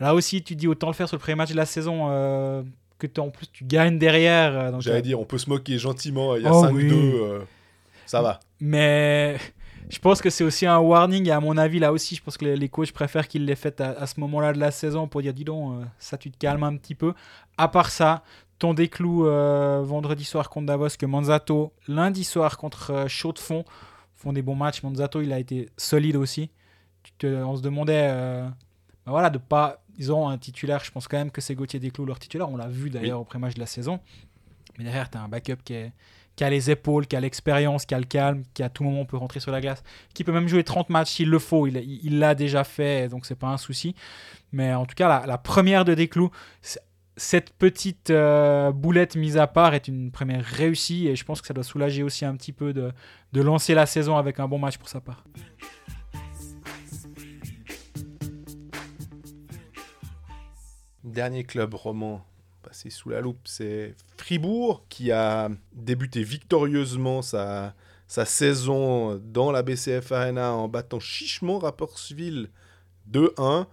Là 0.00 0.14
aussi, 0.14 0.42
tu 0.42 0.54
dis 0.56 0.66
autant 0.68 0.86
le 0.86 0.92
faire 0.94 1.08
sur 1.08 1.16
le 1.16 1.20
premier 1.20 1.34
match 1.34 1.50
de 1.50 1.56
la 1.56 1.66
saison 1.66 2.06
euh, 2.10 2.62
que 2.98 3.06
t'as- 3.06 3.22
en 3.22 3.30
plus 3.30 3.46
tu 3.52 3.64
gagnes 3.64 3.98
derrière. 3.98 4.52
euh, 4.58 4.70
donc, 4.70 4.82
J'allais 4.82 4.98
euh, 4.98 5.02
dire, 5.02 5.20
on 5.20 5.24
peut 5.24 5.38
se 5.38 5.48
moquer 5.50 5.78
gentiment. 5.78 6.36
Il 6.36 6.42
y 6.42 6.46
a 6.46 6.52
Oh 6.52 6.64
5-2. 6.64 6.72
oui. 6.72 6.90
euh, 6.92 7.40
ça 8.06 8.22
va. 8.22 8.40
Mais 8.60 9.36
je 9.90 9.98
pense 9.98 10.20
que 10.22 10.30
c'est 10.30 10.44
aussi 10.44 10.66
un 10.66 10.78
warning. 10.78 11.26
Et 11.28 11.30
à 11.30 11.40
mon 11.40 11.56
avis, 11.56 11.78
là 11.78 11.92
aussi, 11.92 12.14
je 12.16 12.22
pense 12.22 12.36
que 12.36 12.44
les, 12.44 12.56
les 12.56 12.68
coachs 12.68 12.92
préfèrent 12.92 13.28
qu'ils 13.28 13.44
l'aient 13.44 13.54
fait 13.56 13.80
à, 13.80 13.90
à 13.90 14.06
ce 14.06 14.18
moment-là 14.20 14.52
de 14.52 14.58
la 14.58 14.70
saison 14.70 15.06
pour 15.08 15.22
dire 15.22 15.34
dis 15.34 15.44
donc, 15.44 15.74
euh, 15.80 15.84
ça, 15.98 16.16
tu 16.18 16.30
te 16.30 16.38
calmes 16.38 16.62
un 16.64 16.76
petit 16.76 16.94
peu. 16.94 17.14
À 17.58 17.68
part 17.68 17.90
ça, 17.90 18.22
ton 18.58 18.72
déclou 18.74 19.26
euh, 19.26 19.82
vendredi 19.84 20.24
soir 20.24 20.48
contre 20.48 20.66
Davos, 20.66 20.88
que 20.98 21.06
Manzato, 21.06 21.72
lundi 21.88 22.24
soir 22.24 22.56
contre 22.56 23.06
Chaux 23.08 23.32
de 23.32 23.38
Fonds, 23.38 23.64
font 24.14 24.32
des 24.32 24.42
bons 24.42 24.54
matchs. 24.54 24.82
Manzato, 24.82 25.20
il 25.20 25.32
a 25.32 25.38
été 25.38 25.68
solide 25.76 26.16
aussi. 26.16 26.50
Tu 27.02 27.12
te- 27.18 27.26
on 27.42 27.56
se 27.56 27.62
demandait. 27.62 28.08
ben 28.08 28.54
voilà, 29.12 29.28
de 29.30 29.38
pas. 29.38 29.83
Ils 29.98 30.12
ont 30.12 30.28
un 30.28 30.38
titulaire, 30.38 30.82
je 30.84 30.90
pense 30.90 31.08
quand 31.08 31.18
même 31.18 31.30
que 31.30 31.40
c'est 31.40 31.54
Gauthier 31.54 31.80
Desclous 31.80 32.06
leur 32.06 32.18
titulaire. 32.18 32.50
On 32.50 32.56
l'a 32.56 32.68
vu 32.68 32.90
d'ailleurs 32.90 33.20
au 33.20 33.24
pré-match 33.24 33.54
de 33.54 33.60
la 33.60 33.66
saison. 33.66 34.00
Mais 34.78 34.84
derrière, 34.84 35.08
tu 35.10 35.18
as 35.18 35.22
un 35.22 35.28
backup 35.28 35.58
qui, 35.64 35.74
est, 35.74 35.92
qui 36.34 36.44
a 36.44 36.50
les 36.50 36.70
épaules, 36.70 37.06
qui 37.06 37.14
a 37.16 37.20
l'expérience, 37.20 37.86
qui 37.86 37.94
a 37.94 37.98
le 37.98 38.06
calme, 38.06 38.42
qui 38.54 38.62
à 38.62 38.68
tout 38.68 38.82
moment 38.82 39.04
peut 39.04 39.16
rentrer 39.16 39.40
sur 39.40 39.52
la 39.52 39.60
glace, 39.60 39.82
qui 40.14 40.24
peut 40.24 40.32
même 40.32 40.48
jouer 40.48 40.64
30 40.64 40.90
matchs 40.90 41.12
s'il 41.12 41.30
le 41.30 41.38
faut. 41.38 41.66
Il 41.66 42.18
l'a 42.18 42.34
déjà 42.34 42.64
fait, 42.64 43.08
donc 43.08 43.26
c'est 43.26 43.38
pas 43.38 43.48
un 43.48 43.56
souci. 43.56 43.94
Mais 44.52 44.74
en 44.74 44.86
tout 44.86 44.94
cas, 44.94 45.08
la, 45.08 45.26
la 45.26 45.38
première 45.38 45.84
de 45.84 45.94
Desclous, 45.94 46.30
cette 47.16 47.50
petite 47.50 48.10
euh, 48.10 48.72
boulette 48.72 49.16
mise 49.16 49.36
à 49.36 49.46
part 49.46 49.74
est 49.74 49.88
une 49.88 50.10
première 50.10 50.44
réussie 50.44 51.08
et 51.08 51.16
je 51.16 51.24
pense 51.24 51.40
que 51.40 51.46
ça 51.46 51.54
doit 51.54 51.64
soulager 51.64 52.02
aussi 52.02 52.24
un 52.24 52.34
petit 52.34 52.52
peu 52.52 52.72
de, 52.72 52.92
de 53.32 53.40
lancer 53.40 53.74
la 53.74 53.86
saison 53.86 54.16
avec 54.16 54.40
un 54.40 54.48
bon 54.48 54.58
match 54.58 54.78
pour 54.78 54.88
sa 54.88 55.00
part. 55.00 55.24
Dernier 61.04 61.44
club 61.44 61.74
roman 61.74 62.24
passé 62.62 62.88
sous 62.88 63.10
la 63.10 63.20
loupe, 63.20 63.46
c'est 63.46 63.94
Fribourg 64.16 64.86
qui 64.88 65.12
a 65.12 65.50
débuté 65.74 66.22
victorieusement 66.22 67.20
sa, 67.20 67.74
sa 68.08 68.24
saison 68.24 69.16
dans 69.16 69.52
la 69.52 69.62
BCF 69.62 70.12
Arena 70.12 70.54
en 70.54 70.66
battant 70.66 71.00
chichement 71.00 71.58
Rapperswil 71.58 72.48
2-1. 73.12 73.66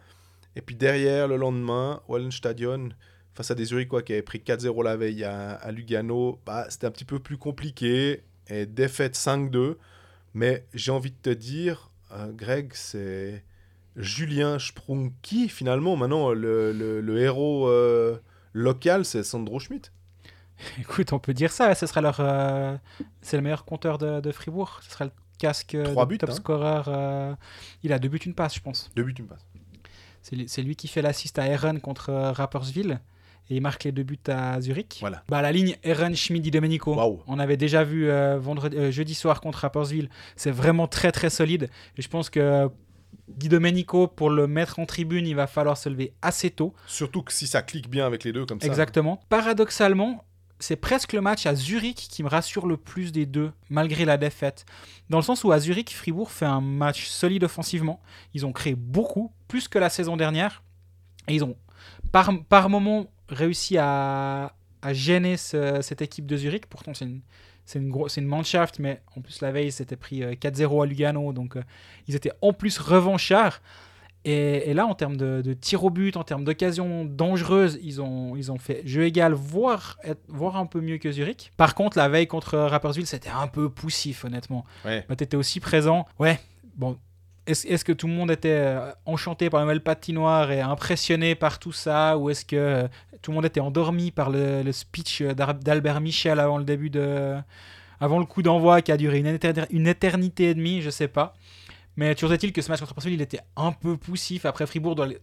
Et 0.56 0.62
puis 0.62 0.76
derrière, 0.76 1.28
le 1.28 1.38
lendemain, 1.38 2.02
Wallenstadion, 2.08 2.90
face 3.34 3.52
à 3.52 3.56
des 3.56 3.66
Zurichois 3.66 4.02
qui 4.02 4.14
avaient 4.14 4.22
pris 4.22 4.40
4-0 4.40 4.84
la 4.84 4.98
veille 4.98 5.24
à, 5.24 5.72
Lugano, 5.72 6.40
bah, 6.46 6.66
c'était 6.70 6.88
un 6.88 6.92
petit 6.92 7.06
peu 7.06 7.20
plus 7.20 7.38
compliqué. 7.38 8.24
Et 8.48 8.66
défaite 8.66 9.16
5-2. 9.16 9.78
Mais 10.34 10.66
j'ai 10.74 10.92
envie 10.92 11.12
de 11.12 11.18
te 11.22 11.30
dire, 11.30 11.92
euh, 12.12 12.32
Greg, 12.32 12.72
c'est 12.74 13.44
Julien 13.96 14.58
Sprunki, 14.60 15.50
finalement, 15.50 15.96
maintenant, 15.96 16.32
le, 16.32 16.72
le- 16.72 17.02
le 17.02 17.20
héros 17.22 17.68
euh, 17.68 18.18
local, 18.54 19.06
c'est 19.06 19.24
Sandro 19.24 19.60
Schmidt. 19.60 19.90
Écoute, 20.80 21.12
on 21.14 21.20
peut 21.20 21.34
dire 21.34 21.52
ça, 21.52 21.74
ce 21.76 21.86
sera 21.88 22.02
leur. 22.02 22.18
euh, 22.20 22.78
c'est 23.22 23.38
le 23.38 23.44
meilleur 23.44 23.66
compteur 23.66 23.98
de, 23.98 24.20
de 24.22 24.32
Fribourg. 24.32 24.80
Ce 24.84 24.92
sera 24.92 25.06
le 25.06 25.12
casque 25.40 25.76
euh, 25.76 25.84
Trois 25.86 26.06
de 26.06 26.10
buts, 26.10 26.18
top 26.20 26.30
hein. 26.30 26.34
scorer. 26.34 26.82
euh, 26.88 27.36
il 27.84 27.92
a 27.94 28.00
deux 28.00 28.10
buts, 28.10 28.20
une 28.20 28.34
passe, 28.36 28.56
je 28.56 28.60
pense. 28.62 28.90
Deux 28.96 29.04
buts, 29.04 29.16
une 29.18 29.28
passe. 29.28 29.46
C'est 30.22 30.62
lui, 30.62 30.76
qui 30.76 30.88
fait 30.88 31.02
l'assist 31.02 31.40
à 31.40 31.48
Eren 31.48 31.82
contre 31.82 32.12
Rapperswil. 32.14 33.00
Et 33.50 33.56
il 33.56 33.62
marque 33.62 33.84
les 33.86 33.92
deux 33.92 34.04
buts 34.04 34.20
à 34.28 34.62
Zurich. 34.62 34.98
Voilà. 35.02 35.24
Bah, 35.28 35.42
la 35.42 35.52
ligne 35.52 35.76
Eren 35.84 36.16
Schmid 36.16 36.44
Di 36.44 36.52
Domenico. 36.52 36.94
Waouh. 36.96 37.22
On 37.28 37.40
avait 37.40 37.58
déjà 37.58 37.84
vu 37.84 38.08
euh, 38.10 38.38
vendredi, 38.40 38.78
euh, 38.78 38.92
jeudi 38.92 39.16
soir 39.16 39.42
contre 39.42 39.60
Rapperswil. 39.60 40.10
C'est 40.36 40.52
vraiment 40.52 40.88
très 40.88 41.12
très 41.12 41.32
solide. 41.32 41.70
Et 41.98 42.02
je 42.04 42.08
pense 42.08 42.30
que 42.30 42.70
Di 43.36 43.50
Domenico, 43.50 44.08
pour 44.08 44.30
le 44.30 44.48
mettre 44.48 44.80
en 44.80 44.86
tribune, 44.86 45.26
il 45.28 45.36
va 45.36 45.48
falloir 45.48 45.78
se 45.78 45.90
lever 45.90 46.14
assez 46.22 46.50
tôt. 46.50 46.74
Surtout 46.88 47.22
que 47.24 47.32
si 47.34 47.48
ça 47.48 47.62
clique 47.62 47.90
bien 47.90 48.06
avec 48.06 48.24
les 48.24 48.32
deux 48.34 48.46
comme 48.46 48.60
ça. 48.62 48.68
Exactement. 48.68 49.20
Paradoxalement, 49.30 50.24
c'est 50.60 50.76
presque 50.76 51.14
le 51.14 51.22
match 51.22 51.46
à 51.46 51.56
Zurich 51.56 52.08
qui 52.10 52.22
me 52.24 52.30
rassure 52.30 52.68
le 52.68 52.78
plus 52.78 53.12
des 53.12 53.26
deux, 53.26 53.52
malgré 53.70 54.06
la 54.06 54.18
défaite. 54.18 54.66
Dans 55.10 55.18
le 55.18 55.24
sens 55.24 55.44
où 55.44 55.52
à 55.52 55.60
Zurich, 55.60 55.94
Fribourg 55.96 56.32
fait 56.32 56.46
un 56.46 56.62
match 56.62 57.08
solide 57.08 57.44
offensivement. 57.44 58.00
Ils 58.34 58.46
ont 58.46 58.52
créé 58.52 58.76
beaucoup, 58.76 59.32
plus 59.48 59.68
que 59.68 59.80
la 59.80 59.90
saison 59.90 60.18
dernière. 60.18 60.64
Et 61.28 61.36
ils 61.36 61.44
ont, 61.44 61.56
par, 62.12 62.32
par 62.48 62.70
moment, 62.70 63.08
réussi 63.30 63.78
à, 63.80 64.54
à 64.82 64.94
gêner 64.94 65.38
ce- 65.38 65.80
cette 65.82 66.02
équipe 66.02 66.26
de 66.28 66.38
Zurich. 66.38 66.66
Pourtant, 66.68 66.94
c'est 66.94 67.06
une, 67.06 67.22
c'est 67.66 67.80
une, 67.80 67.90
gros- 67.90 68.08
c'est 68.10 68.22
une 68.22 68.28
Mannschaft, 68.28 68.80
mais 68.80 69.02
en 69.16 69.22
plus, 69.22 69.42
la 69.42 69.52
veille, 69.52 69.72
c'était 69.72 69.96
pris 69.96 70.24
euh, 70.24 70.34
4-0 70.34 70.84
à 70.84 70.86
Lugano. 70.86 71.32
Donc, 71.34 71.56
euh, 71.58 71.64
ils 72.08 72.16
étaient 72.16 72.32
en 72.42 72.54
plus 72.54 72.78
revanchards. 72.80 73.62
Et, 74.24 74.70
et 74.70 74.74
là, 74.76 74.86
en 74.86 74.94
termes 74.94 75.18
de, 75.18 75.42
de 75.42 75.54
tir 75.54 75.84
au 75.84 75.90
but, 75.90 76.16
en 76.16 76.24
termes 76.24 76.44
d'occasions 76.44 77.06
dangereuses, 77.06 77.80
ils 77.82 78.02
ont, 78.04 78.36
ils 78.36 78.52
ont 78.52 78.60
fait 78.60 78.84
jeu 78.86 79.06
égal, 79.06 79.34
voire, 79.34 79.98
être- 80.04 80.22
voire 80.28 80.58
un 80.58 80.68
peu 80.68 80.80
mieux 80.80 81.00
que 81.00 81.12
Zurich. 81.12 81.52
Par 81.58 81.74
contre, 81.74 81.98
la 81.98 82.08
veille 82.08 82.28
contre 82.28 82.56
Rapperswil, 82.58 83.08
c'était 83.08 83.32
un 83.32 83.48
peu 83.48 83.70
poussif, 83.70 84.24
honnêtement. 84.24 84.64
Ouais. 84.86 85.06
Bah, 85.10 85.16
T'étais 85.16 85.38
aussi 85.38 85.60
présent. 85.60 86.06
Ouais, 86.20 86.40
bon. 86.76 87.00
Est-ce 87.48 87.84
que 87.84 87.92
tout 87.92 88.08
le 88.08 88.14
monde 88.14 88.30
était 88.32 88.50
euh, 88.52 88.92
enchanté 89.06 89.50
par 89.50 89.60
la 89.60 89.66
nouvelle 89.66 89.82
patinoire 89.82 90.52
et 90.52 90.62
impressionné 90.62 91.34
par 91.36 91.58
tout 91.60 91.72
ça 91.72 92.18
Ou 92.18 92.30
est-ce 92.30 92.46
que 92.46 92.56
euh, 92.56 92.88
tout 93.24 93.32
le 93.32 93.36
monde 93.36 93.46
était 93.46 93.60
endormi 93.60 94.12
par 94.12 94.30
le, 94.30 94.62
le 94.62 94.72
speech 94.72 95.22
euh, 95.22 95.34
d'Albert 95.34 96.02
Michel 96.02 96.40
avant 96.40 96.58
le 96.60 96.64
début 96.64 96.90
de. 96.92 97.36
avant 98.00 98.20
le 98.20 98.26
coup 98.26 98.42
d'envoi 98.44 98.82
qui 98.84 98.92
a 98.92 98.98
duré 98.98 99.18
une, 99.20 99.28
éter- 99.28 99.66
une 99.72 99.88
éternité 99.88 100.52
et 100.52 100.54
demie 100.54 100.82
Je 100.82 100.90
sais 100.92 101.08
pas. 101.08 101.34
Mais 101.98 102.14
toujours 102.16 102.32
est-il 102.32 102.54
que 102.54 102.62
ce 102.62 102.70
match 102.70 102.80
contre 102.80 102.92
Rapperswil, 102.92 103.16
il 103.16 103.22
était 103.22 103.42
un 103.58 103.72
peu 103.72 103.98
poussif. 103.98 104.46
Après, 104.46 104.66
Fribourg 104.68 104.96
doit 104.96 105.08
le, 105.08 105.20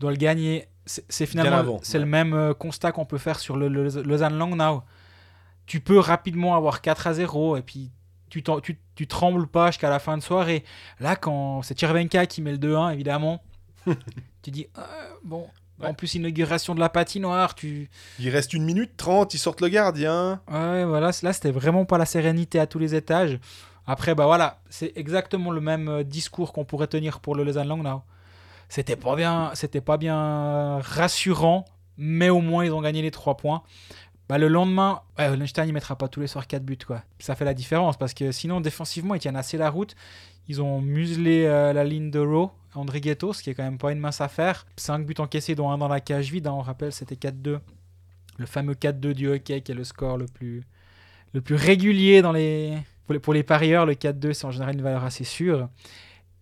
doit 0.00 0.10
le 0.10 0.16
gagner. 0.18 0.66
C'est 0.84 1.26
finalement 1.26 1.78
c'est 1.84 1.98
ouais. 1.98 2.04
le 2.04 2.10
même 2.10 2.54
constat 2.58 2.90
qu'on 2.90 3.06
peut 3.06 3.18
faire 3.18 3.38
sur 3.38 3.56
le, 3.56 3.68
le- 3.68 4.02
Lausanne 4.02 4.36
Langnau. 4.36 4.82
Tu 5.64 5.78
peux 5.78 6.00
rapidement 6.00 6.56
avoir 6.56 6.82
4 6.82 7.06
à 7.06 7.14
0 7.14 7.56
et 7.56 7.62
puis 7.62 7.92
tu, 8.32 8.42
t'en- 8.42 8.60
tu, 8.60 8.78
tu 8.94 9.06
trembles 9.06 9.46
pas 9.46 9.66
jusqu'à 9.66 9.90
la 9.90 9.98
fin 9.98 10.16
de 10.16 10.22
soirée. 10.22 10.64
Là, 11.00 11.16
quand 11.16 11.60
c'est 11.60 11.76
Tchervenka 11.78 12.24
qui 12.24 12.40
met 12.40 12.52
le 12.52 12.56
2-1, 12.56 12.94
évidemment, 12.94 13.42
tu 14.42 14.50
dis 14.50 14.66
euh, 14.78 14.82
bon, 15.22 15.46
Ouais. 15.80 15.88
En 15.88 15.94
plus, 15.94 16.14
inauguration 16.14 16.74
de 16.76 16.80
la 16.80 16.88
patinoire, 16.88 17.54
tu. 17.56 17.90
Il 18.20 18.28
reste 18.28 18.52
une 18.52 18.62
minute 18.62 18.96
trente, 18.96 19.34
ils 19.34 19.38
sortent 19.38 19.62
le 19.62 19.68
gardien. 19.68 20.40
Ouais, 20.48 20.84
voilà, 20.84 21.10
là, 21.22 21.32
c'était 21.32 21.50
vraiment 21.50 21.84
pas 21.84 21.98
la 21.98 22.04
sérénité 22.04 22.60
à 22.60 22.66
tous 22.68 22.78
les 22.78 22.94
étages. 22.94 23.40
Après, 23.86 24.14
bah 24.14 24.26
voilà, 24.26 24.60
c'est 24.70 24.92
exactement 24.94 25.50
le 25.50 25.60
même 25.60 25.88
euh, 25.88 26.04
discours 26.04 26.52
qu'on 26.52 26.64
pourrait 26.64 26.86
tenir 26.86 27.18
pour 27.18 27.34
le 27.34 27.42
Lausanne 27.42 27.66
Langnau. 27.66 28.02
C'était 28.68 28.94
pas 28.96 29.16
bien, 29.16 29.50
c'était 29.54 29.80
pas 29.80 29.96
bien 29.96 30.78
rassurant, 30.80 31.64
mais 31.96 32.28
au 32.28 32.40
moins 32.40 32.64
ils 32.64 32.72
ont 32.72 32.80
gagné 32.82 33.02
les 33.02 33.10
trois 33.10 33.36
points. 33.36 33.62
Bah, 34.28 34.38
le 34.38 34.48
lendemain, 34.48 35.02
ouais, 35.18 35.28
Hollenstein 35.28 35.68
il 35.68 35.72
mettra 35.72 35.96
pas 35.96 36.08
tous 36.08 36.20
les 36.20 36.26
soirs 36.26 36.46
4 36.46 36.64
buts 36.64 36.78
quoi. 36.86 37.02
Ça 37.18 37.34
fait 37.34 37.44
la 37.44 37.54
différence 37.54 37.96
parce 37.96 38.14
que 38.14 38.32
sinon 38.32 38.60
défensivement 38.60 39.14
ils 39.14 39.20
tiennent 39.20 39.36
assez 39.36 39.56
la 39.58 39.70
route. 39.70 39.94
Ils 40.48 40.62
ont 40.62 40.80
muselé 40.80 41.44
euh, 41.44 41.72
la 41.72 41.84
ligne 41.84 42.10
de 42.10 42.18
row, 42.18 42.50
André 42.74 43.00
Ghetto, 43.00 43.32
ce 43.32 43.42
qui 43.42 43.50
est 43.50 43.54
quand 43.54 43.62
même 43.62 43.78
pas 43.78 43.92
une 43.92 43.98
mince 43.98 44.20
affaire. 44.20 44.66
5 44.76 45.04
buts 45.04 45.14
encaissés 45.18 45.54
dont 45.54 45.70
un 45.70 45.78
dans 45.78 45.88
la 45.88 46.00
cage 46.00 46.30
vide, 46.30 46.46
hein, 46.46 46.52
on 46.52 46.60
rappelle 46.62 46.92
c'était 46.92 47.14
4-2. 47.14 47.58
Le 48.38 48.46
fameux 48.46 48.74
4-2 48.74 49.12
du 49.12 49.28
hockey 49.28 49.60
qui 49.60 49.72
est 49.72 49.74
le 49.74 49.84
score 49.84 50.16
le 50.16 50.26
plus, 50.26 50.64
régulier 51.50 52.22
dans 52.22 52.32
les, 52.32 52.78
pour, 53.06 53.14
les, 53.14 53.20
pour 53.20 53.34
les 53.34 53.42
parieurs. 53.42 53.86
Le 53.86 53.94
4-2 53.94 54.32
c'est 54.32 54.46
en 54.46 54.50
général 54.50 54.74
une 54.74 54.82
valeur 54.82 55.04
assez 55.04 55.24
sûre. 55.24 55.68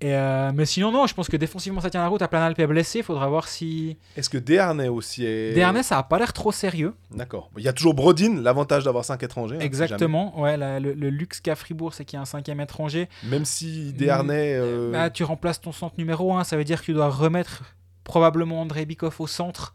Et 0.02 0.14
euh, 0.14 0.50
mais 0.54 0.64
sinon 0.64 0.90
non, 0.92 1.06
je 1.06 1.12
pense 1.12 1.28
que 1.28 1.36
défensivement 1.36 1.80
ça 1.82 1.90
tient 1.90 2.00
la 2.00 2.08
route. 2.08 2.26
Planalp 2.26 2.58
est 2.58 2.66
blessé, 2.66 3.02
faudra 3.02 3.28
voir 3.28 3.48
si... 3.48 3.98
Est-ce 4.16 4.30
que 4.30 4.38
Desharnais 4.38 4.88
aussi 4.88 5.26
est. 5.26 5.52
Desharnais 5.52 5.82
ça 5.82 5.98
a 5.98 6.02
pas 6.02 6.18
l'air 6.18 6.32
trop 6.32 6.52
sérieux. 6.52 6.94
D'accord. 7.10 7.50
Il 7.58 7.64
y 7.64 7.68
a 7.68 7.72
toujours 7.74 7.92
Brodin, 7.92 8.40
l'avantage 8.40 8.84
d'avoir 8.84 9.04
5 9.04 9.22
étrangers. 9.22 9.56
hein, 9.56 9.60
Exactement, 9.60 10.40
ouais, 10.40 10.56
la- 10.56 10.80
le, 10.80 10.94
le 10.94 11.10
luxe 11.10 11.40
qu'a 11.40 11.54
Fribourg, 11.54 11.92
c'est 11.92 12.04
qu'il 12.06 12.16
y 12.16 12.18
a 12.18 12.22
un 12.22 12.24
cinquième 12.26 12.60
étranger. 12.62 13.08
Même 13.24 13.44
si 13.44 13.92
Desharnais. 13.92 14.54
euh, 14.56 14.90
Bah, 14.92 15.10
tu 15.10 15.22
remplaces 15.22 15.60
ton 15.60 15.72
centre 15.72 15.96
numéro 15.98 16.32
1, 16.34 16.44
ça 16.44 16.56
veut 16.56 16.64
dire 16.64 16.80
que 16.80 16.86
tu 16.86 16.94
dois 16.94 17.10
remettre 17.10 17.62
probablement 18.04 18.60
André 18.62 18.86
Bikoff 18.86 19.20
au 19.20 19.26
centre. 19.26 19.74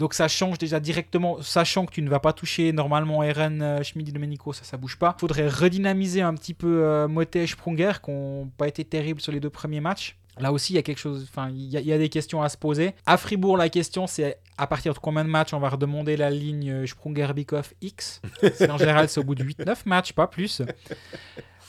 Donc 0.00 0.14
ça 0.14 0.28
change 0.28 0.56
déjà 0.56 0.80
directement, 0.80 1.42
sachant 1.42 1.84
que 1.84 1.92
tu 1.92 2.00
ne 2.00 2.08
vas 2.08 2.20
pas 2.20 2.32
toucher 2.32 2.72
normalement 2.72 3.22
Eren 3.22 3.60
euh, 3.60 3.82
Schmid 3.82 4.10
Domenico, 4.12 4.54
ça 4.54 4.64
ça 4.64 4.78
bouge 4.78 4.96
pas. 4.98 5.14
Faudrait 5.20 5.46
redynamiser 5.46 6.22
un 6.22 6.32
petit 6.34 6.54
peu 6.54 6.82
euh, 6.84 7.06
Motet 7.06 7.44
et 7.44 7.46
Sprunger, 7.46 7.92
qui 8.02 8.10
n'ont 8.10 8.50
pas 8.56 8.66
été 8.66 8.82
terribles 8.84 9.20
sur 9.20 9.30
les 9.30 9.40
deux 9.40 9.50
premiers 9.50 9.80
matchs. 9.80 10.16
Là 10.38 10.52
aussi, 10.52 10.72
il 10.72 10.76
y 10.76 10.78
a 10.78 10.82
quelque 10.82 10.98
chose, 10.98 11.26
enfin, 11.30 11.50
il 11.50 11.66
y, 11.68 11.76
a- 11.76 11.80
il 11.80 11.86
y 11.86 11.92
a 11.92 11.98
des 11.98 12.08
questions 12.08 12.40
à 12.40 12.48
se 12.48 12.56
poser. 12.56 12.94
À 13.04 13.18
Fribourg, 13.18 13.58
la 13.58 13.68
question, 13.68 14.06
c'est 14.06 14.38
à 14.56 14.66
partir 14.66 14.94
de 14.94 14.98
combien 14.98 15.22
de 15.22 15.28
matchs 15.28 15.52
on 15.52 15.58
va 15.58 15.68
redemander 15.68 16.16
la 16.16 16.30
ligne 16.30 16.70
euh, 16.70 16.86
Sprunger-Bikoff 16.86 17.74
X? 17.82 18.22
En 18.70 18.78
général, 18.78 19.10
c'est 19.10 19.20
au 19.20 19.24
bout 19.24 19.34
de 19.34 19.44
8-9 19.44 19.76
matchs, 19.84 20.14
pas 20.14 20.26
plus. 20.28 20.62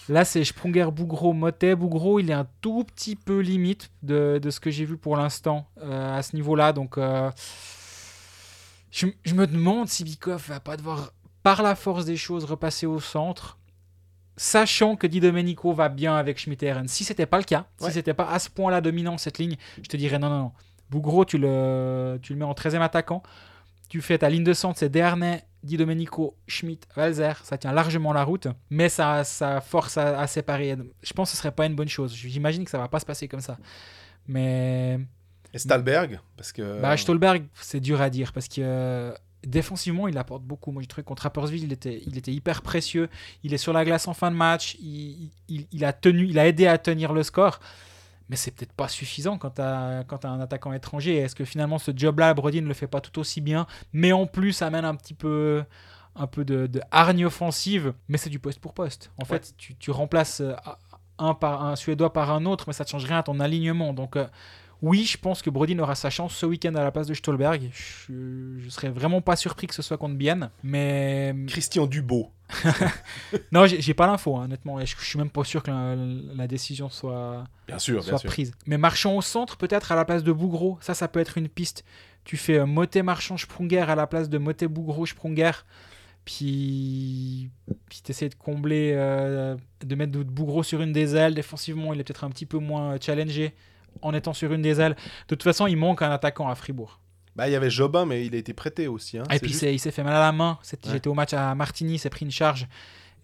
Là, 0.09 0.23
c'est 0.23 0.43
Sprunger, 0.45 0.88
Bougro, 0.91 1.34
Motet. 1.34 1.75
Bougro, 1.75 2.19
il 2.19 2.29
est 2.29 2.34
un 2.34 2.47
tout 2.61 2.86
petit 2.86 3.17
peu 3.17 3.39
limite 3.39 3.91
de, 4.03 4.39
de 4.41 4.49
ce 4.49 4.61
que 4.61 4.71
j'ai 4.71 4.86
vu 4.86 4.95
pour 4.95 5.17
l'instant 5.17 5.67
euh, 5.82 6.17
à 6.17 6.21
ce 6.21 6.36
niveau-là. 6.38 6.71
Donc, 6.73 6.97
euh, 6.97 7.29
je, 8.91 9.07
je 9.23 9.33
me 9.33 9.47
demande 9.47 9.87
si 9.87 10.03
Bikoff 10.03 10.49
va 10.49 10.59
pas 10.59 10.77
devoir, 10.77 11.13
par 11.43 11.63
la 11.63 11.75
force 11.75 12.05
des 12.05 12.17
choses, 12.17 12.43
repasser 12.45 12.85
au 12.85 12.99
centre. 12.99 13.57
Sachant 14.37 14.95
que 14.95 15.07
Di 15.07 15.19
Domenico 15.19 15.73
va 15.73 15.89
bien 15.89 16.15
avec 16.15 16.39
Schmitt. 16.39 16.65
Si 16.87 17.03
c'était 17.03 17.25
pas 17.25 17.37
le 17.37 17.43
cas, 17.43 17.67
Ouais. 17.79 17.87
si 17.87 17.93
c'était 17.93 18.13
pas 18.13 18.29
à 18.31 18.39
ce 18.39 18.49
point-là 18.49 18.81
dominant 18.81 19.17
cette 19.17 19.37
ligne, 19.37 19.55
je 19.81 19.87
te 19.89 19.97
dirais 19.97 20.19
non, 20.19 20.29
non, 20.29 20.39
non. 20.39 20.51
Bougro, 20.89 21.25
tu 21.25 21.37
le, 21.37 22.17
tu 22.21 22.33
le 22.33 22.39
mets 22.39 22.45
en 22.45 22.53
13e 22.53 22.81
attaquant. 22.81 23.21
Tu 23.89 24.01
fais 24.01 24.17
ta 24.17 24.29
ligne 24.29 24.43
de 24.43 24.53
centre, 24.53 24.79
c'est 24.79 24.89
Dernay, 24.89 25.43
Di 25.63 25.77
Domenico, 25.77 26.37
Schmidt, 26.47 26.87
Walzer. 26.97 27.33
Ça 27.43 27.57
tient 27.57 27.71
largement 27.73 28.13
la 28.13 28.23
route, 28.23 28.47
mais 28.69 28.89
ça, 28.89 29.23
ça 29.23 29.61
force 29.61 29.97
à, 29.97 30.19
à 30.19 30.27
séparer. 30.27 30.75
Je 31.03 31.13
pense 31.13 31.29
que 31.29 31.35
ce 31.35 31.41
serait 31.41 31.51
pas 31.51 31.65
une 31.65 31.75
bonne 31.75 31.89
chose. 31.89 32.13
J'imagine 32.15 32.63
que 32.65 32.71
ça 32.71 32.77
va 32.77 32.87
pas 32.87 32.99
se 32.99 33.05
passer 33.05 33.27
comme 33.27 33.41
ça. 33.41 33.57
Mais 34.27 34.99
Et 35.53 35.59
Stalberg, 35.59 36.19
parce 36.37 36.51
que. 36.51 36.81
bah, 36.81 36.95
Stolberg, 36.97 37.43
c'est 37.55 37.79
dur 37.79 37.99
à 38.01 38.09
dire 38.09 38.31
parce 38.33 38.47
que 38.47 38.61
euh, 38.61 39.13
défensivement, 39.45 40.07
il 40.07 40.17
apporte 40.17 40.43
beaucoup. 40.43 40.71
Moi, 40.71 40.81
j'ai 40.81 40.87
trouvé 40.87 41.03
contre 41.03 41.23
Rapperswil, 41.23 41.63
il 41.63 41.73
était, 41.73 42.01
il 42.05 42.17
était 42.17 42.31
hyper 42.31 42.61
précieux. 42.61 43.09
Il 43.43 43.53
est 43.53 43.57
sur 43.57 43.73
la 43.73 43.83
glace 43.83 44.07
en 44.07 44.13
fin 44.13 44.31
de 44.31 44.35
match. 44.35 44.75
Il, 44.79 45.29
il- 45.49 45.67
il 45.71 45.83
a 45.85 45.93
tenu, 45.93 46.27
il 46.27 46.39
a 46.39 46.47
aidé 46.47 46.67
à 46.67 46.77
tenir 46.77 47.11
le 47.13 47.23
score. 47.23 47.59
Mais 48.29 48.37
c'est 48.37 48.51
peut-être 48.51 48.71
pas 48.71 48.87
suffisant 48.87 49.37
quand 49.37 49.55
tu 49.55 49.61
as, 49.61 50.05
un 50.23 50.39
attaquant 50.39 50.71
étranger. 50.71 51.17
Est-ce 51.17 51.35
que 51.35 51.43
finalement 51.43 51.79
ce 51.79 51.91
job-là, 51.93 52.33
Brody 52.33 52.61
ne 52.61 52.67
le 52.67 52.73
fait 52.73 52.87
pas 52.87 53.01
tout 53.01 53.19
aussi 53.19 53.41
bien? 53.41 53.67
Mais 53.91 54.13
en 54.13 54.25
plus, 54.25 54.61
amène 54.61 54.85
un 54.85 54.95
petit 54.95 55.13
peu, 55.13 55.65
un 56.15 56.27
peu 56.27 56.45
de, 56.45 56.65
de 56.67 56.79
hargne 56.91 57.25
offensive. 57.25 57.93
Mais 58.07 58.17
c'est 58.17 58.29
du 58.29 58.39
poste 58.39 58.59
pour 58.61 58.73
poste. 58.73 59.11
En 59.17 59.23
Ouais. 59.23 59.27
fait, 59.27 59.53
tu, 59.57 59.75
tu 59.75 59.91
remplaces 59.91 60.39
euh, 60.39 60.53
un, 61.17 61.33
par, 61.33 61.65
un 61.65 61.75
Suédois 61.75 62.13
par 62.13 62.31
un 62.31 62.45
autre, 62.45 62.63
mais 62.67 62.73
ça 62.73 62.85
ne 62.85 62.89
change 62.89 63.03
rien 63.03 63.17
à 63.17 63.23
ton 63.23 63.37
alignement. 63.41 63.91
Donc, 63.91 64.15
euh, 64.15 64.25
oui, 64.82 65.03
je 65.05 65.17
pense 65.17 65.41
que 65.41 65.49
Brodin 65.49 65.77
aura 65.79 65.93
sa 65.95 66.09
chance 66.09 66.34
ce 66.36 66.45
week-end 66.45 66.73
à 66.75 66.84
la 66.84 66.91
place 66.91 67.05
de 67.07 67.13
Stolberg. 67.13 67.69
Je, 67.71 68.57
je 68.57 68.69
serais 68.69 68.89
vraiment 68.89 69.21
pas 69.21 69.36
surpris 69.36 69.67
que 69.67 69.75
ce 69.75 69.82
soit 69.82 69.97
contre 69.97 70.15
Bienne. 70.15 70.49
Mais 70.63 71.36
Christian 71.47 71.86
Dubo. 71.86 72.32
non, 73.51 73.65
j'ai 73.67 73.93
pas 73.93 74.07
l'info, 74.07 74.36
hein, 74.38 74.45
honnêtement. 74.45 74.79
Je, 74.84 74.95
je 74.97 75.05
suis 75.05 75.19
même 75.19 75.29
pas 75.29 75.43
sûr 75.43 75.61
que 75.61 75.69
la, 75.71 75.95
la 76.36 76.47
décision 76.47 76.89
soit, 76.89 77.43
Bien 77.67 77.79
sûr, 77.79 78.01
bien 78.01 78.09
soit 78.09 78.17
sûr. 78.17 78.29
prise. 78.29 78.53
Mais 78.65 78.77
marchand 78.77 79.15
au 79.15 79.21
centre, 79.21 79.55
peut-être 79.55 79.91
à 79.91 79.95
la 79.95 80.03
place 80.03 80.23
de 80.23 80.32
Bougro. 80.32 80.77
Ça, 80.82 80.93
ça 80.93 81.07
peut 81.07 81.19
être 81.19 81.38
une 81.38 81.47
piste. 81.47 81.86
Tu 82.23 82.36
fais 82.36 82.57
euh, 82.59 82.65
Motet 82.65 83.03
Marchand 83.03 83.38
Sprunger 83.38 83.82
à 83.82 83.95
la 83.95 84.07
place 84.07 84.29
de 84.29 84.38
Motet 84.38 84.67
Bougro 84.67 85.05
Sprunger. 85.05 85.51
Puis, 86.25 87.49
puis 87.89 88.01
tu 88.03 88.11
essaies 88.11 88.29
de 88.29 88.36
combler, 88.36 88.93
euh, 88.95 89.55
de 89.84 89.95
mettre 89.95 90.19
Bougro 90.19 90.63
sur 90.63 90.82
une 90.82 90.91
des 90.91 91.15
ailes. 91.15 91.34
Défensivement, 91.36 91.93
il 91.93 91.99
est 91.99 92.03
peut-être 92.03 92.23
un 92.23 92.29
petit 92.29 92.45
peu 92.45 92.57
moins 92.57 92.97
challengé 92.99 93.53
en 94.01 94.13
étant 94.13 94.33
sur 94.33 94.51
une 94.53 94.61
des 94.61 94.79
ailes. 94.81 94.95
De 94.95 95.35
toute 95.35 95.43
façon, 95.43 95.67
il 95.67 95.75
manque 95.77 96.01
un 96.01 96.11
attaquant 96.11 96.47
à 96.49 96.55
Fribourg. 96.55 96.99
Bah, 97.35 97.47
il 97.47 97.51
y 97.51 97.55
avait 97.55 97.69
Jobin, 97.69 98.05
mais 98.05 98.25
il 98.25 98.35
a 98.35 98.37
été 98.37 98.53
prêté 98.53 98.87
aussi. 98.87 99.17
hein. 99.17 99.23
Et 99.31 99.39
puis 99.39 99.51
juste- 99.51 99.63
il 99.63 99.79
s'est 99.79 99.91
fait 99.91 100.03
mal 100.03 100.13
à 100.15 100.19
la 100.19 100.31
main. 100.31 100.59
Ouais. 100.63 100.77
J'étais 100.91 101.07
au 101.07 101.13
match 101.13 101.33
à 101.33 101.55
Martigny, 101.55 101.93
il 101.95 101.99
s'est 101.99 102.09
pris 102.09 102.25
une 102.25 102.31
charge. 102.31 102.67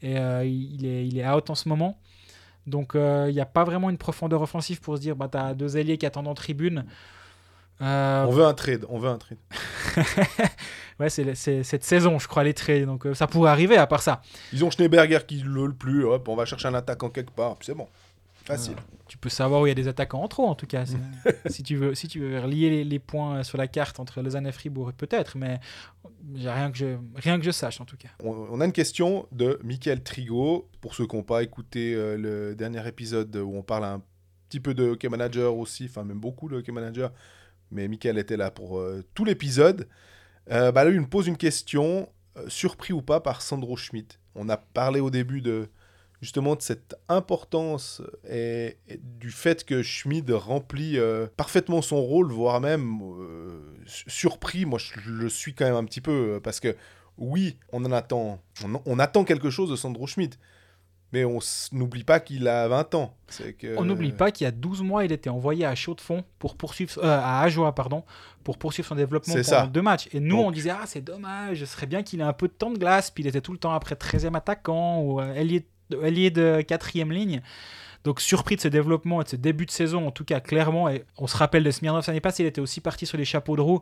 Et 0.01 0.17
euh, 0.17 0.45
il, 0.45 0.85
est, 0.85 1.07
il 1.07 1.17
est 1.19 1.27
out 1.27 1.49
en 1.49 1.55
ce 1.55 1.67
moment. 1.67 1.99
Donc 2.67 2.95
euh, 2.95 3.25
il 3.29 3.33
n'y 3.33 3.41
a 3.41 3.45
pas 3.45 3.63
vraiment 3.63 3.89
une 3.89 3.97
profondeur 3.97 4.41
offensive 4.41 4.79
pour 4.81 4.95
se 4.97 5.01
dire 5.01 5.15
bah, 5.15 5.27
tu 5.31 5.37
as 5.37 5.53
deux 5.53 5.75
alliés 5.77 5.97
qui 5.97 6.05
attendent 6.05 6.27
en 6.27 6.33
tribune. 6.33 6.85
Euh, 7.81 8.25
On 8.25 8.31
veut 8.31 8.45
un 8.45 8.53
trade, 8.53 8.85
on 8.89 8.97
veut 8.97 9.09
un 9.09 9.17
trade. 9.17 9.37
ouais, 10.99 11.09
c'est 11.09 11.35
cette 11.63 11.83
saison, 11.83 12.19
je 12.19 12.27
crois, 12.27 12.43
les 12.43 12.53
trades. 12.53 12.85
Donc 12.85 13.05
ça 13.13 13.27
pourrait 13.27 13.51
arriver 13.51 13.77
à 13.77 13.87
part 13.87 14.01
ça. 14.01 14.21
Ils 14.53 14.63
ont 14.65 14.71
Schneeberger 14.71 15.19
qui 15.27 15.39
le 15.39 15.67
le 15.67 15.73
plus. 15.73 16.03
Hop, 16.05 16.27
on 16.27 16.35
va 16.35 16.45
chercher 16.45 16.67
un 16.67 16.73
attaquant 16.73 17.09
quelque 17.09 17.31
part. 17.31 17.55
Puis 17.57 17.67
c'est 17.67 17.75
bon. 17.75 17.87
Facile. 18.47 18.75
Tu 19.09 19.17
peux 19.17 19.29
savoir 19.29 19.61
où 19.61 19.65
il 19.65 19.69
y 19.69 19.71
a 19.71 19.75
des 19.75 19.89
attaquants 19.89 20.23
en 20.23 20.27
trop, 20.27 20.47
en 20.47 20.55
tout 20.55 20.67
cas. 20.67 20.85
si, 21.47 21.63
tu 21.63 21.75
veux, 21.75 21.95
si 21.95 22.07
tu 22.07 22.19
veux 22.19 22.39
relier 22.39 22.69
les, 22.69 22.83
les 22.85 22.99
points 22.99 23.43
sur 23.43 23.57
la 23.57 23.67
carte 23.67 23.99
entre 23.99 24.21
Lausanne 24.21 24.47
et 24.47 24.51
Fribourg, 24.51 24.93
peut-être, 24.93 25.37
mais 25.37 25.59
rien, 26.35 26.71
que 26.71 26.77
je, 26.77 26.97
rien 27.15 27.37
que 27.39 27.45
je 27.45 27.51
sache, 27.51 27.81
en 27.81 27.85
tout 27.85 27.97
cas. 27.97 28.09
On, 28.23 28.29
on 28.29 28.61
a 28.61 28.65
une 28.65 28.71
question 28.71 29.27
de 29.31 29.59
Michael 29.63 30.01
Trigo. 30.01 30.69
Pour 30.79 30.95
ceux 30.95 31.07
qui 31.07 31.15
n'ont 31.15 31.23
pas 31.23 31.43
écouté 31.43 31.93
euh, 31.93 32.17
le 32.17 32.55
dernier 32.55 32.85
épisode 32.87 33.35
où 33.35 33.55
on 33.55 33.63
parle 33.63 33.83
un 33.83 34.01
petit 34.47 34.59
peu 34.61 34.73
de 34.73 34.91
hockey 34.91 35.09
manager 35.09 35.57
aussi, 35.57 35.85
enfin 35.85 36.05
même 36.05 36.19
beaucoup 36.19 36.47
de 36.47 36.55
hockey 36.55 36.71
manager, 36.71 37.11
mais 37.71 37.89
Michael 37.89 38.17
était 38.17 38.37
là 38.37 38.49
pour 38.49 38.79
euh, 38.79 39.03
tout 39.13 39.25
l'épisode. 39.25 39.89
Euh, 40.51 40.71
bah 40.71 40.85
là, 40.85 40.91
il 40.91 41.01
me 41.01 41.07
pose 41.07 41.27
une 41.27 41.37
question 41.37 42.07
surpris 42.47 42.93
ou 42.93 43.01
pas 43.01 43.19
par 43.19 43.41
Sandro 43.41 43.75
Schmidt. 43.75 44.17
On 44.35 44.47
a 44.47 44.57
parlé 44.57 44.99
au 44.99 45.09
début 45.09 45.41
de 45.41 45.69
justement 46.21 46.55
de 46.55 46.61
cette 46.61 46.95
importance 47.09 48.01
et, 48.29 48.77
et 48.87 48.99
du 49.01 49.29
fait 49.31 49.63
que 49.63 49.83
Schmid 49.83 50.29
remplit 50.31 50.97
euh, 50.97 51.27
parfaitement 51.37 51.81
son 51.81 52.01
rôle, 52.01 52.31
voire 52.31 52.59
même 52.61 52.99
euh, 53.03 53.61
su- 53.85 54.09
surpris. 54.09 54.65
Moi, 54.65 54.79
je 54.79 55.11
le 55.11 55.29
suis 55.29 55.53
quand 55.53 55.65
même 55.65 55.75
un 55.75 55.83
petit 55.85 56.01
peu 56.01 56.35
euh, 56.35 56.39
parce 56.39 56.59
que 56.59 56.75
oui, 57.17 57.57
on 57.71 57.83
en 57.85 57.91
attend, 57.91 58.39
on, 58.65 58.81
on 58.85 58.99
attend 58.99 59.23
quelque 59.23 59.49
chose 59.49 59.69
de 59.69 59.75
Sandro 59.75 60.05
Schmidt, 60.07 60.37
mais 61.13 61.23
on 61.23 61.39
n'oublie 61.71 62.03
pas 62.03 62.19
qu'il 62.19 62.47
a 62.47 62.67
20 62.67 62.95
ans. 62.95 63.15
Que 63.59 63.77
On 63.77 63.85
n'oublie 63.85 64.11
pas 64.11 64.29
qu'il 64.31 64.45
y 64.45 64.47
a 64.47 64.51
12 64.51 64.81
mois, 64.81 65.05
il 65.05 65.11
était 65.11 65.29
envoyé 65.29 65.65
à 65.65 65.73
Chaud 65.73 65.95
de 65.95 66.01
Fond 66.01 66.23
pour 66.37 66.57
poursuivre 66.57 66.97
euh, 67.03 67.19
à 67.19 67.41
Ajoie, 67.41 67.73
pardon, 67.75 68.03
pour 68.43 68.57
poursuivre 68.57 68.87
son 68.87 68.95
développement 68.95 69.33
pendant 69.33 69.43
ça. 69.43 69.67
deux 69.67 69.81
matchs. 69.81 70.09
Et 70.13 70.19
nous, 70.19 70.35
Donc- 70.37 70.47
on 70.47 70.51
disait 70.51 70.71
ah 70.71 70.83
c'est 70.85 71.01
dommage, 71.01 71.59
ce 71.59 71.65
serait 71.65 71.85
bien 71.87 72.03
qu'il 72.03 72.19
ait 72.19 72.23
un 72.23 72.33
peu 72.33 72.47
de 72.47 72.53
temps 72.53 72.71
de 72.71 72.77
glace, 72.77 73.09
puis 73.11 73.23
il 73.23 73.27
était 73.27 73.41
tout 73.41 73.51
le 73.53 73.57
temps 73.59 73.71
après 73.73 73.95
13e 73.95 74.35
attaquant 74.35 75.01
ou 75.01 75.21
euh, 75.21 75.33
ailier, 75.33 75.65
ailier 76.03 76.29
de 76.31 76.61
quatrième 76.61 77.11
ligne. 77.11 77.41
Donc 78.03 78.21
surpris 78.21 78.55
de 78.55 78.61
ce 78.61 78.67
développement 78.67 79.21
et 79.21 79.23
de 79.25 79.29
ce 79.29 79.35
début 79.35 79.65
de 79.65 79.71
saison, 79.71 80.07
en 80.07 80.11
tout 80.11 80.23
cas 80.23 80.39
clairement, 80.39 80.87
et 80.87 81.03
on 81.17 81.27
se 81.27 81.35
rappelle 81.35 81.63
de 81.63 81.71
Smirnov 81.71 82.05
l'année 82.07 82.21
passée, 82.21 82.43
il 82.43 82.45
était 82.45 82.61
aussi 82.61 82.79
parti 82.79 83.05
sur 83.05 83.17
les 83.17 83.25
chapeaux 83.25 83.55
de 83.55 83.61
roue. 83.61 83.81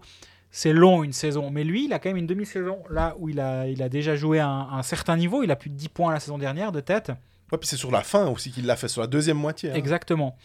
C'est 0.52 0.74
long 0.74 1.04
une 1.04 1.12
saison, 1.14 1.50
mais 1.52 1.64
lui, 1.64 1.86
il 1.86 1.94
a 1.94 2.00
quand 2.00 2.10
même 2.10 2.18
une 2.18 2.28
demi-saison 2.28 2.80
là 2.90 3.16
où 3.20 3.28
il 3.30 3.40
a, 3.40 3.68
il 3.68 3.84
a 3.84 3.90
déjà 3.90 4.16
joué 4.16 4.40
à 4.40 4.48
un, 4.48 4.78
un 4.80 4.84
certain 4.84 5.18
niveau. 5.18 5.44
Il 5.44 5.52
a 5.52 5.56
plus 5.56 5.70
de 5.70 5.76
10 5.76 5.90
points 5.90 6.14
la 6.14 6.20
saison 6.20 6.38
dernière 6.38 6.72
de 6.72 6.80
tête. 6.80 7.10
Ouais, 7.52 7.58
puis 7.58 7.68
c'est 7.68 7.76
sur 7.78 7.92
la 7.92 8.02
fin 8.02 8.28
aussi 8.28 8.52
qu'il 8.52 8.66
l'a 8.66 8.76
fait, 8.78 8.88
sur 8.88 9.02
la 9.02 9.08
deuxième 9.08 9.38
moitié. 9.38 9.72
hein. 9.72 9.76
Exactement. 9.76 10.38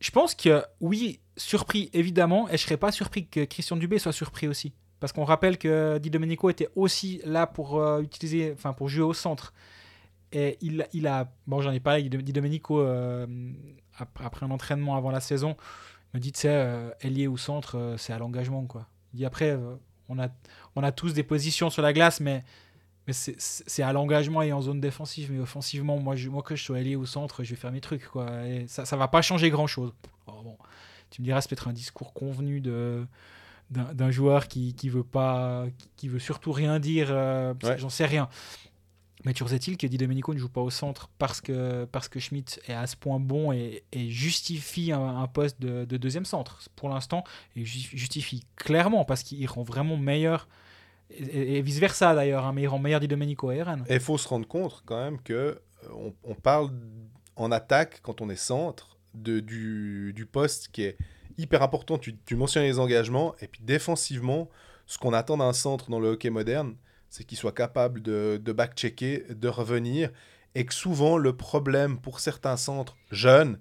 Je 0.00 0.10
pense 0.10 0.34
que 0.34 0.62
oui, 0.80 1.20
surpris 1.36 1.88
évidemment, 1.92 2.48
et 2.50 2.56
je 2.56 2.62
serais 2.64 2.76
pas 2.76 2.90
surpris 2.92 3.26
que 3.26 3.44
Christian 3.44 3.76
Dubé 3.76 3.98
soit 3.98 4.12
surpris 4.12 4.48
aussi. 4.48 4.72
Parce 5.00 5.12
qu'on 5.12 5.24
rappelle 5.24 5.56
que 5.56 5.98
Di 5.98 6.10
Domenico 6.10 6.50
était 6.50 6.68
aussi 6.74 7.20
là 7.24 7.46
pour 7.46 7.78
euh, 7.80 8.00
utiliser, 8.02 8.52
enfin 8.54 8.72
pour 8.72 8.88
jouer 8.88 9.04
au 9.04 9.14
centre. 9.14 9.52
Et 10.34 10.58
il, 10.60 10.86
il 10.92 11.06
a, 11.06 11.32
bon 11.46 11.60
j'en 11.62 11.70
ai 11.72 11.80
parlé, 11.80 12.02
Di 12.02 12.18
Di 12.22 12.32
Domenico 12.32 12.80
euh, 12.80 13.26
après, 13.98 14.44
un 14.44 14.50
entraînement 14.50 14.96
avant 14.96 15.10
la 15.12 15.20
saison, 15.20 15.56
me 16.12 16.18
dit 16.18 16.32
tu 16.32 16.40
sais, 16.40 16.48
euh, 16.50 16.90
ailier 17.00 17.28
au 17.28 17.36
centre, 17.36 17.78
euh, 17.78 17.96
c'est 17.96 18.12
à 18.12 18.18
l'engagement 18.18 18.64
quoi. 18.66 18.88
Il 19.12 19.18
dit 19.18 19.24
après, 19.24 19.50
euh, 19.50 19.76
on, 20.08 20.18
a, 20.18 20.28
on 20.74 20.82
a 20.82 20.90
tous 20.90 21.14
des 21.14 21.22
positions 21.22 21.70
sur 21.70 21.82
la 21.82 21.92
glace, 21.92 22.18
mais, 22.18 22.42
mais 23.06 23.12
c'est- 23.12 23.82
à 23.82 23.92
l'engagement 23.92 24.42
et 24.42 24.52
en 24.52 24.60
zone 24.60 24.80
défensive. 24.80 25.30
Mais 25.32 25.38
offensivement, 25.38 25.98
moi, 26.00 26.16
je, 26.16 26.28
moi 26.28 26.42
que 26.42 26.56
je 26.56 26.64
sois 26.64 26.78
allié 26.78 26.96
au 26.96 27.06
centre, 27.06 27.44
je 27.44 27.50
vais 27.50 27.56
faire 27.56 27.70
mes 27.70 27.80
trucs. 27.80 28.06
Quoi. 28.08 28.44
Et 28.46 28.66
ça 28.66 28.82
ne 28.90 28.98
va 28.98 29.06
pas 29.06 29.22
changer 29.22 29.50
grand-chose. 29.50 29.94
Bon, 30.26 30.58
tu 31.10 31.22
me 31.22 31.26
diras, 31.26 31.40
c'est 31.40 31.48
peut-être 31.48 31.68
un 31.68 31.72
discours 31.72 32.12
convenu 32.12 32.60
de 32.60 33.06
d'un 33.70 34.10
joueur 34.10 34.46
qui, 34.46 34.74
qui 34.74 34.90
veut 34.90 35.02
pas 35.02 35.64
qui, 35.96 36.06
veut 36.08 36.18
surtout 36.18 36.52
rien 36.52 36.78
dire 36.78 37.08
euh, 37.10 37.54
Ouais. 37.62 37.78
j'en 37.78 37.88
sais 37.88 38.04
rien 38.04 38.28
est-il 39.30 39.76
que 39.76 39.86
Di 39.86 39.96
Domenico 39.96 40.34
ne 40.34 40.38
joue 40.38 40.48
pas 40.48 40.60
au 40.60 40.70
centre 40.70 41.08
parce 41.18 41.40
que, 41.40 41.84
parce 41.86 42.08
que 42.08 42.20
Schmidt 42.20 42.60
est 42.68 42.74
à 42.74 42.86
ce 42.86 42.96
point 42.96 43.18
bon 43.18 43.52
et, 43.52 43.84
et 43.92 44.10
justifie 44.10 44.92
un, 44.92 45.26
poste 45.26 45.60
de, 45.60 45.84
de 45.84 45.96
deuxième 45.96 46.24
centre 46.24 46.60
pour 46.76 46.88
l'instant 46.88 47.24
et 47.56 47.64
ju- 47.64 47.96
justifie 47.96 48.44
clairement 48.56 49.04
parce 49.04 49.22
qu'il 49.22 49.46
rend 49.46 49.62
vraiment 49.62 49.96
meilleur 49.96 50.48
et, 51.10 51.58
et 51.58 51.62
vice 51.62 51.78
versa 51.78 52.14
d'ailleurs 52.14 52.44
hein, 52.44 52.52
mais 52.52 52.62
il 52.62 52.68
rend 52.68 52.78
meilleur 52.78 53.00
Di 53.00 53.08
Domenico 53.08 53.48
à 53.48 53.54
Eren 53.54 53.84
Et 53.88 53.94
il 53.94 54.00
faut 54.00 54.18
se 54.18 54.28
rendre 54.28 54.46
compte 54.46 54.82
quand 54.84 55.02
même 55.02 55.20
que 55.22 55.60
euh, 55.84 56.10
parle 56.42 56.70
en 57.36 57.50
attaque, 57.50 58.00
quand 58.02 58.20
on 58.20 58.30
est 58.30 58.36
centre, 58.36 58.96
de, 59.14 59.40
du, 59.40 60.12
du 60.14 60.26
poste 60.26 60.68
qui 60.68 60.82
est 60.82 60.96
hyper 61.38 61.62
important. 61.62 61.98
Tu, 61.98 62.16
tu 62.26 62.36
mentionnes 62.36 62.64
les 62.64 62.78
engagements, 62.78 63.34
et 63.40 63.48
puis 63.48 63.60
défensivement, 63.62 64.48
ce 64.86 64.98
qu'on 64.98 65.12
attend 65.12 65.36
d'un 65.36 65.52
centre 65.52 65.90
dans 65.90 66.00
le 66.00 66.08
hockey 66.08 66.30
moderne, 66.30 66.76
c'est 67.14 67.22
qu'il 67.22 67.38
soit 67.38 67.52
capable 67.52 68.02
de, 68.02 68.40
de 68.42 68.52
back-checker, 68.52 69.24
de 69.30 69.46
revenir, 69.48 70.10
et 70.56 70.66
que 70.66 70.74
souvent 70.74 71.16
le 71.16 71.36
problème 71.36 71.98
pour 72.00 72.18
certains 72.18 72.56
centres 72.56 72.96
jeunes, 73.12 73.60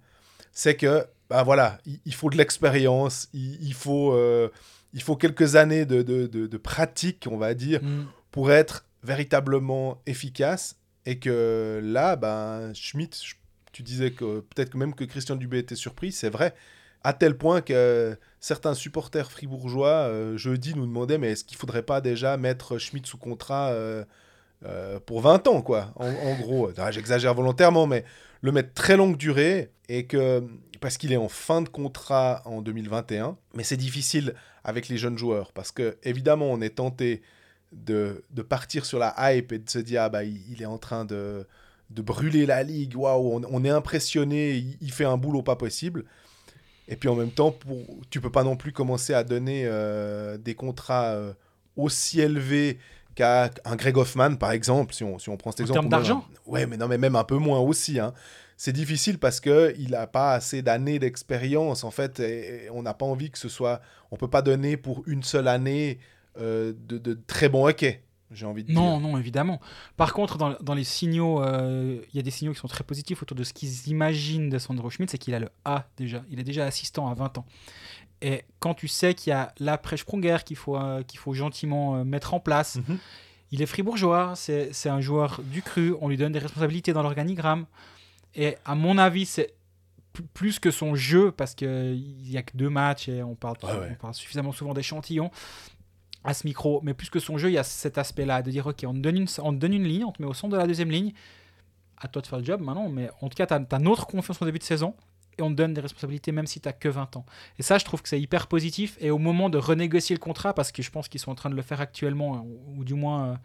c'est 0.52 0.76
que, 0.76 1.06
bah 1.30 1.44
voilà, 1.44 1.78
il, 1.86 2.00
il 2.06 2.16
faut 2.16 2.32
de 2.32 2.36
l'expérience, 2.38 3.30
il, 3.32 3.64
il 3.64 3.76
faut, 3.76 4.14
euh, 4.16 4.50
il 4.94 5.04
faut 5.04 5.16
quelques 5.16 5.56
années 5.56 5.86
de, 5.86 6.02
de, 6.02 6.26
de- 6.26 6.58
pratique, 6.58 7.28
on 7.30 7.38
va 7.38 7.54
dire, 7.54 7.84
Mm. 7.84 8.06
pour 8.32 8.52
être 8.52 8.86
véritablement 9.04 10.02
efficace. 10.08 10.78
Et 11.06 11.20
que 11.20 11.80
là, 11.84 12.16
ben, 12.16 12.74
Schmidt, 12.74 13.16
je- 13.24 13.36
tu 13.72 13.84
disais 13.84 14.12
que 14.12 14.40
peut-être 14.40 14.74
même 14.76 14.96
que 14.96 15.04
Christian 15.04 15.36
Dubé 15.36 15.60
était 15.60 15.76
surpris, 15.76 16.12
c'est 16.12 16.30
vrai, 16.32 16.56
à 17.04 17.14
tel 17.14 17.38
point 17.38 17.62
que 17.62 18.18
certains 18.40 18.74
supporters 18.74 19.32
fribourgeois 19.32 19.90
euh, 19.90 20.38
jeudi 20.38 20.74
nous 20.76 20.86
demandaient 20.86 21.18
mais 21.18 21.32
est-ce 21.32 21.44
qu'il 21.44 21.58
faudrait 21.58 21.84
pas 21.84 22.02
déjà 22.02 22.38
mettre 22.38 22.78
Schmidt 22.78 23.08
sous 23.08 23.18
contrat 23.18 23.70
euh, 23.70 24.04
euh, 24.66 25.00
pour 25.00 25.22
20 25.22 25.48
ans, 25.48 25.62
quoi, 25.62 25.94
en, 25.96 26.36
gros? 26.36 26.72
J'exagère 26.92 27.34
volontairement, 27.34 27.86
mais 27.86 28.06
le 28.42 28.52
mettre 28.54 28.74
très 28.74 28.96
longue 28.96 29.18
durée 29.18 29.72
et 29.90 30.06
que 30.06 30.44
parce 30.80 30.98
qu'il 30.98 31.12
est 31.12 31.18
en 31.18 31.30
fin 31.30 31.62
de 31.62 31.70
contrat 31.70 32.42
en 32.46 32.62
2021, 32.62 33.38
mais 33.56 33.64
c'est 33.64 33.78
difficile 33.78 34.36
avec 34.64 34.88
les 34.88 34.98
jeunes 34.98 35.18
joueurs 35.18 35.52
parce 35.52 35.72
que 35.72 35.98
évidemment 36.04 36.46
on 36.46 36.62
est 36.62 36.76
tenté 36.76 37.22
de, 37.74 38.24
de 38.32 38.42
partir 38.42 38.86
sur 38.86 39.00
la 39.00 39.16
hype 39.18 39.52
et 39.52 39.60
de 39.60 39.70
se 39.70 39.80
dire 39.80 40.04
ah 40.04 40.10
bah 40.10 40.24
il, 40.24 40.62
est 40.62 40.66
en 40.66 40.78
train 40.78 41.04
de, 41.04 41.46
brûler 41.90 42.46
la 42.46 42.64
ligue, 42.64 42.96
waouh, 42.96 43.38
on, 43.38 43.42
on 43.50 43.66
est 43.66 43.70
impressionné, 43.70 44.56
il, 44.56 44.78
il 44.82 44.92
fait 44.92 45.06
un 45.06 45.18
boulot 45.18 45.42
pas 45.42 45.56
possible. 45.56 46.06
Et 46.88 46.96
puis 46.96 47.10
en 47.10 47.16
même 47.16 47.32
temps, 47.32 47.52
pour, 47.52 47.78
tu 48.10 48.20
peux 48.22 48.30
pas 48.32 48.44
non 48.44 48.56
plus 48.58 48.72
commencer 48.74 49.14
à 49.14 49.24
donner 49.24 49.64
euh, 49.66 50.38
des 50.38 50.54
contrats 50.56 51.12
euh, 51.14 51.34
aussi 51.78 52.20
élevés 52.22 52.78
qu'à 53.16 53.50
un 53.66 53.76
Greg 53.76 53.98
Hoffman, 53.98 54.36
par 54.36 54.52
exemple, 54.52 54.94
si 54.94 55.04
on, 55.04 55.18
si 55.20 55.30
on 55.30 55.38
prend 55.38 55.52
cet 55.52 55.62
En 55.62 55.64
exemple. 55.64 55.74
termes 55.80 55.86
ou 55.86 55.90
même 55.90 56.00
d'argent 56.02 56.26
un- 56.48 56.52
Ouais, 56.52 56.66
mais 56.66 56.78
non, 56.78 56.88
mais 56.88 56.98
même 56.98 57.16
un 57.16 57.24
peu 57.24 57.38
moins 57.38 57.60
aussi. 57.60 58.00
Hein. 58.00 58.14
C'est 58.58 58.74
difficile 58.74 59.18
parce 59.20 59.40
qu'il 59.40 59.92
n'a 59.92 60.08
pas 60.08 60.34
assez 60.34 60.62
d'années 60.62 61.00
d'expérience, 61.00 61.84
en 61.84 61.92
fait, 61.92 62.20
et, 62.20 62.66
et 62.66 62.70
on 62.70 62.82
n'a 62.84 62.94
pas 62.94 63.06
envie 63.06 63.30
que 63.32 63.38
ce 63.40 63.50
soit... 63.50 63.82
On 64.12 64.16
peut 64.18 64.30
pas 64.30 64.42
donner 64.42 64.78
pour 64.78 65.04
une 65.08 65.24
seule 65.24 65.48
année 65.48 66.00
euh, 66.40 66.74
de, 66.88 66.98
de 66.98 67.20
très 67.28 67.50
bon 67.50 67.66
hockey, 67.68 68.02
j'ai 68.34 68.46
envie 68.46 68.64
de 68.64 68.72
Non, 68.72 68.98
dire. 69.00 69.08
non, 69.08 69.18
évidemment. 69.18 69.60
Par 69.98 70.14
contre, 70.14 70.38
dans, 70.38 70.56
dans 70.62 70.74
les 70.74 70.84
signaux, 70.84 71.42
euh, 71.44 72.02
il 72.14 72.16
y 72.16 72.20
a 72.20 72.24
des 72.24 72.32
signaux 72.32 72.54
qui 72.54 72.60
sont 72.60 72.68
très 72.68 72.84
positifs 72.84 73.22
autour 73.24 73.36
de 73.36 73.44
ce 73.44 73.54
qu'ils 73.54 73.88
imaginent 73.88 74.50
de 74.50 74.58
Sandro 74.58 74.90
Schmidt, 74.90 75.12
c'est 75.12 75.18
qu'il 75.18 75.34
a 75.36 75.40
le 75.40 75.50
A 75.66 75.88
déjà. 75.98 76.24
Il 76.30 76.40
est 76.40 76.44
déjà 76.44 76.66
assistant 76.66 77.10
à 77.10 77.14
20 77.14 77.38
ans. 77.40 77.46
Et 78.22 78.44
quand 78.60 78.74
tu 78.74 78.88
sais 78.88 79.14
qu'il 79.16 79.32
y 79.32 79.34
a 79.34 79.54
l'après-Sprunger 79.60 80.38
qu'il 80.46 80.56
faut, 80.58 80.78
euh, 80.78 81.04
qu'il 81.04 81.20
faut 81.20 81.34
gentiment 81.34 81.96
euh, 81.98 82.04
mettre 82.04 82.34
en 82.34 82.40
place, 82.40 82.78
Mhm. 82.88 82.98
il 83.52 83.62
est 83.62 83.66
fribourgeois, 83.66 84.34
c'est 84.36 84.72
un 84.90 85.02
joueur 85.02 85.42
du 85.44 85.62
cru, 85.62 85.94
on 86.02 86.08
lui 86.10 86.18
donne 86.18 86.32
des 86.32 86.40
responsabilités 86.40 86.94
dans 86.94 87.04
l'organigramme. 87.04 87.66
Et 88.36 88.56
à 88.66 88.76
mon 88.76 88.98
avis, 88.98 89.26
c'est 89.26 89.54
plus 90.34 90.60
que 90.60 90.72
son 90.72 90.96
jeu, 90.96 91.32
parce 91.32 91.54
qu'il 91.56 92.16
n'y 92.24 92.38
a 92.38 92.44
que 92.44 92.56
deux 92.56 92.70
matchs 92.70 93.10
et 93.10 93.24
on 93.24 93.36
parle, 93.36 93.58
Ouais, 93.64 93.72
ouais. 93.72 93.90
on 93.92 93.96
parle 93.96 94.14
suffisamment 94.14 94.52
souvent 94.52 94.74
d'échantillons 94.74 95.32
à 96.24 96.34
ce 96.34 96.48
micro, 96.48 96.80
mais 96.84 96.94
plus 96.94 97.10
que 97.10 97.20
son 97.20 97.38
jeu, 97.38 97.50
il 97.50 97.54
y 97.54 97.58
a 97.58 97.64
cet 97.64 97.98
aspect-là, 97.98 98.42
de 98.42 98.52
dire, 98.52 98.68
ok, 98.68 98.84
on 98.88 98.94
te, 98.94 99.00
donne 99.00 99.18
une, 99.18 99.28
on 99.42 99.54
te 99.54 99.58
donne 99.58 99.74
une 99.74 99.84
ligne, 99.84 100.06
on 100.06 100.12
te 100.12 100.22
met 100.22 100.28
au 100.28 100.34
centre 100.34 100.54
de 100.54 100.58
la 100.58 100.68
deuxième 100.68 100.92
ligne, 100.92 101.14
à 101.98 102.08
toi 102.08 102.22
de 102.22 102.28
faire 102.28 102.40
le 102.40 102.46
job 102.46 102.62
maintenant, 102.62 102.90
mais 102.90 103.10
en 103.22 103.30
tout 103.30 103.36
cas, 103.36 103.48
tu 103.48 103.54
as, 103.54 103.80
notre 103.80 104.08
confiance 104.08 104.42
au 104.42 104.46
début 104.46 104.60
de 104.60 104.64
saison, 104.64 104.96
et 105.38 105.42
on 105.42 105.50
te 105.50 105.56
donne 105.56 105.74
des 105.74 105.82
responsabilités 105.82 106.32
même 106.32 106.46
si 106.46 106.62
tu 106.62 106.70
que 106.80 106.90
20 106.90 107.18
ans. 107.18 107.26
Et 107.58 107.64
ça, 107.64 107.78
je 107.78 107.86
trouve 107.86 108.02
que 108.02 108.10
c'est 108.10 108.22
hyper 108.22 108.48
positif, 108.48 108.98
et 109.00 109.12
au 109.12 109.18
moment 109.18 109.50
de 109.50 109.58
renégocier 109.58 110.16
le 110.16 110.20
contrat, 110.20 110.54
parce 110.54 110.72
que 110.72 110.82
je 110.82 110.92
pense 110.92 111.08
qu'ils 111.08 111.20
sont 111.20 111.32
en 111.32 111.36
train 111.36 111.50
de 111.50 111.56
le 111.56 111.62
faire 111.62 111.82
actuellement, 111.82 112.46
ou, 112.46 112.80
ou 112.80 112.84
du 112.84 112.94
moins... 112.94 113.28
euh, 113.28 113.36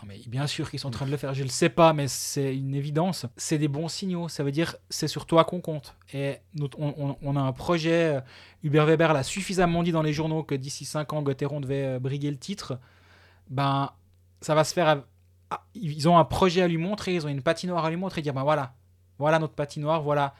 non 0.00 0.08
mais 0.08 0.20
bien 0.26 0.46
sûr 0.46 0.70
qu'ils 0.70 0.78
sont 0.78 0.88
en 0.88 0.92
train 0.92 1.06
de 1.06 1.10
le 1.10 1.16
faire, 1.16 1.34
je 1.34 1.42
le 1.42 1.48
sais 1.48 1.68
pas, 1.68 1.92
mais 1.92 2.08
c'est 2.08 2.56
une 2.56 2.74
évidence. 2.74 3.26
C'est 3.36 3.58
des 3.58 3.68
bons 3.68 3.88
signaux, 3.88 4.28
ça 4.28 4.42
veut 4.44 4.52
dire 4.52 4.76
c'est 4.90 5.08
sur 5.08 5.26
toi 5.26 5.44
qu'on 5.44 5.60
compte. 5.60 5.96
Et 6.12 6.36
on, 6.78 7.36
a 7.36 7.40
un 7.40 7.52
projet, 7.52 8.16
euh, 8.16 8.20
Hubert 8.62 8.86
Weber 8.86 9.12
l'a 9.12 9.22
suffisamment 9.22 9.82
dit 9.82 9.92
dans 9.92 10.02
les 10.02 10.12
journaux 10.12 10.42
que 10.42 10.54
d'ici 10.54 10.84
5 10.84 11.12
ans, 11.12 11.22
Gauthieron 11.22 11.60
devait 11.60 11.84
euh, 11.84 11.98
briguer 11.98 12.30
le 12.30 12.36
titre. 12.36 12.78
Ben, 13.50 13.90
ça 14.40 14.54
va 14.54 14.64
se 14.64 14.72
faire. 14.72 15.02
ils 15.74 16.08
ont 16.08 16.18
un 16.18 16.24
projet 16.24 16.62
à 16.62 16.68
lui 16.68 16.78
montrer, 16.78 17.14
ils 17.14 17.26
ont 17.26 17.30
une 17.30 17.42
patinoire 17.42 17.84
à 17.84 17.90
lui 17.90 17.96
montrer, 17.96 18.22
dire 18.22 18.34
ben 18.34 18.44
voilà, 18.44 18.74
voilà 19.18 19.38
notre 19.38 19.54
patinoire, 19.54 20.02
voilà. 20.02 20.34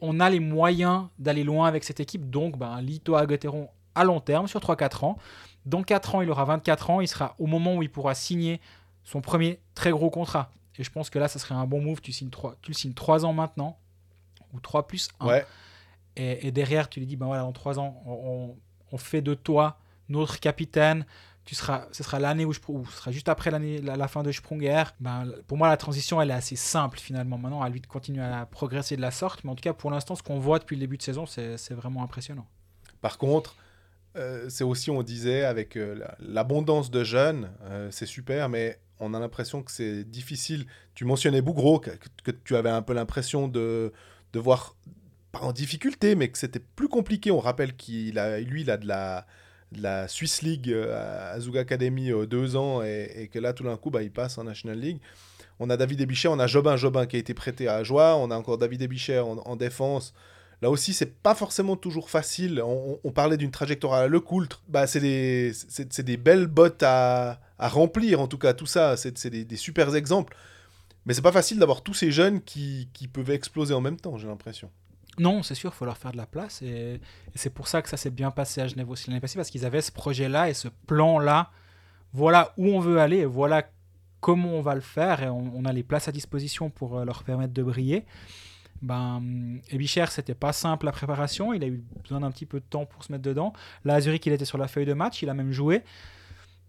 On 0.00 0.20
a 0.20 0.28
les 0.28 0.40
moyens 0.40 1.06
d'aller 1.18 1.44
loin 1.44 1.66
avec 1.66 1.84
cette 1.84 2.00
équipe, 2.00 2.30
donc 2.30 2.58
ben, 2.58 2.80
lis-toi 2.80 3.20
à 3.20 3.26
Gauthieron 3.26 3.68
à 3.94 4.04
long 4.04 4.20
terme, 4.20 4.46
sur 4.46 4.60
3-4 4.60 5.04
ans. 5.04 5.18
Dans 5.66 5.82
4 5.82 6.14
ans, 6.14 6.22
il 6.22 6.30
aura 6.30 6.44
24 6.44 6.90
ans, 6.90 7.00
il 7.00 7.08
sera 7.08 7.34
au 7.38 7.46
moment 7.46 7.74
où 7.76 7.82
il 7.82 7.90
pourra 7.90 8.14
signer 8.14 8.60
son 9.04 9.20
premier 9.20 9.60
très 9.74 9.90
gros 9.90 10.10
contrat. 10.10 10.50
Et 10.78 10.84
je 10.84 10.90
pense 10.90 11.10
que 11.10 11.18
là, 11.18 11.28
ça 11.28 11.38
serait 11.38 11.54
un 11.54 11.66
bon 11.66 11.80
move. 11.80 12.00
Tu, 12.00 12.12
signes 12.12 12.30
trois, 12.30 12.56
tu 12.62 12.70
le 12.70 12.76
signes 12.76 12.94
3 12.94 13.24
ans 13.24 13.32
maintenant, 13.32 13.78
ou 14.52 14.60
3 14.60 14.86
plus 14.86 15.08
1. 15.20 15.26
Ouais, 15.26 15.46
Et, 16.16 16.46
et 16.46 16.52
derrière, 16.52 16.88
tu 16.88 17.00
lui 17.00 17.06
dis, 17.06 17.16
ben 17.16 17.26
voilà, 17.26 17.42
dans 17.42 17.52
3 17.52 17.78
ans, 17.78 18.02
on, 18.06 18.54
fait 18.98 19.20
de 19.20 19.34
toi 19.34 19.78
notre 20.08 20.40
capitaine. 20.40 21.04
Tu 21.44 21.54
seras, 21.54 21.86
ce 21.92 22.02
sera 22.02 22.18
l'année 22.18 22.44
où 22.44 22.52
je 22.52 22.60
ou 22.68 22.86
ce 22.86 22.96
sera 22.96 23.10
juste 23.10 23.28
après 23.28 23.50
l'année, 23.50 23.80
la, 23.80 23.96
la 23.96 24.08
fin 24.08 24.22
de 24.22 24.32
Sprunger. 24.32 24.84
Ben, 25.00 25.30
pour 25.46 25.58
moi, 25.58 25.68
la 25.68 25.76
transition, 25.76 26.20
elle 26.20 26.30
est 26.30 26.34
assez 26.34 26.56
simple 26.56 26.98
finalement. 26.98 27.38
Maintenant, 27.38 27.62
à 27.62 27.68
lui 27.68 27.80
de 27.80 27.86
continuer 27.86 28.24
à 28.24 28.46
progresser 28.46 28.96
de 28.96 29.02
la 29.02 29.10
sorte. 29.10 29.44
Mais 29.44 29.50
en 29.50 29.54
tout 29.54 29.62
cas, 29.62 29.72
pour 29.72 29.90
l'instant, 29.90 30.14
ce 30.14 30.22
qu'on 30.22 30.38
voit 30.38 30.58
depuis 30.58 30.76
le 30.76 30.80
début 30.80 30.96
de 30.96 31.02
saison, 31.02 31.26
c'est 31.26 31.72
vraiment 31.72 32.02
impressionnant. 32.02 32.46
Par 33.00 33.18
contre, 33.18 33.54
euh, 34.16 34.46
c'est 34.48 34.64
aussi, 34.64 34.90
on 34.90 35.02
disait, 35.02 35.44
avec 35.44 35.76
euh, 35.76 35.94
la- 35.94 36.16
l'abondance 36.20 36.90
de 36.90 37.04
jeunes, 37.04 37.50
euh, 37.64 37.88
c'est 37.90 38.06
super, 38.06 38.48
mais 38.48 38.78
on 38.98 39.14
a 39.14 39.20
l'impression 39.20 39.62
que 39.62 39.70
c'est 39.70 40.04
difficile. 40.04 40.66
Tu 40.94 41.04
mentionnais 41.04 41.42
Bougro, 41.42 41.80
que, 41.80 41.90
tu 42.44 42.56
avais 42.56 42.70
un 42.70 42.82
peu 42.82 42.94
l'impression 42.94 43.48
de, 43.48 43.92
voir, 44.34 44.74
pas 45.32 45.40
en 45.40 45.52
difficulté, 45.52 46.14
mais 46.14 46.28
que 46.28 46.38
c'était 46.38 46.60
plus 46.60 46.88
compliqué. 46.88 47.30
On 47.30 47.40
rappelle 47.40 47.76
qu'il 47.76 48.18
a, 48.18 48.40
lui, 48.40 48.62
il 48.62 48.70
a 48.70 48.76
de 48.76 48.86
la, 48.86 49.26
de 49.72 49.82
la 49.82 50.08
Swiss 50.08 50.42
League 50.42 50.72
à 50.72 51.38
Zug 51.40 51.58
Academy 51.58 52.10
deux 52.26 52.56
ans, 52.56 52.82
et, 52.82 53.28
que 53.32 53.38
là, 53.38 53.52
tout 53.52 53.64
d'un 53.64 53.76
coup, 53.76 53.90
bah, 53.90 54.02
il 54.02 54.10
passe 54.10 54.38
en 54.38 54.44
National 54.44 54.78
League. 54.78 54.98
On 55.58 55.70
a 55.70 55.76
David 55.76 56.00
Ebichet, 56.00 56.28
on 56.28 56.38
a 56.38 56.46
Jobin 56.46 56.76
Jobin 56.76 57.06
qui 57.06 57.16
a 57.16 57.18
été 57.18 57.32
prêté 57.34 57.68
à 57.68 57.82
Joie, 57.82 58.16
on 58.16 58.30
a 58.30 58.36
encore 58.36 58.58
David 58.58 58.82
Ebichet 58.82 59.18
en 59.18 59.56
défense. 59.56 60.14
Là 60.62 60.70
aussi, 60.70 60.94
c'est 60.94 61.20
pas 61.22 61.34
forcément 61.34 61.76
toujours 61.76 62.08
facile. 62.08 62.62
On, 62.62 63.12
parlait 63.12 63.36
d'une 63.36 63.50
trajectoire 63.50 63.92
à 63.94 64.06
Le 64.06 64.20
Coultre. 64.20 64.62
Bah, 64.68 64.86
c'est 64.86 65.00
des, 65.00 65.52
des 65.98 66.16
belles 66.16 66.46
bottes 66.46 66.82
à, 66.82 67.40
à 67.58 67.68
remplir, 67.68 68.20
en 68.20 68.26
tout 68.26 68.38
cas, 68.38 68.54
tout 68.54 68.66
ça. 68.66 68.96
C'est, 68.96 69.28
des, 69.28 69.44
des 69.44 69.56
super 69.56 69.94
exemples. 69.94 70.34
Mais 71.04 71.14
c'est 71.14 71.22
pas 71.22 71.32
facile 71.32 71.58
d'avoir 71.58 71.82
tous 71.82 71.94
ces 71.94 72.10
jeunes 72.10 72.40
qui, 72.40 72.88
qui 72.92 73.06
peuvent 73.06 73.30
exploser 73.30 73.74
en 73.74 73.80
même 73.80 73.98
temps, 73.98 74.16
j'ai 74.16 74.26
l'impression. 74.26 74.70
Non, 75.18 75.42
c'est 75.42 75.54
sûr, 75.54 75.70
il 75.72 75.76
faut 75.76 75.84
leur 75.84 75.96
faire 75.96 76.12
de 76.12 76.16
la 76.16 76.26
place. 76.26 76.62
Et, 76.62 77.00
c'est 77.34 77.50
pour 77.50 77.68
ça 77.68 77.80
que 77.82 77.88
ça 77.88 77.96
s'est 77.96 78.10
bien 78.10 78.30
passé 78.30 78.60
à 78.60 78.66
Genève 78.66 78.90
aussi 78.90 79.08
l'année 79.08 79.20
passée, 79.20 79.36
parce 79.36 79.50
qu'ils 79.50 79.64
avaient 79.64 79.82
ce 79.82 79.92
projet-là 79.92 80.50
et 80.50 80.54
ce 80.54 80.68
plan-là. 80.86 81.50
Voilà 82.12 82.54
où 82.56 82.66
on 82.68 82.80
veut 82.80 82.98
aller, 82.98 83.18
et 83.18 83.24
voilà 83.24 83.68
comment 84.20 84.54
on 84.54 84.62
va 84.62 84.74
le 84.74 84.80
faire, 84.80 85.22
et 85.22 85.28
on, 85.28 85.52
on 85.54 85.64
a 85.64 85.72
les 85.72 85.82
places 85.82 86.08
à 86.08 86.12
disposition 86.12 86.70
pour 86.70 86.98
euh, 86.98 87.04
leur 87.04 87.24
permettre 87.24 87.52
de 87.52 87.62
briller. 87.62 88.04
Ben, 88.82 89.22
Ebicher, 89.70 90.06
c'était 90.10 90.34
pas 90.34 90.52
simple 90.52 90.86
la 90.86 90.92
préparation, 90.92 91.52
il 91.52 91.62
a 91.64 91.66
eu 91.66 91.82
besoin 92.02 92.20
d'un 92.20 92.30
petit 92.30 92.46
peu 92.46 92.60
de 92.60 92.64
temps 92.64 92.84
pour 92.86 93.02
se 93.04 93.10
mettre 93.12 93.24
dedans. 93.24 93.52
Là, 93.84 93.94
à 93.94 94.00
Zurich, 94.00 94.24
il 94.26 94.32
était 94.32 94.44
sur 94.44 94.58
la 94.58 94.68
feuille 94.68 94.86
de 94.86 94.92
match, 94.92 95.22
il 95.22 95.28
a 95.30 95.34
même 95.34 95.52
joué. 95.52 95.82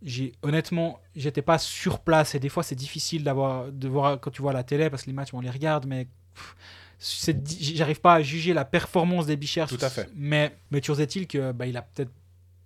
J'ai 0.04 0.34
honnêtement, 0.44 1.00
j'étais 1.16 1.42
pas 1.42 1.58
sur 1.58 2.00
place 2.00 2.36
et 2.36 2.40
des 2.40 2.50
fois 2.50 2.62
c'est 2.62 2.76
difficile 2.76 3.24
d'avoir 3.24 3.72
de 3.72 3.88
voir 3.88 4.20
quand 4.20 4.30
tu 4.30 4.44
vois 4.44 4.54
la 4.54 4.64
télé 4.64 4.92
parce 4.92 5.02
que 5.04 5.08
les 5.08 5.14
matchs 5.14 5.34
on 5.34 5.40
les 5.42 5.50
regarde, 5.50 5.88
mais 5.88 6.08
pff, 6.36 6.56
c'est 7.00 7.42
di- 7.44 7.76
j'arrive 7.76 8.00
pas 8.00 8.14
à 8.16 8.22
juger 8.22 8.54
la 8.54 8.64
performance 8.64 9.26
des. 9.26 9.38
Tout 9.38 9.78
à 9.82 9.90
fait. 9.90 10.08
Mais 10.16 10.56
mais 10.70 10.82
toujours 10.82 11.00
est-il 11.02 11.26
que 11.28 11.52
bah, 11.52 11.66
il 11.66 11.76
a 11.78 11.82
peut-être 11.82 12.12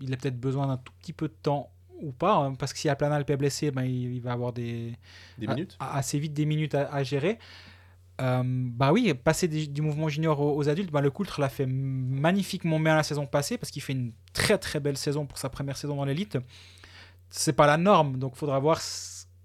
il 0.01 0.13
a 0.13 0.17
peut-être 0.17 0.39
besoin 0.39 0.67
d'un 0.67 0.75
tout 0.77 0.91
petit 1.01 1.13
peu 1.13 1.29
de 1.29 1.33
temps 1.41 1.71
ou 2.01 2.11
pas, 2.11 2.35
hein, 2.35 2.55
parce 2.55 2.73
que 2.73 2.79
si 2.79 2.89
Aplanalp 2.89 3.29
est 3.29 3.37
blessé, 3.37 3.71
ben, 3.71 3.83
il, 3.83 4.15
il 4.15 4.21
va 4.21 4.33
avoir 4.33 4.51
des, 4.51 4.93
minutes 5.55 5.77
a- 5.79 5.95
assez 5.97 6.19
vite 6.19 6.33
des 6.33 6.45
minutes 6.45 6.75
à, 6.75 6.91
à 6.91 7.03
gérer. 7.03 7.37
Euh, 8.21 8.43
bah 8.45 8.91
oui, 8.91 9.13
passer 9.13 9.47
du 9.47 9.81
mouvement 9.81 10.07
junior 10.07 10.39
aux, 10.39 10.69
adultes, 10.69 10.91
bah 10.91 11.01
le 11.01 11.09
Coultre 11.09 11.41
l'a 11.41 11.49
fait 11.49 11.65
magnifiquement 11.65 12.79
bien 12.79 12.95
la 12.95 13.03
saison 13.03 13.25
passée 13.25 13.57
parce 13.57 13.71
qu'il 13.71 13.81
fait 13.81 13.93
une 13.93 14.13
très 14.33 14.57
très 14.57 14.79
belle 14.79 14.97
saison 14.97 15.25
pour 15.25 15.39
sa 15.39 15.49
première 15.49 15.75
saison 15.75 15.95
dans 15.95 16.05
l'élite. 16.05 16.37
C'est 17.29 17.53
pas 17.53 17.65
la 17.65 17.77
norme, 17.77 18.17
donc 18.17 18.35
faudra 18.35 18.59
voir 18.59 18.79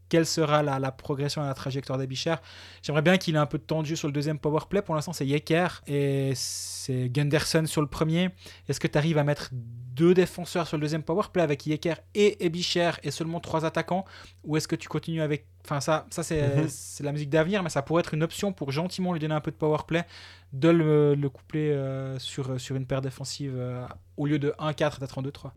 quelle 0.08 0.26
sera 0.26 0.62
la, 0.62 0.78
la 0.78 0.92
progression 0.92 1.42
et 1.42 1.46
la 1.46 1.54
trajectoire 1.54 1.98
des 1.98 2.06
Bichères. 2.06 2.40
J'aimerais 2.82 3.02
bien 3.02 3.16
qu'il 3.18 3.34
ait 3.34 3.38
un 3.38 3.46
peu 3.46 3.58
de 3.58 3.64
temps 3.64 3.82
de 3.82 3.86
jeu 3.86 3.96
sur 3.96 4.08
le 4.08 4.12
deuxième 4.12 4.38
power 4.38 4.60
play. 4.68 4.82
Pour 4.82 4.94
l'instant, 4.94 5.12
c'est 5.12 5.26
Yecker 5.26 5.66
et 5.86 6.32
c'est 6.34 7.08
Gunderson 7.08 7.64
sur 7.66 7.80
le 7.80 7.88
premier. 7.88 8.30
Est-ce 8.68 8.78
que 8.80 8.86
tu 8.86 8.96
arrives 8.98 9.18
à 9.18 9.24
mettre 9.24 9.48
deux 9.52 10.14
défenseurs 10.14 10.66
sur 10.68 10.76
le 10.76 10.82
deuxième 10.82 11.02
power 11.02 11.24
play 11.32 11.42
avec 11.42 11.66
Yecker 11.66 11.94
et 12.14 12.44
Ebicher 12.44 12.92
et 13.02 13.10
seulement 13.10 13.40
trois 13.40 13.64
attaquants? 13.64 14.04
Ou 14.44 14.56
est-ce 14.56 14.68
que 14.68 14.76
tu 14.76 14.88
continues 14.88 15.22
avec. 15.22 15.46
Enfin, 15.64 15.80
ça, 15.80 16.06
ça 16.10 16.22
c'est 16.22 16.42
Mhm. 16.42 16.66
c'est 16.68 17.02
la 17.02 17.10
musique 17.10 17.30
d'avenir, 17.30 17.62
mais 17.64 17.70
ça 17.70 17.82
pourrait 17.82 18.00
être 18.00 18.14
une 18.14 18.22
option 18.22 18.52
pour 18.52 18.70
gentiment 18.70 19.12
lui 19.12 19.18
donner 19.18 19.34
un 19.34 19.40
peu 19.40 19.50
de 19.50 19.56
power 19.56 19.78
play, 19.88 20.04
de 20.52 20.68
le, 20.68 21.14
le 21.16 21.28
coupler 21.28 21.70
euh, 21.72 22.18
sur, 22.20 22.60
sur 22.60 22.76
une 22.76 22.86
paire 22.86 23.00
défensive 23.00 23.54
euh, 23.56 23.84
au 24.16 24.26
lieu 24.26 24.38
de 24.38 24.54
1-4 24.60 25.00
d'être 25.00 25.18
en 25.18 25.22
2-3. 25.22 25.50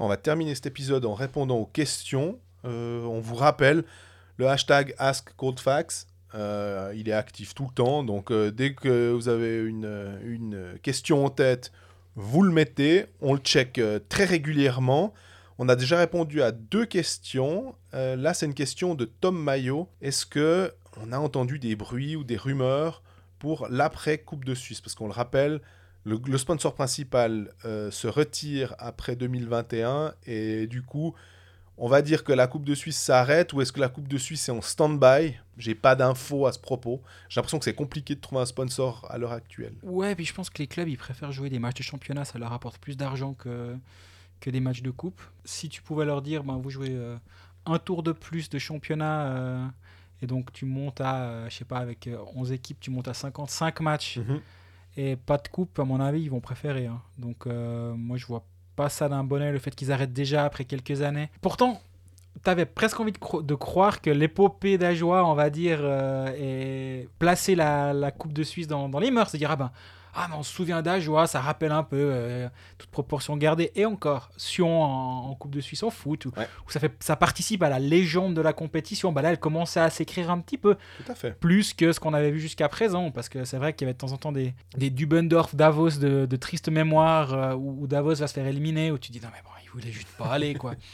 On 0.00 0.08
va 0.08 0.16
terminer 0.16 0.54
cet 0.54 0.64
épisode 0.64 1.04
en 1.04 1.12
répondant 1.12 1.58
aux 1.58 1.66
questions. 1.66 2.38
Euh, 2.64 3.04
on 3.04 3.20
vous 3.20 3.34
rappelle 3.34 3.84
le 4.38 4.48
hashtag 4.48 4.94
AskColdFax. 4.96 6.06
Euh, 6.34 6.94
il 6.96 7.10
est 7.10 7.12
actif 7.12 7.54
tout 7.54 7.66
le 7.68 7.74
temps, 7.74 8.02
donc 8.02 8.30
euh, 8.30 8.50
dès 8.50 8.72
que 8.72 9.12
vous 9.12 9.28
avez 9.28 9.58
une, 9.58 10.78
question 10.82 11.26
en 11.26 11.28
tête, 11.28 11.70
vous 12.16 12.40
le 12.40 12.50
mettez. 12.50 13.06
On 13.20 13.34
le 13.34 13.40
check 13.40 13.78
très 14.08 14.24
régulièrement. 14.24 15.12
On 15.58 15.68
a 15.68 15.76
déjà 15.76 15.98
répondu 15.98 16.40
à 16.40 16.50
deux 16.50 16.86
questions. 16.86 17.74
Là, 17.92 18.32
c'est 18.32 18.46
une 18.46 18.54
question 18.54 18.94
de 18.94 19.04
Tom 19.04 19.38
Maillot. 19.38 19.86
Est-ce 20.00 20.24
que 20.24 20.72
on 20.96 21.12
a 21.12 21.18
entendu 21.18 21.58
des 21.58 21.76
bruits 21.76 22.16
ou 22.16 22.24
des 22.24 22.38
rumeurs 22.38 23.02
pour 23.38 23.68
l'après 23.68 24.16
Coupe 24.16 24.46
de 24.46 24.54
Suisse? 24.54 24.80
Parce 24.80 24.94
qu'on 24.94 25.08
le 25.08 25.12
rappelle, 25.12 25.60
le, 26.04 26.18
le 26.24 26.38
sponsor 26.38 26.74
principal 26.74 27.52
euh, 27.64 27.90
se 27.90 28.08
retire 28.08 28.74
après 28.78 29.16
2021 29.16 30.14
et 30.26 30.66
du 30.66 30.82
coup, 30.82 31.14
on 31.76 31.88
va 31.88 32.02
dire 32.02 32.24
que 32.24 32.32
la 32.32 32.46
Coupe 32.46 32.64
de 32.64 32.74
Suisse 32.74 32.98
s'arrête 32.98 33.52
ou 33.52 33.60
est-ce 33.60 33.72
que 33.72 33.80
la 33.80 33.88
Coupe 33.88 34.08
de 34.08 34.18
Suisse 34.18 34.48
est 34.48 34.52
en 34.52 34.60
stand-by? 34.60 35.34
J'ai 35.56 35.74
pas 35.74 35.94
d'infos 35.94 36.46
à 36.46 36.52
ce 36.52 36.58
propos. 36.58 37.02
J'ai 37.28 37.40
l'impression 37.40 37.58
que 37.58 37.64
c'est 37.64 37.74
compliqué 37.74 38.14
de 38.14 38.20
trouver 38.20 38.42
un 38.42 38.46
sponsor 38.46 39.06
à 39.10 39.18
l'heure 39.18 39.32
actuelle. 39.32 39.74
Ouais, 39.82 40.14
puis 40.14 40.24
je 40.24 40.34
pense 40.34 40.50
que 40.50 40.58
les 40.58 40.66
clubs 40.66 40.88
ils 40.88 40.98
préfèrent 40.98 41.32
jouer 41.32 41.48
des 41.48 41.58
matchs 41.58 41.78
de 41.78 41.82
championnat, 41.82 42.24
ça 42.24 42.38
leur 42.38 42.52
apporte 42.52 42.78
plus 42.78 42.96
d'argent 42.96 43.34
que, 43.34 43.74
que 44.40 44.50
des 44.50 44.60
matchs 44.60 44.82
de 44.82 44.90
coupe. 44.90 45.20
Si 45.44 45.68
tu 45.68 45.82
pouvais 45.82 46.04
leur 46.04 46.22
dire, 46.22 46.44
ben, 46.44 46.58
vous 46.58 46.70
jouez 46.70 46.90
euh, 46.90 47.16
un 47.66 47.78
tour 47.78 48.02
de 48.02 48.12
plus 48.12 48.50
de 48.50 48.58
championnat 48.58 49.28
euh, 49.28 49.66
et 50.22 50.26
donc 50.26 50.52
tu 50.52 50.66
montes 50.66 51.00
à, 51.00 51.48
je 51.48 51.56
sais 51.56 51.64
pas, 51.64 51.78
avec 51.78 52.06
euh, 52.06 52.18
11 52.34 52.52
équipes, 52.52 52.80
tu 52.80 52.90
montes 52.90 53.08
à 53.08 53.14
55 53.14 53.80
matchs 53.80 54.18
et 54.96 55.16
pas 55.16 55.38
de 55.38 55.48
coupe, 55.48 55.78
à 55.78 55.84
mon 55.84 56.00
avis, 56.00 56.22
ils 56.22 56.30
vont 56.30 56.40
préférer. 56.40 56.86
hein. 56.86 57.00
Donc 57.18 57.46
euh, 57.46 57.94
moi 57.94 58.16
je 58.16 58.26
vois 58.26 58.44
pas 58.76 58.88
ça 58.88 59.08
d'un 59.08 59.24
bon 59.24 59.42
oeil, 59.42 59.52
le 59.52 59.58
fait 59.58 59.74
qu'ils 59.74 59.92
arrêtent 59.92 60.12
déjà 60.12 60.44
après 60.44 60.64
quelques 60.64 61.02
années. 61.02 61.28
Pourtant, 61.40 61.80
t'avais 62.42 62.64
presque 62.66 62.98
envie 63.00 63.12
de, 63.12 63.18
cro- 63.18 63.42
de 63.44 63.54
croire 63.54 64.00
que 64.00 64.10
l'épopée 64.10 64.78
d'Ajoie, 64.78 65.26
on 65.26 65.34
va 65.34 65.50
dire, 65.50 65.80
euh, 65.82 66.32
est 66.36 67.08
placer 67.18 67.54
la, 67.54 67.92
la 67.92 68.10
Coupe 68.10 68.32
de 68.32 68.42
Suisse 68.42 68.66
dans, 68.68 68.88
dans 68.88 68.98
les 69.00 69.10
mœurs. 69.10 69.30
C'est-à-dire, 69.30 69.50
ah 69.50 69.56
ben, 69.56 69.70
ah, 70.14 70.26
mais 70.30 70.36
on 70.36 70.42
se 70.42 70.52
souvient 70.52 70.82
d'Ajoie, 70.82 71.26
ça 71.26 71.40
rappelle 71.40 71.72
un 71.72 71.82
peu, 71.82 71.96
euh, 71.98 72.48
toute 72.78 72.90
proportion 72.90 73.36
gardée. 73.36 73.70
Et 73.74 73.84
encore, 73.86 74.30
Sion 74.36 74.82
en, 74.82 75.30
en 75.30 75.34
Coupe 75.34 75.54
de 75.54 75.60
Suisse 75.60 75.82
en 75.82 75.90
foot, 75.90 76.26
où, 76.26 76.32
Ouais. 76.36 76.48
où 76.66 76.70
ça, 76.70 76.80
fait, 76.80 76.92
ça 77.00 77.16
participe 77.16 77.62
à 77.62 77.68
la 77.68 77.78
légende 77.78 78.34
de 78.34 78.40
la 78.40 78.52
compétition. 78.52 79.12
Bah 79.12 79.22
là, 79.22 79.30
elle 79.30 79.38
commençait 79.40 79.80
à 79.80 79.90
s'écrire 79.90 80.30
un 80.30 80.38
petit 80.40 80.58
peu 80.58 80.76
Tout 81.04 81.12
à 81.12 81.14
fait. 81.14 81.38
plus 81.38 81.74
que 81.74 81.92
ce 81.92 82.00
qu'on 82.00 82.14
avait 82.14 82.30
vu 82.30 82.40
jusqu'à 82.40 82.68
présent, 82.68 83.10
parce 83.10 83.28
que 83.28 83.44
c'est 83.44 83.56
vrai 83.58 83.72
qu'il 83.72 83.86
y 83.86 83.88
avait 83.88 83.94
de 83.94 83.98
temps 83.98 84.12
en 84.12 84.16
temps 84.16 84.32
des, 84.32 84.54
des 84.76 84.90
Dubendorf, 84.90 85.54
Davos 85.54 85.90
de, 85.98 86.26
de 86.26 86.36
triste 86.36 86.68
mémoire, 86.68 87.32
euh, 87.34 87.54
où, 87.54 87.82
où 87.82 87.86
Davos 87.86 88.14
va 88.16 88.26
se 88.26 88.34
faire 88.34 88.46
éliminer, 88.46 88.90
où 88.92 88.98
tu 88.98 89.12
dis 89.12 89.20
non 89.20 89.28
mais 89.32 89.40
bon, 89.44 89.50
il 89.64 89.70
voulait 89.70 89.92
juste 89.92 90.08
pas 90.18 90.26
aller 90.26 90.54
quoi. 90.54 90.74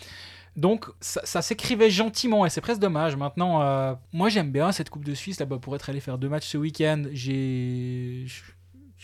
Donc 0.56 0.86
ça, 1.00 1.20
ça 1.24 1.42
s'écrivait 1.42 1.90
gentiment 1.90 2.46
et 2.46 2.48
c'est 2.50 2.62
presque 2.62 2.80
dommage. 2.80 3.14
Maintenant, 3.14 3.60
euh, 3.60 3.92
moi 4.14 4.30
j'aime 4.30 4.50
bien 4.50 4.72
cette 4.72 4.88
Coupe 4.88 5.04
de 5.04 5.12
Suisse 5.12 5.38
là-bas 5.38 5.58
pour 5.58 5.76
être 5.76 5.90
allé 5.90 6.00
faire 6.00 6.16
deux 6.16 6.30
matchs 6.30 6.46
ce 6.46 6.56
week-end. 6.56 7.02
J'ai, 7.12 8.24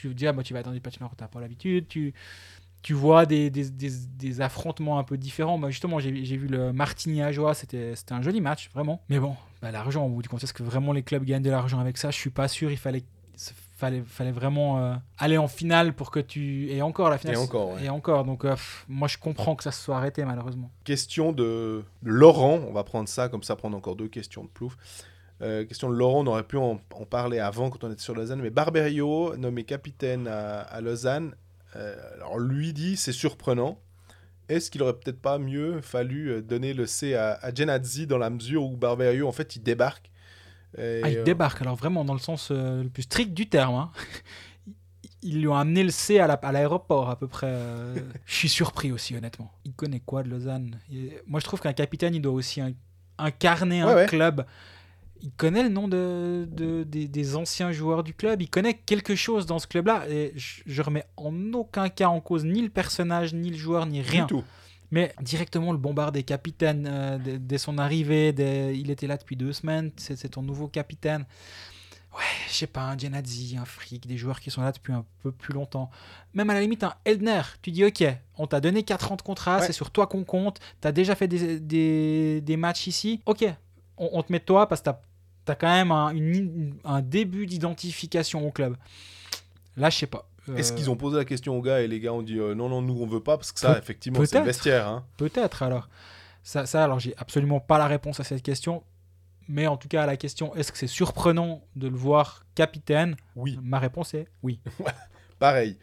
tu 0.09 0.15
dis 0.15 0.27
ah 0.27 0.33
bah 0.33 0.43
tu 0.43 0.53
vas 0.53 0.61
attendre 0.61 0.75
des 0.75 0.81
patinoires 0.81 1.13
où 1.13 1.17
t'as 1.17 1.29
pas 1.29 1.41
l'habitude, 1.41 1.89
tu 1.89 2.13
tu 2.83 2.95
vois 2.95 3.27
des, 3.27 3.49
des, 3.49 3.71
des, 3.71 3.91
des 4.19 4.41
affrontements 4.41 4.99
un 4.99 5.05
peu 5.05 5.17
différents. 5.17 5.57
Moi, 5.57 5.71
justement, 5.71 6.01
j'ai 6.01 6.25
j'ai 6.25 6.37
vu 6.37 6.49
le 6.49 6.73
Martigny 6.73 7.23
à 7.23 7.31
Joie, 7.31 7.55
c'était 7.55 7.95
c'était 7.95 8.13
un 8.13 8.23
joli 8.23 8.41
match, 8.41 8.71
vraiment. 8.75 9.01
Mais 9.09 9.21
bon, 9.21 9.37
bah, 9.61 9.71
l'argent, 9.71 10.05
au 10.05 10.09
bout 10.09 10.23
du 10.23 10.29
compte, 10.29 10.43
est-ce 10.43 10.53
que 10.53 10.65
vraiment 10.65 10.93
les 10.93 11.05
clubs 11.05 11.25
gagnent 11.25 11.45
de 11.45 11.51
l'argent 11.51 11.79
avec 11.79 11.97
ça? 11.97 12.11
Je 12.11 12.17
suis 12.17 12.31
pas 12.31 12.49
sûr. 12.49 12.73
Il 12.73 12.77
fallait, 12.77 13.05
fallait, 13.77 14.03
fallait 14.05 14.33
vraiment 14.33 14.81
euh, 14.81 14.97
aller 15.17 15.39
en 15.39 15.47
finale 15.47 15.95
pour 15.95 16.11
que 16.11 16.19
tu. 16.19 16.73
Et 16.73 16.83
encore, 16.83 17.09
la 17.09 17.19
finale. 17.19 17.37
Et 17.37 17.39
encore, 17.39 17.75
ouais. 17.75 17.85
Et 17.85 17.89
encore. 17.89 18.25
Donc, 18.25 18.45
euh, 18.45 18.51
pff, 18.51 18.85
moi, 18.89 19.07
je 19.07 19.17
comprends 19.17 19.55
que 19.55 19.63
ça 19.63 19.71
se 19.71 19.81
soit 19.81 19.97
arrêté, 19.97 20.25
malheureusement. 20.25 20.73
Question 20.83 21.31
de 21.31 21.85
Laurent, 22.03 22.59
on 22.69 22.73
va 22.73 22.83
prendre 22.83 23.09
ça, 23.09 23.29
comme 23.29 23.45
ça 23.45 23.55
prendre 23.55 23.77
encore 23.77 23.95
deux 23.95 24.09
questions 24.09 24.43
de 24.43 24.49
plouf. 24.49 24.77
Euh, 25.43 25.65
question 25.65 25.91
de 25.91 25.97
Laurent, 25.97 26.21
on 26.23 26.27
aurait 26.29 26.45
pu 26.45 26.57
en, 26.57 26.81
en 26.95 27.05
parler 27.05 27.39
avant 27.41 27.69
quand 27.71 27.83
on 27.85 27.91
était 27.93 28.03
sur 28.03 28.15
Lausanne, 28.15 28.41
mais 28.41 28.51
Barberio, 28.51 29.37
nommé 29.37 29.65
capitaine 29.65 30.29
à, 30.29 30.61
à 30.61 30.81
Lausanne, 30.81 31.35
euh, 31.77 31.97
alors 32.15 32.39
lui 32.39 32.73
dit 32.73 32.97
c'est 32.97 33.13
surprenant. 33.13 33.79
Est-ce 34.49 34.71
qu'il 34.71 34.83
aurait 34.83 34.93
peut-être 34.95 35.21
pas 35.21 35.39
mieux 35.39 35.81
fallu 35.81 36.29
euh, 36.31 36.43
donner 36.43 36.75
le 36.75 36.87
C 36.87 37.15
à, 37.15 37.33
à 37.43 37.53
Genadzi 37.53 38.07
dans 38.07 38.19
la 38.19 38.31
mesure 38.31 38.65
où 38.65 38.77
Barberio 38.77 39.27
en 39.27 39.33
fait 39.33 39.57
il 39.57 39.63
débarque 39.63 40.11
Et, 40.79 41.01
Ah, 41.03 41.11
il 41.11 41.19
euh, 41.19 41.25
débarque, 41.25 41.61
alors 41.63 41.77
vraiment 41.77 42.05
dans 42.05 42.15
le 42.15 42.21
sens 42.21 42.51
le 42.53 42.89
plus 42.89 43.03
strict 43.03 43.35
du 43.35 43.49
terme. 43.49 43.75
hein. 43.75 43.91
Ils 45.25 45.41
lui 45.41 45.47
ont 45.47 45.55
amené 45.57 45.85
le 45.85 45.91
C 45.91 46.19
à 46.19 46.27
la- 46.27 46.35
à 46.35 46.51
l'aéroport 46.53 47.09
à 47.09 47.17
peu 47.17 47.29
près. 47.29 47.47
euh. 47.49 47.95
je 48.27 48.35
suis 48.35 48.49
surpris 48.49 48.91
aussi, 48.91 49.17
honnêtement. 49.17 49.53
Il 49.65 49.73
connaît 49.73 50.01
quoi 50.01 50.23
de 50.25 50.29
Lausanne? 50.29 50.79
Il- 50.91 51.13
Moi, 51.27 51.39
je 51.39 51.45
trouve 51.45 51.61
qu'un 51.61 51.73
capitaine, 51.73 52.15
il 52.15 52.21
doit 52.21 52.33
aussi 52.33 52.61
in- 52.61 52.73
incarner 53.19 53.83
un 53.83 53.95
ouais. 53.95 54.07
club. 54.07 54.45
Il 55.23 55.31
connaît 55.33 55.63
le 55.63 55.69
nom 55.69 55.87
de, 55.89 56.49
de- 56.51 56.83
des, 56.83 57.07
des 57.09 57.37
anciens 57.37 57.71
joueurs 57.73 58.03
du 58.03 58.13
club. 58.15 58.43
Il 58.43 58.51
connaît 58.51 58.75
quelque 58.75 59.15
chose 59.15 59.47
dans 59.47 59.59
ce 59.61 59.67
club-là. 59.69 60.05
Et 60.09 60.33
je, 60.35 60.63
je 60.67 60.83
remets 60.83 61.05
en 61.17 61.33
aucun 61.53 61.89
cas 61.89 62.09
en 62.09 62.21
cause 62.21 62.45
ni 62.45 62.61
le 62.61 62.69
personnage, 62.71 63.33
ni 63.33 63.51
le 63.51 63.57
joueur, 63.57 63.87
ni 63.87 64.01
du 64.03 64.09
rien. 64.11 64.27
tout. 64.27 64.43
Mais 64.91 65.15
directement 65.23 65.73
le 65.73 65.79
bombarder 65.79 66.23
capitaine 66.23 66.87
euh, 66.91 67.19
dès, 67.19 67.39
dès 67.39 67.59
son 67.59 67.79
arrivée, 67.79 68.33
dès- 68.33 68.77
il 68.77 68.91
était 68.91 69.07
là 69.07 69.17
depuis 69.17 69.37
deux 69.37 69.53
semaines, 69.53 69.91
c'est 69.97 70.17
c'est 70.17 70.29
ton 70.31 70.43
nouveau 70.43 70.69
capitaine. 70.69 71.25
Ouais, 72.15 72.25
je 72.49 72.53
sais 72.53 72.67
pas, 72.67 72.83
un 72.83 72.99
Genadzi, 72.99 73.57
un 73.59 73.65
Frick, 73.65 74.07
des 74.07 74.19
joueurs 74.19 74.39
qui 74.41 74.51
sont 74.51 74.61
là 74.61 74.71
depuis 74.71 74.93
un 74.93 75.07
peu 75.23 75.33
plus 75.33 75.55
longtemps. 75.55 75.89
Même 76.35 76.51
à 76.51 76.55
la 76.55 76.61
limite 76.61 76.85
un 76.85 76.93
Eldner, 77.07 77.41
tu 77.63 77.71
dis 77.71 77.87
ok, 77.87 78.05
on 78.37 78.47
t'a 78.47 78.61
donné 78.61 78.83
4 78.83 79.13
ans 79.13 79.17
de 79.17 79.23
contrat, 79.23 79.61
Ouais. 79.61 79.67
c'est 79.67 79.73
sur 79.73 79.91
toi 79.91 80.07
qu'on 80.07 80.25
compte, 80.25 80.61
t'as 80.83 80.93
déjà 80.93 81.15
fait 81.15 81.27
des, 81.29 81.59
des, 81.59 82.43
des 82.43 82.57
matchs 82.59 82.87
ici, 82.87 83.23
ok, 83.25 83.47
on, 83.97 84.11
on 84.13 84.23
te 84.23 84.31
met 84.31 84.41
toi 84.41 84.69
parce 84.69 84.83
que 84.83 84.91
t'as 85.45 85.53
as 85.53 85.57
quand 85.57 85.69
même 85.69 85.91
un, 85.93 86.11
une- 86.11 86.75
un 86.85 87.01
début 87.03 87.47
d'identification 87.47 88.47
au 88.47 88.51
club. 88.51 88.77
Là, 89.77 89.91
je 89.91 89.99
sais 89.99 90.07
pas. 90.07 90.29
Est-ce 90.57 90.73
Euh, 90.73 90.77
qu'ils 90.77 90.91
ont 90.91 90.97
posé 90.97 91.17
la 91.17 91.25
question 91.25 91.57
aux 91.57 91.63
gars 91.63 91.81
et 91.83 91.89
les 91.89 92.01
gars 92.01 92.13
ont 92.13 92.23
dit 92.23 92.39
euh, 92.39 92.55
non, 92.55 92.69
non, 92.69 92.83
nous 92.83 93.01
on 93.01 93.07
veut 93.07 93.23
pas 93.23 93.37
parce 93.37 93.53
que 93.53 93.61
ça, 93.61 93.79
effectivement, 93.79 94.25
c'est 94.25 94.39
le 94.41 94.45
vestiaire. 94.45 94.89
hein. 94.89 95.05
Peut-être 95.17 95.63
alors. 95.63 95.89
Ça, 96.43 96.67
ça 96.67 96.83
alors 96.83 96.99
j'ai 96.99 97.15
absolument 97.17 97.61
pas 97.61 97.79
la 97.79 97.87
réponse 97.87 98.19
à 98.19 98.25
cette 98.25 98.43
question. 98.43 98.83
Mais 99.49 99.67
en 99.67 99.77
tout 99.77 99.89
cas, 99.89 100.03
à 100.03 100.07
la 100.07 100.17
question 100.17 100.55
est-ce 100.57 100.73
que 100.73 100.79
c'est 100.79 100.87
surprenant 100.89 101.63
de 101.77 101.87
le 101.89 101.97
voir 101.97 102.45
capitaine? 102.55 103.17
Oui. 103.37 103.59
Ma 103.63 103.79
réponse 103.79 104.15
est 104.15 104.27
oui. 104.43 104.59
Pareil. 105.39 105.79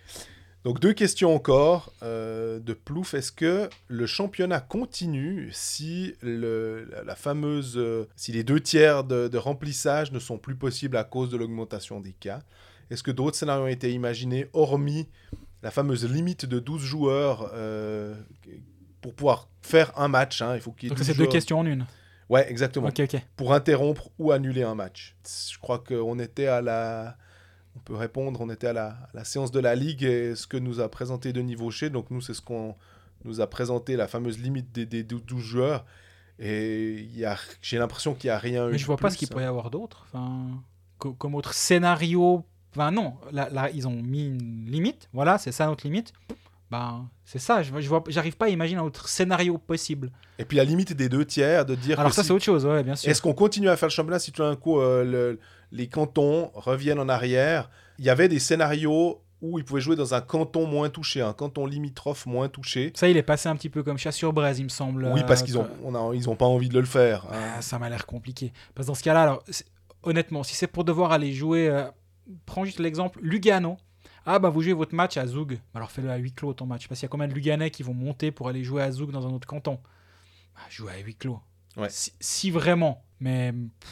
Donc 0.65 0.79
deux 0.79 0.93
questions 0.93 1.33
encore 1.33 1.93
euh, 2.03 2.59
de 2.59 2.73
Plouf. 2.73 3.13
Est-ce 3.13 3.31
que 3.31 3.69
le 3.87 4.05
championnat 4.05 4.59
continue 4.59 5.49
si 5.53 6.15
le, 6.21 6.85
la, 6.91 7.03
la 7.03 7.15
fameuse, 7.15 7.77
euh, 7.77 8.07
si 8.15 8.31
les 8.33 8.43
deux 8.43 8.59
tiers 8.59 9.03
de, 9.05 9.27
de 9.29 9.37
remplissage 9.37 10.11
ne 10.11 10.19
sont 10.19 10.37
plus 10.37 10.55
possibles 10.55 10.97
à 10.97 11.05
cause 11.05 11.29
de 11.29 11.37
l'augmentation 11.37 12.01
des 12.01 12.11
cas? 12.11 12.41
Est-ce 12.91 13.03
que 13.03 13.11
d'autres 13.11 13.37
scénarios 13.37 13.65
ont 13.65 13.67
été 13.67 13.93
imaginés, 13.93 14.49
hormis 14.53 15.07
la 15.61 15.71
fameuse 15.71 16.09
limite 16.09 16.45
de 16.45 16.59
12 16.59 16.81
joueurs 16.81 17.51
euh, 17.53 18.15
pour 19.01 19.13
pouvoir 19.13 19.49
faire 19.61 19.97
un 19.97 20.07
match 20.07 20.41
hein, 20.41 20.55
Il 20.55 20.61
faut 20.61 20.71
qu'il 20.71 20.89
Donc 20.89 20.97
12 20.97 21.07
ça, 21.07 21.13
c'est 21.13 21.19
deux 21.19 21.27
questions 21.27 21.59
en 21.59 21.65
une. 21.65 21.85
Ouais, 22.29 22.49
exactement 22.49 22.91
pour 23.37 23.53
interrompre 23.53 24.09
ou 24.19 24.31
annuler 24.31 24.63
un 24.63 24.75
match. 24.75 25.15
Je 25.25 25.57
crois 25.57 25.79
qu'on 25.79 26.19
était 26.19 26.47
à 26.47 26.61
la... 26.61 27.17
On 27.79 27.83
peut 27.85 27.95
répondre, 27.95 28.39
on 28.41 28.49
était 28.49 28.67
à 28.67 28.73
la, 28.73 28.87
à 28.89 29.09
la 29.13 29.23
séance 29.23 29.51
de 29.51 29.59
la 29.59 29.73
Ligue 29.75 30.03
et 30.03 30.35
ce 30.35 30.45
que 30.47 30.57
nous 30.57 30.79
a 30.81 30.89
présenté 30.89 31.31
Denis 31.33 31.55
Vaucher. 31.55 31.89
Donc 31.89 32.11
nous, 32.11 32.21
c'est 32.21 32.33
ce 32.33 32.41
qu'on 32.41 32.75
nous 33.25 33.41
a 33.41 33.47
présenté, 33.47 33.95
la 33.95 34.07
fameuse 34.07 34.37
limite 34.37 34.71
des, 34.71 34.85
des 34.85 35.03
12 35.03 35.41
joueurs. 35.41 35.85
Et 36.39 37.07
j'ai 37.61 37.77
l'impression 37.77 38.13
qu'il 38.13 38.29
n'y 38.29 38.31
a 38.33 38.37
rien 38.39 38.67
eu 38.67 38.71
Mais 38.71 38.77
je 38.77 38.83
de 38.83 38.87
vois 38.87 38.97
pas 38.97 39.09
ce 39.09 39.17
qu'il 39.17 39.27
hein. 39.27 39.31
pourrait 39.31 39.43
y 39.43 39.47
avoir 39.47 39.69
d'autre. 39.71 40.05
Enfin, 40.07 40.61
co- 40.97 41.13
comme 41.13 41.35
autre 41.35 41.53
scénario 41.53 42.45
Enfin, 42.71 42.91
non, 42.91 43.15
là, 43.31 43.49
là, 43.51 43.69
ils 43.71 43.87
ont 43.87 44.01
mis 44.03 44.27
une 44.27 44.65
limite. 44.69 45.09
Voilà, 45.11 45.39
c'est 45.39 45.51
ça 45.51 45.65
notre 45.65 45.83
limite. 45.87 46.13
Ben, 46.69 47.09
c'est 47.25 47.39
ça. 47.39 47.63
Je, 47.63 47.73
je 47.81 47.89
vois, 47.89 48.03
j'arrive 48.09 48.37
pas 48.37 48.45
à 48.45 48.49
imaginer 48.49 48.79
un 48.79 48.83
autre 48.83 49.09
scénario 49.09 49.57
possible. 49.57 50.11
Et 50.37 50.45
puis 50.45 50.55
la 50.55 50.63
limite 50.65 50.93
des 50.93 51.09
deux 51.09 51.25
tiers, 51.25 51.65
de 51.65 51.73
dire 51.73 51.99
Alors 51.99 52.13
ça, 52.13 52.21
si- 52.21 52.27
c'est 52.27 52.33
autre 52.33 52.45
chose, 52.45 52.65
ouais, 52.67 52.83
bien 52.83 52.95
sûr. 52.95 53.09
Est-ce 53.09 53.23
qu'on 53.23 53.33
continue 53.33 53.69
à 53.69 53.75
faire 53.75 53.87
le 53.89 53.93
championnat 53.93 54.19
si 54.19 54.31
tout 54.31 54.43
d'un 54.43 54.55
coup 54.55 54.79
euh, 54.79 55.03
le- 55.03 55.39
les 55.71 55.87
cantons 55.87 56.51
reviennent 56.53 56.99
en 56.99 57.09
arrière 57.09 57.69
Il 57.99 58.05
y 58.05 58.09
avait 58.09 58.27
des 58.29 58.39
scénarios 58.39 59.21
où 59.41 59.57
ils 59.57 59.63
pouvaient 59.63 59.79
jouer 59.81 59.95
dans 59.95 60.13
un 60.13 60.19
canton 60.21 60.67
moins 60.67 60.89
touché, 60.89 61.21
un 61.21 61.31
canton 61.33 61.65
limitrophe 61.65 62.25
moins 62.25 62.49
touché. 62.49 62.91
Ça, 62.95 63.07
il 63.07 63.15
est 63.15 63.23
passé 63.23 63.47
un 63.47 63.55
petit 63.55 63.69
peu 63.69 63.83
comme 63.83 63.97
chat 63.97 64.11
sur 64.11 64.33
braise, 64.33 64.59
il 64.59 64.65
me 64.65 64.69
semble. 64.69 65.05
oui, 65.13 65.21
parce 65.27 65.41
euh, 65.41 65.45
qu'ils 65.45 65.57
ont, 65.57 65.63
que- 65.63 65.69
on 65.85 65.95
a- 65.95 66.13
ils 66.15 66.29
ont 66.29 66.35
pas 66.35 66.45
envie 66.45 66.67
de 66.69 66.77
le 66.79 66.85
faire. 66.85 67.25
hein. 67.31 67.53
Ah, 67.57 67.61
ça 67.61 67.79
m'a 67.79 67.89
l'air 67.89 68.05
compliqué. 68.05 68.51
Parce 68.75 68.85
que 68.87 68.91
dans 68.91 68.95
ce 68.95 69.03
cas-là, 69.03 69.21
alors, 69.23 69.43
honnêtement, 70.03 70.43
si 70.43 70.55
c'est 70.55 70.67
pour 70.67 70.83
devoir 70.83 71.13
aller 71.13 71.31
jouer, 71.31 71.69
euh, 71.69 71.85
prends 72.45 72.65
juste 72.65 72.79
l'exemple, 72.79 73.19
Lugano. 73.21 73.77
Ah 74.25 74.37
bah 74.39 74.49
vous 74.49 74.61
jouez 74.61 74.73
votre 74.73 74.93
match 74.93 75.15
à 75.17 75.25
Zoug. 75.25 75.57
Alors 75.73 75.89
fais-le 75.89 76.09
à 76.11 76.17
huis 76.17 76.33
clos 76.33 76.53
ton 76.53 76.65
match. 76.65 76.87
Parce 76.89 76.99
qu'il 76.99 77.05
y 77.05 77.09
a 77.09 77.09
combien 77.09 77.27
de 77.27 77.33
Luganais 77.33 77.71
qui 77.71 77.81
vont 77.83 77.93
monter 77.93 78.31
pour 78.31 78.49
aller 78.49 78.63
jouer 78.65 78.83
à 78.83 78.91
Zoug 78.91 79.11
dans 79.11 79.25
un 79.25 79.31
autre 79.31 79.47
canton? 79.47 79.79
Bah, 80.53 80.61
Jouer 80.69 80.91
à 80.91 80.97
huis 80.99 81.15
clos. 81.15 81.39
Ouais. 81.77 81.87
Si, 81.89 82.11
si 82.19 82.51
vraiment. 82.51 83.01
Mais 83.21 83.53
pff, 83.53 83.89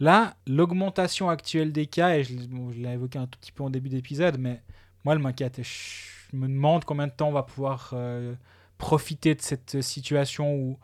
là, 0.00 0.34
l'augmentation 0.46 1.28
actuelle 1.30 1.72
des 1.72 1.86
cas, 1.86 2.16
et 2.16 2.24
je, 2.24 2.34
l'ai- 2.34 2.46
bon, 2.46 2.72
je 2.72 2.78
l'ai 2.80 2.90
évoqué 2.92 3.18
un 3.18 3.26
tout 3.26 3.38
petit 3.38 3.52
peu 3.52 3.62
en 3.62 3.70
début 3.70 3.88
d'épisode, 3.88 4.38
mais 4.38 4.62
moi, 5.04 5.14
elle 5.14 5.20
m'inquiète. 5.20 5.60
Je 5.62 6.36
me 6.36 6.48
demande 6.48 6.84
combien 6.84 7.06
de 7.06 7.12
temps 7.12 7.28
on 7.28 7.32
va 7.32 7.42
pouvoir 7.42 7.90
euh, 7.94 8.34
profiter 8.78 9.34
de 9.34 9.42
cette 9.42 9.80
situation 9.82 10.54
où 10.54 10.78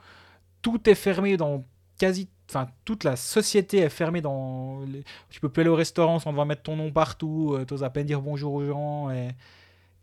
tout 0.63 0.89
est 0.89 0.95
fermé 0.95 1.37
dans 1.37 1.65
quasi. 1.99 2.29
Enfin, 2.49 2.69
toute 2.85 3.03
la 3.03 3.17
société 3.17 3.79
est 3.79 3.89
fermée 3.89 4.21
dans. 4.21 4.81
les- 4.87 5.03
Tu 5.31 5.41
peux 5.41 5.49
plus 5.49 5.63
aller 5.63 5.71
au 5.71 5.75
restaurant 5.75 6.19
sans 6.21 6.31
devoir 6.31 6.47
mettre 6.47 6.63
ton 6.63 6.77
nom 6.77 6.93
partout. 6.93 7.59
Tu 7.67 7.75
oses 7.75 7.83
à 7.85 7.91
peine 7.91 8.07
dire 8.07 8.21
bonjour 8.23 8.53
aux 8.55 8.65
gens. 8.65 9.11
Et 9.11 9.31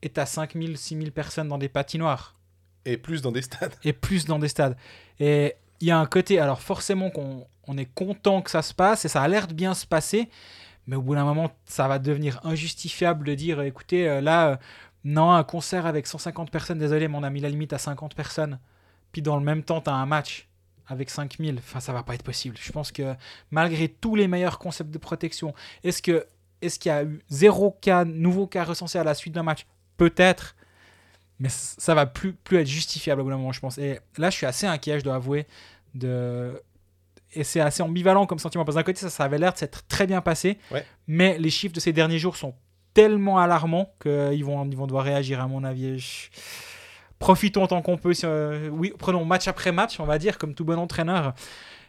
et 0.06 0.10
t'as 0.10 0.26
5000, 0.26 0.78
6000 0.78 1.14
personnes 1.14 1.48
dans 1.48 1.58
des 1.58 1.70
patinoires 1.70 2.36
Et 2.84 2.98
plus 2.98 3.22
dans 3.22 3.32
des 3.32 3.42
stades. 3.42 3.74
et 3.86 3.94
plus 3.94 4.26
dans 4.26 4.38
des 4.38 4.50
stades. 4.50 4.76
Et 5.22 5.54
il 5.80 5.88
y 5.88 5.92
a 5.92 5.98
un 5.98 6.06
côté, 6.06 6.40
alors 6.40 6.60
forcément 6.62 7.10
qu'on 7.10 7.48
on 7.68 7.78
est 7.78 7.92
content 7.94 8.42
que 8.42 8.52
ça 8.52 8.62
se 8.62 8.74
passe 8.74 9.06
et 9.06 9.08
ça 9.08 9.22
a 9.22 9.28
l'air 9.28 9.48
de 9.48 9.54
bien 9.54 9.74
se 9.74 9.86
passer, 9.86 10.30
mais 10.88 10.96
au 10.96 11.02
bout 11.02 11.16
d'un 11.16 11.24
moment, 11.24 11.52
ça 11.66 11.88
va 11.88 12.00
devenir 12.00 12.40
injustifiable 12.44 13.26
de 13.26 13.36
dire, 13.36 13.62
écoutez, 13.62 14.08
euh, 14.08 14.22
là, 14.22 14.50
euh, 14.50 14.58
non, 15.04 15.32
un 15.32 15.44
concert 15.44 15.86
avec 15.86 16.08
150 16.08 16.52
personnes, 16.52 16.78
désolé, 16.78 17.08
mais 17.08 17.18
on 17.18 17.24
a 17.24 17.30
mis 17.30 17.40
la 17.40 17.50
limite 17.50 17.74
à 17.74 17.78
50 17.78 18.16
personnes. 18.16 18.60
Puis 19.12 19.22
dans 19.22 19.38
le 19.38 19.44
même 19.44 19.64
temps, 19.64 19.82
tu 19.82 19.90
as 19.90 19.94
un 19.94 20.06
match 20.06 20.48
avec 20.88 21.10
5000. 21.10 21.58
Enfin, 21.60 21.80
ça 21.80 21.94
va 21.94 22.04
pas 22.04 22.16
être 22.16 22.24
possible. 22.24 22.56
Je 22.60 22.72
pense 22.72 22.92
que 22.92 23.16
malgré 23.52 23.88
tous 23.88 24.16
les 24.16 24.28
meilleurs 24.28 24.60
concepts 24.60 24.92
de 24.92 24.98
protection, 24.98 25.54
est-ce 25.84 26.02
que 26.02 26.26
est-ce 26.62 26.80
qu'il 26.80 26.90
y 26.90 26.94
a 26.94 27.04
eu 27.04 27.22
zéro 27.30 27.72
cas, 27.82 28.06
nouveau 28.06 28.48
cas 28.48 28.64
recensé 28.64 28.98
à 28.98 29.04
la 29.04 29.14
suite 29.14 29.34
d'un 29.34 29.44
match? 29.44 29.66
Peut-être. 29.98 30.56
Mais 31.40 31.50
ça 31.50 31.94
va 31.94 32.06
plus, 32.06 32.32
plus 32.34 32.58
être 32.58 32.68
justifiable 32.68 33.20
au 33.22 33.26
bout 33.26 33.32
d'un 33.32 33.38
moment, 33.38 33.52
je 33.52 33.60
pense. 33.60 33.78
Et 33.78 34.00
là, 34.18 34.30
je 34.30 34.38
suis 34.38 34.46
assez 34.46 34.66
inquiet, 34.66 35.00
je 35.00 35.04
dois 35.04 35.16
avouer. 35.16 35.46
De... 35.94 36.62
Et 37.36 37.44
c'est 37.44 37.60
assez 37.60 37.82
ambivalent 37.84 38.26
comme 38.26 38.40
sentiment. 38.40 38.64
Parce 38.66 38.76
que 38.76 38.80
d'un 38.80 38.84
côté, 38.84 39.00
ça, 39.00 39.10
ça 39.10 39.24
avait 39.24 39.38
l'air 39.38 39.54
de 39.54 39.58
s'être 39.58 39.86
très 39.88 40.06
bien 40.08 40.22
passé. 40.22 40.58
Ouais. 40.72 40.86
Mais 41.08 41.38
les 41.40 41.50
chiffres 41.50 41.74
de 41.74 41.80
ces 41.80 41.94
derniers 41.94 42.20
jours 42.20 42.36
sont 42.38 42.54
tellement 42.94 43.40
alarmants 43.40 43.94
qu'ils 44.02 44.44
vont, 44.46 44.64
ils 44.70 44.78
vont 44.78 44.86
devoir 44.88 45.04
réagir, 45.04 45.42
à 45.42 45.48
mon 45.48 45.64
avis. 45.64 46.00
Je- 46.00 46.30
Profitons 47.20 47.68
tant 47.68 47.82
qu'on 47.82 47.98
peut. 47.98 48.14
si, 48.14 48.26
euh, 48.26 48.68
oui, 48.70 48.94
prenons 49.00 49.24
match 49.24 49.48
après 49.48 49.72
match, 49.72 50.00
on 50.00 50.06
va 50.06 50.20
dire, 50.20 50.38
comme 50.38 50.54
tout 50.54 50.66
bon 50.66 50.78
entraîneur. 50.78 51.34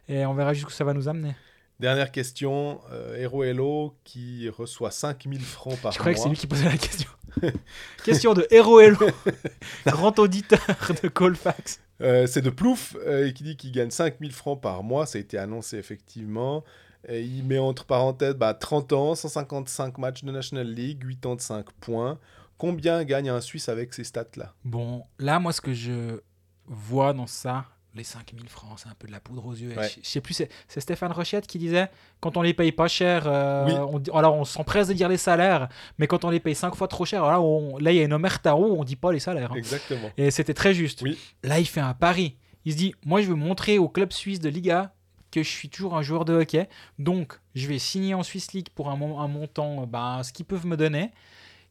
Et 0.08 0.24
on 0.26 0.34
verra 0.34 0.52
jusqu'où 0.54 0.70
ça 0.70 0.84
va 0.84 0.92
nous 0.92 1.08
amener. 1.08 1.34
Dernière 1.80 2.12
question, 2.12 2.80
euh, 2.92 3.16
Hero 3.16 3.42
Hello 3.42 3.96
qui 4.04 4.48
reçoit 4.48 4.92
5000 4.92 5.40
francs 5.40 5.76
par 5.80 5.90
Je 5.90 5.98
croyais 5.98 6.14
que 6.14 6.20
c'est 6.20 6.26
mois. 6.26 6.34
lui 6.34 6.38
qui 6.38 6.46
posait 6.46 6.66
la 6.68 6.76
question. 6.76 7.10
question 8.04 8.32
de 8.32 8.46
Hero 8.52 8.78
Hello, 8.78 8.96
grand 9.86 10.16
auditeur 10.20 10.60
de 11.02 11.08
Colfax. 11.08 11.80
Euh, 12.00 12.26
c'est 12.26 12.42
de 12.42 12.50
Plouf 12.50 12.96
euh, 13.06 13.30
qui 13.30 13.44
dit 13.44 13.56
qu'il 13.56 13.72
gagne 13.72 13.90
5000 13.90 14.32
francs 14.32 14.60
par 14.60 14.82
mois. 14.82 15.06
Ça 15.06 15.18
a 15.18 15.20
été 15.20 15.38
annoncé 15.38 15.76
effectivement. 15.78 16.64
Il 17.10 17.44
met 17.44 17.58
entre 17.58 17.84
parenthèses 17.84 18.34
bah, 18.34 18.54
30 18.54 18.92
ans, 18.94 19.14
155 19.14 19.98
matchs 19.98 20.24
de 20.24 20.32
National 20.32 20.66
League, 20.66 21.02
85 21.02 21.70
points. 21.72 22.18
Combien 22.56 23.04
gagne 23.04 23.28
un 23.28 23.42
Suisse 23.42 23.68
avec 23.68 23.92
ces 23.92 24.04
stats-là? 24.04 24.54
Bon, 24.64 25.04
là, 25.18 25.38
moi, 25.38 25.52
ce 25.52 25.60
que 25.60 25.74
je 25.74 26.20
vois 26.66 27.12
dans 27.12 27.26
ça, 27.26 27.66
les 27.94 28.04
5000 28.04 28.48
francs, 28.48 28.78
c'est 28.78 28.88
un 28.88 28.94
peu 28.98 29.06
de 29.06 29.12
la 29.12 29.20
poudre 29.20 29.46
aux 29.46 29.52
yeux. 29.54 29.74
Ouais. 29.76 29.88
Je, 29.88 30.00
je 30.02 30.08
sais 30.08 30.20
plus, 30.20 30.34
c'est 30.34 30.80
Stéphane 30.80 31.12
Rochette 31.12 31.46
qui 31.46 31.58
disait 31.58 31.88
quand 32.20 32.36
on 32.36 32.42
les 32.42 32.54
paye 32.54 32.72
pas 32.72 32.88
cher, 32.88 33.24
euh, 33.26 33.66
Oui. 33.66 34.00
on, 34.12 34.16
alors 34.16 34.34
on 34.34 34.44
s'empresse 34.44 34.88
de 34.88 34.92
dire 34.94 35.08
les 35.08 35.16
salaires, 35.16 35.68
mais 35.98 36.06
quand 36.06 36.24
on 36.24 36.30
les 36.30 36.40
paye 36.40 36.54
5 36.54 36.74
fois 36.74 36.88
trop 36.88 37.04
cher, 37.04 37.24
là, 37.24 37.40
on- 37.40 37.78
là 37.78 37.92
il 37.92 37.96
y 37.96 38.00
a 38.00 38.04
une 38.04 38.12
omerta 38.12 38.56
où 38.56 38.64
on 38.78 38.84
dit 38.84 38.96
pas 38.96 39.12
les 39.12 39.20
salaires. 39.20 39.52
hein. 39.52 39.56
Exactement. 39.56 40.10
Et 40.16 40.30
c'était 40.30 40.54
très 40.54 40.74
juste. 40.74 41.02
Oui. 41.02 41.18
Là, 41.42 41.60
il 41.60 41.66
fait 41.66 41.80
un 41.80 41.94
pari. 41.94 42.36
Il 42.64 42.72
se 42.72 42.76
dit 42.78 42.94
Moi, 43.04 43.20
je 43.22 43.28
veux 43.28 43.34
montrer 43.34 43.78
au 43.78 43.88
club 43.88 44.12
suisse 44.12 44.40
de 44.40 44.48
Liga 44.48 44.92
que 45.30 45.42
je 45.42 45.48
suis 45.48 45.68
toujours 45.68 45.96
un 45.96 46.02
joueur 46.02 46.24
de 46.24 46.32
hockey. 46.32 46.68
Donc, 46.98 47.38
je 47.54 47.66
vais 47.68 47.78
signer 47.78 48.14
en 48.14 48.22
Swiss 48.22 48.52
League 48.52 48.68
pour 48.74 48.88
un, 48.90 48.96
mon- 48.96 49.20
un 49.20 49.28
montant, 49.28 49.82
euh, 49.82 49.86
bah, 49.86 50.20
ce 50.22 50.32
qu'ils 50.32 50.46
peuvent 50.46 50.66
me 50.66 50.76
donner. 50.76 51.10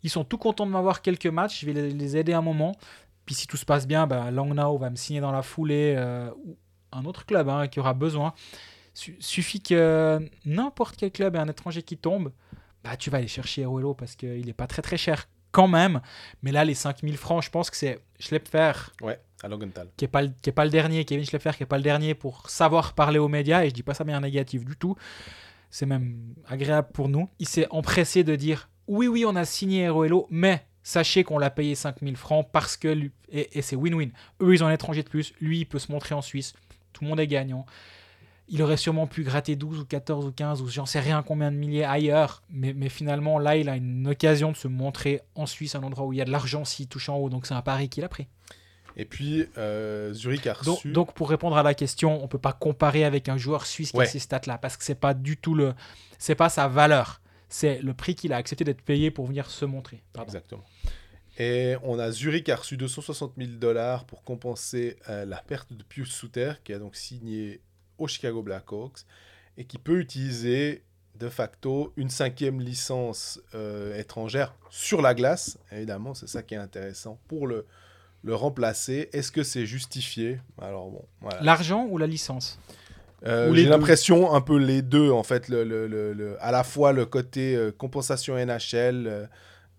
Ils 0.05 0.09
sont 0.09 0.25
tout 0.25 0.37
contents 0.37 0.65
de 0.65 0.71
m'avoir 0.71 1.01
quelques 1.01 1.27
matchs. 1.27 1.61
Je 1.61 1.65
vais 1.71 1.89
les 1.91 2.17
aider 2.17 2.33
un 2.33 2.41
moment. 2.41 2.73
Puis, 3.25 3.35
si 3.35 3.47
tout 3.47 3.57
se 3.57 3.65
passe 3.65 3.87
bien, 3.87 4.05
bah, 4.07 4.31
Langnau 4.31 4.77
va 4.77 4.89
me 4.89 4.95
signer 4.95 5.21
dans 5.21 5.31
la 5.31 5.41
foulée 5.43 5.95
euh, 5.97 6.29
ou 6.45 6.57
un 6.91 7.05
autre 7.05 7.25
club 7.25 7.49
hein, 7.49 7.67
qui 7.67 7.79
aura 7.79 7.93
besoin. 7.93 8.33
Su- 8.93 9.17
suffit 9.19 9.61
que 9.61 10.19
n'importe 10.45 10.95
quel 10.97 11.11
club 11.11 11.35
et 11.35 11.39
un 11.39 11.47
étranger 11.47 11.81
qui 11.83 11.97
tombe, 11.97 12.31
bah, 12.83 12.95
tu 12.97 13.09
vas 13.09 13.17
aller 13.19 13.27
chercher 13.27 13.61
Eruelo 13.63 13.93
parce 13.93 14.15
qu'il 14.15 14.45
n'est 14.45 14.53
pas 14.53 14.67
très 14.67 14.81
très 14.81 14.97
cher 14.97 15.27
quand 15.51 15.67
même. 15.67 16.01
Mais 16.41 16.51
là, 16.51 16.65
les 16.65 16.73
5000 16.75 17.17
francs, 17.17 17.43
je 17.43 17.49
pense 17.49 17.69
que 17.69 17.77
c'est 17.77 17.99
Schlepfer 18.19 18.73
Ouais, 19.01 19.19
à 19.41 19.47
Langenthal. 19.47 19.87
qui 19.97 20.05
est 20.05 20.09
pas 20.09 20.21
le, 20.23 20.31
qui 20.41 20.49
est 20.49 20.53
pas 20.53 20.65
le 20.65 20.71
dernier, 20.71 21.05
Kevin 21.05 21.25
Schlepfer 21.25 21.51
qui 21.55 21.63
est 21.63 21.67
pas 21.67 21.77
le 21.77 21.83
dernier 21.83 22.13
pour 22.15 22.49
savoir 22.49 22.93
parler 22.93 23.19
aux 23.19 23.27
médias 23.29 23.63
et 23.63 23.69
je 23.69 23.73
dis 23.73 23.83
pas 23.83 23.93
ça 23.93 24.03
bien 24.03 24.19
négatif 24.19 24.65
du 24.65 24.75
tout. 24.75 24.95
C'est 25.69 25.85
même 25.85 26.35
agréable 26.47 26.89
pour 26.93 27.07
nous. 27.09 27.29
Il 27.39 27.47
s'est 27.47 27.67
empressé 27.71 28.23
de 28.23 28.35
dire 28.35 28.69
oui 28.87 29.07
oui 29.07 29.25
on 29.25 29.35
a 29.35 29.45
signé 29.45 29.83
Eroello 29.83 30.27
mais 30.29 30.65
sachez 30.83 31.23
qu'on 31.23 31.37
l'a 31.39 31.49
payé 31.49 31.75
5000 31.75 32.15
francs 32.17 32.47
parce 32.51 32.77
que 32.77 32.87
lui, 32.89 33.11
et, 33.31 33.57
et 33.57 33.61
c'est 33.61 33.75
win-win. 33.75 34.11
Eux 34.41 34.53
ils 34.53 34.63
ont 34.63 34.67
un 34.67 34.73
étranger 34.73 35.01
de 35.03 35.09
plus, 35.09 35.33
lui 35.41 35.59
il 35.59 35.65
peut 35.65 35.79
se 35.79 35.91
montrer 35.91 36.13
en 36.15 36.21
Suisse, 36.21 36.53
tout 36.91 37.03
le 37.03 37.09
monde 37.09 37.19
est 37.19 37.27
gagnant. 37.27 37.65
Il 38.49 38.61
aurait 38.61 38.77
sûrement 38.77 39.07
pu 39.07 39.23
gratter 39.23 39.55
12 39.55 39.79
ou 39.79 39.85
14 39.85 40.25
ou 40.25 40.31
15 40.33 40.61
ou 40.61 40.67
j'en 40.67 40.85
sais 40.85 40.99
rien 40.99 41.23
combien 41.23 41.49
de 41.49 41.55
milliers 41.55 41.85
ailleurs. 41.85 42.43
Mais, 42.49 42.73
mais 42.73 42.89
finalement, 42.89 43.39
là, 43.39 43.55
il 43.55 43.69
a 43.69 43.77
une 43.77 44.05
occasion 44.09 44.51
de 44.51 44.57
se 44.57 44.67
montrer 44.67 45.21
en 45.35 45.45
Suisse, 45.45 45.75
un 45.75 45.81
endroit 45.83 46.05
où 46.05 46.11
il 46.13 46.17
y 46.17 46.21
a 46.21 46.25
de 46.25 46.29
l'argent 46.31 46.65
s'il 46.65 46.87
touche 46.87 47.07
en 47.07 47.15
haut. 47.15 47.29
Donc 47.29 47.45
c'est 47.47 47.53
un 47.53 47.61
pari 47.61 47.87
qu'il 47.87 48.03
a 48.03 48.09
pris. 48.09 48.27
Et 48.97 49.05
puis, 49.05 49.45
euh, 49.57 50.13
Zurich 50.13 50.45
a 50.45 50.53
Donc, 50.65 50.75
reçu. 50.75 50.91
donc, 50.91 51.13
pour 51.13 51.29
répondre 51.29 51.55
à 51.57 51.63
la 51.63 51.73
question, 51.73 52.21
on 52.21 52.27
peut 52.27 52.37
pas 52.37 52.51
comparer 52.53 53.05
avec 53.05 53.29
un 53.29 53.37
joueur 53.37 53.65
suisse 53.65 53.91
qui 53.91 53.97
Ouais. 53.97 54.05
a 54.05 54.09
ces 54.09 54.19
stats-là 54.19 54.57
parce 54.59 54.75
que 54.77 54.83
c'est 54.83 54.93
pas 54.93 55.13
du 55.15 55.37
tout 55.37 55.55
le, 55.55 55.73
c'est 56.19 56.35
pas 56.35 56.49
sa 56.49 56.67
valeur, 56.67 57.21
c'est 57.53 57.83
le 57.83 57.93
prix 57.93 58.15
qu'il 58.15 58.33
a 58.33 58.37
accepté 58.37 58.63
d'être 58.63 58.81
payé 58.81 59.11
pour 59.11 59.27
venir 59.27 59.51
se 59.51 59.63
montrer. 59.63 60.01
Pardon. 60.11 60.27
Exactement. 60.27 60.63
Et 61.37 61.75
on 61.83 61.99
a 61.99 62.11
Zurich 62.11 62.45
qui 62.45 62.51
a 62.51 62.55
reçu 62.55 62.77
260 62.77 63.33
000 63.37 63.51
dollars 63.59 64.05
pour 64.05 64.23
compenser 64.23 64.97
euh, 65.07 65.23
la 65.25 65.37
perte 65.37 65.71
de 65.71 65.83
Pius 65.83 66.11
Suter, 66.11 66.53
qui 66.63 66.73
a 66.73 66.79
donc 66.79 66.95
signé 66.95 67.61
au 67.99 68.07
Chicago 68.07 68.41
Blackhawks, 68.41 69.01
et 69.57 69.65
qui 69.65 69.77
peut 69.77 69.99
utiliser 69.99 70.83
de 71.19 71.29
facto 71.29 71.93
une 71.95 72.09
cinquième 72.09 72.59
licence 72.59 73.39
euh, 73.53 73.99
étrangère 73.99 74.55
sur 74.71 75.03
la 75.03 75.13
glace. 75.13 75.59
Évidemment, 75.71 76.15
c'est 76.15 76.27
ça 76.27 76.41
qui 76.41 76.55
est 76.55 76.57
intéressant 76.57 77.19
pour 77.27 77.45
le, 77.45 77.67
le 78.23 78.33
remplacer. 78.33 79.09
Est-ce 79.13 79.31
que 79.31 79.43
c'est 79.43 79.67
justifié? 79.67 80.39
Alors 80.59 80.89
bon, 80.89 81.05
voilà. 81.21 81.39
L'argent 81.43 81.85
ou 81.85 81.99
la 81.99 82.07
licence? 82.07 82.57
Euh, 83.25 83.53
J'ai 83.53 83.65
l'impression 83.65 84.33
un 84.33 84.41
peu 84.41 84.57
les 84.57 84.81
deux, 84.81 85.09
en 85.11 85.23
fait, 85.23 85.47
le, 85.47 85.63
le- 85.63 85.87
le- 85.87 86.13
le- 86.13 86.37
à 86.43 86.51
la 86.51 86.63
fois 86.63 86.91
le 86.91 87.05
côté 87.05 87.55
euh, 87.55 87.71
compensation 87.71 88.35
NHL, 88.37 89.07
euh, 89.07 89.25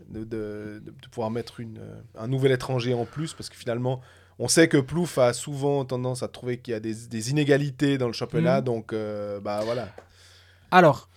de, 0.09 0.21
de- 0.25 0.81
de- 0.85 0.91
de 0.91 1.09
pouvoir 1.11 1.31
mettre 1.31 1.61
une, 1.61 1.81
un 2.19 2.27
nouvel 2.27 2.53
étranger 2.53 2.95
en 2.95 3.05
plus, 3.05 3.35
parce 3.35 3.49
que 3.51 3.57
finalement, 3.57 4.01
on 4.39 4.49
sait 4.49 4.67
que 4.69 4.79
Plouf 4.79 5.19
a 5.19 5.33
souvent 5.33 5.85
tendance 5.85 6.23
à 6.23 6.29
trouver 6.29 6.59
qu'il 6.59 6.73
y 6.73 6.75
a 6.75 6.81
des, 6.81 6.95
des 6.95 7.31
inégalités 7.31 7.99
dans 7.99 8.07
le 8.09 8.13
championnat, 8.13 8.59
Mhm. 8.59 8.65
donc 8.65 8.95
bah 9.43 9.61
voilà. 9.65 9.89
Alors, 10.71 11.09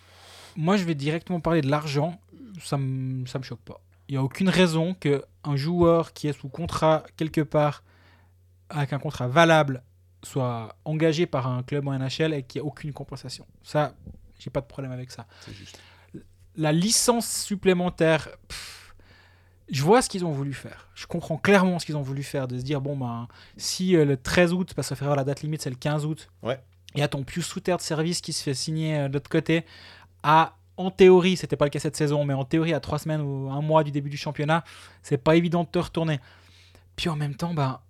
moi, 0.55 0.77
je 0.77 0.83
vais 0.83 0.95
directement 0.95 1.39
parler 1.39 1.61
de 1.61 1.69
l'argent. 1.69 2.19
Ça 2.63 2.77
me, 2.77 3.25
ça 3.25 3.39
me 3.39 3.43
choque 3.43 3.59
pas. 3.61 3.79
Il 4.09 4.13
n'y 4.13 4.17
a 4.17 4.23
aucune 4.23 4.49
raison 4.49 4.95
que 4.99 5.23
un 5.43 5.55
joueur 5.55 6.13
qui 6.13 6.27
est 6.27 6.33
sous 6.39 6.49
contrat 6.49 7.03
quelque 7.17 7.41
part, 7.41 7.83
avec 8.69 8.93
un 8.93 8.99
contrat 8.99 9.27
valable, 9.27 9.81
soit 10.23 10.75
engagé 10.85 11.25
par 11.25 11.47
un 11.47 11.63
club 11.63 11.87
en 11.87 11.97
NHL 11.97 12.33
et 12.33 12.43
qu'il 12.43 12.61
n'y 12.61 12.65
ait 12.65 12.69
aucune 12.69 12.93
compensation. 12.93 13.45
Ça, 13.63 13.93
j'ai 14.39 14.49
pas 14.49 14.61
de 14.61 14.65
problème 14.65 14.91
avec 14.91 15.11
ça. 15.11 15.25
Juste. 15.51 15.79
La 16.55 16.71
licence 16.71 17.29
supplémentaire, 17.43 18.29
pff, 18.47 18.95
je 19.69 19.83
vois 19.83 20.01
ce 20.01 20.09
qu'ils 20.09 20.25
ont 20.25 20.31
voulu 20.31 20.53
faire. 20.53 20.89
Je 20.95 21.05
comprends 21.05 21.37
clairement 21.37 21.77
ce 21.79 21.85
qu'ils 21.85 21.97
ont 21.97 22.01
voulu 22.01 22.23
faire, 22.23 22.47
de 22.47 22.57
se 22.57 22.63
dire, 22.63 22.81
bon, 22.81 22.97
ben, 22.97 23.27
si 23.57 23.95
euh, 23.95 24.05
le 24.05 24.17
13 24.17 24.53
août, 24.53 24.73
parce 24.75 24.89
que 24.93 25.05
la 25.05 25.23
date 25.23 25.41
limite, 25.41 25.61
c'est 25.61 25.69
le 25.69 25.75
15 25.75 26.05
août, 26.05 26.29
Ouais. 26.41 26.59
il 26.95 26.99
y 26.99 27.03
a 27.03 27.07
ton 27.07 27.23
plus 27.23 27.41
souter 27.41 27.75
de 27.75 27.81
service 27.81 28.21
qui 28.21 28.33
se 28.33 28.41
fait 28.41 28.53
signer 28.53 28.97
euh, 28.97 29.07
de 29.09 29.13
l'autre 29.13 29.29
côté 29.29 29.65
à 30.23 30.53
en 30.77 30.91
théorie, 30.91 31.37
c'était 31.37 31.55
pas 31.55 31.65
le 31.65 31.69
cas 31.71 31.79
cette 31.79 31.97
saison, 31.97 32.23
mais 32.23 32.33
en 32.35 32.45
théorie, 32.45 32.73
à 32.73 32.79
trois 32.79 32.99
semaines 32.99 33.21
ou 33.21 33.49
un 33.51 33.61
mois 33.61 33.83
du 33.83 33.89
début 33.91 34.09
du 34.11 34.17
championnat, 34.17 34.63
c'est 35.01 35.17
pas 35.17 35.35
évident 35.35 35.63
de 35.63 35.69
te 35.69 35.79
retourner. 35.79 36.19
Puis 36.95 37.09
en 37.09 37.15
même 37.15 37.35
temps, 37.35 37.53
bah, 37.55 37.81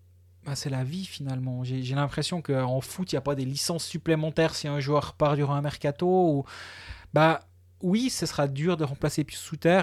bah, 0.48 0.56
c'est 0.56 0.70
la 0.70 0.86
vie 0.86 1.04
finalement. 1.06 1.66
J'ai 1.66 1.94
l'impression 1.94 2.42
qu'en 2.42 2.80
foot, 2.80 3.12
il 3.12 3.16
n'y 3.16 3.18
a 3.18 3.22
pas 3.22 3.36
des 3.36 3.44
licences 3.44 3.84
supplémentaires 3.84 4.56
si 4.56 4.70
un 4.70 4.80
joueur 4.80 5.14
part 5.14 5.36
durant 5.36 5.56
un 5.56 5.62
mercato. 5.62 6.08
Ou... 6.08 6.46
Bah, 7.14 7.42
oui, 7.82 8.10
ce 8.10 8.26
sera 8.26 8.48
dur 8.48 8.78
de 8.78 8.86
remplacer 8.86 9.26
Pius 9.26 9.42
Souter. 9.42 9.82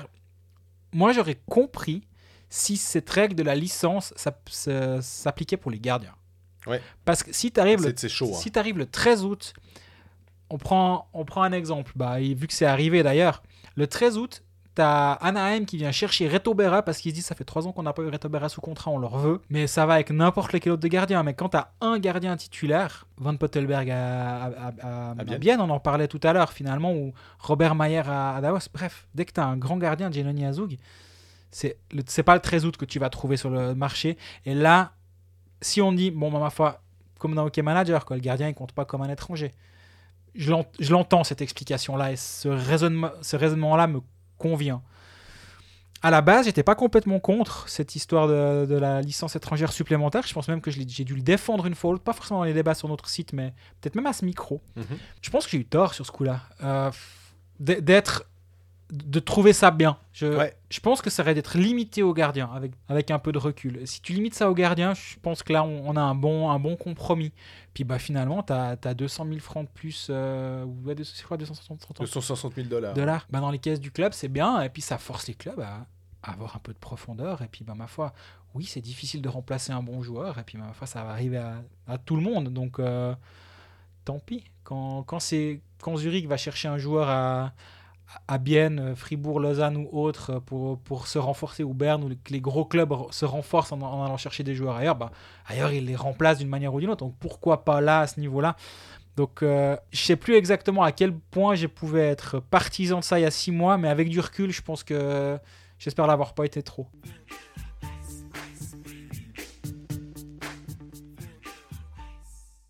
Moi, 0.95 1.13
j'aurais 1.13 1.39
compris 1.47 2.09
si 2.49 2.79
cette 2.79 3.11
règle 3.11 3.35
de 3.35 3.43
la 3.43 3.55
licence 3.55 4.15
s'appliquait 4.17 5.59
pour 5.59 5.71
les 5.71 5.81
gardiens. 5.81 6.15
Ouais. 6.67 6.81
Parce 7.05 7.23
que 7.23 7.31
si 7.31 7.53
tu 7.53 7.61
arrives 7.61 7.83
le 7.83 8.09
chaud. 8.09 8.33
hein. 8.35 8.39
si 8.39 8.51
arrives 8.55 8.79
le 8.79 8.87
13 8.87 9.25
août, 9.27 9.53
on 10.49 10.57
prend, 10.57 11.11
on 11.13 11.27
prend 11.27 11.43
un 11.43 11.53
exemple. 11.53 11.93
Bah, 11.95 12.23
et 12.23 12.33
vu 12.33 12.47
que 12.47 12.55
c'est 12.55 12.65
arrivé 12.65 13.03
d'ailleurs, 13.03 13.43
le 13.77 13.87
13 13.87 14.17
août, 14.17 14.44
tu 14.75 14.83
as 14.83 15.13
Anaheim 15.13 15.65
qui 15.65 15.77
vient 15.77 15.93
chercher 15.93 16.29
Reto 16.29 16.55
Berra 16.55 16.83
parce 16.83 16.99
qu'ils 16.99 17.11
se 17.13 17.15
disent 17.17 17.27
ça 17.27 17.35
fait 17.35 17.45
3 17.45 17.67
ans 17.67 17.73
qu'on 17.73 17.83
n'a 17.85 17.93
pas 17.93 18.03
eu 18.03 18.09
Reto 18.09 18.29
Berra 18.29 18.49
sous 18.49 18.61
contrat, 18.61 18.91
on 18.91 18.99
leur 18.99 19.17
veut. 19.19 19.41
Mais 19.51 19.67
ça 19.67 19.87
va 19.87 19.95
avec 19.95 20.11
n'importe 20.11 20.53
lequel 20.53 20.73
autre 20.73 20.83
de 20.83 20.89
gardien. 20.89 21.23
Mais 21.23 21.35
quand 21.35 21.51
tu 21.51 21.57
as 21.57 21.73
un 21.81 21.99
gardien 21.99 22.37
titulaire, 22.37 23.07
Van 23.17 23.37
Pottelberg 23.37 23.91
à, 23.91 24.45
à, 24.45 24.47
à- 24.47 24.73
à- 24.83 25.11
à 25.13 25.15
Bienne. 25.25 25.39
Bienne, 25.39 25.61
on 25.61 25.71
en 25.71 25.81
parlait 25.81 26.09
tout 26.09 26.21
à 26.23 26.33
l'heure 26.33 26.53
finalement, 26.53 26.93
ou 26.93 27.13
Robert 27.39 27.75
Mayer 27.75 28.03
à, 28.09 28.41
Davos. 28.43 28.59
Bref, 28.73 29.07
dès 29.15 29.25
que 29.25 29.33
tu 29.33 29.41
as 29.41 29.47
un 29.47 29.57
grand 29.57 29.77
gardien, 29.77 30.11
Jenoni 30.11 30.45
Azug, 30.45 30.77
c'est 31.51 32.23
pas 32.25 32.35
le 32.35 32.41
13 32.41 32.65
août 32.67 32.77
que 32.77 32.85
tu 32.85 32.99
vas 32.99 33.11
trouver 33.11 33.37
sur 33.37 33.51
le 33.51 33.75
marché. 33.75 34.17
Et 34.45 34.55
là, 34.55 34.93
si 35.61 35.81
on 35.81 35.93
dit, 35.93 36.11
bon, 36.11 36.31
bah, 36.33 36.41
ma 36.41 36.51
foi, 36.51 36.81
comme 37.19 37.35
dans 37.35 37.47
Hockey 37.47 37.63
Manager, 37.63 38.05
quoi, 38.05 38.17
le 38.17 38.23
gardien 38.23 38.49
il 38.49 38.55
compte 38.55 38.73
pas 38.73 38.85
comme 38.85 39.03
un 39.03 39.09
étranger. 39.09 39.53
Je 40.35 40.51
l'ent- 40.51 40.67
je 40.81 40.91
l'entends 40.93 41.23
cette 41.23 41.41
explication-là 41.43 42.11
et 42.11 42.17
ce 42.17 42.49
raisonnement, 42.49 43.11
ce 43.23 43.37
raisonnement-là 43.37 43.87
me 43.87 44.01
convient. 44.45 44.83
À 46.03 46.11
la 46.11 46.21
base, 46.21 46.45
j'étais 46.45 46.63
pas 46.63 46.75
complètement 46.75 47.19
contre 47.19 47.67
cette 47.67 47.97
histoire 47.97 48.29
de, 48.29 48.67
de 48.67 48.75
la 48.75 49.01
licence 49.01 49.37
étrangère 49.37 49.73
supplémentaire. 49.73 50.27
Je 50.27 50.35
pense 50.35 50.49
même 50.49 50.61
que 50.61 50.71
j'ai 50.71 50.85
dû 50.85 51.15
le 51.15 51.23
défendre 51.23 51.65
une 51.65 51.75
fois, 51.75 51.99
pas 51.99 52.13
forcément 52.13 52.41
dans 52.41 52.45
les 52.45 52.53
débats 52.53 52.75
sur 52.75 52.89
notre 52.89 53.09
site, 53.09 53.33
mais 53.33 53.55
peut-être 53.81 53.95
même 53.95 54.07
à 54.07 54.13
ce 54.13 54.27
micro. 54.27 54.61
Mhm. 54.77 54.85
Je 55.23 55.31
pense 55.31 55.47
que 55.47 55.53
j'ai 55.53 55.59
eu 55.59 55.65
tort 55.65 55.95
sur 55.95 56.05
ce 56.05 56.13
coup-là. 56.13 56.41
Euh, 56.63 56.91
d'être. 57.59 58.25
De 58.95 59.19
trouver 59.21 59.53
ça 59.53 59.71
bien. 59.71 59.99
Je, 60.13 60.27
Ouais. 60.27 60.57
je 60.71 60.81
pense 60.81 61.03
que 61.03 61.11
ça 61.11 61.23
aurait 61.23 61.35
d'être 61.35 61.59
limité 61.59 62.03
aux 62.03 62.15
gardiens 62.15 62.51
avec, 62.55 62.73
avec 62.89 63.11
un 63.11 63.19
peu 63.19 63.33
de 63.33 63.39
recul. 63.39 63.81
Si 63.87 64.01
tu 64.01 64.13
limites 64.13 64.35
ça 64.35 64.51
aux 64.51 64.55
gardiens, 64.55 64.95
je 64.95 65.17
pense 65.21 65.43
que 65.43 65.53
là, 65.53 65.65
on, 65.65 65.89
on 65.89 65.97
a 65.97 66.01
un 66.01 66.15
bon, 66.15 66.51
un 66.51 66.59
bon 66.59 66.77
compromis. 66.77 67.33
Puis 67.75 67.85
bah, 67.85 67.99
finalement, 67.99 68.43
tu 68.43 68.53
as, 68.53 68.77
200 68.95 69.27
000 69.27 69.39
francs 69.41 69.67
de 69.67 69.71
plus. 69.73 70.07
Euh, 70.11 70.65
ou 70.65 70.77
ouais, 70.87 70.95
deux- 70.95 71.05
c'est 71.05 71.25
quoi 71.25 71.37
260 71.37 71.81
260 72.01 72.55
000 72.55 72.69
dollars. 72.69 72.95
dollars 72.95 73.27
bah, 73.31 73.41
dans 73.41 73.51
les 73.51 73.59
caisses 73.59 73.81
du 73.81 73.91
club, 73.91 74.13
c'est 74.13 74.29
bien. 74.29 74.63
Et 74.63 74.69
puis 74.69 74.83
ça 74.83 74.99
force 74.99 75.27
les 75.27 75.35
clubs 75.35 75.61
à, 75.61 75.87
à 76.23 76.33
avoir 76.33 76.55
un 76.57 76.61
peu 76.61 76.73
de 76.73 76.79
profondeur. 76.79 77.43
Et 77.43 77.49
puis, 77.49 77.65
bah, 77.65 77.75
ma 77.75 77.87
foi, 77.89 78.13
oui, 78.55 78.65
c'est 78.65 78.81
difficile 78.81 79.21
de 79.23 79.29
remplacer 79.29 79.73
un 79.73 79.83
bon 79.83 80.03
joueur. 80.03 80.39
Et 80.39 80.45
puis, 80.45 80.57
bah, 80.59 80.65
ma 80.69 80.73
foi, 80.73 80.87
ça 80.87 81.03
va 81.03 81.11
arriver 81.11 81.39
à, 81.39 81.63
à 81.89 81.99
tout 81.99 82.15
le 82.17 82.23
monde. 82.23 82.51
Donc, 82.53 82.79
euh, 82.79 83.15
tant 84.05 84.19
pis. 84.21 84.45
Quand, 84.63 85.03
quand, 85.03 85.19
c'est, 85.21 85.61
quand 85.83 85.97
Zurich 85.97 86.27
va 86.27 86.37
chercher 86.37 86.69
un 86.69 86.79
joueur 86.79 87.09
à, 87.11 87.53
à 88.29 88.39
Bienne, 88.39 88.95
Fribourg, 88.95 89.41
Lausanne 89.41 89.77
ou 89.77 89.89
autre 89.93 90.39
pour, 90.41 90.79
pour 90.79 91.07
se 91.07 91.19
renforcer, 91.19 91.65
ou 91.65 91.75
Berne, 91.75 92.05
ou 92.05 92.09
que 92.09 92.33
les 92.33 92.41
gros 92.41 92.65
clubs 92.65 92.93
se 93.11 93.25
renforcent 93.25 93.73
en, 93.73 93.81
en 93.81 94.05
allant 94.05 94.17
chercher 94.17 94.45
des 94.45 94.55
joueurs 94.55 94.77
ailleurs, 94.77 94.97
bah, 94.97 95.11
ailleurs 95.47 95.73
ils 95.73 95.85
les 95.85 95.97
remplacent 95.97 96.39
d'une 96.39 96.49
manière 96.49 96.73
ou 96.75 96.81
d'une 96.81 96.91
autre. 96.91 97.05
Donc 97.05 97.17
pourquoi 97.19 97.65
pas 97.65 97.81
là, 97.81 98.01
à 98.01 98.07
ce 98.07 98.21
niveau-là? 98.21 98.57
Donc 99.17 99.43
euh, 99.43 99.77
je 99.93 100.01
sais 100.01 100.17
plus 100.17 100.35
exactement 100.35 100.83
à 100.83 100.91
quel 100.91 101.13
point 101.13 101.55
je 101.55 101.67
pouvais 101.67 102.07
être 102.07 102.41
partisan 102.41 102.99
de 102.99 103.05
ça 103.05 103.19
il 103.19 103.23
y 103.23 103.27
a 103.27 103.31
six 103.31 103.53
mois, 103.53 103.79
mais 103.79 103.89
avec 103.89 104.09
du 104.09 104.21
recul, 104.21 104.51
je 104.51 104.63
pense 104.63 104.83
que 104.83 105.39
j'espère 105.79 106.07
l'avoir 106.07 106.35
pas 106.35 106.45
été 106.45 106.63
trop. 106.63 106.89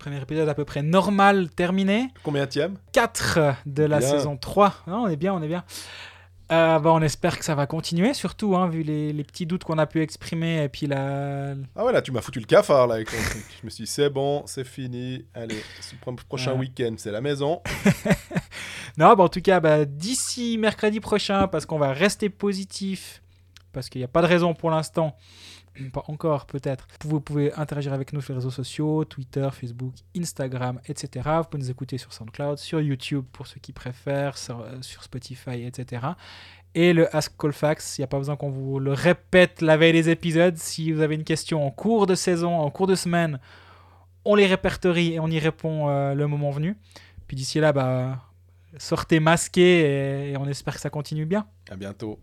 Premier 0.04 0.20
épisode 0.20 0.50
à 0.50 0.54
peu 0.54 0.66
près 0.66 0.82
normal 0.82 1.48
terminé. 1.48 2.08
Combien 2.24 2.46
tième 2.46 2.76
4 2.92 3.38
de 3.64 3.84
la 3.84 4.00
Bien. 4.00 4.08
saison 4.10 4.36
3. 4.36 4.74
Non, 4.86 5.04
on 5.04 5.08
est 5.08 5.16
bien, 5.16 5.32
on 5.32 5.40
est 5.42 5.48
bien. 5.48 5.64
Euh, 6.52 6.78
bah, 6.78 6.90
on 6.92 7.00
espère 7.00 7.38
que 7.38 7.44
ça 7.46 7.54
va 7.54 7.66
continuer, 7.66 8.12
surtout 8.12 8.54
hein, 8.54 8.68
vu 8.68 8.82
les, 8.82 9.14
les 9.14 9.24
petits 9.24 9.46
doutes 9.46 9.64
qu'on 9.64 9.78
a 9.78 9.86
pu 9.86 10.02
exprimer 10.02 10.62
et 10.62 10.68
puis 10.68 10.86
la... 10.86 11.54
Ah 11.74 11.86
ouais, 11.86 11.92
là, 11.94 12.02
tu 12.02 12.12
m'as 12.12 12.20
foutu 12.20 12.38
le 12.38 12.44
cafard, 12.44 12.86
là, 12.86 12.96
avec 12.96 13.10
ton 13.10 13.16
truc. 13.16 13.44
Je 13.62 13.64
me 13.64 13.70
suis 13.70 13.84
dit, 13.84 13.90
c'est 13.90 14.10
bon, 14.10 14.42
c'est 14.44 14.64
fini. 14.64 15.24
Allez, 15.32 15.64
prochain 16.28 16.52
Ouais. 16.52 16.58
week-end, 16.58 16.96
c'est 16.98 17.10
la 17.10 17.22
maison. 17.22 17.62
Non, 18.98 19.14
bah, 19.14 19.24
en 19.24 19.28
tout 19.30 19.40
cas, 19.40 19.58
bah, 19.58 19.86
d'ici 19.86 20.58
mercredi 20.58 21.00
prochain, 21.00 21.48
parce 21.48 21.64
qu'on 21.64 21.78
va 21.78 21.94
rester 21.94 22.28
positif, 22.28 23.22
parce 23.72 23.88
qu'il 23.88 24.00
n'y 24.02 24.04
a 24.04 24.08
pas 24.08 24.20
de 24.20 24.26
raison 24.26 24.52
pour 24.52 24.70
l'instant, 24.70 25.16
pas 25.92 26.04
encore 26.08 26.46
peut-être, 26.46 26.86
vous 27.04 27.20
pouvez 27.20 27.52
interagir 27.54 27.92
avec 27.92 28.12
nous 28.12 28.20
sur 28.20 28.32
les 28.32 28.38
réseaux 28.38 28.50
sociaux, 28.50 29.04
Twitter, 29.04 29.48
Facebook, 29.52 29.92
Instagram, 30.16 30.80
etc. 30.86 31.28
Vous 31.38 31.44
pouvez 31.44 31.62
nous 31.62 31.70
écouter 31.70 31.98
sur 31.98 32.12
SoundCloud, 32.12 32.58
sur 32.58 32.80
YouTube 32.80 33.24
pour 33.32 33.46
ceux 33.46 33.60
qui 33.60 33.72
préfèrent, 33.72 34.38
sur, 34.38 34.60
euh, 34.60 34.80
Spotify, 34.80 35.64
etc. 35.64 36.06
Et 36.74 36.92
le 36.92 37.14
Ask 37.14 37.36
Colfax, 37.36 37.98
il 37.98 38.00
n'y 38.00 38.04
a 38.04 38.08
pas 38.08 38.18
besoin 38.18 38.36
qu'on 38.36 38.50
vous 38.50 38.78
le 38.78 38.92
répète 38.92 39.60
la 39.62 39.76
veille 39.76 39.92
des 39.92 40.10
épisodes. 40.10 40.56
Si 40.56 40.90
vous 40.92 41.00
avez 41.00 41.14
une 41.14 41.24
question 41.24 41.64
en 41.64 41.70
cours 41.70 42.06
de 42.06 42.14
saison, 42.14 42.58
en 42.58 42.70
cours 42.70 42.86
de 42.86 42.94
semaine, 42.94 43.38
on 44.24 44.34
les 44.34 44.46
répertorie 44.46 45.14
et 45.14 45.20
on 45.20 45.28
y 45.28 45.38
répond 45.38 45.88
euh, 45.88 46.14
le 46.14 46.26
moment 46.26 46.50
venu. 46.50 46.76
Puis 47.26 47.36
d'ici 47.36 47.60
là, 47.60 47.72
bah, 47.72 48.22
sortez 48.78 49.20
masqués 49.20 49.80
et, 49.80 50.32
et 50.32 50.36
on 50.36 50.46
espère 50.46 50.74
que 50.74 50.80
ça 50.80 50.90
continue 50.90 51.26
bien. 51.26 51.46
À 51.70 51.76
bientôt. 51.76 52.12